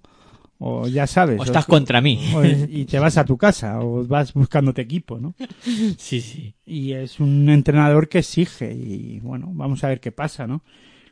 o 0.58 0.86
ya 0.88 1.06
sabes. 1.06 1.40
O 1.40 1.44
estás 1.44 1.66
contra 1.66 2.00
mí. 2.00 2.20
o- 2.34 2.44
y 2.44 2.84
te 2.84 2.98
vas 2.98 3.16
a 3.18 3.24
tu 3.24 3.36
casa 3.36 3.80
o 3.80 4.06
vas 4.06 4.32
buscándote 4.32 4.82
equipo, 4.82 5.18
¿no? 5.18 5.34
Sí, 5.98 6.20
sí. 6.20 6.54
y 6.64 6.92
es 6.92 7.18
un 7.20 7.48
entrenador 7.50 8.08
que 8.08 8.18
exige 8.18 8.72
y 8.72 9.18
bueno, 9.20 9.50
vamos 9.52 9.82
a 9.84 9.88
ver 9.88 10.00
qué 10.00 10.12
pasa, 10.12 10.46
¿no? 10.46 10.62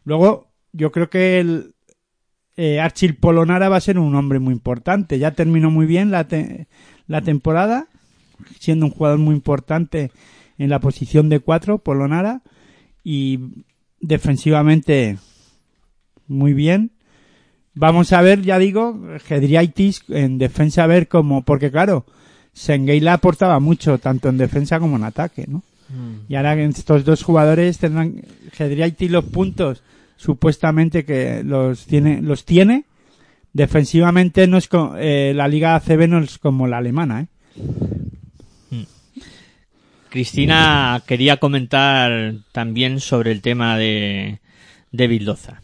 Luego, 0.04 0.52
yo 0.72 0.92
creo 0.92 1.10
que 1.10 1.40
el 1.40 1.73
eh, 2.56 2.80
Archil 2.80 3.16
Polonara 3.16 3.68
va 3.68 3.76
a 3.76 3.80
ser 3.80 3.98
un 3.98 4.14
hombre 4.14 4.38
muy 4.38 4.52
importante. 4.52 5.18
Ya 5.18 5.32
terminó 5.32 5.70
muy 5.70 5.86
bien 5.86 6.10
la, 6.10 6.28
te- 6.28 6.66
la 7.06 7.20
temporada, 7.22 7.88
siendo 8.58 8.86
un 8.86 8.92
jugador 8.92 9.18
muy 9.18 9.34
importante 9.34 10.10
en 10.58 10.70
la 10.70 10.78
posición 10.80 11.28
de 11.28 11.40
cuatro, 11.40 11.78
Polonara, 11.78 12.42
y 13.02 13.40
defensivamente 14.00 15.18
muy 16.26 16.54
bien. 16.54 16.92
Vamos 17.74 18.12
a 18.12 18.22
ver, 18.22 18.42
ya 18.42 18.58
digo, 18.58 18.98
Gedriaitis 19.24 20.04
en 20.08 20.38
defensa 20.38 20.84
a 20.84 20.86
ver 20.86 21.08
cómo, 21.08 21.42
porque 21.42 21.70
claro, 21.72 22.06
Sengeila 22.52 23.14
aportaba 23.14 23.58
mucho, 23.58 23.98
tanto 23.98 24.28
en 24.28 24.38
defensa 24.38 24.78
como 24.78 24.96
en 24.96 25.04
ataque, 25.04 25.46
¿no? 25.48 25.62
Y 26.28 26.34
ahora 26.36 26.54
estos 26.54 27.04
dos 27.04 27.22
jugadores 27.22 27.78
tendrán 27.78 28.22
Gedriaitis 28.52 29.10
los 29.10 29.24
puntos 29.24 29.82
supuestamente 30.24 31.04
que 31.04 31.42
los 31.44 31.84
tiene, 31.86 32.22
los 32.22 32.44
tiene. 32.44 32.84
Defensivamente 33.52 34.46
no 34.46 34.56
es 34.56 34.68
co- 34.68 34.94
eh, 34.96 35.32
la 35.34 35.48
Liga 35.48 35.74
ACB 35.76 36.08
no 36.08 36.18
es 36.18 36.38
como 36.38 36.66
la 36.66 36.78
alemana, 36.78 37.20
¿eh? 37.20 37.26
Cristina 40.10 41.02
quería 41.06 41.38
comentar 41.38 42.34
también 42.52 43.00
sobre 43.00 43.32
el 43.32 43.42
tema 43.42 43.76
de, 43.76 44.40
de 44.92 45.06
Bildoza. 45.08 45.60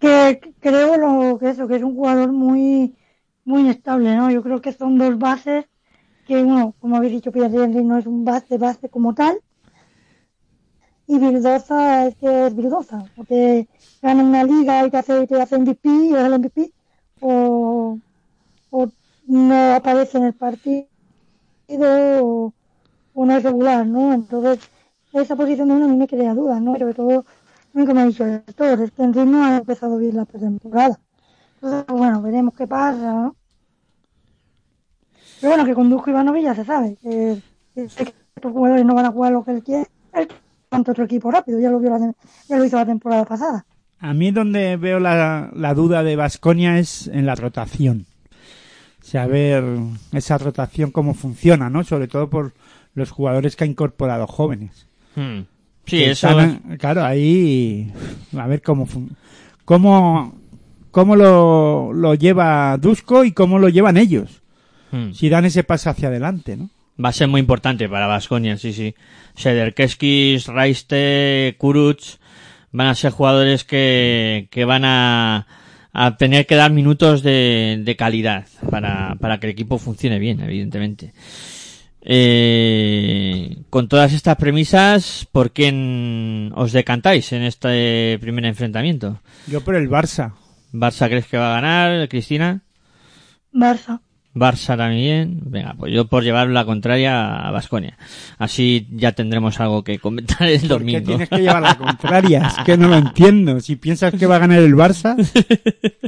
que 0.00 0.40
que 0.42 0.52
creo 0.60 0.96
lo 0.96 1.38
que 1.38 1.50
eso 1.50 1.68
que 1.68 1.76
es 1.76 1.82
un 1.82 1.94
jugador 1.94 2.32
muy 2.32 2.94
muy 3.44 3.60
inestable 3.62 4.14
no 4.16 4.30
yo 4.30 4.42
creo 4.42 4.60
que 4.60 4.72
son 4.72 4.98
dos 4.98 5.18
bases 5.18 5.64
que 6.26 6.42
uno 6.42 6.74
como 6.80 6.96
habéis 6.96 7.12
dicho 7.14 7.32
Pierre 7.32 7.68
no 7.90 7.96
es 7.98 8.06
un 8.06 8.24
base 8.24 8.58
base 8.58 8.88
como 8.88 9.14
tal 9.14 9.34
y 11.06 11.18
Bildoza 11.18 12.06
es 12.06 12.16
que 12.16 12.46
es 12.46 12.56
Bildoza 12.56 13.04
porque 13.14 13.68
gana 14.02 14.22
una 14.22 14.44
liga 14.44 14.86
y 14.86 14.90
te 14.90 14.96
hace 14.98 15.26
te 15.26 15.40
hace 15.40 15.58
MVP 15.58 15.88
y 15.88 16.14
es 16.14 16.20
el 16.20 16.38
MVP 16.38 16.72
o, 17.20 17.98
o 18.70 18.88
no 19.26 19.74
aparece 19.74 20.18
en 20.18 20.24
el 20.24 20.34
partido 20.34 20.86
o, 21.68 22.52
no 23.14 23.36
es 23.36 23.42
regular 23.42 23.86
no 23.86 24.12
entonces 24.12 24.58
esa 25.12 25.36
posición 25.36 25.68
de 25.68 25.74
uno 25.74 25.86
a 25.86 25.88
mí 25.88 25.96
me 25.96 26.08
crea 26.08 26.34
dudas 26.34 26.60
no 26.60 26.76
sobre 26.76 26.94
todo 26.94 27.24
lo 27.76 27.86
que 27.86 27.92
me 27.92 28.00
ha 28.00 28.06
dicho 28.06 28.24
el 28.24 28.42
doctor 28.46 28.80
es 28.80 28.90
que 28.90 29.02
Henry 29.02 29.26
no 29.26 29.44
ha 29.44 29.58
empezado 29.58 29.98
bien 29.98 30.16
la 30.16 30.24
pretemporada. 30.24 30.98
Entonces, 31.56 31.84
bueno, 31.88 32.22
veremos 32.22 32.54
qué 32.54 32.66
pasa, 32.66 33.12
¿no? 33.12 33.36
Pero 35.40 35.50
bueno, 35.50 35.66
que 35.66 35.74
con 35.74 35.90
Dusko 35.90 36.08
Ivanovic 36.08 36.44
ya 36.44 36.54
se 36.54 36.64
sabe, 36.64 36.96
que, 37.02 37.42
que 37.74 37.82
estos 37.82 38.52
jugadores 38.52 38.86
no 38.86 38.94
van 38.94 39.04
a 39.04 39.12
jugar 39.12 39.32
lo 39.32 39.44
que 39.44 39.50
él 39.50 39.62
quiere, 39.62 39.86
ante 40.70 40.90
otro 40.90 41.04
equipo 41.04 41.30
rápido, 41.30 41.60
ya 41.60 41.70
lo, 41.70 41.78
vio 41.78 41.90
la, 41.90 42.12
ya 42.48 42.56
lo 42.58 42.64
hizo 42.64 42.76
la 42.76 42.86
temporada 42.86 43.24
pasada. 43.24 43.64
A 43.98 44.12
mí 44.12 44.30
donde 44.30 44.76
veo 44.76 44.98
la, 45.00 45.50
la 45.54 45.74
duda 45.74 46.02
de 46.02 46.16
Vasconia 46.16 46.78
es 46.78 47.06
en 47.08 47.24
la 47.26 47.34
rotación. 47.34 48.06
Saber 49.00 49.62
esa 50.12 50.36
rotación 50.38 50.90
cómo 50.90 51.14
funciona, 51.14 51.70
¿no? 51.70 51.84
Sobre 51.84 52.08
todo 52.08 52.28
por 52.28 52.52
los 52.94 53.10
jugadores 53.10 53.54
que 53.54 53.64
ha 53.64 53.66
incorporado 53.68 54.26
jóvenes. 54.26 54.86
Hmm. 55.14 55.40
Sí, 55.86 55.98
Que 55.98 56.10
eso. 56.10 56.28
están, 56.28 56.76
claro, 56.78 57.04
ahí 57.04 57.92
a 58.36 58.46
ver 58.48 58.60
cómo 58.62 58.86
fun- 58.86 59.16
cómo 59.64 60.34
cómo 60.90 61.14
lo, 61.14 61.92
lo 61.92 62.14
lleva 62.14 62.76
Dusko 62.78 63.22
y 63.24 63.30
cómo 63.32 63.58
lo 63.60 63.68
llevan 63.68 63.96
ellos. 63.96 64.42
Hmm. 64.90 65.12
Si 65.12 65.28
dan 65.28 65.44
ese 65.44 65.62
paso 65.62 65.90
hacia 65.90 66.08
adelante, 66.08 66.56
¿no? 66.56 66.70
Va 67.02 67.10
a 67.10 67.12
ser 67.12 67.28
muy 67.28 67.40
importante 67.40 67.88
para 67.88 68.06
Vasconia, 68.06 68.56
sí, 68.56 68.72
sí. 68.72 68.94
Sederkeskis, 69.34 70.46
Raiste, 70.46 71.54
Kuruc 71.58 72.00
van 72.72 72.88
a 72.88 72.94
ser 72.94 73.12
jugadores 73.12 73.64
que, 73.64 74.48
que 74.50 74.64
van 74.64 74.84
a, 74.84 75.46
a 75.92 76.16
tener 76.16 76.46
que 76.46 76.56
dar 76.56 76.72
minutos 76.72 77.22
de, 77.22 77.80
de 77.84 77.96
calidad 77.96 78.46
para, 78.70 79.16
para 79.20 79.40
que 79.40 79.46
el 79.46 79.52
equipo 79.52 79.78
funcione 79.78 80.18
bien, 80.18 80.40
evidentemente. 80.40 81.12
Eh, 82.08 83.64
con 83.68 83.88
todas 83.88 84.12
estas 84.12 84.36
premisas, 84.36 85.26
¿por 85.32 85.52
quién 85.52 86.52
os 86.54 86.72
decantáis 86.72 87.32
en 87.32 87.42
este 87.42 88.16
primer 88.20 88.44
enfrentamiento? 88.44 89.20
Yo 89.48 89.62
por 89.62 89.74
el 89.74 89.90
Barça. 89.90 90.34
¿Barça 90.72 91.08
crees 91.08 91.26
que 91.26 91.36
va 91.36 91.50
a 91.56 91.60
ganar, 91.60 92.08
Cristina? 92.08 92.62
Barça. 93.52 94.00
Barça 94.36 94.76
también. 94.76 95.40
Venga, 95.46 95.74
pues 95.78 95.92
yo 95.92 96.06
por 96.06 96.22
llevar 96.22 96.48
la 96.48 96.64
contraria 96.64 97.46
a 97.46 97.50
Basconia. 97.50 97.96
Así 98.38 98.86
ya 98.92 99.12
tendremos 99.12 99.58
algo 99.60 99.82
que 99.82 99.98
comentar 99.98 100.46
el 100.48 100.60
¿Por 100.60 100.68
qué 100.68 100.74
domingo. 100.74 101.00
tienes 101.06 101.28
que 101.28 101.38
llevar 101.38 101.62
la 101.62 101.74
contraria? 101.78 102.46
Es 102.58 102.64
que 102.64 102.76
no 102.76 102.88
lo 102.88 102.96
entiendo. 102.96 103.58
Si 103.60 103.76
piensas 103.76 104.14
que 104.14 104.26
va 104.26 104.36
a 104.36 104.40
ganar 104.40 104.58
el 104.60 104.74
Barça, 104.74 105.16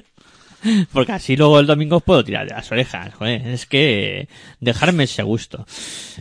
Porque 0.92 1.12
así 1.12 1.36
luego 1.36 1.60
el 1.60 1.66
domingo 1.66 1.96
os 1.96 2.02
puedo 2.02 2.24
tirar 2.24 2.46
de 2.46 2.54
las 2.54 2.70
orejas. 2.70 3.14
Joder, 3.14 3.46
es 3.48 3.66
que 3.66 4.28
dejarme 4.60 5.04
ese 5.04 5.22
gusto. 5.22 5.66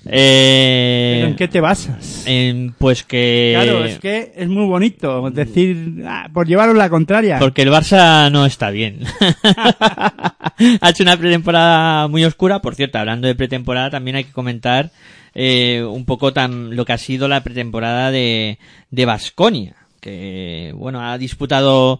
Eh, 0.06 1.16
¿pero 1.18 1.28
¿en 1.30 1.36
qué 1.36 1.48
te 1.48 1.62
basas? 1.62 2.24
en, 2.26 2.74
pues 2.78 3.04
que... 3.04 3.54
Claro, 3.56 3.86
es 3.86 4.00
que 4.00 4.34
es 4.36 4.48
muy 4.48 4.66
bonito 4.66 5.30
decir, 5.32 6.04
ah, 6.06 6.30
por 6.34 6.48
llevaros 6.48 6.76
la 6.76 6.90
contraria. 6.90 7.40
Porque 7.40 7.64
el 7.64 7.70
Barça 7.70 8.32
no 8.32 8.46
está 8.46 8.70
bien. 8.70 9.00
ha 10.82 10.90
hecho 10.90 11.04
una 11.04 11.18
pretemporada 11.18 12.08
muy 12.08 12.24
oscura. 12.26 12.62
Por 12.62 12.76
cierto, 12.76 13.00
hablando 13.00 13.28
de 13.28 13.36
pretemporada, 13.36 13.90
también 13.90 14.18
hay 14.18 14.24
que 14.24 14.32
comentar 14.32 14.92
eh, 15.34 15.84
un 15.84 16.06
poco 16.06 16.34
tan, 16.34 16.76
lo 16.76 16.86
que 16.86 16.94
ha 16.94 16.98
sido 16.98 17.28
la 17.28 17.44
pretemporada 17.44 18.12
de 18.12 18.60
de 18.92 19.06
Basconia. 19.06 19.76
Que, 20.00 20.74
bueno, 20.76 21.02
ha 21.02 21.18
disputado 21.18 22.00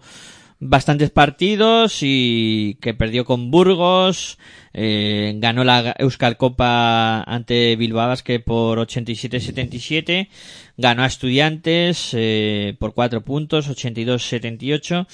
bastantes 0.60 1.12
partidos 1.12 2.00
y 2.02 2.78
que 2.82 2.94
perdió 2.94 3.26
con 3.26 3.52
Burgos. 3.52 4.38
eh, 4.74 5.34
ganó 5.38 5.64
la 5.64 5.96
Euskal 5.98 6.38
Copa 6.38 7.22
ante 7.24 7.76
Bilbao 7.76 8.08
Basket 8.08 8.40
por 8.40 8.78
87-77. 8.80 10.30
Ganó 10.78 11.04
a 11.04 11.08
Estudiantes 11.08 12.10
eh, 12.14 12.76
por 12.80 12.94
4 12.94 13.22
puntos, 13.24 13.68
82-78 13.70 15.08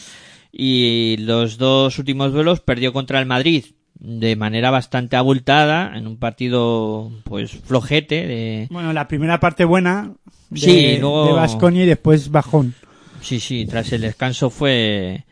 y 0.52 1.16
los 1.20 1.58
dos 1.58 1.98
últimos 2.00 2.32
duelos 2.34 2.60
perdió 2.60 2.94
contra 2.94 3.20
el 3.20 3.26
Madrid 3.26 3.66
de 3.96 4.36
manera 4.36 4.70
bastante 4.70 5.16
abultada 5.16 5.94
en 5.98 6.08
un 6.08 6.18
partido 6.18 7.10
pues 7.24 7.52
flojete 7.52 8.28
de 8.28 8.68
Bueno, 8.70 8.92
la 8.92 9.08
primera 9.08 9.40
parte 9.40 9.64
buena 9.66 10.12
de, 10.50 10.60
Sí, 10.60 10.98
luego- 11.00 11.28
de 11.28 11.34
Baskonia 11.34 11.84
y 11.84 11.88
después 11.88 12.30
bajón. 12.30 12.76
sí 13.22 13.40
sí 13.40 13.66
tras 13.66 13.94
el 13.94 14.02
descanso 14.02 14.50
fue 14.50 15.24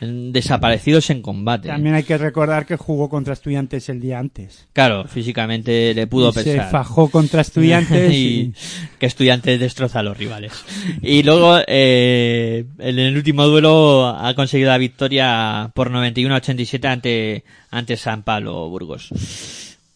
desaparecidos 0.00 1.10
en 1.10 1.22
combate. 1.22 1.68
También 1.68 1.94
hay 1.94 2.02
que 2.02 2.18
recordar 2.18 2.66
que 2.66 2.76
jugó 2.76 3.08
contra 3.08 3.32
estudiantes 3.32 3.88
el 3.88 4.00
día 4.00 4.18
antes. 4.18 4.66
claro 4.72 5.04
físicamente 5.04 5.94
le 5.94 6.06
pudo 6.06 6.30
Y 6.30 6.32
se 6.32 6.44
pesar. 6.44 6.70
fajó 6.70 7.10
contra 7.10 7.40
estudiantes 7.40 8.12
y 8.12 8.14
y... 8.16 8.54
que 8.98 9.06
estudiantes 9.06 9.60
destroza 9.60 10.00
a 10.00 10.02
los 10.02 10.16
rivales. 10.16 10.52
Y 11.02 11.22
luego 11.22 11.58
eh, 11.66 12.64
en 12.78 12.98
el 12.98 13.16
último 13.16 13.46
duelo 13.46 14.06
ha 14.06 14.34
conseguido 14.34 14.70
la 14.70 14.78
victoria 14.78 15.70
por 15.74 15.90
91-87 15.90 16.86
ante 16.86 17.44
ante 17.70 17.96
San 17.96 18.22
Pablo 18.22 18.68
Burgos 18.68 19.10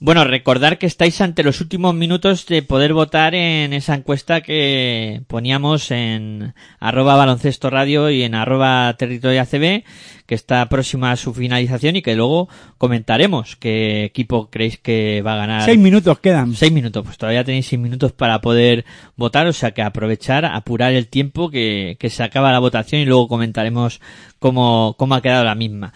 Bueno, 0.01 0.23
recordar 0.23 0.79
que 0.79 0.87
estáis 0.87 1.21
ante 1.21 1.43
los 1.43 1.61
últimos 1.61 1.93
minutos 1.93 2.47
de 2.47 2.63
poder 2.63 2.95
votar 2.95 3.35
en 3.35 3.73
esa 3.73 3.97
encuesta 3.97 4.43
que 4.43 5.23
poníamos 5.27 5.91
en 5.91 6.55
arroba 6.79 7.17
baloncesto 7.17 7.69
radio 7.69 8.09
y 8.09 8.23
en 8.23 8.37
arroba 8.37 8.95
territorio 8.97 9.41
ACB, 9.41 9.83
que 10.25 10.35
está 10.37 10.69
próxima 10.69 11.11
a 11.11 11.17
su 11.17 11.35
finalización 11.35 11.97
y 11.97 12.03
que 12.03 12.15
luego 12.15 12.49
comentaremos 12.79 13.57
qué 13.57 14.05
equipo 14.05 14.51
creéis 14.51 14.79
que 14.79 15.21
va 15.23 15.35
a 15.35 15.39
ganar. 15.39 15.63
Seis 15.65 15.81
minutos 15.81 16.21
quedan. 16.21 16.55
Seis 16.55 16.71
minutos, 16.71 17.03
pues 17.05 17.19
todavía 17.19 17.43
tenéis 17.43 17.67
seis 17.67 17.81
minutos 17.81 18.13
para 18.13 18.41
poder 18.41 18.85
votar, 19.17 19.49
o 19.49 19.53
sea 19.53 19.73
que 19.73 19.83
aprovechar, 19.83 20.45
apurar 20.45 20.93
el 20.93 21.09
tiempo 21.09 21.51
que, 21.51 21.97
que 21.99 22.09
se 22.09 22.23
acaba 22.23 22.53
la 22.53 22.61
votación 22.61 23.01
y 23.01 23.05
luego 23.05 23.27
comentaremos 23.27 24.01
cómo, 24.39 24.95
cómo 24.97 25.17
ha 25.17 25.23
quedado 25.23 25.43
la 25.43 25.57
misma. 25.57 25.93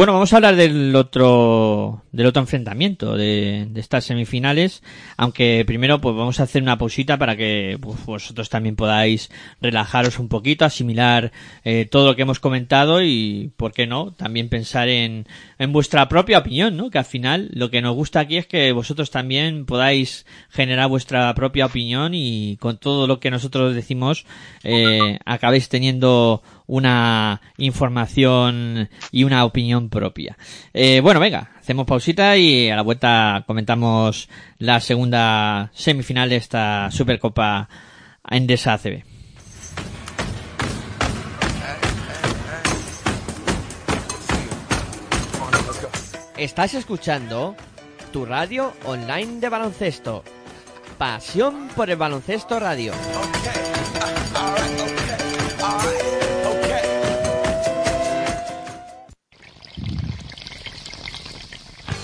Bueno, 0.00 0.14
vamos 0.14 0.32
a 0.32 0.36
hablar 0.36 0.56
del 0.56 0.96
otro, 0.96 2.04
del 2.10 2.24
otro 2.24 2.40
enfrentamiento 2.40 3.18
de, 3.18 3.66
de 3.68 3.80
estas 3.80 4.06
semifinales, 4.06 4.82
aunque 5.18 5.62
primero 5.66 6.00
pues 6.00 6.16
vamos 6.16 6.40
a 6.40 6.44
hacer 6.44 6.62
una 6.62 6.78
pausita 6.78 7.18
para 7.18 7.36
que 7.36 7.76
pues, 7.78 8.06
vosotros 8.06 8.48
también 8.48 8.76
podáis 8.76 9.30
relajaros 9.60 10.18
un 10.18 10.28
poquito, 10.28 10.64
asimilar 10.64 11.32
eh, 11.64 11.84
todo 11.84 12.06
lo 12.06 12.16
que 12.16 12.22
hemos 12.22 12.40
comentado 12.40 13.02
y, 13.02 13.52
¿por 13.58 13.72
qué 13.74 13.86
no?, 13.86 14.12
también 14.12 14.48
pensar 14.48 14.88
en, 14.88 15.26
en 15.58 15.70
vuestra 15.70 16.08
propia 16.08 16.38
opinión, 16.38 16.78
¿no? 16.78 16.88
Que 16.88 16.96
al 16.96 17.04
final 17.04 17.50
lo 17.52 17.70
que 17.70 17.82
nos 17.82 17.94
gusta 17.94 18.20
aquí 18.20 18.38
es 18.38 18.46
que 18.46 18.72
vosotros 18.72 19.10
también 19.10 19.66
podáis 19.66 20.24
generar 20.48 20.88
vuestra 20.88 21.34
propia 21.34 21.66
opinión 21.66 22.12
y 22.14 22.56
con 22.56 22.78
todo 22.78 23.06
lo 23.06 23.20
que 23.20 23.30
nosotros 23.30 23.74
decimos 23.74 24.24
eh, 24.64 25.18
acabéis 25.26 25.68
teniendo 25.68 26.42
una 26.70 27.40
información 27.58 28.88
y 29.10 29.24
una 29.24 29.44
opinión 29.44 29.88
propia. 29.88 30.38
Eh, 30.72 31.00
bueno, 31.02 31.18
venga, 31.18 31.50
hacemos 31.58 31.84
pausita 31.84 32.36
y 32.36 32.70
a 32.70 32.76
la 32.76 32.82
vuelta 32.82 33.42
comentamos 33.44 34.28
la 34.58 34.78
segunda 34.78 35.72
semifinal 35.74 36.28
de 36.28 36.36
esta 36.36 36.88
Supercopa 36.92 37.68
Endesa 38.30 38.74
ACB. 38.74 39.02
Estás 46.36 46.74
escuchando 46.74 47.56
tu 48.12 48.24
radio 48.24 48.72
online 48.84 49.40
de 49.40 49.48
baloncesto. 49.48 50.22
Pasión 50.98 51.68
por 51.74 51.90
el 51.90 51.96
baloncesto 51.96 52.60
radio. 52.60 52.92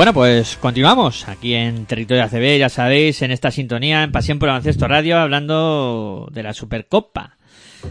Bueno, 0.00 0.14
pues 0.14 0.56
continuamos 0.56 1.28
aquí 1.28 1.52
en 1.52 1.84
Territorio 1.84 2.24
ACB, 2.24 2.58
ya 2.58 2.70
sabéis, 2.70 3.20
en 3.20 3.32
esta 3.32 3.50
sintonía, 3.50 4.02
en 4.02 4.12
Pasión 4.12 4.38
por 4.38 4.48
Baloncesto 4.48 4.88
Radio, 4.88 5.18
hablando 5.18 6.26
de 6.32 6.42
la 6.42 6.54
Supercopa. 6.54 7.36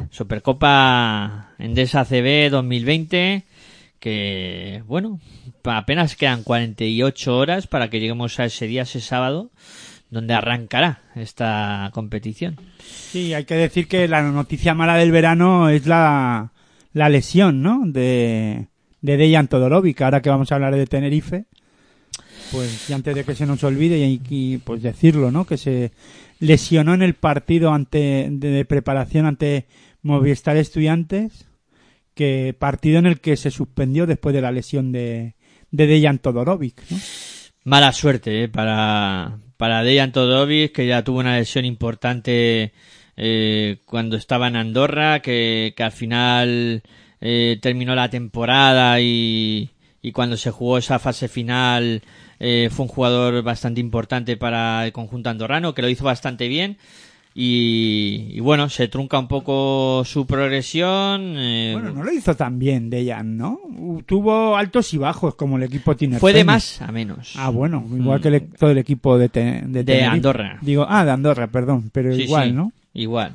Supercopa 0.10 1.54
Endesa 1.60 2.00
ACB 2.00 2.50
2020, 2.50 3.44
que, 4.00 4.82
bueno, 4.88 5.20
apenas 5.64 6.16
quedan 6.16 6.42
48 6.42 7.38
horas 7.38 7.68
para 7.68 7.92
que 7.92 8.00
lleguemos 8.00 8.40
a 8.40 8.46
ese 8.46 8.66
día, 8.66 8.82
ese 8.82 9.02
sábado, 9.02 9.52
donde 10.10 10.34
arrancará 10.34 11.04
esta 11.14 11.92
competición. 11.94 12.56
Sí, 12.80 13.36
hay 13.36 13.46
que 13.46 13.54
decir 13.54 13.88
que 13.88 14.08
la 14.08 14.24
noticia 14.24 14.74
mala 14.74 14.96
del 14.96 15.12
verano 15.12 15.70
es 15.70 15.86
la, 15.86 16.54
la 16.92 17.10
lesión, 17.10 17.62
¿no? 17.62 17.84
De, 17.86 18.66
de 19.00 19.18
Dejan 19.18 19.48
Todorovic, 19.48 20.02
ahora 20.02 20.24
que 20.24 20.32
vamos 20.32 20.52
a 20.52 20.56
hablar 20.56 20.76
de 20.76 20.88
Tenerife. 20.88 21.46
Pues 22.52 22.90
y 22.90 22.94
antes 22.94 23.16
de 23.16 23.24
que 23.24 23.36
se 23.36 23.46
nos 23.46 23.64
olvide 23.64 23.98
y, 23.98 24.22
y, 24.30 24.58
pues 24.58 24.82
decirlo, 24.82 25.32
¿no? 25.32 25.46
Que 25.46 25.58
se 25.58 25.92
lesionó 26.40 26.94
en 26.94 27.02
el 27.02 27.14
partido 27.14 27.74
ante 27.74 28.28
de, 28.32 28.66
preparación 28.66 29.26
ante 29.26 29.66
Movistar 30.02 30.58
Estudiantes, 30.58 31.46
que 32.16 32.56
partido 32.58 33.00
en 33.00 33.06
el 33.06 33.20
que 33.20 33.38
se 33.38 33.52
suspendió 33.52 34.06
después 34.06 34.34
de 34.34 34.42
la 34.42 34.52
lesión 34.52 34.92
de 34.92 35.36
de 35.72 35.88
Dejan 35.88 36.20
Todorovic. 36.20 36.82
Mala 37.64 37.92
suerte 37.92 38.44
eh, 38.44 38.50
para, 38.50 39.38
para 39.58 39.84
Dejan 39.84 40.12
Todorovic, 40.12 40.72
que 40.74 40.88
ya 40.88 41.04
tuvo 41.04 41.20
una 41.20 41.38
lesión 41.38 41.66
importante 41.66 42.74
eh, 43.18 43.78
cuando 43.86 44.18
estaba 44.18 44.48
en 44.48 44.56
Andorra, 44.56 45.22
que, 45.22 45.74
que 45.76 45.84
al 45.84 45.92
final 45.92 46.84
eh, 47.22 47.60
terminó 47.62 47.96
la 47.96 48.10
temporada 48.10 49.00
y, 49.02 49.70
y 50.02 50.12
cuando 50.12 50.38
se 50.38 50.52
jugó 50.52 50.78
esa 50.78 51.00
fase 51.00 51.28
final 51.28 52.02
eh, 52.40 52.70
fue 52.72 52.84
un 52.84 52.90
jugador 52.90 53.42
bastante 53.44 53.80
importante 53.82 54.38
para 54.38 54.86
el 54.86 54.92
conjunto 54.94 55.30
andorrano, 55.30 55.74
que 55.74 55.82
lo 55.82 55.90
hizo 55.90 56.06
bastante 56.06 56.48
bien. 56.48 56.78
Y, 57.36 58.28
y 58.32 58.40
bueno, 58.40 58.70
se 58.70 58.88
trunca 58.88 59.18
un 59.20 59.28
poco 59.28 60.04
su 60.04 60.26
progresión. 60.26 61.36
eh, 61.38 61.72
Bueno, 61.74 61.92
no 61.94 62.04
lo 62.04 62.12
hizo 62.12 62.36
tan 62.36 62.60
bien 62.60 62.90
Dejan, 62.90 63.38
¿no? 63.38 63.60
Tuvo 64.06 64.58
altos 64.58 64.94
y 64.94 64.98
bajos 64.98 65.36
como 65.36 65.58
el 65.58 65.64
equipo 65.64 65.96
tiene. 65.96 66.20
fue 66.20 66.34
de 66.34 66.44
más 66.44 66.82
a 66.82 66.92
menos. 66.92 67.34
Ah, 67.38 67.50
bueno, 67.50 67.86
igual 67.96 68.20
que 68.20 68.28
el- 68.30 68.50
todo 68.50 68.72
el 68.72 68.78
equipo 68.80 69.18
de, 69.18 69.30
Mm. 69.66 70.10
Andorra. 70.12 70.58
Digo, 70.62 70.86
ah, 70.90 71.06
de 71.06 71.12
Andorra, 71.12 71.48
perdón, 71.48 71.90
pero 71.94 72.14
Sí, 72.14 72.24
igual, 72.24 72.50
sí, 72.50 72.54
¿no? 72.56 72.72
Igual. 72.94 73.34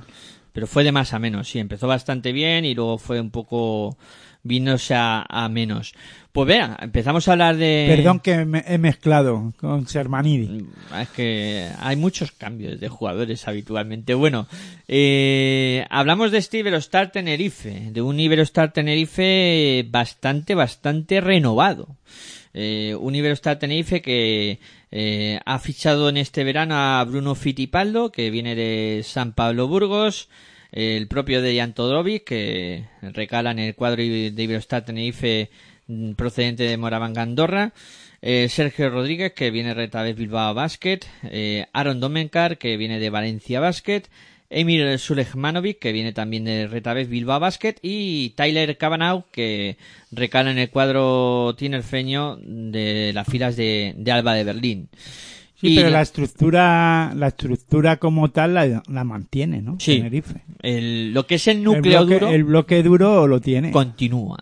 Pero 0.52 0.66
fue 0.66 0.84
de 0.84 0.92
más 0.92 1.14
a 1.14 1.18
menos, 1.18 1.48
sí. 1.48 1.58
Empezó 1.58 1.86
bastante 1.86 2.32
bien 2.32 2.64
y 2.64 2.74
luego 2.74 2.98
fue 2.98 3.20
un 3.20 3.30
poco 3.30 3.96
vinos 4.44 4.92
a, 4.92 5.26
a 5.28 5.48
menos. 5.48 5.94
Pues 6.30 6.48
vea, 6.48 6.76
empezamos 6.80 7.28
a 7.28 7.32
hablar 7.32 7.56
de... 7.56 7.86
Perdón 7.88 8.18
que 8.18 8.44
me 8.44 8.64
he 8.66 8.76
mezclado 8.76 9.52
con 9.56 9.86
Sermanidi. 9.86 10.66
Es 11.00 11.08
que 11.10 11.68
hay 11.78 11.94
muchos 11.94 12.32
cambios 12.32 12.80
de 12.80 12.88
jugadores 12.88 13.46
habitualmente. 13.46 14.14
Bueno, 14.14 14.48
eh, 14.88 15.86
hablamos 15.90 16.32
de 16.32 16.38
este 16.38 16.58
Iberostar 16.58 17.12
Tenerife, 17.12 17.90
de 17.92 18.02
un 18.02 18.18
Iberostar 18.18 18.72
Tenerife 18.72 19.86
bastante, 19.88 20.56
bastante 20.56 21.20
renovado. 21.20 21.96
Eh, 22.52 22.96
un 22.98 23.14
Iberostar 23.14 23.58
Tenerife 23.60 24.02
que 24.02 24.58
eh, 24.90 25.40
ha 25.44 25.58
fichado 25.60 26.08
en 26.08 26.16
este 26.16 26.42
verano 26.42 26.74
a 26.76 27.04
Bruno 27.04 27.36
Fittipaldo, 27.36 28.10
que 28.10 28.30
viene 28.30 28.56
de 28.56 29.02
San 29.04 29.34
Pablo 29.34 29.68
Burgos, 29.68 30.28
el 30.74 31.06
propio 31.06 31.40
de 31.40 31.56
Jan 31.56 31.72
Todorovic, 31.72 32.24
que 32.24 32.84
recala 33.00 33.52
en 33.52 33.60
el 33.60 33.76
cuadro 33.76 34.02
de 34.02 34.34
Iberostar 34.36 34.84
Tenerife 34.84 35.48
mm, 35.86 36.14
procedente 36.14 36.64
de 36.64 36.76
Moraván 36.76 37.16
Andorra, 37.16 37.72
eh, 38.20 38.48
Sergio 38.48 38.90
Rodríguez, 38.90 39.34
que 39.34 39.52
viene 39.52 39.68
de 39.68 39.74
Retabés 39.74 40.16
Bilbao 40.16 40.52
Basket, 40.52 40.98
eh, 41.30 41.66
Aaron 41.72 42.00
Domenkar, 42.00 42.58
que 42.58 42.76
viene 42.76 42.98
de 42.98 43.08
Valencia 43.08 43.60
Basket, 43.60 44.02
Emir 44.50 44.98
Sulejmanovic, 44.98 45.78
que 45.78 45.92
viene 45.92 46.12
también 46.12 46.44
de 46.44 46.66
Retabés 46.66 47.08
Bilbao 47.08 47.38
Basket, 47.38 47.76
y 47.80 48.30
Tyler 48.30 48.76
Cabanau, 48.76 49.26
que 49.30 49.76
recala 50.10 50.50
en 50.50 50.58
el 50.58 50.70
cuadro 50.70 51.54
tinerfeño 51.56 52.36
de 52.40 53.12
las 53.14 53.28
filas 53.28 53.54
de 53.54 53.94
Alba 54.10 54.34
de 54.34 54.44
Berlín. 54.44 54.88
Sí, 55.64 55.72
Y 55.72 55.76
pero 55.76 55.88
la- 55.90 56.02
estructura, 56.02 57.12
la 57.16 57.28
estructura 57.28 57.96
como 57.96 58.30
tal 58.30 58.52
la, 58.54 58.82
la 58.86 59.04
mantiene, 59.04 59.62
¿no? 59.62 59.76
Sí. 59.80 59.96
Tenerife. 59.96 60.42
el- 60.62 61.12
lo 61.14 61.26
que 61.26 61.36
es 61.36 61.48
el 61.48 61.58
El 61.58 61.64
núcleo 61.64 62.00
bloque, 62.04 62.14
duro 62.14 62.28
el 62.32 62.44
bloque 62.44 62.82
duro 62.82 63.26
lo 63.26 63.40
tiene. 63.40 63.70
continúa. 63.70 64.38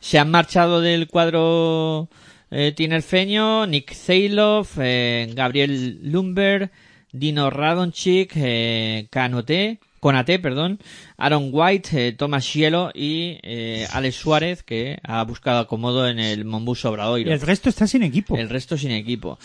Se 0.00 0.18
han 0.18 0.30
marchado 0.30 0.80
del 0.80 1.06
cuadro 1.06 2.08
eh, 2.50 2.72
tinerfeño 2.74 3.66
Nick 3.66 3.94
Zailov, 3.94 4.66
eh, 4.78 5.30
Gabriel 5.34 6.00
Lumber, 6.02 6.70
Dino 7.12 7.50
Radonchik, 7.50 8.32
eh, 8.36 9.06
Canoté, 9.10 9.78
Conate, 10.00 10.38
perdón, 10.38 10.78
Aaron 11.16 11.48
White, 11.52 12.08
eh, 12.08 12.12
Thomas 12.12 12.44
Cielo 12.44 12.90
y 12.94 13.38
eh, 13.42 13.86
Alex 13.92 14.14
Suárez, 14.16 14.62
que 14.62 14.98
ha 15.02 15.22
buscado 15.24 15.58
acomodo 15.58 16.08
en 16.08 16.18
el 16.20 16.44
Monbus 16.44 16.84
Y 16.84 16.86
Obradoiro. 16.86 17.32
el 17.32 17.40
resto 17.40 17.68
está 17.68 17.86
sin 17.86 18.02
equipo. 18.04 18.36
El 18.36 18.48
resto 18.48 18.76
sin 18.76 18.92
equipo. 18.92 19.38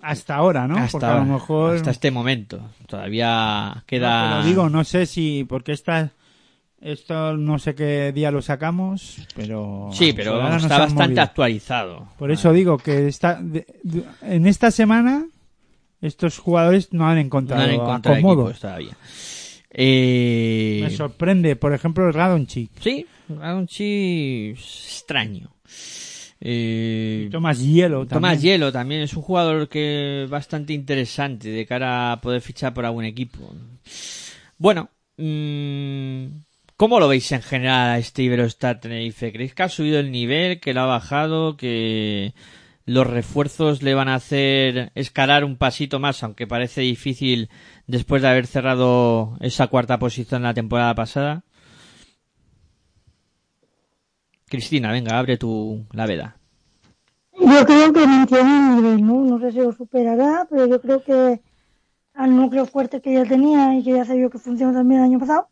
Hasta 0.00 0.36
ahora, 0.36 0.66
¿no? 0.68 0.76
hasta, 0.76 0.90
Porque 0.92 1.06
a 1.06 1.08
lo 1.10 1.14
ahora, 1.20 1.32
mejor... 1.32 1.76
hasta 1.76 1.90
este 1.90 2.10
momento. 2.10 2.60
Todavía 2.86 3.72
No, 3.76 3.82
queda... 3.86 4.30
pero 4.38 4.44
digo, 4.48 4.68
no 4.70 4.84
sé 4.84 5.06
si... 5.06 5.44
Porque 5.48 5.72
esta... 5.72 6.12
Esto 6.80 7.36
no 7.36 7.58
sé 7.58 7.74
qué 7.74 8.12
día 8.12 8.30
lo 8.30 8.40
sacamos, 8.40 9.26
pero... 9.34 9.88
Sí, 9.92 10.12
pero 10.12 10.40
no 10.40 10.56
está 10.58 10.78
bastante 10.78 11.06
movido. 11.08 11.22
actualizado. 11.22 12.08
Por 12.16 12.30
eso 12.30 12.52
digo 12.52 12.78
que 12.78 12.92
de- 13.10 13.66
en 14.22 14.46
esta 14.46 14.70
semana 14.70 15.26
estos 16.00 16.38
jugadores 16.38 16.92
no 16.92 17.08
han 17.08 17.16
no 17.16 17.20
encontrado 17.22 17.64
han 17.64 17.70
encontrado 17.72 18.16
acomodo. 18.18 18.42
equipos 18.44 18.60
todavía. 18.60 18.96
Eh, 19.70 20.80
Me 20.84 20.90
sorprende, 20.90 21.56
por 21.56 21.72
ejemplo, 21.74 22.06
el 22.06 22.14
Radonchik. 22.14 22.70
Sí, 22.80 23.04
Radonchi 23.28 24.50
extraño. 24.50 25.50
Eh, 26.40 27.28
Tomás 27.32 27.60
Hielo 27.60 28.06
Tomás 28.06 28.32
también. 28.34 28.40
Hielo 28.40 28.72
también 28.72 29.00
es 29.02 29.14
un 29.14 29.22
jugador 29.22 29.68
que 29.68 30.26
bastante 30.30 30.72
interesante 30.72 31.48
de 31.48 31.66
cara 31.66 32.12
a 32.12 32.20
poder 32.20 32.40
fichar 32.40 32.74
por 32.74 32.86
algún 32.86 33.04
equipo. 33.04 33.52
Bueno, 34.56 34.90
mm, 35.16 36.26
¿cómo 36.76 37.00
lo 37.00 37.08
veis 37.08 37.30
en 37.32 37.42
general 37.42 37.90
a 37.90 37.98
este 37.98 38.22
Iberostar 38.22 38.80
Tenerife? 38.80 39.32
¿Creéis 39.32 39.54
que 39.54 39.62
ha 39.64 39.68
subido 39.68 39.98
el 39.98 40.12
nivel, 40.12 40.60
que 40.60 40.74
lo 40.74 40.82
ha 40.82 40.86
bajado, 40.86 41.56
que 41.56 42.34
los 42.84 43.06
refuerzos 43.06 43.82
le 43.82 43.94
van 43.94 44.08
a 44.08 44.14
hacer 44.14 44.92
escalar 44.94 45.44
un 45.44 45.56
pasito 45.56 45.98
más, 45.98 46.22
aunque 46.22 46.46
parece 46.46 46.80
difícil 46.82 47.50
después 47.86 48.22
de 48.22 48.28
haber 48.28 48.46
cerrado 48.46 49.36
esa 49.40 49.66
cuarta 49.66 49.98
posición 49.98 50.42
la 50.42 50.54
temporada 50.54 50.94
pasada? 50.94 51.44
Cristina, 54.48 54.92
venga, 54.92 55.18
abre 55.18 55.36
tu 55.36 55.84
la 55.92 56.06
veda. 56.06 56.36
Yo 57.40 57.64
creo 57.66 57.92
que 57.92 58.06
mantiene 58.06 58.50
el 58.58 58.76
nivel, 58.76 59.06
¿no? 59.06 59.20
No 59.24 59.38
sé 59.40 59.52
si 59.52 59.58
lo 59.58 59.72
superará, 59.72 60.46
pero 60.50 60.66
yo 60.66 60.80
creo 60.80 61.02
que 61.02 61.40
al 62.14 62.36
núcleo 62.36 62.66
fuerte 62.66 63.00
que 63.00 63.14
ya 63.14 63.24
tenía 63.24 63.74
y 63.76 63.84
que 63.84 63.92
ya 63.92 64.04
se 64.04 64.16
vio 64.16 64.30
que 64.30 64.38
funcionó 64.38 64.72
también 64.72 65.00
el 65.00 65.06
año 65.06 65.18
pasado, 65.20 65.48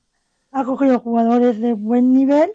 ha 0.52 0.64
cogido 0.64 1.00
jugadores 1.00 1.60
de 1.60 1.74
buen 1.74 2.12
nivel 2.12 2.52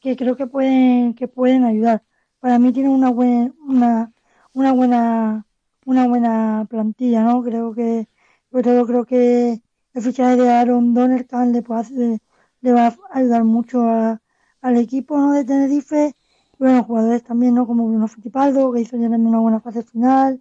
que 0.00 0.16
creo 0.16 0.36
que 0.36 0.46
pueden, 0.46 1.14
que 1.14 1.28
pueden 1.28 1.64
ayudar. 1.64 2.02
Para 2.40 2.58
mí 2.58 2.72
tiene 2.72 2.90
una 2.90 3.10
buena, 3.10 3.52
una, 3.66 4.12
una 4.52 4.72
buena, 4.72 5.46
una 5.86 6.06
buena 6.08 6.66
plantilla, 6.70 7.22
¿no? 7.24 7.42
Creo 7.42 7.74
que, 7.74 8.08
sobre 8.50 8.64
todo 8.64 8.86
creo 8.86 9.04
que 9.06 9.62
el 9.94 10.02
fichaje 10.02 10.36
de 10.36 10.50
Aaron 10.50 10.94
Donnerkan 10.94 11.52
le 11.52 11.62
puede 11.62 12.20
le 12.62 12.72
va 12.72 12.88
a 12.88 12.96
ayudar 13.12 13.44
mucho 13.44 13.82
a- 13.88 14.20
al 14.66 14.76
equipo, 14.78 15.16
¿no? 15.18 15.32
De 15.32 15.44
Tenerife 15.44 16.14
bueno, 16.58 16.84
jugadores 16.84 17.22
también, 17.22 17.54
¿no? 17.54 17.66
Como 17.66 17.86
Bruno 17.86 18.08
Fittipaldo, 18.08 18.72
que 18.72 18.80
hizo 18.80 18.96
ya 18.96 19.08
una 19.08 19.40
buena 19.40 19.60
fase 19.60 19.82
final. 19.82 20.40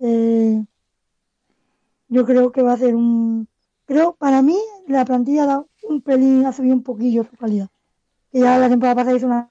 Eh, 0.00 0.64
yo 2.08 2.24
creo 2.26 2.52
que 2.52 2.62
va 2.62 2.72
a 2.72 2.76
ser 2.76 2.94
un... 2.96 3.48
Creo, 3.86 4.14
para 4.14 4.42
mí, 4.42 4.58
la 4.88 5.04
plantilla 5.04 5.46
da 5.46 5.64
un 5.88 6.00
pelín, 6.00 6.44
ha 6.46 6.52
subido 6.52 6.74
un 6.74 6.82
poquillo 6.82 7.24
su 7.24 7.36
calidad. 7.36 7.68
Que 8.32 8.40
ya 8.40 8.58
la 8.58 8.68
temporada 8.68 8.96
pasada 8.96 9.16
hizo 9.16 9.26
una 9.26 9.50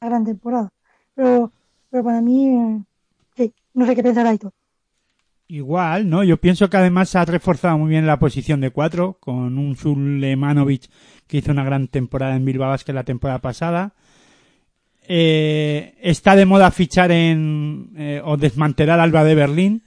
gran 0.00 0.24
temporada. 0.24 0.70
Pero, 1.14 1.52
pero 1.90 2.04
para 2.04 2.20
mí, 2.20 2.48
eh, 2.48 2.82
sí, 3.36 3.54
no 3.74 3.86
sé 3.86 3.96
qué 3.96 4.02
pensar 4.02 4.26
Aitor. 4.26 4.52
Igual, 5.50 6.10
¿no? 6.10 6.22
Yo 6.24 6.36
pienso 6.36 6.68
que 6.68 6.76
además 6.76 7.16
ha 7.16 7.24
reforzado 7.24 7.78
muy 7.78 7.88
bien 7.88 8.06
la 8.06 8.18
posición 8.18 8.60
de 8.60 8.70
cuatro 8.70 9.16
con 9.18 9.56
un 9.56 9.76
Sulemanovic 9.76 10.90
que 11.26 11.38
hizo 11.38 11.52
una 11.52 11.64
gran 11.64 11.88
temporada 11.88 12.36
en 12.36 12.44
Bilbao 12.44 12.68
Basket 12.68 12.92
la 12.92 13.04
temporada 13.04 13.38
pasada. 13.40 13.94
Eh, 15.08 15.94
está 16.02 16.36
de 16.36 16.44
moda 16.44 16.70
fichar 16.70 17.10
en 17.12 17.92
eh, 17.96 18.20
o 18.22 18.36
desmantelar 18.36 19.00
Alba 19.00 19.24
de 19.24 19.34
Berlín 19.34 19.82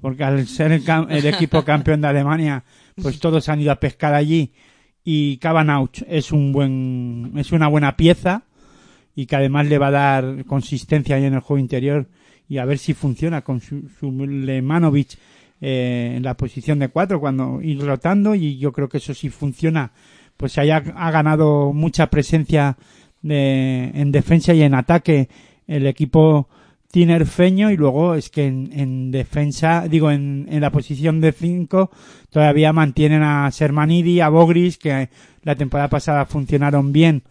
porque 0.00 0.24
al 0.24 0.44
ser 0.48 0.72
el, 0.72 0.82
el 1.08 1.26
equipo 1.26 1.64
campeón 1.64 2.00
de 2.00 2.08
Alemania 2.08 2.64
pues 3.00 3.20
todos 3.20 3.48
han 3.48 3.60
ido 3.60 3.70
a 3.70 3.78
pescar 3.78 4.12
allí 4.12 4.54
y 5.04 5.36
Cabanauch 5.36 6.02
es 6.08 6.32
un 6.32 6.50
buen 6.50 7.32
es 7.36 7.52
una 7.52 7.68
buena 7.68 7.96
pieza 7.96 8.42
y 9.14 9.26
que 9.26 9.36
además 9.36 9.66
le 9.68 9.78
va 9.78 9.86
a 9.86 9.92
dar 9.92 10.44
consistencia 10.46 11.14
ahí 11.14 11.26
en 11.26 11.34
el 11.34 11.40
juego 11.40 11.60
interior 11.60 12.08
y 12.48 12.58
a 12.58 12.64
ver 12.64 12.78
si 12.78 12.94
funciona 12.94 13.42
con 13.42 13.60
su, 13.60 13.88
Sulemanovic 14.00 15.18
eh, 15.60 16.14
en 16.16 16.22
la 16.22 16.34
posición 16.36 16.78
de 16.78 16.88
cuatro 16.88 17.18
cuando 17.20 17.60
ir 17.62 17.80
rotando 17.80 18.34
y 18.34 18.58
yo 18.58 18.72
creo 18.72 18.88
que 18.88 18.98
eso 18.98 19.14
sí 19.14 19.30
funciona 19.30 19.90
pues 20.36 20.58
haya 20.58 20.76
ha 20.96 21.10
ganado 21.10 21.72
mucha 21.72 22.08
presencia 22.08 22.76
de- 23.22 23.90
en 23.94 24.12
defensa 24.12 24.52
y 24.52 24.62
en 24.62 24.74
ataque 24.74 25.28
el 25.66 25.86
equipo 25.86 26.48
tinerfeño 26.90 27.70
y 27.70 27.76
luego 27.76 28.14
es 28.14 28.30
que 28.30 28.46
en, 28.46 28.70
en 28.72 29.10
defensa, 29.10 29.86
digo, 29.88 30.10
en, 30.10 30.46
en 30.50 30.60
la 30.60 30.70
posición 30.70 31.20
de 31.20 31.32
5 31.32 31.90
todavía 32.30 32.72
mantienen 32.72 33.22
a 33.22 33.50
Sermanidi, 33.50 34.20
a 34.20 34.28
Bogris, 34.28 34.78
que 34.78 35.08
la 35.42 35.56
temporada 35.56 35.88
pasada 35.88 36.26
funcionaron 36.26 36.92
bien 36.92 37.22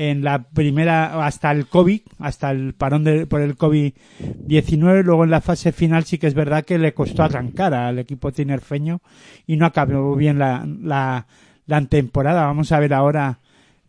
en 0.00 0.22
la 0.22 0.44
primera 0.44 1.26
hasta 1.26 1.50
el 1.50 1.66
COVID, 1.66 2.00
hasta 2.20 2.52
el 2.52 2.72
parón 2.74 3.02
de- 3.02 3.26
por 3.26 3.40
el 3.40 3.56
COVID-19, 3.56 5.02
luego 5.02 5.24
en 5.24 5.30
la 5.30 5.40
fase 5.40 5.72
final 5.72 6.04
sí 6.04 6.18
que 6.18 6.28
es 6.28 6.34
verdad 6.34 6.64
que 6.64 6.78
le 6.78 6.94
costó 6.94 7.24
arrancar 7.24 7.74
al 7.74 7.98
equipo 7.98 8.30
tinerfeño 8.30 9.00
y 9.46 9.56
no 9.56 9.66
acabó 9.66 10.14
bien 10.14 10.38
la, 10.38 10.64
la, 10.82 11.26
la 11.66 11.84
temporada. 11.86 12.44
Vamos 12.46 12.70
a 12.70 12.78
ver 12.78 12.94
ahora, 12.94 13.40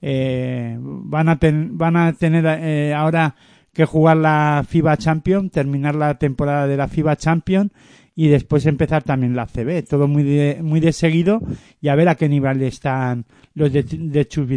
eh, 0.01 0.77
van, 0.81 1.29
a 1.29 1.37
ten- 1.37 1.77
van 1.77 1.95
a 1.95 2.13
tener 2.13 2.43
eh, 2.59 2.91
ahora 2.95 3.35
que 3.71 3.85
jugar 3.85 4.17
la 4.17 4.65
FIBA 4.67 4.97
Champion, 4.97 5.51
terminar 5.51 5.93
la 5.93 6.15
temporada 6.17 6.65
de 6.65 6.75
la 6.75 6.87
FIBA 6.87 7.17
Champion 7.17 7.71
y 8.15 8.29
después 8.29 8.65
empezar 8.65 9.03
también 9.03 9.35
la 9.35 9.45
CB, 9.45 9.83
todo 9.87 10.07
muy 10.07 10.23
de, 10.23 10.59
muy 10.63 10.79
de 10.79 10.91
seguido 10.91 11.39
y 11.79 11.87
a 11.87 11.95
ver 11.95 12.09
a 12.09 12.15
qué 12.15 12.27
nivel 12.27 12.63
están 12.63 13.25
los 13.53 13.71
de, 13.71 13.83
de 13.83 14.27
Chus 14.27 14.47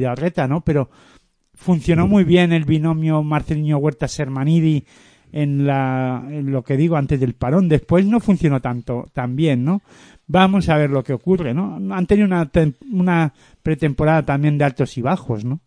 ¿no? 0.49 0.63
Pero 0.63 0.91
funcionó 1.63 2.07
muy 2.07 2.25
bien 2.25 2.53
el 2.53 2.65
binomio 2.65 3.23
Marcelinho 3.23 3.79
Huerta 3.79 4.09
Sermanidi 4.09 4.85
en 5.33 5.67
la 5.67 6.23
lo 6.29 6.63
que 6.63 6.77
digo 6.77 6.97
antes 6.97 7.19
del 7.19 7.35
parón. 7.35 7.69
Después 7.69 8.05
no 8.05 8.21
funcionó 8.21 8.61
tanto 8.61 9.09
tan 9.13 9.35
bien 9.37 9.65
no 9.65 9.83
vamos 10.27 10.69
a 10.69 10.77
ver 10.77 10.91
lo 10.91 11.03
que 11.03 11.13
ocurre 11.13 11.53
no 11.55 11.79
han 11.95 12.07
tenido 12.07 12.27
una 12.27 12.51
una 12.91 13.33
pretemporada 13.63 14.25
también 14.25 14.57
de 14.59 14.65
altos 14.65 14.97
y 14.99 15.03
bajos 15.03 15.45
no 15.45 15.61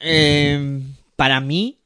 Eh, 0.00 0.80
para 1.16 1.40
mí, 1.40 1.78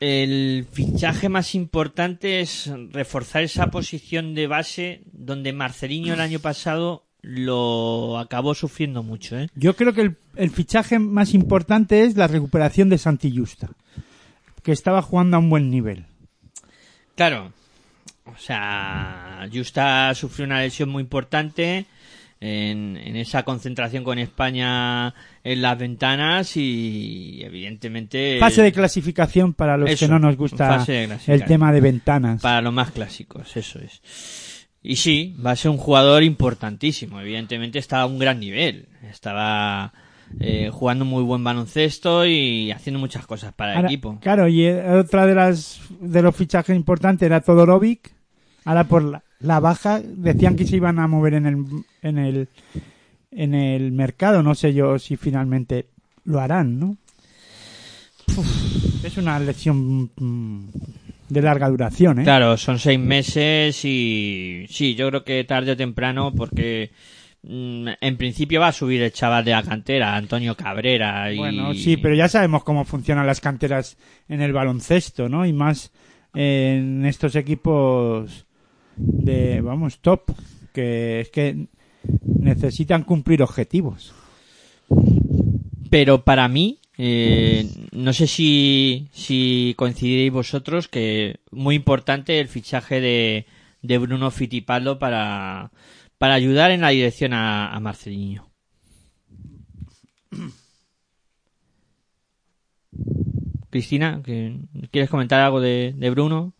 el 0.00 0.66
fichaje 0.70 1.28
más 1.28 1.54
importante 1.54 2.40
es 2.40 2.70
reforzar 2.90 3.42
esa 3.42 3.68
posición 3.68 4.34
de 4.34 4.46
base 4.46 5.02
donde 5.12 5.52
Marcelinho 5.52 6.14
el 6.14 6.20
año 6.20 6.38
pasado 6.38 7.05
lo 7.28 8.18
acabó 8.18 8.54
sufriendo 8.54 9.02
mucho, 9.02 9.36
¿eh? 9.38 9.48
yo 9.54 9.74
creo 9.74 9.92
que 9.92 10.02
el, 10.02 10.16
el 10.36 10.50
fichaje 10.50 10.98
más 10.98 11.34
importante 11.34 12.04
es 12.04 12.16
la 12.16 12.28
recuperación 12.28 12.88
de 12.88 12.98
Santi 12.98 13.36
Justa 13.36 13.68
que 14.62 14.72
estaba 14.72 15.02
jugando 15.02 15.36
a 15.36 15.40
un 15.40 15.50
buen 15.50 15.70
nivel 15.70 16.06
Claro, 17.16 17.50
o 18.26 18.36
sea, 18.36 19.48
Justa 19.52 20.14
sufrió 20.14 20.44
una 20.44 20.60
lesión 20.60 20.90
muy 20.90 21.00
importante 21.00 21.86
en, 22.38 22.98
en 22.98 23.16
esa 23.16 23.42
concentración 23.42 24.04
con 24.04 24.18
España 24.18 25.14
en 25.42 25.62
las 25.62 25.78
ventanas 25.78 26.58
y 26.58 27.40
evidentemente 27.42 28.36
fase 28.38 28.62
de 28.62 28.72
clasificación 28.72 29.54
para 29.54 29.78
los 29.78 29.88
Eso, 29.88 30.04
que 30.04 30.12
no 30.12 30.18
nos 30.18 30.36
gusta 30.36 30.84
el 31.26 31.44
tema 31.46 31.72
de 31.72 31.80
ventanas 31.80 32.42
para 32.42 32.60
los 32.60 32.74
más 32.74 32.90
clásicos, 32.90 33.56
eso 33.56 33.78
es. 33.78 34.02
Y 34.86 34.96
sí, 34.96 35.34
va 35.44 35.50
a 35.50 35.56
ser 35.56 35.72
un 35.72 35.78
jugador 35.78 36.22
importantísimo. 36.22 37.20
Evidentemente 37.20 37.80
estaba 37.80 38.02
a 38.02 38.06
un 38.06 38.20
gran 38.20 38.38
nivel. 38.38 38.86
Estaba 39.10 39.92
eh, 40.38 40.70
jugando 40.72 41.04
muy 41.04 41.24
buen 41.24 41.42
baloncesto 41.42 42.24
y 42.24 42.70
haciendo 42.70 43.00
muchas 43.00 43.26
cosas 43.26 43.52
para 43.52 43.72
el 43.72 43.76
Ahora, 43.78 43.88
equipo. 43.88 44.18
Claro, 44.20 44.46
y 44.46 44.64
eh, 44.64 44.88
otra 44.92 45.26
de 45.26 45.34
las 45.34 45.80
de 46.00 46.22
los 46.22 46.36
fichajes 46.36 46.76
importantes 46.76 47.26
era 47.26 47.40
Todorovic. 47.40 48.12
Ahora 48.64 48.84
por 48.84 49.02
la, 49.02 49.24
la 49.40 49.58
baja 49.58 50.00
decían 50.00 50.54
que 50.54 50.66
se 50.66 50.76
iban 50.76 51.00
a 51.00 51.08
mover 51.08 51.34
en 51.34 51.46
el 51.46 51.64
en 52.02 52.18
el 52.18 52.48
en 53.32 53.54
el 53.54 53.90
mercado, 53.90 54.44
no 54.44 54.54
sé 54.54 54.72
yo 54.72 55.00
si 55.00 55.16
finalmente 55.16 55.86
lo 56.24 56.40
harán, 56.40 56.78
¿no? 56.78 56.96
Es 59.02 59.16
una 59.16 59.38
lesión 59.40 60.10
mm, 60.16 60.68
de 61.28 61.42
larga 61.42 61.68
duración, 61.68 62.20
¿eh? 62.20 62.24
Claro, 62.24 62.56
son 62.56 62.78
seis 62.78 62.98
meses 62.98 63.84
y 63.84 64.66
sí, 64.68 64.94
yo 64.94 65.08
creo 65.08 65.24
que 65.24 65.44
tarde 65.44 65.72
o 65.72 65.76
temprano 65.76 66.32
porque 66.34 66.90
mm, 67.42 67.88
en 68.00 68.16
principio 68.16 68.60
va 68.60 68.68
a 68.68 68.72
subir 68.72 69.02
el 69.02 69.12
chaval 69.12 69.44
de 69.44 69.50
la 69.52 69.62
cantera, 69.62 70.14
Antonio 70.14 70.56
Cabrera. 70.56 71.32
Y... 71.32 71.36
Bueno, 71.36 71.74
sí, 71.74 71.96
pero 71.96 72.14
ya 72.14 72.28
sabemos 72.28 72.64
cómo 72.64 72.84
funcionan 72.84 73.26
las 73.26 73.40
canteras 73.40 73.96
en 74.28 74.40
el 74.40 74.52
baloncesto, 74.52 75.28
¿no? 75.28 75.46
Y 75.46 75.52
más 75.52 75.92
en 76.34 77.04
estos 77.06 77.34
equipos 77.34 78.46
de, 78.96 79.60
vamos, 79.60 79.98
top, 80.00 80.32
que 80.72 81.20
es 81.20 81.30
que 81.30 81.66
necesitan 82.22 83.02
cumplir 83.02 83.42
objetivos. 83.42 84.14
Pero 85.90 86.24
para 86.24 86.48
mí, 86.48 86.78
eh, 86.98 87.66
no 87.92 88.12
sé 88.12 88.26
si, 88.26 89.08
si 89.12 89.74
vosotros 90.30 90.88
que 90.88 91.40
muy 91.50 91.74
importante 91.76 92.40
el 92.40 92.48
fichaje 92.48 93.00
de, 93.00 93.46
de 93.82 93.98
Bruno 93.98 94.30
Fittipaldo 94.30 94.98
para, 94.98 95.72
para 96.18 96.34
ayudar 96.34 96.70
en 96.70 96.80
la 96.82 96.90
dirección 96.90 97.32
a, 97.34 97.74
a 97.74 97.80
Marcelinho. 97.80 98.50
Cristina, 103.70 104.22
¿que- 104.24 104.58
¿quieres 104.90 105.10
comentar 105.10 105.40
algo 105.40 105.60
de, 105.60 105.94
de 105.96 106.10
Bruno? 106.10 106.52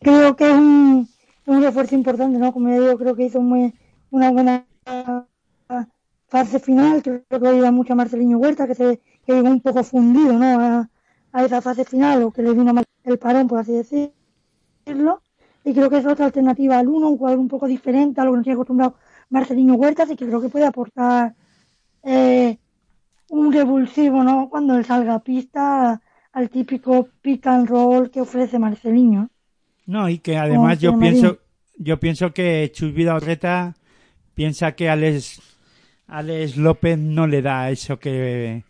creo 0.00 0.36
que 0.36 0.44
es 0.50 0.54
un, 0.56 1.08
un 1.46 1.62
refuerzo 1.62 1.94
importante, 1.94 2.38
¿no? 2.38 2.52
Como 2.52 2.68
ya 2.68 2.80
digo, 2.80 2.98
creo 2.98 3.16
que 3.16 3.24
hizo 3.24 3.40
muy, 3.40 3.74
una 4.10 4.30
buena 4.30 4.66
fase 6.30 6.58
final, 6.60 7.02
creo 7.02 7.40
que 7.40 7.48
ayuda 7.48 7.70
mucho 7.72 7.92
a 7.92 7.96
Marcelinho 7.96 8.38
Huerta, 8.38 8.66
que 8.66 8.74
se 8.74 9.00
que 9.26 9.34
llegó 9.34 9.48
un 9.48 9.60
poco 9.60 9.82
fundido, 9.84 10.32
¿no? 10.32 10.46
A, 10.46 10.88
a 11.32 11.44
esa 11.44 11.60
fase 11.60 11.84
final, 11.84 12.22
o 12.22 12.30
que 12.30 12.42
le 12.42 12.52
vino 12.52 12.72
mal 12.72 12.84
el 13.04 13.18
parón, 13.18 13.48
por 13.48 13.58
así 13.58 13.72
decirlo. 13.72 15.22
Y 15.64 15.74
creo 15.74 15.90
que 15.90 15.98
es 15.98 16.06
otra 16.06 16.26
alternativa 16.26 16.78
al 16.78 16.88
uno, 16.88 17.10
un 17.10 17.18
jugador 17.18 17.38
un 17.38 17.48
poco 17.48 17.66
diferente 17.66 18.20
a 18.20 18.24
lo 18.24 18.30
que 18.30 18.36
nos 18.36 18.44
tiene 18.44 18.54
acostumbrado 18.54 18.94
Marcelinho 19.28 19.74
Huerta, 19.74 20.04
así 20.04 20.16
que 20.16 20.26
creo 20.26 20.40
que 20.40 20.48
puede 20.48 20.66
aportar 20.66 21.34
eh, 22.02 22.58
un 23.28 23.52
revulsivo, 23.52 24.24
¿no? 24.24 24.48
Cuando 24.48 24.76
él 24.76 24.84
salga 24.84 25.14
a 25.14 25.22
pista 25.22 26.00
al 26.32 26.48
típico 26.48 27.08
pick 27.20 27.46
and 27.46 27.68
roll 27.68 28.10
que 28.10 28.20
ofrece 28.20 28.58
Marcelinho. 28.58 29.28
No, 29.86 30.08
y 30.08 30.18
que 30.18 30.36
además 30.36 30.78
yo 30.78 30.98
pienso, 30.98 31.38
yo 31.76 31.98
pienso 31.98 32.32
que 32.32 32.70
Chus 32.72 32.94
Vidal-Reta 32.94 33.74
piensa 34.34 34.72
que 34.72 34.88
Alex, 34.88 35.49
Alex 36.10 36.56
López 36.56 36.98
no 36.98 37.26
le 37.26 37.40
da 37.42 37.70
eso 37.70 37.98
que, 37.98 38.62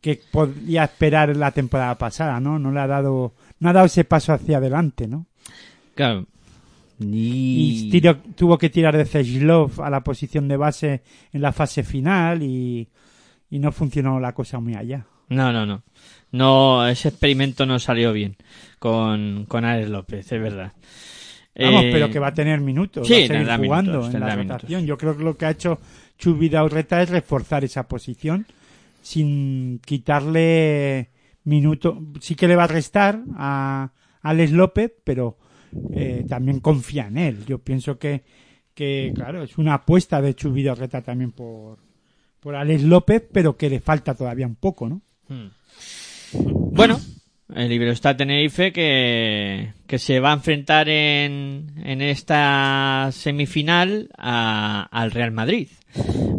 que 0.00 0.20
podía 0.30 0.84
esperar 0.84 1.36
la 1.36 1.50
temporada 1.52 1.96
pasada, 1.96 2.40
¿no? 2.40 2.58
No 2.58 2.72
le 2.72 2.80
ha 2.80 2.86
dado, 2.86 3.34
no 3.60 3.68
ha 3.70 3.72
dado 3.72 3.86
ese 3.86 4.04
paso 4.04 4.32
hacia 4.32 4.58
adelante, 4.58 5.06
¿no? 5.06 5.26
Claro. 5.94 6.26
Y 6.98 7.88
tiro- 7.90 8.18
tuvo 8.36 8.58
que 8.58 8.68
tirar 8.68 8.96
de 8.96 9.06
Zeslov 9.06 9.80
a 9.82 9.88
la 9.88 10.02
posición 10.02 10.48
de 10.48 10.56
base 10.56 11.02
en 11.32 11.40
la 11.42 11.52
fase 11.52 11.82
final 11.82 12.42
y, 12.42 12.88
y 13.50 13.58
no 13.58 13.72
funcionó 13.72 14.20
la 14.20 14.32
cosa 14.34 14.60
muy 14.60 14.74
allá. 14.74 15.06
No, 15.30 15.52
no, 15.52 15.64
no. 15.64 15.82
No, 16.32 16.86
ese 16.86 17.08
experimento 17.08 17.64
no 17.66 17.78
salió 17.78 18.12
bien 18.12 18.36
con, 18.78 19.46
con 19.48 19.64
Alex 19.64 19.88
López, 19.88 20.30
es 20.32 20.40
verdad. 20.42 20.72
Vamos, 21.58 21.84
Eh, 21.84 21.90
pero 21.92 22.10
que 22.10 22.18
va 22.18 22.28
a 22.28 22.34
tener 22.34 22.60
minutos, 22.60 23.06
sí, 23.06 23.12
va 23.14 23.18
a 23.18 23.26
seguir 23.28 23.66
jugando 23.66 23.92
minutos, 23.92 24.14
en 24.14 24.20
la 24.20 24.36
minutos. 24.36 24.56
rotación. 24.62 24.86
Yo 24.86 24.96
creo 24.98 25.16
que 25.16 25.24
lo 25.24 25.36
que 25.36 25.46
ha 25.46 25.50
hecho 25.50 25.78
Chus 26.20 26.38
Vidal-Reta 26.38 27.02
es 27.02 27.08
reforzar 27.08 27.64
esa 27.64 27.88
posición 27.88 28.46
sin 29.02 29.80
quitarle 29.84 31.10
minutos. 31.44 31.96
Sí 32.20 32.34
que 32.34 32.46
le 32.46 32.56
va 32.56 32.64
a 32.64 32.68
restar 32.68 33.22
a 33.36 33.90
Alex 34.22 34.52
López, 34.52 34.92
pero 35.02 35.38
eh, 35.92 36.24
también 36.28 36.60
confía 36.60 37.06
en 37.06 37.16
él. 37.18 37.46
Yo 37.46 37.58
pienso 37.58 37.98
que, 37.98 38.22
que 38.74 39.12
claro, 39.14 39.42
es 39.42 39.56
una 39.56 39.74
apuesta 39.74 40.20
de 40.20 40.34
Chus 40.34 40.52
Vidal-Reta 40.52 41.02
también 41.02 41.32
por, 41.32 41.78
por 42.38 42.54
Alex 42.54 42.82
López, 42.82 43.24
pero 43.32 43.56
que 43.56 43.70
le 43.70 43.80
falta 43.80 44.14
todavía 44.14 44.46
un 44.46 44.56
poco, 44.56 44.88
¿no? 44.88 45.00
Hmm. 45.28 45.48
Bueno, 46.72 47.00
el 47.54 47.72
Iberostar 47.72 48.16
Tenerife 48.16 48.72
que, 48.72 49.72
que 49.90 49.98
se 49.98 50.20
va 50.20 50.30
a 50.30 50.34
enfrentar 50.34 50.88
en, 50.88 51.72
en 51.84 52.00
esta 52.00 53.08
semifinal 53.10 54.08
a- 54.16 54.86
al 54.92 55.10
Real 55.10 55.32
Madrid. 55.32 55.66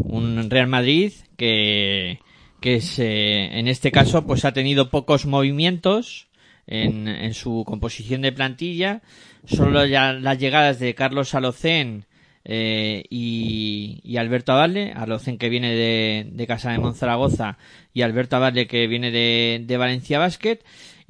Un 0.06 0.50
Real 0.50 0.68
Madrid 0.68 1.12
que, 1.36 2.20
que 2.62 2.80
se, 2.80 3.60
en 3.60 3.68
este 3.68 3.92
caso 3.92 4.26
pues 4.26 4.46
ha 4.46 4.54
tenido 4.54 4.90
pocos 4.90 5.26
movimientos 5.26 6.30
en, 6.66 7.10
en 7.10 7.34
su 7.34 7.66
composición 7.66 8.22
de 8.22 8.32
plantilla. 8.32 9.02
Solo 9.46 9.86
ya 9.86 10.14
las 10.14 10.40
llegadas 10.40 10.80
de 10.80 10.96
Carlos 10.96 11.36
Alocén 11.36 12.06
eh, 12.46 13.04
y, 13.10 14.00
y 14.02 14.16
Alberto 14.16 14.54
Abalde, 14.54 14.94
Alocén 14.96 15.38
que 15.38 15.50
viene 15.50 15.76
de, 15.76 16.26
de 16.32 16.48
Casa 16.48 16.72
de 16.72 16.78
Monzaragoza 16.80 17.58
y 17.94 18.04
Alberto 18.04 18.38
Abalde 18.38 18.66
que 18.66 18.88
viene 18.88 19.12
de, 19.12 19.62
de 19.66 19.76
Valencia 19.78 20.20
Basket 20.20 20.60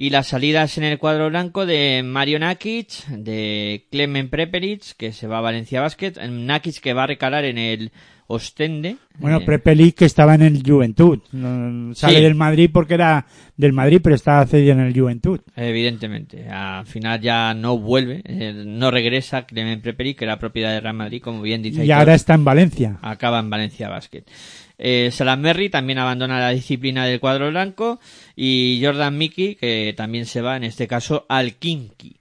y 0.02 0.10
las 0.10 0.30
salidas 0.30 0.80
en 0.80 0.84
el 0.84 0.98
cuadro 0.98 1.30
blanco 1.30 1.68
de 1.68 2.02
Mario 2.04 2.40
Nakic, 2.40 3.06
de 3.10 3.86
Clemen 3.92 4.30
Prepelic 4.32 4.82
que 4.98 5.12
se 5.14 5.28
va 5.28 5.38
a 5.38 5.42
Valencia 5.42 5.80
Basket, 5.80 6.14
Nakic 6.28 6.80
que 6.80 6.94
va 6.94 7.04
a 7.04 7.08
recalar 7.08 7.46
en 7.46 7.60
el 7.60 7.92
Ostende. 8.26 8.96
Bueno, 9.20 9.38
eh, 9.38 9.46
Prepelic 9.46 9.94
que 9.98 10.06
estaba 10.06 10.34
en 10.36 10.42
el 10.42 10.64
Juventud. 10.66 11.20
No- 11.34 11.94
sale 11.94 12.18
Sí. 12.18 12.24
del 12.24 12.34
Madrid 12.34 12.70
porque 12.74 12.94
era 12.96 13.28
del 13.58 13.74
Madrid, 13.74 14.00
pero 14.02 14.16
estaba 14.16 14.46
cedido 14.48 14.72
en 14.72 14.80
el 14.80 14.98
Juventud. 14.98 15.42
Evidentemente, 15.56 16.48
al 16.50 16.86
final 16.88 17.20
ya 17.22 17.54
no 17.54 17.78
vuelve, 17.78 18.22
eh, 18.26 18.64
no 18.66 18.90
regresa 18.90 19.46
Clemen 19.46 19.82
Prepelic, 19.82 20.18
que 20.18 20.26
era 20.26 20.40
propiedad 20.40 20.72
de 20.72 20.80
Real 20.80 20.96
Madrid, 20.96 21.22
como 21.22 21.42
bien 21.42 21.62
dice 21.62 21.86
Y 21.86 21.92
ahora 21.92 22.16
está 22.16 22.34
en 22.34 22.46
Valencia. 22.46 22.98
acaba 23.02 23.38
en 23.40 23.50
Valencia 23.50 23.90
Basket. 23.90 24.24
Eh, 24.84 25.12
también 25.72 26.00
abandona 26.00 26.40
la 26.40 26.50
disciplina 26.50 27.06
del 27.06 27.20
cuadro 27.20 27.50
blanco 27.50 28.00
y 28.36 28.82
Jordan 28.84 29.16
Mickey 29.16 29.54
que 29.54 29.94
también 29.96 30.26
se 30.26 30.42
va 30.42 30.58
en 30.58 30.64
este 30.64 30.88
caso 30.88 31.26
al 31.30 31.54
Kinky. 31.54 32.16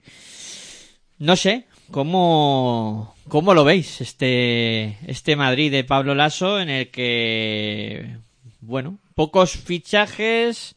No 1.17 1.35
sé, 1.35 1.65
¿cómo, 1.89 3.15
cómo 3.27 3.55
lo 3.55 3.63
veis 3.63 3.99
este, 4.01 4.97
este 5.07 5.35
Madrid 5.35 5.71
de 5.71 5.83
Pablo 5.83 6.13
Lasso 6.13 6.59
en 6.59 6.69
el 6.69 6.89
que, 6.89 8.17
bueno, 8.59 8.99
pocos 9.15 9.51
fichajes 9.51 10.75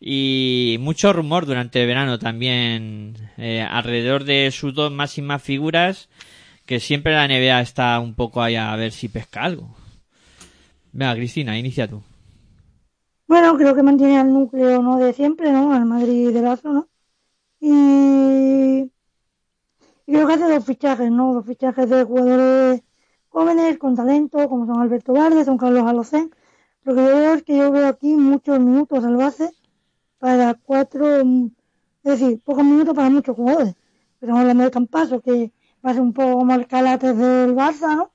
y 0.00 0.76
mucho 0.80 1.12
rumor 1.12 1.44
durante 1.44 1.80
el 1.80 1.86
verano 1.86 2.18
también 2.18 3.16
eh, 3.36 3.66
alrededor 3.68 4.24
de 4.24 4.50
sus 4.50 4.72
dos 4.72 4.90
máximas 4.92 5.42
figuras 5.42 6.08
que 6.64 6.80
siempre 6.80 7.14
la 7.14 7.26
NBA 7.26 7.60
está 7.60 7.98
un 7.98 8.14
poco 8.14 8.42
ahí 8.42 8.56
a 8.56 8.76
ver 8.76 8.92
si 8.92 9.08
pesca 9.08 9.42
algo. 9.42 9.77
Venga, 10.92 11.14
Cristina, 11.14 11.58
inicia 11.58 11.88
tú. 11.88 12.02
Bueno, 13.26 13.56
creo 13.58 13.74
que 13.74 13.82
mantiene 13.82 14.18
al 14.18 14.32
núcleo 14.32 14.82
no 14.82 14.98
de 14.98 15.12
siempre, 15.12 15.52
¿no? 15.52 15.72
Al 15.72 15.84
Madrid 15.84 16.30
de 16.32 16.40
Lazo, 16.40 16.72
¿no? 16.72 16.88
Y, 17.60 18.90
creo 20.06 20.26
que 20.26 20.32
hace 20.32 20.48
dos 20.48 20.64
fichajes, 20.64 21.10
¿no? 21.10 21.34
Dos 21.34 21.46
fichajes 21.46 21.90
de 21.90 22.04
jugadores 22.04 22.82
jóvenes 23.28 23.78
con 23.78 23.94
talento, 23.96 24.48
como 24.48 24.66
son 24.66 24.80
Alberto 24.80 25.12
Vargas, 25.12 25.46
son 25.46 25.58
Carlos 25.58 25.84
Alocén. 25.86 26.30
Lo 26.84 26.94
que 26.94 27.02
veo 27.02 27.34
es 27.34 27.42
que 27.42 27.56
yo 27.58 27.70
veo 27.70 27.88
aquí 27.88 28.14
muchos 28.16 28.58
minutos 28.60 29.04
al 29.04 29.16
base 29.16 29.52
para 30.18 30.54
cuatro, 30.54 31.24
mm, 31.24 31.50
es 32.04 32.20
decir, 32.20 32.40
pocos 32.42 32.64
minutos 32.64 32.94
para 32.94 33.10
muchos 33.10 33.36
jugadores. 33.36 33.74
Estamos 34.20 34.40
hablando 34.40 34.64
de 34.64 34.70
Campaso, 34.70 35.20
que 35.20 35.52
va 35.84 35.90
a 35.90 35.94
ser 35.94 36.02
un 36.02 36.12
poco 36.12 36.32
como 36.38 36.54
el 36.54 36.66
Calates 36.66 37.16
del 37.16 37.54
Barça, 37.54 37.94
¿no? 37.96 38.10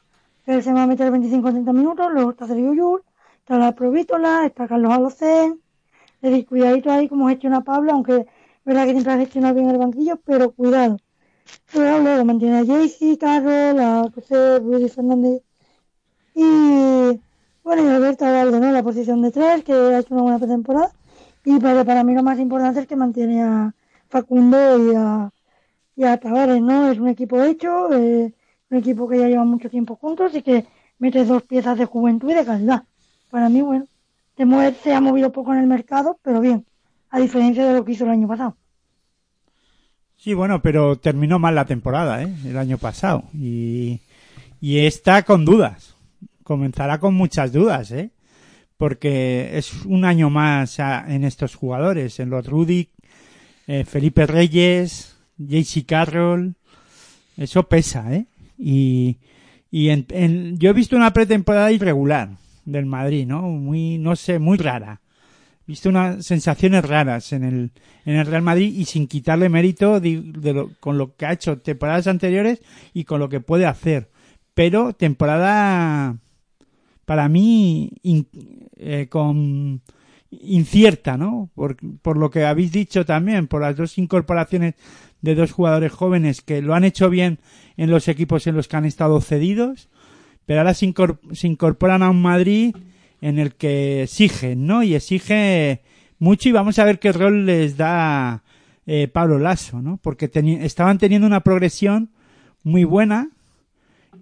Que 0.45 0.61
se 0.61 0.73
va 0.73 0.83
a 0.83 0.87
meter 0.87 1.11
25-30 1.11 1.73
minutos, 1.73 2.11
luego 2.11 2.31
está 2.31 2.47
Sergio 2.47 2.73
Yul, 2.73 3.03
está 3.39 3.57
la 3.57 3.73
Provítola, 3.73 4.45
está 4.45 4.67
Carlos 4.67 4.91
Alocén, 4.91 5.61
es 6.21 6.31
decir, 6.31 6.45
cuidadito 6.45 6.91
ahí 6.91 7.07
como 7.07 7.29
gestiona 7.29 7.61
Pablo, 7.63 7.93
aunque 7.93 8.17
es 8.17 8.25
verdad 8.65 8.85
que 8.85 8.91
siempre 8.91 9.13
ha 9.13 9.17
gestionado 9.17 9.55
bien 9.55 9.69
el 9.69 9.77
banquillo, 9.77 10.19
pero 10.25 10.51
cuidado. 10.51 10.97
Luego, 11.73 11.99
luego 11.99 12.25
mantiene 12.25 12.59
a 12.59 12.65
Jaycee, 12.65 13.17
Carlos, 13.17 13.79
a 13.79 14.09
José 14.13 14.59
Ruiz 14.59 14.93
Fernández 14.93 15.41
y 16.35 17.19
bueno, 17.63 17.83
y 17.83 17.87
Alberto 17.87 18.25
Valde, 18.25 18.59
¿no? 18.59 18.71
La 18.71 18.83
posición 18.83 19.21
de 19.21 19.31
tres, 19.31 19.63
que 19.63 19.73
ha 19.73 19.99
hecho 19.99 20.13
una 20.13 20.23
buena 20.23 20.39
pretemporada. 20.39 20.91
Y 21.45 21.59
pero 21.59 21.85
para 21.85 22.03
mí 22.03 22.13
lo 22.13 22.23
más 22.23 22.39
importante 22.39 22.81
es 22.81 22.87
que 22.87 22.95
mantiene 22.95 23.43
a 23.43 23.73
Facundo 24.09 24.57
y 24.91 24.95
a, 24.95 25.31
y 25.95 26.03
a 26.05 26.17
Tavares, 26.19 26.61
¿no? 26.61 26.91
Es 26.91 26.99
un 26.99 27.09
equipo 27.09 27.41
hecho, 27.43 27.93
eh, 27.93 28.33
un 28.73 28.79
equipo 28.79 29.07
que 29.07 29.19
ya 29.19 29.27
lleva 29.27 29.43
mucho 29.45 29.69
tiempo 29.69 29.95
juntos 29.95 30.33
y 30.35 30.41
que 30.41 30.65
mete 30.99 31.23
dos 31.25 31.43
piezas 31.43 31.77
de 31.77 31.85
juventud 31.85 32.29
y 32.31 32.33
de 32.33 32.45
calidad. 32.45 32.83
Para 33.29 33.49
mí, 33.49 33.61
bueno, 33.61 33.85
se, 34.35 34.45
mueve- 34.45 34.75
se 34.83 34.93
ha 34.93 35.01
movido 35.01 35.31
poco 35.31 35.53
en 35.53 35.59
el 35.59 35.67
mercado, 35.67 36.17
pero 36.23 36.39
bien, 36.41 36.65
a 37.09 37.19
diferencia 37.19 37.65
de 37.65 37.73
lo 37.75 37.85
que 37.85 37.91
hizo 37.93 38.03
el 38.05 38.11
año 38.11 38.27
pasado. 38.27 38.55
Sí, 40.17 40.33
bueno, 40.33 40.61
pero 40.61 40.97
terminó 40.97 41.37
mal 41.37 41.55
la 41.55 41.65
temporada, 41.65 42.23
¿eh? 42.23 42.33
El 42.45 42.57
año 42.57 42.77
pasado. 42.77 43.25
Y, 43.33 43.99
y 44.61 44.79
está 44.79 45.23
con 45.23 45.43
dudas. 45.43 45.95
Comenzará 46.43 46.99
con 46.99 47.13
muchas 47.13 47.51
dudas, 47.51 47.91
¿eh? 47.91 48.11
Porque 48.77 49.57
es 49.57 49.85
un 49.85 50.05
año 50.05 50.29
más 50.29 50.79
en 50.79 51.23
estos 51.25 51.55
jugadores, 51.55 52.19
en 52.19 52.29
los 52.29 52.45
Rudy, 52.47 52.89
eh, 53.67 53.83
Felipe 53.85 54.25
Reyes, 54.25 55.15
JC 55.37 55.85
Carroll. 55.85 56.55
Eso 57.37 57.63
pesa, 57.63 58.13
¿eh? 58.13 58.25
Y, 58.65 59.17
y 59.71 59.89
en- 59.89 60.57
yo 60.57 60.69
he 60.69 60.73
visto 60.73 60.95
una 60.95 61.11
pretemporada 61.11 61.71
irregular 61.71 62.29
del 62.65 62.85
Madrid, 62.85 63.27
¿no? 63.27 63.41
Muy, 63.43 63.97
no 63.97 64.15
sé, 64.15 64.39
muy 64.39 64.57
rara 64.57 65.01
visto 65.65 65.87
unas 65.87 66.25
sensaciones 66.25 66.83
raras 66.83 67.31
en 67.31 67.43
el, 67.45 67.71
en 68.05 68.15
el 68.15 68.25
Real 68.25 68.41
Madrid 68.41 68.73
y 68.75 68.83
sin 68.83 69.07
quitarle 69.07 69.47
mérito 69.47 70.01
de, 70.01 70.21
lo- 70.53 70.71
con 70.81 70.97
lo 70.97 71.15
que 71.15 71.25
ha 71.25 71.31
hecho 71.31 71.57
temporadas 71.59 72.07
anteriores 72.07 72.61
y 72.93 73.05
con 73.05 73.19
lo 73.21 73.29
que 73.29 73.39
puede 73.39 73.65
hacer. 73.65 74.09
Pero 74.53 74.91
temporada 74.93 76.17
para 77.05 77.29
mí 77.29 77.91
eh, 78.77 79.07
con 79.09 79.81
incierta, 80.31 81.15
¿no? 81.17 81.49
Por, 81.55 81.77
por 82.01 82.17
lo 82.17 82.29
que 82.29 82.43
habéis 82.43 82.71
dicho 82.71 83.05
también, 83.05 83.47
por 83.47 83.61
las 83.61 83.75
dos 83.77 83.97
incorporaciones 83.97 84.75
de 85.23 85.33
dos 85.33 85.51
jugadores 85.51 85.91
jóvenes 85.91 86.41
que 86.41 86.61
lo 86.61 86.75
han 86.75 86.83
hecho 86.83 87.09
bien 87.09 87.39
en 87.77 87.89
los 87.89 88.07
equipos 88.07 88.45
en 88.45 88.55
los 88.55 88.67
que 88.67 88.75
han 88.77 88.85
estado 88.85 89.19
cedidos, 89.21 89.89
pero 90.45 90.59
ahora 90.59 90.75
se, 90.75 90.85
incor- 90.85 91.17
se 91.31 91.47
incorporan 91.47 92.03
a 92.03 92.11
un 92.11 92.21
Madrid 92.21 92.75
en 93.21 93.39
el 93.39 93.55
que 93.55 94.03
exigen, 94.03 94.67
¿no? 94.67 94.83
Y 94.83 94.93
exige 94.95 95.81
mucho 96.19 96.49
y 96.49 96.51
vamos 96.51 96.77
a 96.77 96.83
ver 96.83 96.99
qué 96.99 97.13
rol 97.13 97.45
les 97.45 97.77
da 97.77 98.43
eh, 98.85 99.07
Pablo 99.07 99.39
Lasso, 99.39 99.81
¿no? 99.81 99.97
Porque 100.03 100.29
estaban 100.61 100.97
teniendo 100.97 101.25
una 101.25 101.39
progresión 101.39 102.09
muy 102.63 102.83
buena 102.83 103.29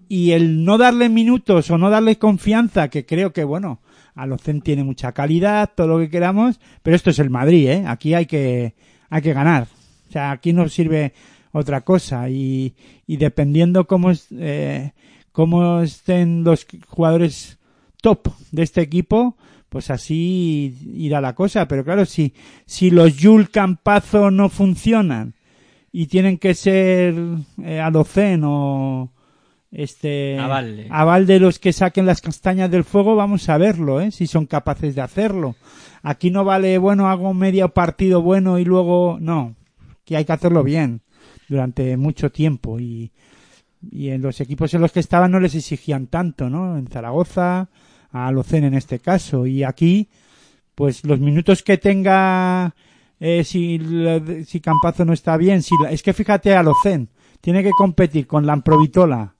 y 0.08 0.30
el 0.30 0.64
no 0.64 0.78
darle 0.78 1.08
minutos 1.08 1.68
o 1.70 1.78
no 1.78 1.90
darle 1.90 2.16
confianza, 2.16 2.88
que 2.88 3.04
creo 3.04 3.32
que, 3.32 3.42
bueno, 3.44 3.80
Alocen 4.14 4.60
tiene 4.60 4.84
mucha 4.84 5.10
calidad, 5.12 5.70
todo 5.74 5.88
lo 5.88 5.98
que 5.98 6.10
queramos, 6.10 6.60
pero 6.82 6.94
esto 6.94 7.10
es 7.10 7.18
el 7.18 7.30
Madrid, 7.30 7.68
¿eh? 7.68 7.84
Aquí 7.88 8.14
hay 8.14 8.26
que, 8.26 8.74
hay 9.10 9.22
que 9.22 9.32
ganar. 9.32 9.66
O 10.12 10.18
sea, 10.20 10.30
aquí 10.30 10.52
no 10.52 10.68
sirve 10.68 11.14
otra 11.52 11.80
cosa 11.80 12.28
y, 12.28 12.74
y 13.06 13.16
dependiendo 13.16 13.86
cómo, 13.86 14.10
es, 14.10 14.26
eh, 14.30 14.92
cómo 15.32 15.80
estén 15.80 16.44
los 16.44 16.66
jugadores 16.86 17.58
top 18.02 18.28
de 18.50 18.62
este 18.62 18.82
equipo, 18.82 19.38
pues 19.70 19.88
así 19.88 20.76
irá 20.94 21.22
la 21.22 21.34
cosa. 21.34 21.66
Pero 21.66 21.82
claro, 21.82 22.04
si, 22.04 22.34
si 22.66 22.90
los 22.90 23.16
Yul 23.16 23.48
Campazo 23.48 24.30
no 24.30 24.50
funcionan 24.50 25.32
y 25.90 26.08
tienen 26.08 26.36
que 26.36 26.52
ser 26.52 27.14
eh, 27.64 27.80
Alocen 27.80 28.42
o 28.44 29.12
este 29.70 30.38
Avalde. 30.38 30.88
Avalde 30.90 31.40
los 31.40 31.58
que 31.58 31.72
saquen 31.72 32.04
las 32.04 32.20
castañas 32.20 32.70
del 32.70 32.84
fuego, 32.84 33.16
vamos 33.16 33.48
a 33.48 33.56
verlo, 33.56 34.02
¿eh? 34.02 34.10
si 34.10 34.26
son 34.26 34.44
capaces 34.44 34.94
de 34.94 35.00
hacerlo. 35.00 35.56
Aquí 36.02 36.30
no 36.30 36.44
vale, 36.44 36.76
bueno, 36.76 37.08
hago 37.08 37.32
medio 37.32 37.70
partido 37.70 38.20
bueno 38.20 38.58
y 38.58 38.66
luego 38.66 39.16
no, 39.18 39.54
que 40.12 40.18
hay 40.18 40.24
que 40.24 40.32
hacerlo 40.32 40.62
bien 40.62 41.00
durante 41.48 41.96
mucho 41.96 42.30
tiempo 42.30 42.78
y, 42.78 43.12
y 43.90 44.10
en 44.10 44.22
los 44.22 44.40
equipos 44.40 44.72
en 44.74 44.80
los 44.82 44.92
que 44.92 45.00
estaban 45.00 45.30
no 45.30 45.40
les 45.40 45.54
exigían 45.54 46.06
tanto, 46.06 46.50
¿no? 46.50 46.76
En 46.76 46.86
Zaragoza, 46.86 47.70
a 48.10 48.26
Alocen 48.26 48.64
en 48.64 48.74
este 48.74 48.98
caso 48.98 49.46
y 49.46 49.64
aquí 49.64 50.08
pues 50.74 51.04
los 51.04 51.18
minutos 51.18 51.62
que 51.62 51.78
tenga 51.78 52.74
eh, 53.20 53.44
si 53.44 53.80
si 54.46 54.60
Campazo 54.60 55.04
no 55.04 55.12
está 55.12 55.36
bien, 55.36 55.62
si 55.62 55.74
es 55.90 56.02
que 56.02 56.12
fíjate 56.12 56.54
a 56.54 56.60
Alocen, 56.60 57.08
tiene 57.40 57.62
que 57.62 57.70
competir 57.70 58.26
con 58.26 58.46
Lamprovitola, 58.46 59.34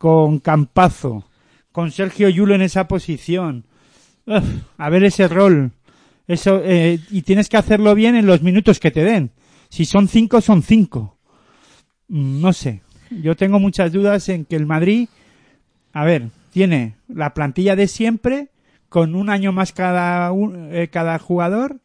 con 0.00 0.38
Campazo, 0.38 1.24
con 1.72 1.90
Sergio 1.90 2.28
Yulo 2.28 2.54
en 2.54 2.62
esa 2.62 2.86
posición. 2.88 3.66
A 4.78 4.90
ver 4.90 5.04
ese 5.04 5.28
rol. 5.28 5.72
Eso, 6.28 6.60
eh, 6.62 7.00
y 7.10 7.22
tienes 7.22 7.48
que 7.48 7.56
hacerlo 7.56 7.94
bien 7.96 8.14
en 8.14 8.26
los 8.26 8.42
minutos 8.42 8.78
que 8.78 8.92
te 8.92 9.02
den. 9.02 9.32
Si 9.70 9.86
son 9.86 10.08
cinco, 10.08 10.40
son 10.42 10.62
cinco. 10.62 11.16
Mm, 12.08 12.40
No 12.42 12.52
sé. 12.52 12.82
Yo 13.10 13.34
tengo 13.34 13.58
muchas 13.58 13.90
dudas 13.90 14.28
en 14.28 14.44
que 14.44 14.54
el 14.54 14.66
Madrid, 14.66 15.08
a 15.92 16.04
ver, 16.04 16.28
tiene 16.52 16.94
la 17.08 17.34
plantilla 17.34 17.74
de 17.74 17.88
siempre, 17.88 18.50
con 18.88 19.14
un 19.14 19.30
año 19.30 19.52
más 19.52 19.72
cada, 19.72 20.32
eh, 20.70 20.88
cada 20.92 21.18
jugador, 21.18 21.78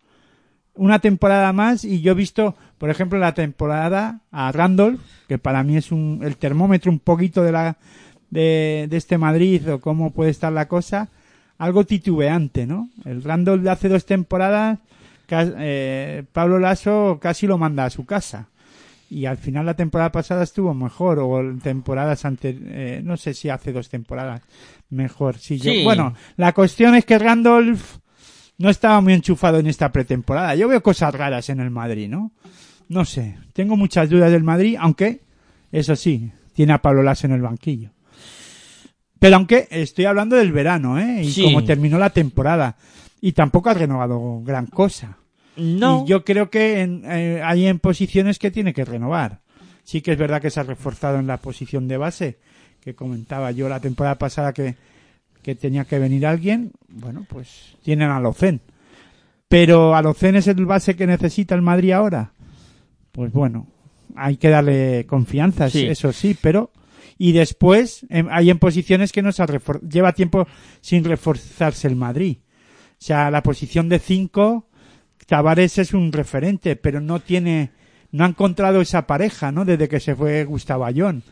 una 0.76 1.00
temporada 1.00 1.52
más, 1.54 1.84
y 1.86 2.02
yo 2.02 2.12
he 2.12 2.16
visto, 2.16 2.56
por 2.78 2.90
ejemplo, 2.90 3.18
la 3.18 3.34
temporada 3.34 4.22
a 4.32 4.52
Randolph, 4.52 5.00
que 5.28 5.38
para 5.38 5.64
mí 5.64 5.78
es 5.78 5.92
un, 5.92 6.20
el 6.24 6.38
termómetro 6.38 6.92
un 6.92 7.00
poquito 7.00 7.42
de 7.42 7.52
la, 7.52 7.78
de, 8.30 8.88
este 8.92 9.18
Madrid 9.18 9.72
o 9.72 9.80
cómo 9.80 10.12
puede 10.12 10.32
estar 10.32 10.52
la 10.52 10.68
cosa, 10.68 11.10
algo 11.58 11.86
titubeante, 11.86 12.68
¿no? 12.68 12.90
El 13.06 13.24
Randolph 13.24 13.64
de 13.64 13.70
hace 13.70 13.90
dos 13.90 14.06
temporadas, 14.06 14.80
eh, 15.30 16.24
Pablo 16.32 16.60
Lasso 16.60 17.18
casi 17.22 17.48
lo 17.48 17.58
manda 17.58 17.86
a 17.86 17.90
su 17.90 18.06
casa. 18.06 18.50
Y 19.10 19.26
al 19.28 19.38
final 19.38 19.66
la 19.68 19.76
temporada 19.76 20.12
pasada 20.12 20.44
estuvo 20.44 20.74
mejor, 20.74 21.20
o 21.20 21.42
temporadas 21.62 22.26
antes, 22.26 22.56
no 23.04 23.18
sé 23.18 23.34
si 23.36 23.50
hace 23.50 23.72
dos 23.72 23.88
temporadas 23.88 24.42
mejor. 24.90 25.38
Sí, 25.38 25.60
yo- 25.60 25.84
bueno, 25.84 26.16
la 26.38 26.54
cuestión 26.54 26.96
es 26.96 27.06
que 27.06 27.20
Randolph 27.20 27.98
no 28.58 28.70
estaba 28.70 29.00
muy 29.02 29.14
enchufado 29.14 29.60
en 29.60 29.68
esta 29.68 29.92
pretemporada. 29.92 30.56
Yo 30.56 30.68
veo 30.68 30.82
cosas 30.82 31.14
raras 31.14 31.50
en 31.50 31.60
el 31.60 31.70
Madrid, 31.70 32.10
¿no? 32.10 32.32
No 32.90 33.06
sé, 33.06 33.38
tengo 33.54 33.76
muchas 33.78 34.10
dudas 34.10 34.32
del 34.32 34.44
Madrid, 34.44 34.76
aunque, 34.80 35.22
eso 35.72 35.96
sí, 35.96 36.32
tiene 36.54 36.74
a 36.74 36.82
Pablo 36.82 37.04
Lasso 37.04 37.28
en 37.28 37.34
el 37.34 37.42
banquillo. 37.42 37.92
Pero 39.20 39.36
aunque 39.38 39.68
estoy 39.72 40.06
hablando 40.06 40.36
del 40.36 40.52
verano, 40.52 41.00
¿eh? 41.00 41.22
Y 41.24 41.32
Sí. 41.32 41.44
como 41.44 41.64
terminó 41.64 41.98
la 41.98 42.10
temporada. 42.10 42.76
Y 43.26 43.32
tampoco 43.32 43.70
ha 43.70 43.74
renovado 43.74 44.42
gran 44.44 44.68
cosa. 44.68 45.18
No. 45.58 46.04
Y 46.06 46.10
yo 46.10 46.24
creo 46.24 46.50
que 46.52 46.82
en- 46.82 47.02
eh, 47.06 47.42
hay 47.44 47.66
en 47.66 47.80
posiciones 47.80 48.38
que 48.38 48.52
tiene 48.52 48.72
que 48.72 48.86
renovar. 48.86 49.40
Sí 49.84 50.02
que 50.02 50.12
es 50.12 50.18
verdad 50.20 50.42
que 50.42 50.52
se 50.52 50.60
ha 50.60 50.64
reforzado 50.64 51.18
en 51.18 51.26
la 51.26 51.38
posición 51.38 51.88
de 51.88 51.98
base, 51.98 52.38
que 52.82 52.94
comentaba 52.94 53.50
yo 53.52 53.68
la 53.68 53.80
temporada 53.80 54.20
pasada 54.20 54.54
que, 54.54 54.76
que 55.42 55.56
tenía 55.56 55.86
que 55.86 55.98
venir 55.98 56.28
alguien, 56.28 56.72
bueno, 56.88 57.26
pues 57.28 57.76
tienen 57.84 58.10
a 58.12 58.20
Locen. 58.20 58.62
Pero 59.48 59.96
a 59.96 60.02
Locen 60.04 60.36
es 60.36 60.48
el 60.48 60.64
base 60.66 60.96
que 60.96 61.08
necesita 61.08 61.56
el 61.56 61.62
Madrid 61.64 61.92
ahora. 61.94 62.32
Pues 63.12 63.32
bueno, 63.32 63.66
hay 64.16 64.38
que 64.38 64.50
darle 64.50 65.06
confianza, 65.08 65.70
Sí. 65.72 65.86
eso 65.88 66.12
sí, 66.14 66.36
pero 66.40 66.72
y 67.18 67.32
después 67.32 68.06
em, 68.10 68.28
hay 68.30 68.50
en 68.52 68.60
posiciones 68.60 69.12
que 69.12 69.22
no 69.24 69.32
se 69.32 69.42
ha 69.42 69.48
lleva 69.90 70.12
tiempo 70.14 70.48
sin 70.82 71.04
reforzarse 71.04 71.88
el 71.88 71.96
Madrid. 71.96 72.38
O 73.00 73.04
sea, 73.06 73.30
la 73.30 73.44
posición 73.44 73.90
de 73.90 74.00
5 74.00 74.68
Tavares 75.26 75.78
es 75.78 75.94
un 75.94 76.12
referente, 76.12 76.76
pero 76.76 77.02
no 77.02 77.20
tiene 77.20 77.72
no 78.12 78.24
ha 78.24 78.28
encontrado 78.28 78.80
esa 78.80 79.08
pareja, 79.08 79.52
¿no? 79.52 79.66
Desde 79.66 79.90
que 79.90 80.00
se 80.00 80.16
fue 80.16 80.46
Gustavo 80.46 80.86
Ayón. 80.86 81.24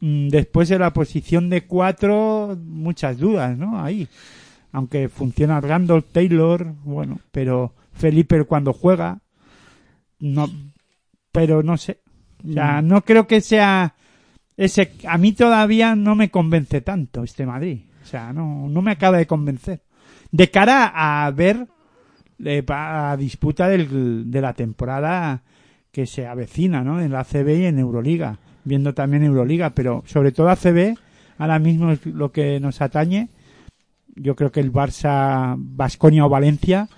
Mm, 0.00 0.28
Después 0.28 0.68
de 0.68 0.78
la 0.78 0.92
posición 0.92 1.48
de 1.48 1.62
4 1.66 2.58
muchas 2.62 3.18
dudas, 3.18 3.56
¿no? 3.56 3.82
Ahí. 3.82 4.08
Aunque 4.72 5.08
funciona 5.08 5.60
Randall 5.60 6.04
Taylor, 6.04 6.74
bueno, 6.84 7.20
pero 7.32 7.74
Felipe 7.92 8.44
cuando 8.44 8.72
juega 8.72 9.20
no 10.18 10.48
pero 11.32 11.62
no 11.62 11.76
sé. 11.76 12.00
O 12.48 12.52
sea, 12.52 12.82
no 12.82 13.02
creo 13.04 13.26
que 13.26 13.40
sea 13.40 13.94
ese 14.56 14.92
a 15.08 15.16
mí 15.18 15.32
todavía 15.32 15.94
no 15.94 16.14
me 16.14 16.30
convence 16.30 16.80
tanto 16.82 17.24
este 17.24 17.46
Madrid. 17.46 17.80
O 18.02 18.06
sea, 18.06 18.32
no 18.32 18.68
no 18.68 18.82
me 18.82 18.92
acaba 18.92 19.18
de 19.18 19.26
convencer. 19.26 19.82
De 20.32 20.50
cara 20.50 20.92
a 20.94 21.30
ver 21.32 21.66
eh, 22.44 22.64
a 22.68 23.16
disputa 23.18 23.68
del- 23.68 24.30
de 24.30 24.40
la 24.40 24.54
temporada 24.54 25.42
que 25.92 26.06
se 26.06 26.26
avecina, 26.26 26.82
¿no? 26.82 27.00
En 27.00 27.12
la 27.12 27.20
ACB 27.20 27.48
y 27.60 27.66
en 27.66 27.78
Euroliga, 27.78 28.38
viendo 28.64 28.94
también 28.94 29.24
Euroliga, 29.24 29.70
pero 29.70 30.02
sobre 30.06 30.32
todo 30.32 30.48
ACB, 30.48 30.94
ahora 31.38 31.58
mismo 31.58 31.90
es 31.90 32.06
lo 32.06 32.30
que 32.32 32.58
nos 32.60 32.80
atañe. 32.80 33.28
Yo 34.14 34.36
creo 34.36 34.50
que 34.52 34.60
el 34.60 34.72
Barça, 34.72 35.54
Basconia 35.58 36.24
o 36.24 36.28
Valencia, 36.28 36.88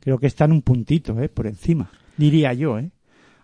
creo 0.00 0.18
que 0.18 0.26
están 0.28 0.52
un 0.52 0.62
puntito, 0.62 1.20
¿eh? 1.20 1.28
Por 1.28 1.46
encima, 1.46 1.90
diría 2.16 2.52
yo, 2.54 2.78
¿eh? 2.78 2.90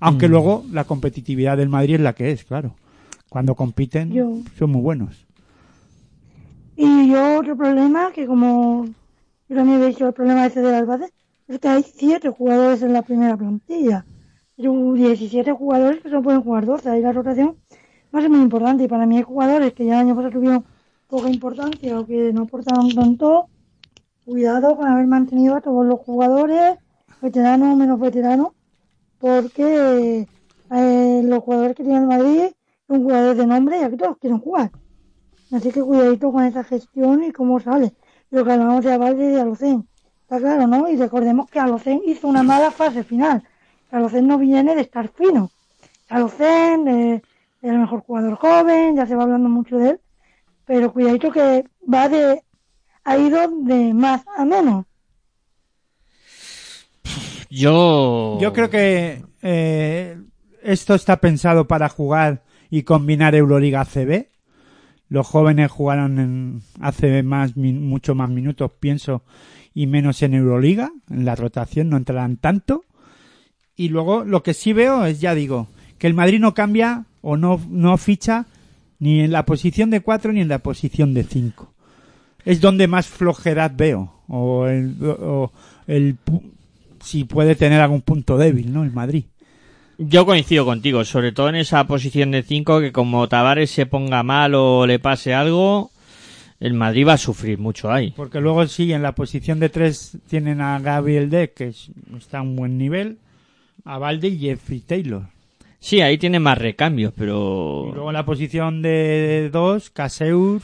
Aunque 0.01 0.28
Mm. 0.28 0.31
luego 0.31 0.64
la 0.73 0.85
competitividad 0.85 1.56
del 1.56 1.69
Madrid 1.69 1.97
es 1.97 2.01
la 2.01 2.12
que 2.14 2.31
es, 2.31 2.44
claro. 2.44 2.74
Cuando 3.28 3.55
compiten 3.55 4.10
Yo- 4.12 4.39
son 4.59 4.70
muy 4.70 4.81
buenos. 4.82 5.27
Y 6.77 7.10
yo 7.10 7.39
otro 7.40 7.56
problema, 7.56 8.10
que 8.14 8.27
como 8.27 8.86
yo 9.53 9.59
también 9.59 9.87
visto 9.87 10.07
el 10.07 10.15
problema 10.15 10.47
ese 10.47 10.62
del 10.62 10.74
Albacete, 10.74 11.12
es 11.47 11.59
que 11.59 11.69
hay 11.69 11.83
siete 11.83 12.31
jugadores 12.31 12.83
en 12.83 12.95
la 12.95 13.03
primera 13.03 13.37
plantilla. 13.37 14.07
Pero 14.57 14.95
17 14.95 15.53
jugadores 15.53 16.01
que 16.01 16.09
solo 16.09 16.23
pueden 16.23 16.43
jugar 16.43 16.65
12. 16.65 16.89
Ahí 16.89 17.03
la 17.03 17.12
rotación 17.12 17.57
va 18.15 18.19
a 18.19 18.23
ser 18.23 18.31
muy 18.31 18.41
importante. 18.41 18.85
Y 18.85 18.89
para 18.89 19.05
mí 19.05 19.19
hay 19.19 19.23
jugadores 19.23 19.74
que 19.74 19.85
ya 19.85 19.95
el 19.95 20.07
año 20.07 20.16
pasado 20.16 20.33
tuvieron 20.33 20.65
poca 21.07 21.29
importancia 21.29 22.01
o 22.01 22.07
que 22.07 22.33
no 22.33 22.45
aportaron 22.45 22.89
tanto. 22.95 23.49
Cuidado 24.24 24.74
con 24.74 24.87
haber 24.87 25.07
mantenido 25.07 25.57
a 25.57 25.61
todos 25.61 25.85
los 25.85 26.01
jugadores, 26.01 26.79
veteranos 27.20 27.74
o 27.74 27.77
menos 27.77 28.01
veteranos, 28.01 28.53
porque 29.19 30.27
eh, 30.70 31.23
los 31.24 31.43
jugadores 31.43 31.77
que 31.77 31.83
tiene 31.83 31.99
el 31.99 32.07
Madrid 32.07 32.53
son 32.87 33.03
jugadores 33.03 33.37
de 33.37 33.47
nombre 33.47 33.81
y 33.81 33.83
aquí 33.83 33.97
todos 33.97 34.16
quieren 34.16 34.39
jugar. 34.39 34.70
Así 35.51 35.70
que 35.70 35.83
cuidadito 35.83 36.33
con 36.33 36.45
esa 36.45 36.65
gestión 36.65 37.24
y 37.24 37.33
cómo 37.33 37.61
sale. 37.61 37.93
Lo 38.32 38.46
que 38.46 38.52
hablamos 38.52 38.82
de 38.82 38.92
Avalde 38.94 39.26
y 39.26 39.28
de 39.28 39.40
Alocén. 39.42 39.86
Está 40.22 40.38
claro, 40.38 40.66
¿no? 40.66 40.88
Y 40.88 40.96
recordemos 40.96 41.50
que 41.50 41.60
Alocén 41.60 42.00
hizo 42.06 42.26
una 42.26 42.42
mala 42.42 42.70
fase 42.70 43.04
final. 43.04 43.42
Alocén 43.90 44.26
no 44.26 44.38
viene 44.38 44.74
de 44.74 44.80
estar 44.80 45.09
fino. 45.09 45.50
Alocén 46.09 46.88
eh, 46.88 47.22
es 47.60 47.70
el 47.70 47.78
mejor 47.78 48.00
jugador 48.00 48.36
joven, 48.36 48.96
ya 48.96 49.04
se 49.04 49.14
va 49.14 49.24
hablando 49.24 49.50
mucho 49.50 49.76
de 49.76 49.90
él. 49.90 50.00
Pero 50.64 50.94
cuidadito 50.94 51.30
que 51.30 51.66
va 51.92 52.09
de... 52.09 52.42
ha 53.04 53.18
ido 53.18 53.48
de 53.48 53.92
más 53.92 54.22
a 54.34 54.46
menos. 54.46 54.86
Yo. 57.50 58.38
Yo 58.40 58.54
creo 58.54 58.70
que 58.70 59.26
eh, 59.42 60.18
esto 60.62 60.94
está 60.94 61.18
pensado 61.18 61.68
para 61.68 61.90
jugar 61.90 62.44
y 62.70 62.84
combinar 62.84 63.34
Euroliga 63.34 63.82
ACB. 63.82 64.31
Los 65.12 65.26
jóvenes 65.26 65.70
jugaron 65.70 66.18
en 66.18 66.62
ACB 66.80 67.22
más, 67.22 67.55
mucho 67.55 68.14
más 68.14 68.30
minutos, 68.30 68.70
pienso, 68.80 69.22
y 69.74 69.86
menos 69.86 70.22
en 70.22 70.32
Euroliga. 70.32 70.90
En 71.10 71.26
la 71.26 71.34
rotación 71.34 71.90
no 71.90 71.98
entrarán 71.98 72.39
tanto. 72.39 72.86
Y 73.76 73.90
luego 73.90 74.24
lo 74.24 74.43
que 74.43 74.55
sí 74.55 74.72
veo 74.72 75.05
es, 75.05 75.20
ya 75.20 75.34
digo, 75.34 75.68
que 75.98 76.06
el 76.06 76.14
Madrid 76.14 76.40
no 76.40 76.55
cambia 76.55 77.05
o 77.20 77.36
no, 77.36 77.60
no 77.68 77.98
ficha 77.98 78.47
ni 79.01 79.20
en 79.20 79.32
la 79.32 79.44
posición 79.44 79.90
de 79.90 80.01
4 80.01 80.32
ni 80.32 80.40
en 80.40 80.48
la 80.48 80.60
posición 80.60 81.12
de 81.12 81.24
5. 81.24 81.74
Es 82.47 82.62
donde 82.62 82.89
más 82.89 83.06
flojedad 83.06 83.72
veo. 83.76 84.14
O 84.28 84.66
el, 84.66 84.97
o 85.02 85.52
el 85.89 86.16
si 87.05 87.24
puede 87.24 87.55
tener 87.55 87.82
algún 87.82 88.01
punto 88.01 88.39
débil, 88.39 88.72
¿no? 88.72 88.82
El 88.82 88.93
Madrid. 88.93 89.26
Yo 89.98 90.27
coincido 90.27 90.64
contigo, 90.64 91.05
sobre 91.05 91.32
todo 91.32 91.48
en 91.48 91.56
esa 91.56 91.86
posición 91.86 92.31
de 92.32 92.43
5 92.43 92.81
que 92.81 92.93
como 92.93 93.28
Tavares 93.28 93.70
se 93.70 93.86
ponga 93.86 94.23
mal 94.23 94.55
o 94.55 94.86
le 94.86 94.98
pase 94.98 95.35
algo, 95.35 95.90
el 96.60 96.74
Madrid 96.74 97.06
va 97.06 97.12
a 97.14 97.19
sufrir 97.19 97.59
mucho 97.59 97.90
ahí. 97.93 98.12
Porque 98.16 98.40
luego 98.40 98.66
sí, 98.66 98.93
en 98.93 99.02
la 99.02 99.14
posición 99.14 99.60
de 99.60 99.69
3 99.69 100.19
tienen 100.28 100.60
a 100.60 100.78
Gabriel 100.81 101.31
Deck, 101.31 101.55
que 101.55 101.69
es- 101.69 101.90
está 102.16 102.39
a 102.39 102.43
un 102.43 102.56
buen 102.56 102.78
nivel, 102.78 103.19
a 103.85 103.98
Valde 103.98 104.28
y 104.28 104.39
Jeffrey 104.39 104.81
Taylor. 104.81 105.24
Sí, 105.78 106.01
ahí 106.01 106.16
tiene 106.19 106.39
más 106.40 106.59
recambios, 106.59 107.12
Y 107.16 107.19
pero 107.19 107.90
luego 107.93 108.10
en 108.10 108.14
la 108.14 108.24
posición 108.24 108.82
de 108.82 109.51
2, 109.52 109.90
Caseur, 109.90 110.60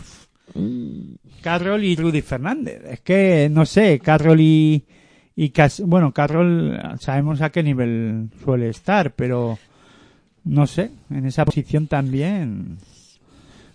Carroll 1.42 1.84
y 1.84 1.96
Rudy 1.96 2.22
Fernández. 2.22 2.82
Es 2.88 3.00
que, 3.00 3.48
no 3.50 3.66
sé, 3.66 3.98
Carroll 4.00 4.40
y, 4.40 4.84
y 5.40 5.52
bueno, 5.84 6.12
Carroll 6.12 6.80
sabemos 6.98 7.40
a 7.42 7.50
qué 7.50 7.62
nivel 7.62 8.28
suele 8.42 8.68
estar, 8.70 9.12
pero 9.12 9.56
no 10.42 10.66
sé, 10.66 10.90
en 11.10 11.26
esa 11.26 11.44
posición 11.44 11.86
también. 11.86 12.78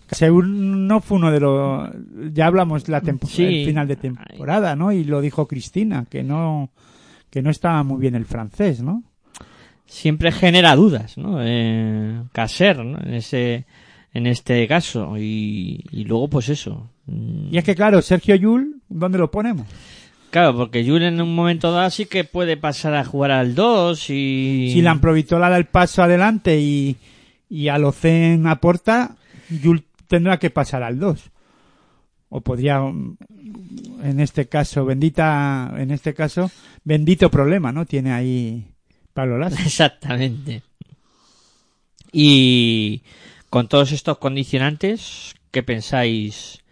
Caseur 0.08 0.46
no 0.46 1.00
fue 1.00 1.18
uno 1.18 1.32
de 1.32 1.40
los, 1.40 1.90
ya 2.34 2.48
hablamos 2.48 2.90
la 2.90 3.02
Sí. 3.26 3.44
el 3.46 3.66
final 3.66 3.88
de 3.88 3.96
temporada, 3.96 4.76
¿no? 4.76 4.92
Y 4.92 5.06
lo 5.06 5.22
dijo 5.22 5.48
Cristina, 5.48 6.06
que 6.10 6.22
no, 6.22 6.70
que 7.30 7.42
no 7.42 7.50
estaba 7.50 7.82
muy 7.84 8.02
bien 8.02 8.16
el 8.16 8.26
francés, 8.26 8.84
¿no? 8.84 9.02
siempre 9.86 10.32
genera 10.32 10.76
dudas, 10.76 11.18
¿no? 11.18 11.38
Eh, 11.40 12.24
Caser, 12.32 12.84
¿no? 12.84 13.00
En 13.00 13.14
ese, 13.14 13.66
en 14.14 14.28
este 14.28 14.68
caso 14.68 15.18
y, 15.18 15.84
y 15.92 16.04
luego 16.04 16.30
pues 16.30 16.50
eso. 16.50 16.90
Y 17.08 17.58
es 17.58 17.64
que 17.64 17.76
claro, 17.76 18.02
Sergio 18.02 18.36
Yul, 18.36 18.82
¿dónde 18.90 19.18
lo 19.18 19.30
ponemos? 19.32 19.68
Claro, 20.34 20.58
porque 20.58 20.84
Jules 20.84 21.10
en 21.10 21.22
un 21.22 21.36
momento 21.36 21.72
dado 21.72 21.92
sí 21.92 22.08
que 22.08 22.24
puede 22.24 22.58
pasar 22.58 22.96
a 22.96 23.06
jugar 23.06 23.30
al 23.30 23.54
2 23.54 24.10
y... 24.10 24.72
Si 24.74 24.82
la 24.82 24.90
Amprovitola 24.90 25.48
da 25.48 25.58
el 25.58 25.68
paso 25.68 26.02
adelante 26.02 26.60
y, 26.60 26.98
y 27.50 27.68
Alocen 27.68 28.48
aporta, 28.48 29.16
Yul 29.52 29.86
tendrá 30.08 30.40
que 30.40 30.50
pasar 30.50 30.82
al 30.82 30.98
2. 30.98 31.30
O 32.30 32.42
podría, 32.42 32.80
mm, 32.80 33.18
en 34.02 34.20
este 34.20 34.48
caso, 34.48 34.86
bendita, 34.86 35.72
en 35.78 35.92
este 35.92 36.16
caso, 36.16 36.50
bendito 36.84 37.30
problema, 37.30 37.72
¿no? 37.72 37.86
Tiene 37.86 38.12
ahí 38.12 38.66
Pablo 39.14 39.38
Lasso. 39.38 39.58
Exactamente. 39.64 40.64
Y 42.12 43.04
con 43.52 43.68
todos 43.68 43.92
estos 43.92 44.18
condicionantes, 44.18 45.36
¿qué 45.52 45.62
pensáis 45.62 46.64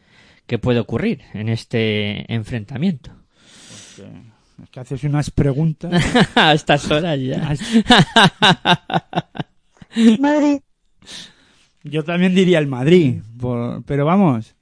que 0.48 0.58
puede 0.58 0.80
ocurrir 0.80 1.22
en 1.36 1.48
este 1.48 2.26
enfrentamiento? 2.34 3.21
Es 4.64 4.70
que 4.70 4.80
haces 4.80 5.04
unas 5.04 5.32
preguntas. 5.32 5.92
a 6.36 6.54
estas 6.54 6.90
horas 6.92 7.20
ya. 7.20 7.54
Madrid, 10.20 10.60
Yo 11.84 12.04
también 12.04 12.34
diría 12.36 12.60
el 12.60 12.68
Madrid, 12.68 13.22
por- 13.40 13.84
pero 13.84 14.06
vamos, 14.06 14.56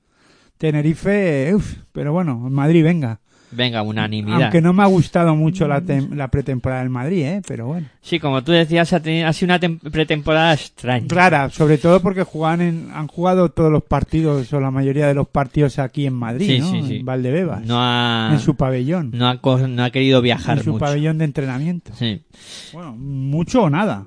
Tenerife, 0.57 1.53
uf, 1.53 1.77
pero 1.91 2.11
bueno, 2.13 2.35
Madrid 2.37 2.83
venga. 2.83 3.19
Venga, 3.51 3.81
unanimidad. 3.81 4.43
Aunque 4.43 4.61
no 4.61 4.73
me 4.73 4.83
ha 4.83 4.85
gustado 4.85 5.35
mucho 5.35 5.67
la, 5.67 5.81
tem- 5.81 6.09
la 6.13 6.27
pretemporada 6.27 6.81
del 6.81 6.89
Madrid, 6.91 7.23
¿eh? 7.23 7.41
Pero 7.47 7.65
bueno. 7.67 7.87
Sí, 8.01 8.19
como 8.19 8.43
tú 8.43 8.51
decías, 8.51 8.93
ha, 8.93 8.99
tenido, 9.01 9.27
ha 9.27 9.33
sido 9.33 9.47
una 9.47 9.59
tem- 9.59 9.79
pretemporada 9.79 10.53
extraña. 10.53 11.05
Rara, 11.09 11.49
sobre 11.49 11.77
todo 11.79 11.99
porque 12.01 12.23
juegan 12.23 12.61
en, 12.61 12.89
han 12.93 13.07
jugado 13.07 13.49
todos 13.49 13.71
los 13.71 13.83
partidos 13.83 14.51
o 14.53 14.59
la 14.59 14.69
mayoría 14.71 15.07
de 15.07 15.13
los 15.15 15.27
partidos 15.27 15.79
aquí 15.79 16.05
en 16.05 16.13
Madrid, 16.13 16.47
Sí, 16.47 16.59
¿no? 16.59 16.71
sí, 16.71 16.83
sí. 16.87 16.95
En 16.97 17.05
Valdebebas, 17.05 17.65
No 17.65 17.77
ha, 17.79 18.29
en 18.33 18.39
su 18.39 18.55
pabellón, 18.55 19.11
no 19.13 19.27
ha, 19.27 19.39
no 19.67 19.83
ha 19.83 19.89
querido 19.89 20.21
viajar 20.21 20.59
en 20.59 20.63
su 20.63 20.71
mucho. 20.73 20.85
pabellón 20.85 21.17
de 21.17 21.25
entrenamiento. 21.25 21.91
Sí. 21.95 22.21
Bueno, 22.73 22.95
mucho 22.95 23.63
o 23.63 23.69
nada. 23.69 24.05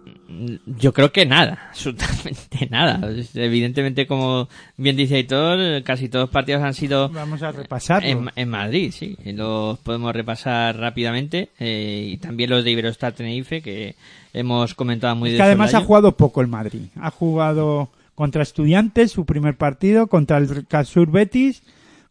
Yo 0.66 0.92
creo 0.92 1.12
que 1.12 1.26
nada, 1.26 1.66
absolutamente 1.70 2.68
nada. 2.70 3.00
Evidentemente, 3.34 4.06
como 4.06 4.48
bien 4.76 4.96
dice 4.96 5.16
Aitor, 5.16 5.82
casi 5.82 6.09
todos 6.09 6.24
los 6.24 6.30
partidos 6.30 6.62
han 6.62 6.74
sido 6.74 7.09
Vamos 7.09 7.42
a 7.42 7.52
repasarlo. 7.52 8.09
en, 8.09 8.30
en 8.34 8.48
Madrid, 8.48 8.92
sí. 8.96 9.16
Y 9.24 9.32
Los 9.32 9.78
podemos 9.80 10.14
repasar 10.14 10.76
rápidamente. 10.78 11.50
eh, 11.59 12.10
y 12.12 12.16
también 12.18 12.50
los 12.50 12.64
de 12.64 12.70
Iberostar 12.70 13.12
Tenerife, 13.12 13.62
que 13.62 13.94
hemos 14.32 14.74
comentado 14.74 15.14
muy 15.16 15.30
Es 15.30 15.36
que 15.36 15.42
además 15.42 15.74
ha 15.74 15.80
jugado 15.82 16.16
poco 16.16 16.40
el 16.40 16.48
Madrid. 16.48 16.82
Ha 17.00 17.10
jugado 17.10 17.90
contra 18.14 18.42
Estudiantes 18.42 19.12
su 19.12 19.24
primer 19.24 19.56
partido, 19.56 20.06
contra 20.06 20.38
el 20.38 20.66
Casur 20.66 21.10
Betis, 21.10 21.62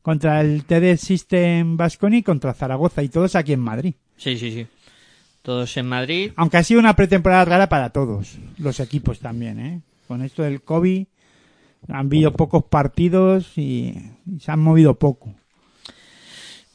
contra 0.02 0.42
el 0.42 0.64
TD 0.66 0.98
System 0.98 1.78
Basconi 1.78 2.18
y 2.18 2.24
contra 2.24 2.54
Zaragoza 2.54 3.04
y 3.04 3.10
todos 3.10 3.36
aquí 3.36 3.54
en 3.54 3.60
Madrid. 3.60 3.94
Sí, 4.18 4.38
sí, 4.38 4.52
sí. 4.52 4.68
Todos 5.42 5.76
en 5.78 5.88
Madrid. 5.88 6.32
Aunque 6.36 6.58
ha 6.58 6.64
sido 6.64 6.80
una 6.80 6.96
pretemporada 6.96 7.46
rara 7.46 7.70
para 7.70 7.90
todos, 7.90 8.38
los 8.58 8.80
equipos 8.80 9.20
también, 9.20 9.60
¿eh? 9.60 9.82
Con 10.08 10.22
esto 10.22 10.44
del 10.44 10.62
COVID 10.62 11.06
han 11.88 12.06
habido 12.08 12.34
pocos 12.34 12.64
partidos 12.66 13.58
y, 13.58 13.96
y 14.26 14.40
se 14.40 14.52
han 14.52 14.60
movido 14.60 15.00
poco. 15.00 15.34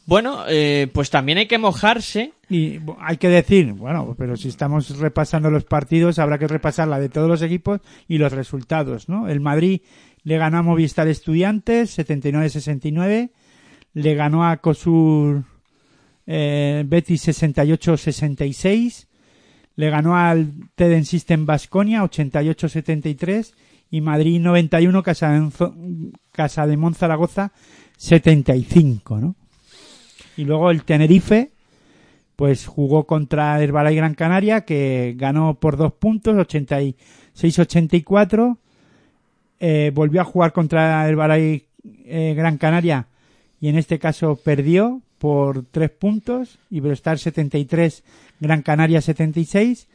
Bueno, 0.06 0.44
eh, 0.48 0.88
pues 0.93 1.10
también 1.10 1.38
hay 1.38 1.47
que 1.47 1.59
mojarse. 1.59 2.32
Y 2.48 2.78
hay 3.01 3.16
que 3.16 3.28
decir, 3.28 3.72
bueno, 3.72 4.14
pero 4.16 4.36
si 4.36 4.48
estamos 4.48 4.98
repasando 4.98 5.51
los 5.51 5.64
partidos, 5.64 6.20
habrá 6.20 6.38
que 6.38 6.47
repasar 6.47 6.86
la 6.86 7.01
de 7.01 7.09
todos 7.09 7.28
los 7.28 7.43
equipos 7.43 7.80
y 8.06 8.18
los 8.18 8.32
resultados, 8.32 9.09
¿no? 9.09 9.28
El 9.28 9.40
Madrid 9.40 9.80
le 10.22 10.38
ganó 10.38 10.59
a 10.59 10.62
Movistar 10.62 11.09
Estudiantes 11.09 11.98
79-69, 11.98 13.30
le 13.94 14.14
ganó 14.14 14.48
a 14.48 14.59
Cosur 14.59 15.43
eh, 16.27 16.85
Betis 16.86 17.28
68-66, 17.28 19.07
le 19.77 19.90
ganó 19.90 20.16
al 20.16 20.53
Teden 20.74 21.05
System 21.05 21.47
Basconia 21.47 22.03
88-73 22.03 23.53
y 23.90 24.01
Madrid 24.01 24.40
91 24.40 25.03
Casa 25.03 25.32
de, 25.32 25.51
Casa 26.32 26.66
de 26.66 26.78
Zaragoza 26.94 27.53
75, 27.97 29.20
¿no? 29.20 29.36
Y 30.36 30.44
luego 30.44 30.70
el 30.70 30.82
Tenerife, 30.82 31.53
pues 32.36 32.66
jugó 32.66 33.07
contra 33.07 33.62
Herbalife 33.62 33.97
Gran 33.97 34.15
Canaria, 34.15 34.62
que 34.62 35.15
ganó 35.16 35.55
por 35.55 35.77
dos 35.77 35.93
puntos, 35.94 36.36
86-84. 36.36 38.59
Eh, 39.59 39.90
volvió 39.94 40.20
a 40.20 40.24
jugar 40.24 40.53
contra 40.53 41.09
Herbalife 41.09 41.65
eh, 42.05 42.35
Gran 42.36 42.59
Canaria 42.59 43.07
y 43.59 43.69
en 43.69 43.78
este 43.78 43.98
caso 43.98 44.36
perdió 44.36 45.01
por 45.18 45.64
tres 45.70 45.90
puntos. 45.90 46.59
Iberostar 46.70 47.18
73, 47.18 48.02
Gran 48.40 48.62
Canaria 48.62 49.01
76. 49.01 49.88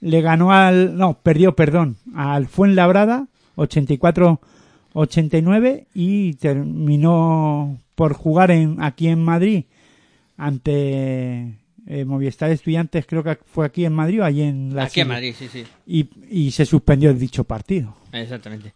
Le 0.00 0.20
ganó 0.20 0.52
al, 0.52 0.96
no, 0.96 1.18
perdió, 1.22 1.56
perdón, 1.56 1.96
al 2.14 2.46
Fuenlabrada 2.46 3.26
84-89 3.56 5.86
y 5.92 6.34
terminó 6.34 7.80
por 7.94 8.12
jugar 8.14 8.52
en, 8.52 8.80
aquí 8.80 9.08
en 9.08 9.20
Madrid 9.22 9.64
ante 10.36 11.56
eh, 11.86 12.04
Movistar 12.04 12.50
Estudiantes, 12.50 13.06
creo 13.06 13.24
que 13.24 13.38
fue 13.52 13.66
aquí 13.66 13.84
en 13.84 13.92
Madrid 13.92 14.22
o 14.22 14.24
allí 14.24 14.42
en 14.42 14.74
la 14.74 14.84
Aquí 14.84 15.00
en. 15.00 15.08
Madrid, 15.08 15.34
sí, 15.36 15.48
sí. 15.48 15.64
Y, 15.86 16.08
y 16.30 16.52
se 16.52 16.64
suspendió 16.64 17.12
dicho 17.12 17.44
partido. 17.44 17.96
Exactamente. 18.12 18.72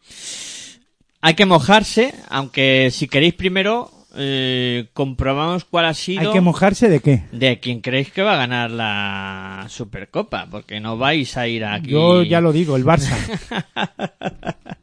Hay 1.20 1.34
que 1.34 1.46
mojarse, 1.46 2.12
aunque 2.28 2.90
si 2.90 3.06
queréis 3.06 3.34
primero 3.34 3.92
eh, 4.14 4.86
comprobamos 4.92 5.64
cuál 5.64 5.86
ha 5.86 5.94
sido 5.94 6.20
¿Hay 6.20 6.32
que 6.32 6.40
mojarse 6.40 6.88
de 6.88 7.00
qué? 7.00 7.22
de 7.32 7.58
quién 7.60 7.80
creéis 7.80 8.10
que 8.12 8.22
va 8.22 8.34
a 8.34 8.36
ganar 8.36 8.70
la 8.70 9.66
Supercopa, 9.68 10.46
porque 10.50 10.80
no 10.80 10.96
vais 10.98 11.36
a 11.36 11.48
ir 11.48 11.64
aquí. 11.64 11.90
Yo 11.90 12.22
ya 12.22 12.40
lo 12.40 12.52
digo, 12.52 12.76
el 12.76 12.84
Barça. 12.84 13.16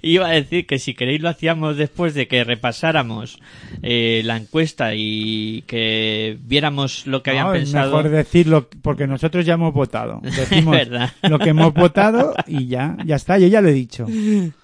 Iba 0.00 0.28
a 0.28 0.30
decir 0.30 0.66
que 0.66 0.78
si 0.78 0.94
queréis 0.94 1.20
lo 1.20 1.28
hacíamos 1.28 1.76
después 1.76 2.14
de 2.14 2.26
que 2.26 2.42
repasáramos 2.42 3.38
eh, 3.82 4.22
la 4.24 4.38
encuesta 4.38 4.94
y 4.94 5.62
que 5.66 6.38
viéramos 6.40 7.06
lo 7.06 7.22
que 7.22 7.30
habían 7.30 7.48
es 7.54 7.62
pensado. 7.64 7.94
mejor 7.94 8.08
decirlo 8.10 8.70
porque 8.80 9.06
nosotros 9.06 9.44
ya 9.44 9.54
hemos 9.54 9.74
votado. 9.74 10.20
Decimos 10.22 10.74
verdad. 10.74 11.12
lo 11.20 11.38
que 11.38 11.50
hemos 11.50 11.74
votado 11.74 12.34
y 12.46 12.66
ya, 12.66 12.96
ya 13.04 13.16
está, 13.16 13.38
yo 13.38 13.46
ya 13.46 13.60
lo 13.60 13.68
he 13.68 13.74
dicho. 13.74 14.06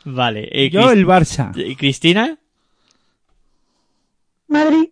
Vale. 0.06 0.48
eh, 0.50 0.70
Yo 0.70 0.90
el 0.90 1.06
Barça. 1.06 1.52
¿Y 1.54 1.76
Cristina? 1.76 2.38
Madrid, 4.48 4.90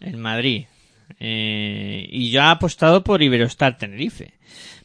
En 0.00 0.20
Madrid. 0.20 0.66
Eh, 1.18 2.06
y 2.10 2.30
yo 2.30 2.40
he 2.40 2.44
apostado 2.44 3.04
por 3.04 3.22
Iberostar 3.22 3.76
Tenerife. 3.76 4.34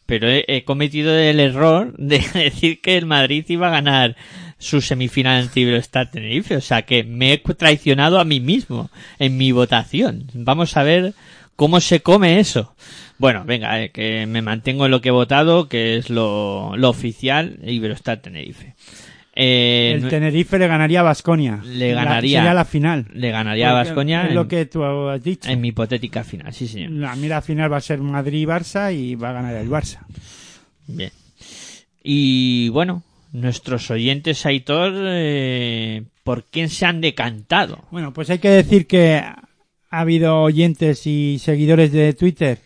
Pero 0.05 0.29
he, 0.29 0.43
he 0.47 0.63
cometido 0.63 1.17
el 1.17 1.39
error 1.39 1.95
de 1.97 2.19
decir 2.33 2.81
que 2.81 2.97
el 2.97 3.05
Madrid 3.05 3.45
iba 3.47 3.67
a 3.67 3.71
ganar 3.71 4.15
su 4.57 4.81
semifinal 4.81 5.43
ante 5.43 5.61
Iberostar 5.61 6.11
Tenerife. 6.11 6.57
O 6.57 6.61
sea 6.61 6.83
que 6.83 7.03
me 7.03 7.33
he 7.33 7.37
traicionado 7.37 8.19
a 8.19 8.25
mí 8.25 8.39
mismo 8.39 8.89
en 9.19 9.37
mi 9.37 9.51
votación. 9.51 10.27
Vamos 10.33 10.75
a 10.77 10.83
ver 10.83 11.13
cómo 11.55 11.79
se 11.79 12.01
come 12.01 12.39
eso. 12.39 12.75
Bueno, 13.17 13.45
venga, 13.45 13.81
eh, 13.81 13.91
que 13.91 14.25
me 14.25 14.41
mantengo 14.41 14.85
en 14.85 14.91
lo 14.91 15.01
que 15.01 15.09
he 15.09 15.13
votado, 15.13 15.69
que 15.69 15.97
es 15.97 16.09
lo, 16.09 16.75
lo 16.75 16.89
oficial, 16.89 17.59
Iberostar 17.63 18.21
Tenerife. 18.21 18.75
Eh, 19.37 19.91
El 19.95 20.07
Tenerife 20.07 20.57
le 20.57 20.67
ganaría 20.67 21.01
a 21.01 21.03
Basconia. 21.03 21.59
Le 21.65 21.93
ganaría. 21.93 22.39
sería 22.39 22.53
la 22.53 22.63
final. 22.63 23.05
le 23.13 23.31
ganaría 23.31 23.71
a 23.71 23.73
Vascoña 23.73 24.27
Es 24.27 24.33
lo 24.33 24.47
que 24.47 24.65
tú 24.65 24.83
has 24.83 25.21
dicho. 25.21 25.49
en 25.49 25.59
mi 25.59 25.69
hipotética 25.69 26.23
final, 26.23 26.53
sí 26.53 26.67
señor. 26.67 26.91
La 26.91 27.15
mira 27.17 27.41
final 27.41 27.71
va 27.71 27.77
a 27.77 27.81
ser 27.81 27.99
Madrid-Barça 27.99 28.95
y 28.95 29.15
va 29.15 29.31
a 29.31 29.33
ganar 29.33 29.55
el 29.55 29.69
Barça. 29.69 29.99
Bien. 30.87 31.11
Y 32.01 32.69
bueno, 32.69 33.03
nuestros 33.33 33.91
oyentes, 33.91 34.45
Aitor, 34.45 34.93
eh, 34.95 36.03
¿por 36.23 36.45
quién 36.45 36.69
se 36.69 36.85
han 36.85 37.01
decantado? 37.01 37.79
Bueno, 37.91 38.13
pues 38.13 38.29
hay 38.29 38.39
que 38.39 38.49
decir 38.49 38.87
que 38.87 39.15
ha 39.17 39.43
habido 39.89 40.41
oyentes 40.43 41.05
y 41.07 41.39
seguidores 41.39 41.91
de 41.91 42.13
Twitter 42.13 42.59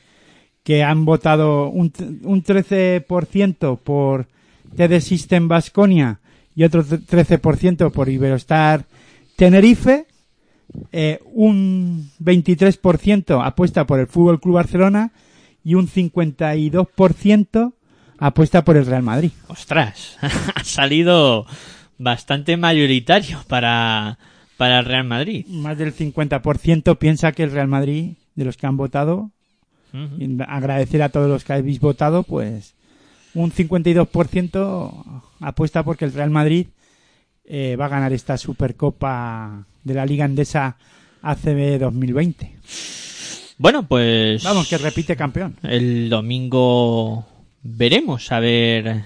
que 0.63 0.83
han 0.83 1.03
votado 1.03 1.69
un, 1.69 1.91
un 2.23 2.43
13% 2.43 3.79
por 3.79 4.27
TD 4.75 4.99
System 4.99 5.47
Basconia 5.47 6.18
y 6.59 6.65
otro 6.65 6.83
13% 6.83 7.89
por 7.89 8.09
Iberostar 8.09 8.83
Tenerife. 9.37 10.07
Eh, 10.91 11.21
un 11.31 12.11
23% 12.21 13.41
apuesta 13.41 13.87
por 13.87 14.01
el 14.01 14.07
Fútbol 14.07 14.41
Club 14.41 14.55
Barcelona 14.55 15.13
y 15.63 15.75
un 15.75 15.87
52% 15.87 17.73
apuesta 18.17 18.65
por 18.65 18.75
el 18.75 18.85
Real 18.85 19.03
Madrid. 19.03 19.31
Ostras, 19.47 20.17
ha 20.55 20.63
salido 20.65 21.45
bastante 21.97 22.57
mayoritario 22.57 23.39
para, 23.47 24.19
para 24.57 24.79
el 24.79 24.85
Real 24.85 25.05
Madrid. 25.05 25.45
Más 25.47 25.77
del 25.77 25.95
50% 25.95 26.97
piensa 26.97 27.31
que 27.31 27.43
el 27.43 27.51
Real 27.51 27.69
Madrid, 27.69 28.17
de 28.35 28.43
los 28.43 28.57
que 28.57 28.67
han 28.67 28.75
votado. 28.75 29.31
Y 29.93 30.37
agradecer 30.45 31.03
a 31.03 31.09
todos 31.09 31.29
los 31.29 31.45
que 31.45 31.53
habéis 31.53 31.79
votado, 31.79 32.23
pues 32.23 32.75
un 33.33 33.51
52% 33.51 35.21
apuesta 35.41 35.83
porque 35.83 36.05
el 36.05 36.13
Real 36.13 36.29
Madrid 36.29 36.67
eh, 37.45 37.75
va 37.75 37.85
a 37.85 37.89
ganar 37.89 38.13
esta 38.13 38.37
Supercopa 38.37 39.65
de 39.83 39.93
la 39.93 40.05
Liga 40.05 40.25
Endesa 40.25 40.77
ACB 41.21 41.79
2020. 41.79 42.57
Bueno, 43.57 43.87
pues 43.87 44.43
Vamos, 44.43 44.69
que 44.69 44.77
repite 44.77 45.15
campeón. 45.15 45.57
el 45.63 46.09
domingo 46.09 47.25
veremos 47.61 48.31
a 48.31 48.39
ver 48.39 49.03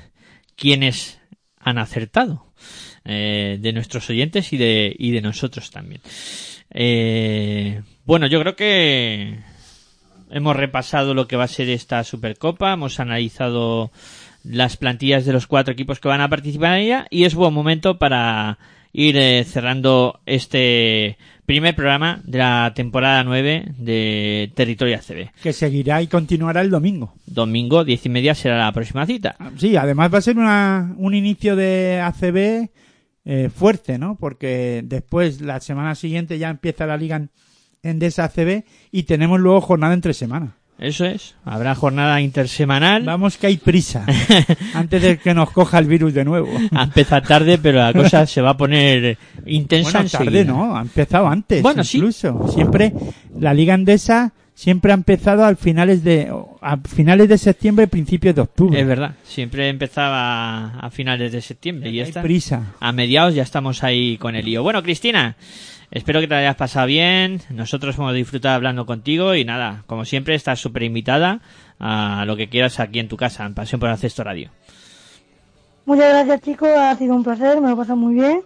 quiénes 0.55 1.19
han 1.59 1.77
acertado 1.79 2.45
eh, 3.05 3.57
de 3.59 3.73
nuestros 3.73 4.09
oyentes 4.09 4.53
y 4.53 4.57
de, 4.57 4.95
y 4.97 5.11
de 5.11 5.21
nosotros 5.21 5.71
también. 5.71 6.01
Eh, 6.69 7.81
bueno, 8.05 8.27
yo 8.27 8.39
creo 8.41 8.55
que 8.55 9.39
hemos 10.33 10.55
repasado 10.55 11.13
lo 11.13 11.27
que 11.27 11.37
va 11.37 11.45
a 11.45 11.47
ser 11.47 11.69
esta 11.69 12.03
Supercopa, 12.03 12.73
hemos 12.73 12.99
analizado 12.99 13.91
las 14.43 14.75
plantillas 14.75 15.25
de 15.25 15.33
los 15.33 15.47
cuatro 15.47 15.73
equipos 15.73 15.99
que 15.99 16.09
van 16.09 16.21
a 16.21 16.29
participar 16.29 16.75
en 16.75 16.83
ella 16.83 17.07
y 17.09 17.23
es 17.23 17.35
buen 17.35 17.53
momento 17.53 17.97
para 17.97 18.57
ir 18.91 19.15
eh, 19.17 19.43
cerrando 19.43 20.19
este 20.25 21.17
primer 21.45 21.75
programa 21.75 22.21
de 22.23 22.37
la 22.37 22.71
temporada 22.75 23.23
9 23.23 23.73
de 23.77 24.51
Territorio 24.55 24.97
ACB. 24.97 25.31
Que 25.41 25.53
seguirá 25.53 26.01
y 26.01 26.07
continuará 26.07 26.61
el 26.61 26.69
domingo. 26.69 27.13
Domingo, 27.25 27.83
diez 27.83 28.05
y 28.05 28.09
media 28.09 28.35
será 28.35 28.57
la 28.57 28.71
próxima 28.71 29.05
cita. 29.05 29.35
Sí, 29.57 29.75
además 29.75 30.13
va 30.13 30.19
a 30.19 30.21
ser 30.21 30.37
una, 30.37 30.93
un 30.97 31.15
inicio 31.15 31.55
de 31.55 32.01
ACB 32.01 32.69
eh, 33.25 33.49
fuerte, 33.49 33.97
¿no? 33.97 34.15
Porque 34.15 34.81
después, 34.83 35.41
la 35.41 35.59
semana 35.59 35.95
siguiente, 35.95 36.37
ya 36.37 36.49
empieza 36.49 36.85
la 36.85 36.97
Liga 36.97 37.27
Endesa 37.83 38.23
ACB 38.25 38.63
y 38.91 39.03
tenemos 39.03 39.39
luego 39.39 39.61
jornada 39.61 39.93
entre 39.93 40.13
semana. 40.13 40.55
Eso 40.79 41.05
es. 41.05 41.35
Habrá 41.45 41.75
jornada 41.75 42.19
intersemanal. 42.19 43.03
Vamos 43.03 43.37
que 43.37 43.47
hay 43.47 43.57
prisa 43.57 44.05
antes 44.73 45.01
de 45.01 45.17
que 45.17 45.33
nos 45.33 45.51
coja 45.51 45.77
el 45.79 45.85
virus 45.85 46.13
de 46.13 46.25
nuevo. 46.25 46.49
A 46.71 46.83
empezar 46.83 47.21
tarde, 47.25 47.57
pero 47.59 47.77
la 47.77 47.93
cosa 47.93 48.25
se 48.25 48.41
va 48.41 48.51
a 48.51 48.57
poner 48.57 49.17
intensa 49.45 49.99
Bueno, 49.99 50.09
tarde 50.09 50.25
enseguida. 50.39 50.43
no, 50.51 50.75
ha 50.75 50.81
empezado 50.81 51.27
antes. 51.27 51.61
Bueno, 51.61 51.83
sí. 51.83 51.97
incluso. 51.97 52.47
Siempre 52.51 52.91
la 53.39 53.53
Liga 53.53 53.75
Endesa 53.75 54.33
siempre 54.55 54.91
ha 54.91 54.95
empezado 54.95 55.45
al 55.45 55.57
finales 55.57 56.03
de 56.03 56.31
a 56.61 56.77
finales 56.77 57.29
de 57.29 57.37
septiembre, 57.37 57.87
principios 57.87 58.35
de 58.35 58.41
octubre. 58.41 58.79
Es 58.79 58.87
verdad. 58.87 59.15
Siempre 59.23 59.69
empezaba 59.69 60.79
a 60.79 60.89
finales 60.89 61.31
de 61.31 61.41
septiembre 61.41 61.91
y 61.91 61.95
ya 61.97 62.03
hay 62.03 62.09
está. 62.09 62.21
prisa. 62.23 62.73
A 62.79 62.91
mediados 62.91 63.35
ya 63.35 63.43
estamos 63.43 63.83
ahí 63.83 64.17
con 64.17 64.35
el 64.35 64.43
lío. 64.45 64.63
Bueno, 64.63 64.81
Cristina, 64.83 65.35
espero 65.93 66.19
que 66.19 66.27
te 66.27 66.35
hayas 66.35 66.55
pasado 66.55 66.87
bien. 66.87 67.39
Nosotros 67.49 67.97
hemos 67.97 68.13
disfrutado 68.13 68.55
hablando 68.55 68.85
contigo 68.85 69.35
y 69.35 69.45
nada, 69.45 69.83
como 69.85 70.05
siempre, 70.05 70.35
estás 70.35 70.59
súper 70.59 70.83
invitada 70.83 71.39
a 71.79 72.25
lo 72.25 72.35
que 72.35 72.49
quieras 72.49 72.79
aquí 72.79 72.99
en 72.99 73.07
tu 73.07 73.15
casa, 73.15 73.45
en 73.45 73.53
Pasión 73.53 73.79
por 73.79 73.89
el 73.89 73.97
Cesto 73.97 74.23
Radio. 74.23 74.49
muchas 75.85 76.09
gracias 76.09 76.41
chicos, 76.41 76.69
ha 76.69 76.95
sido 76.95 77.15
un 77.15 77.23
placer, 77.23 77.61
me 77.61 77.69
lo 77.69 77.81
he 77.81 77.95
muy 77.95 78.15
bien. 78.15 78.41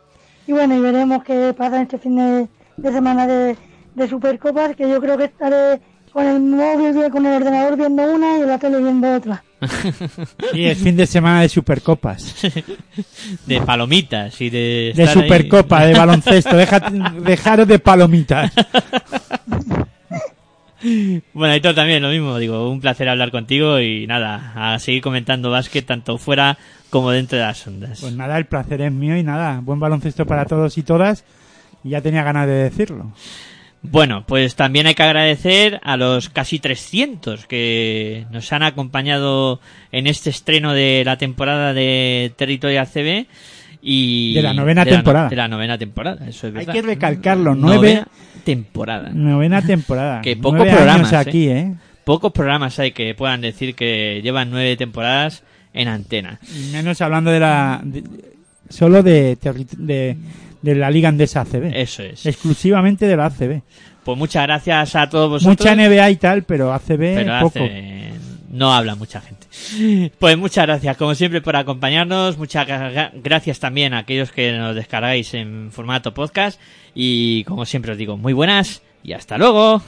y 0.45 0.51
bueno, 0.51 0.75
y 0.75 0.81
veremos 0.81 1.23
qué 1.23 1.53
pasa 1.57 1.81
este 1.81 1.97
fin 1.97 2.15
de, 2.77 2.91
semana 2.91 3.25
de, 3.27 3.55
Supercopas, 4.07 4.75
que 4.75 4.87
yo 4.87 5.01
creo 5.01 5.17
que 5.17 5.25
estaré 5.25 5.81
con 6.11 6.25
el 6.25 6.39
móvil, 6.39 7.09
con 7.11 7.25
el 7.25 7.41
ordenador 7.41 7.77
viendo 7.77 8.03
una 8.13 8.37
y 8.37 8.45
la 8.45 8.59
tele 8.59 8.77
viendo 8.77 9.15
otra. 9.15 9.43
Y 10.53 10.65
el 10.65 10.75
fin 10.75 10.95
de 10.95 11.07
semana 11.07 11.41
de 11.41 11.49
Supercopas. 11.49 12.35
De 13.45 13.61
palomitas 13.61 14.39
y 14.41 14.49
de... 14.49 14.93
De 14.95 15.03
estar 15.03 15.17
ahí. 15.17 15.23
Supercopa, 15.23 15.85
de 15.85 15.93
baloncesto. 15.93 16.55
Deja, 16.55 16.79
dejaros 17.21 17.67
de 17.67 17.79
palomitas. 17.79 18.51
Bueno, 21.33 21.53
Aitor 21.53 21.73
también 21.73 22.03
lo 22.03 22.09
mismo, 22.09 22.37
digo, 22.37 22.69
un 22.69 22.79
placer 22.79 23.09
hablar 23.09 23.31
contigo 23.31 23.79
y 23.79 24.05
nada, 24.05 24.53
a 24.55 24.77
seguir 24.77 25.01
comentando 25.01 25.49
básquet 25.49 25.85
tanto 25.85 26.19
fuera 26.19 26.57
como 26.89 27.11
dentro 27.11 27.37
de 27.37 27.45
las 27.45 27.65
ondas. 27.65 27.99
Pues 27.99 28.13
nada, 28.13 28.37
el 28.37 28.45
placer 28.45 28.81
es 28.81 28.91
mío 28.91 29.17
y 29.17 29.23
nada. 29.23 29.59
Buen 29.61 29.79
baloncesto 29.79 30.25
para 30.25 30.45
todos 30.45 30.77
y 30.77 30.83
todas. 30.83 31.25
Y 31.83 31.89
ya 31.89 32.01
tenía 32.01 32.23
ganas 32.23 32.47
de 32.47 32.53
decirlo. 32.53 33.11
Bueno, 33.91 34.23
pues 34.27 34.55
también 34.55 34.87
hay 34.87 34.95
que 34.95 35.03
agradecer 35.03 35.79
a 35.83 35.97
los 35.97 36.29
casi 36.29 36.59
300 36.59 37.45
que 37.45 38.25
nos 38.31 38.51
han 38.53 38.63
acompañado 38.63 39.59
en 39.91 40.07
este 40.07 40.29
estreno 40.29 40.73
de 40.73 41.03
la 41.05 41.17
temporada 41.17 41.73
de 41.73 42.31
Territorio 42.35 42.81
ACB 42.81 43.25
y 43.81 44.33
De 44.33 44.41
la 44.41 44.53
novena 44.53 44.83
de 44.83 44.91
la 44.91 44.97
no- 44.97 45.03
temporada. 45.03 45.29
de 45.29 45.35
la 45.35 45.47
novena 45.47 45.77
temporada, 45.77 46.27
eso 46.27 46.47
es 46.47 46.53
Hay 46.55 46.65
verdad. 46.65 46.73
que 46.73 46.81
recalcarlo, 46.81 47.55
nueve- 47.55 47.77
Novena 47.77 48.07
temporada. 48.43 49.09
Novena 49.13 49.61
temporada. 49.61 50.21
Que 50.23 50.35
poco 50.35 50.57
Nueve 50.57 50.71
programas, 50.73 51.13
años 51.13 51.27
aquí, 51.27 51.47
¿eh? 51.49 51.73
Pocos 52.03 52.31
programas 52.31 52.79
hay 52.79 52.91
que 52.91 53.13
puedan 53.15 53.41
decir 53.41 53.75
que 53.75 54.21
llevan 54.23 54.49
nueve 54.49 54.75
temporadas 54.77 55.43
en 55.73 55.87
antena. 55.89 56.39
Menos 56.71 57.01
hablando 57.01 57.31
de 57.31 57.39
la... 57.39 57.81
de- 57.83 58.03
solo 58.69 59.03
de, 59.03 59.37
de, 59.77 60.17
de 60.61 60.75
la 60.75 60.89
Liga 60.91 61.09
Andesa 61.09 61.41
ACB. 61.41 61.71
Eso 61.73 62.03
es. 62.03 62.25
Exclusivamente 62.25 63.05
de 63.07 63.15
la 63.17 63.25
ACB. 63.27 63.61
Pues 64.03 64.17
muchas 64.17 64.43
gracias 64.43 64.95
a 64.95 65.09
todos 65.09 65.29
vosotros. 65.29 65.59
Mucha 65.59 65.75
NBA 65.75 66.09
y 66.11 66.15
tal, 66.15 66.43
pero 66.43 66.71
ACB 66.73 66.97
pero 67.15 67.39
poco. 67.41 67.59
hace- 67.59 68.13
no 68.49 68.73
habla 68.73 68.95
mucha 68.95 69.19
gente. 69.21 69.45
Pues 70.17 70.37
muchas 70.37 70.65
gracias, 70.65 70.95
como 70.97 71.13
siempre, 71.15 71.41
por 71.41 71.55
acompañarnos. 71.57 72.37
Muchas 72.37 72.65
gra- 72.67 73.11
gracias 73.21 73.59
también 73.59 73.93
a 73.93 73.99
aquellos 73.99 74.31
que 74.31 74.53
nos 74.53 74.75
descargáis 74.75 75.33
en 75.33 75.69
formato 75.71 76.13
podcast. 76.13 76.59
Y 76.95 77.43
como 77.43 77.65
siempre 77.65 77.91
os 77.91 77.97
digo, 77.97 78.15
muy 78.17 78.31
buenas 78.33 78.81
y 79.03 79.11
hasta 79.13 79.37
luego. 79.37 79.81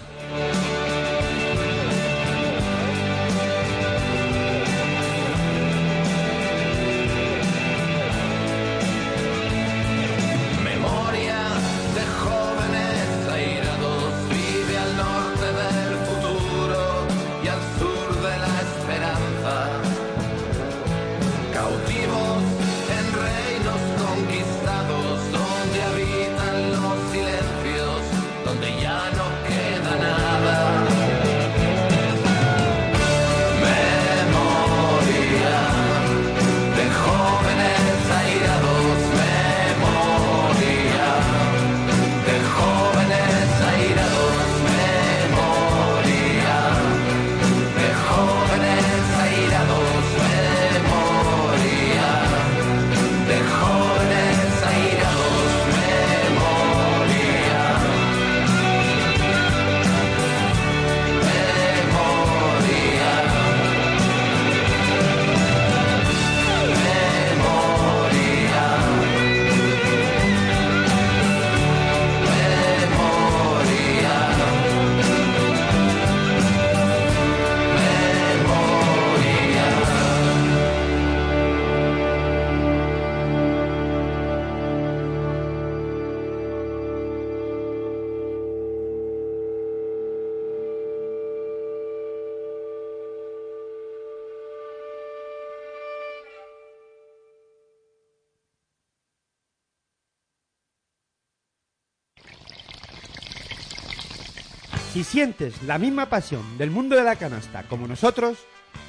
Sientes 105.20 105.62
la 105.64 105.78
misma 105.78 106.06
pasión 106.06 106.58
del 106.58 106.72
mundo 106.72 106.96
de 106.96 107.04
la 107.04 107.18
canasta 107.18 107.64
como 107.64 107.88
nosotros, 107.88 108.38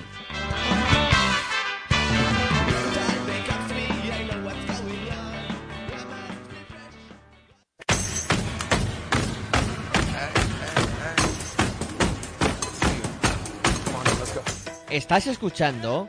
Estás 14.92 15.26
escuchando 15.26 16.08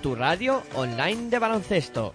tu 0.00 0.14
radio 0.14 0.62
online 0.76 1.28
de 1.28 1.40
baloncesto. 1.40 2.14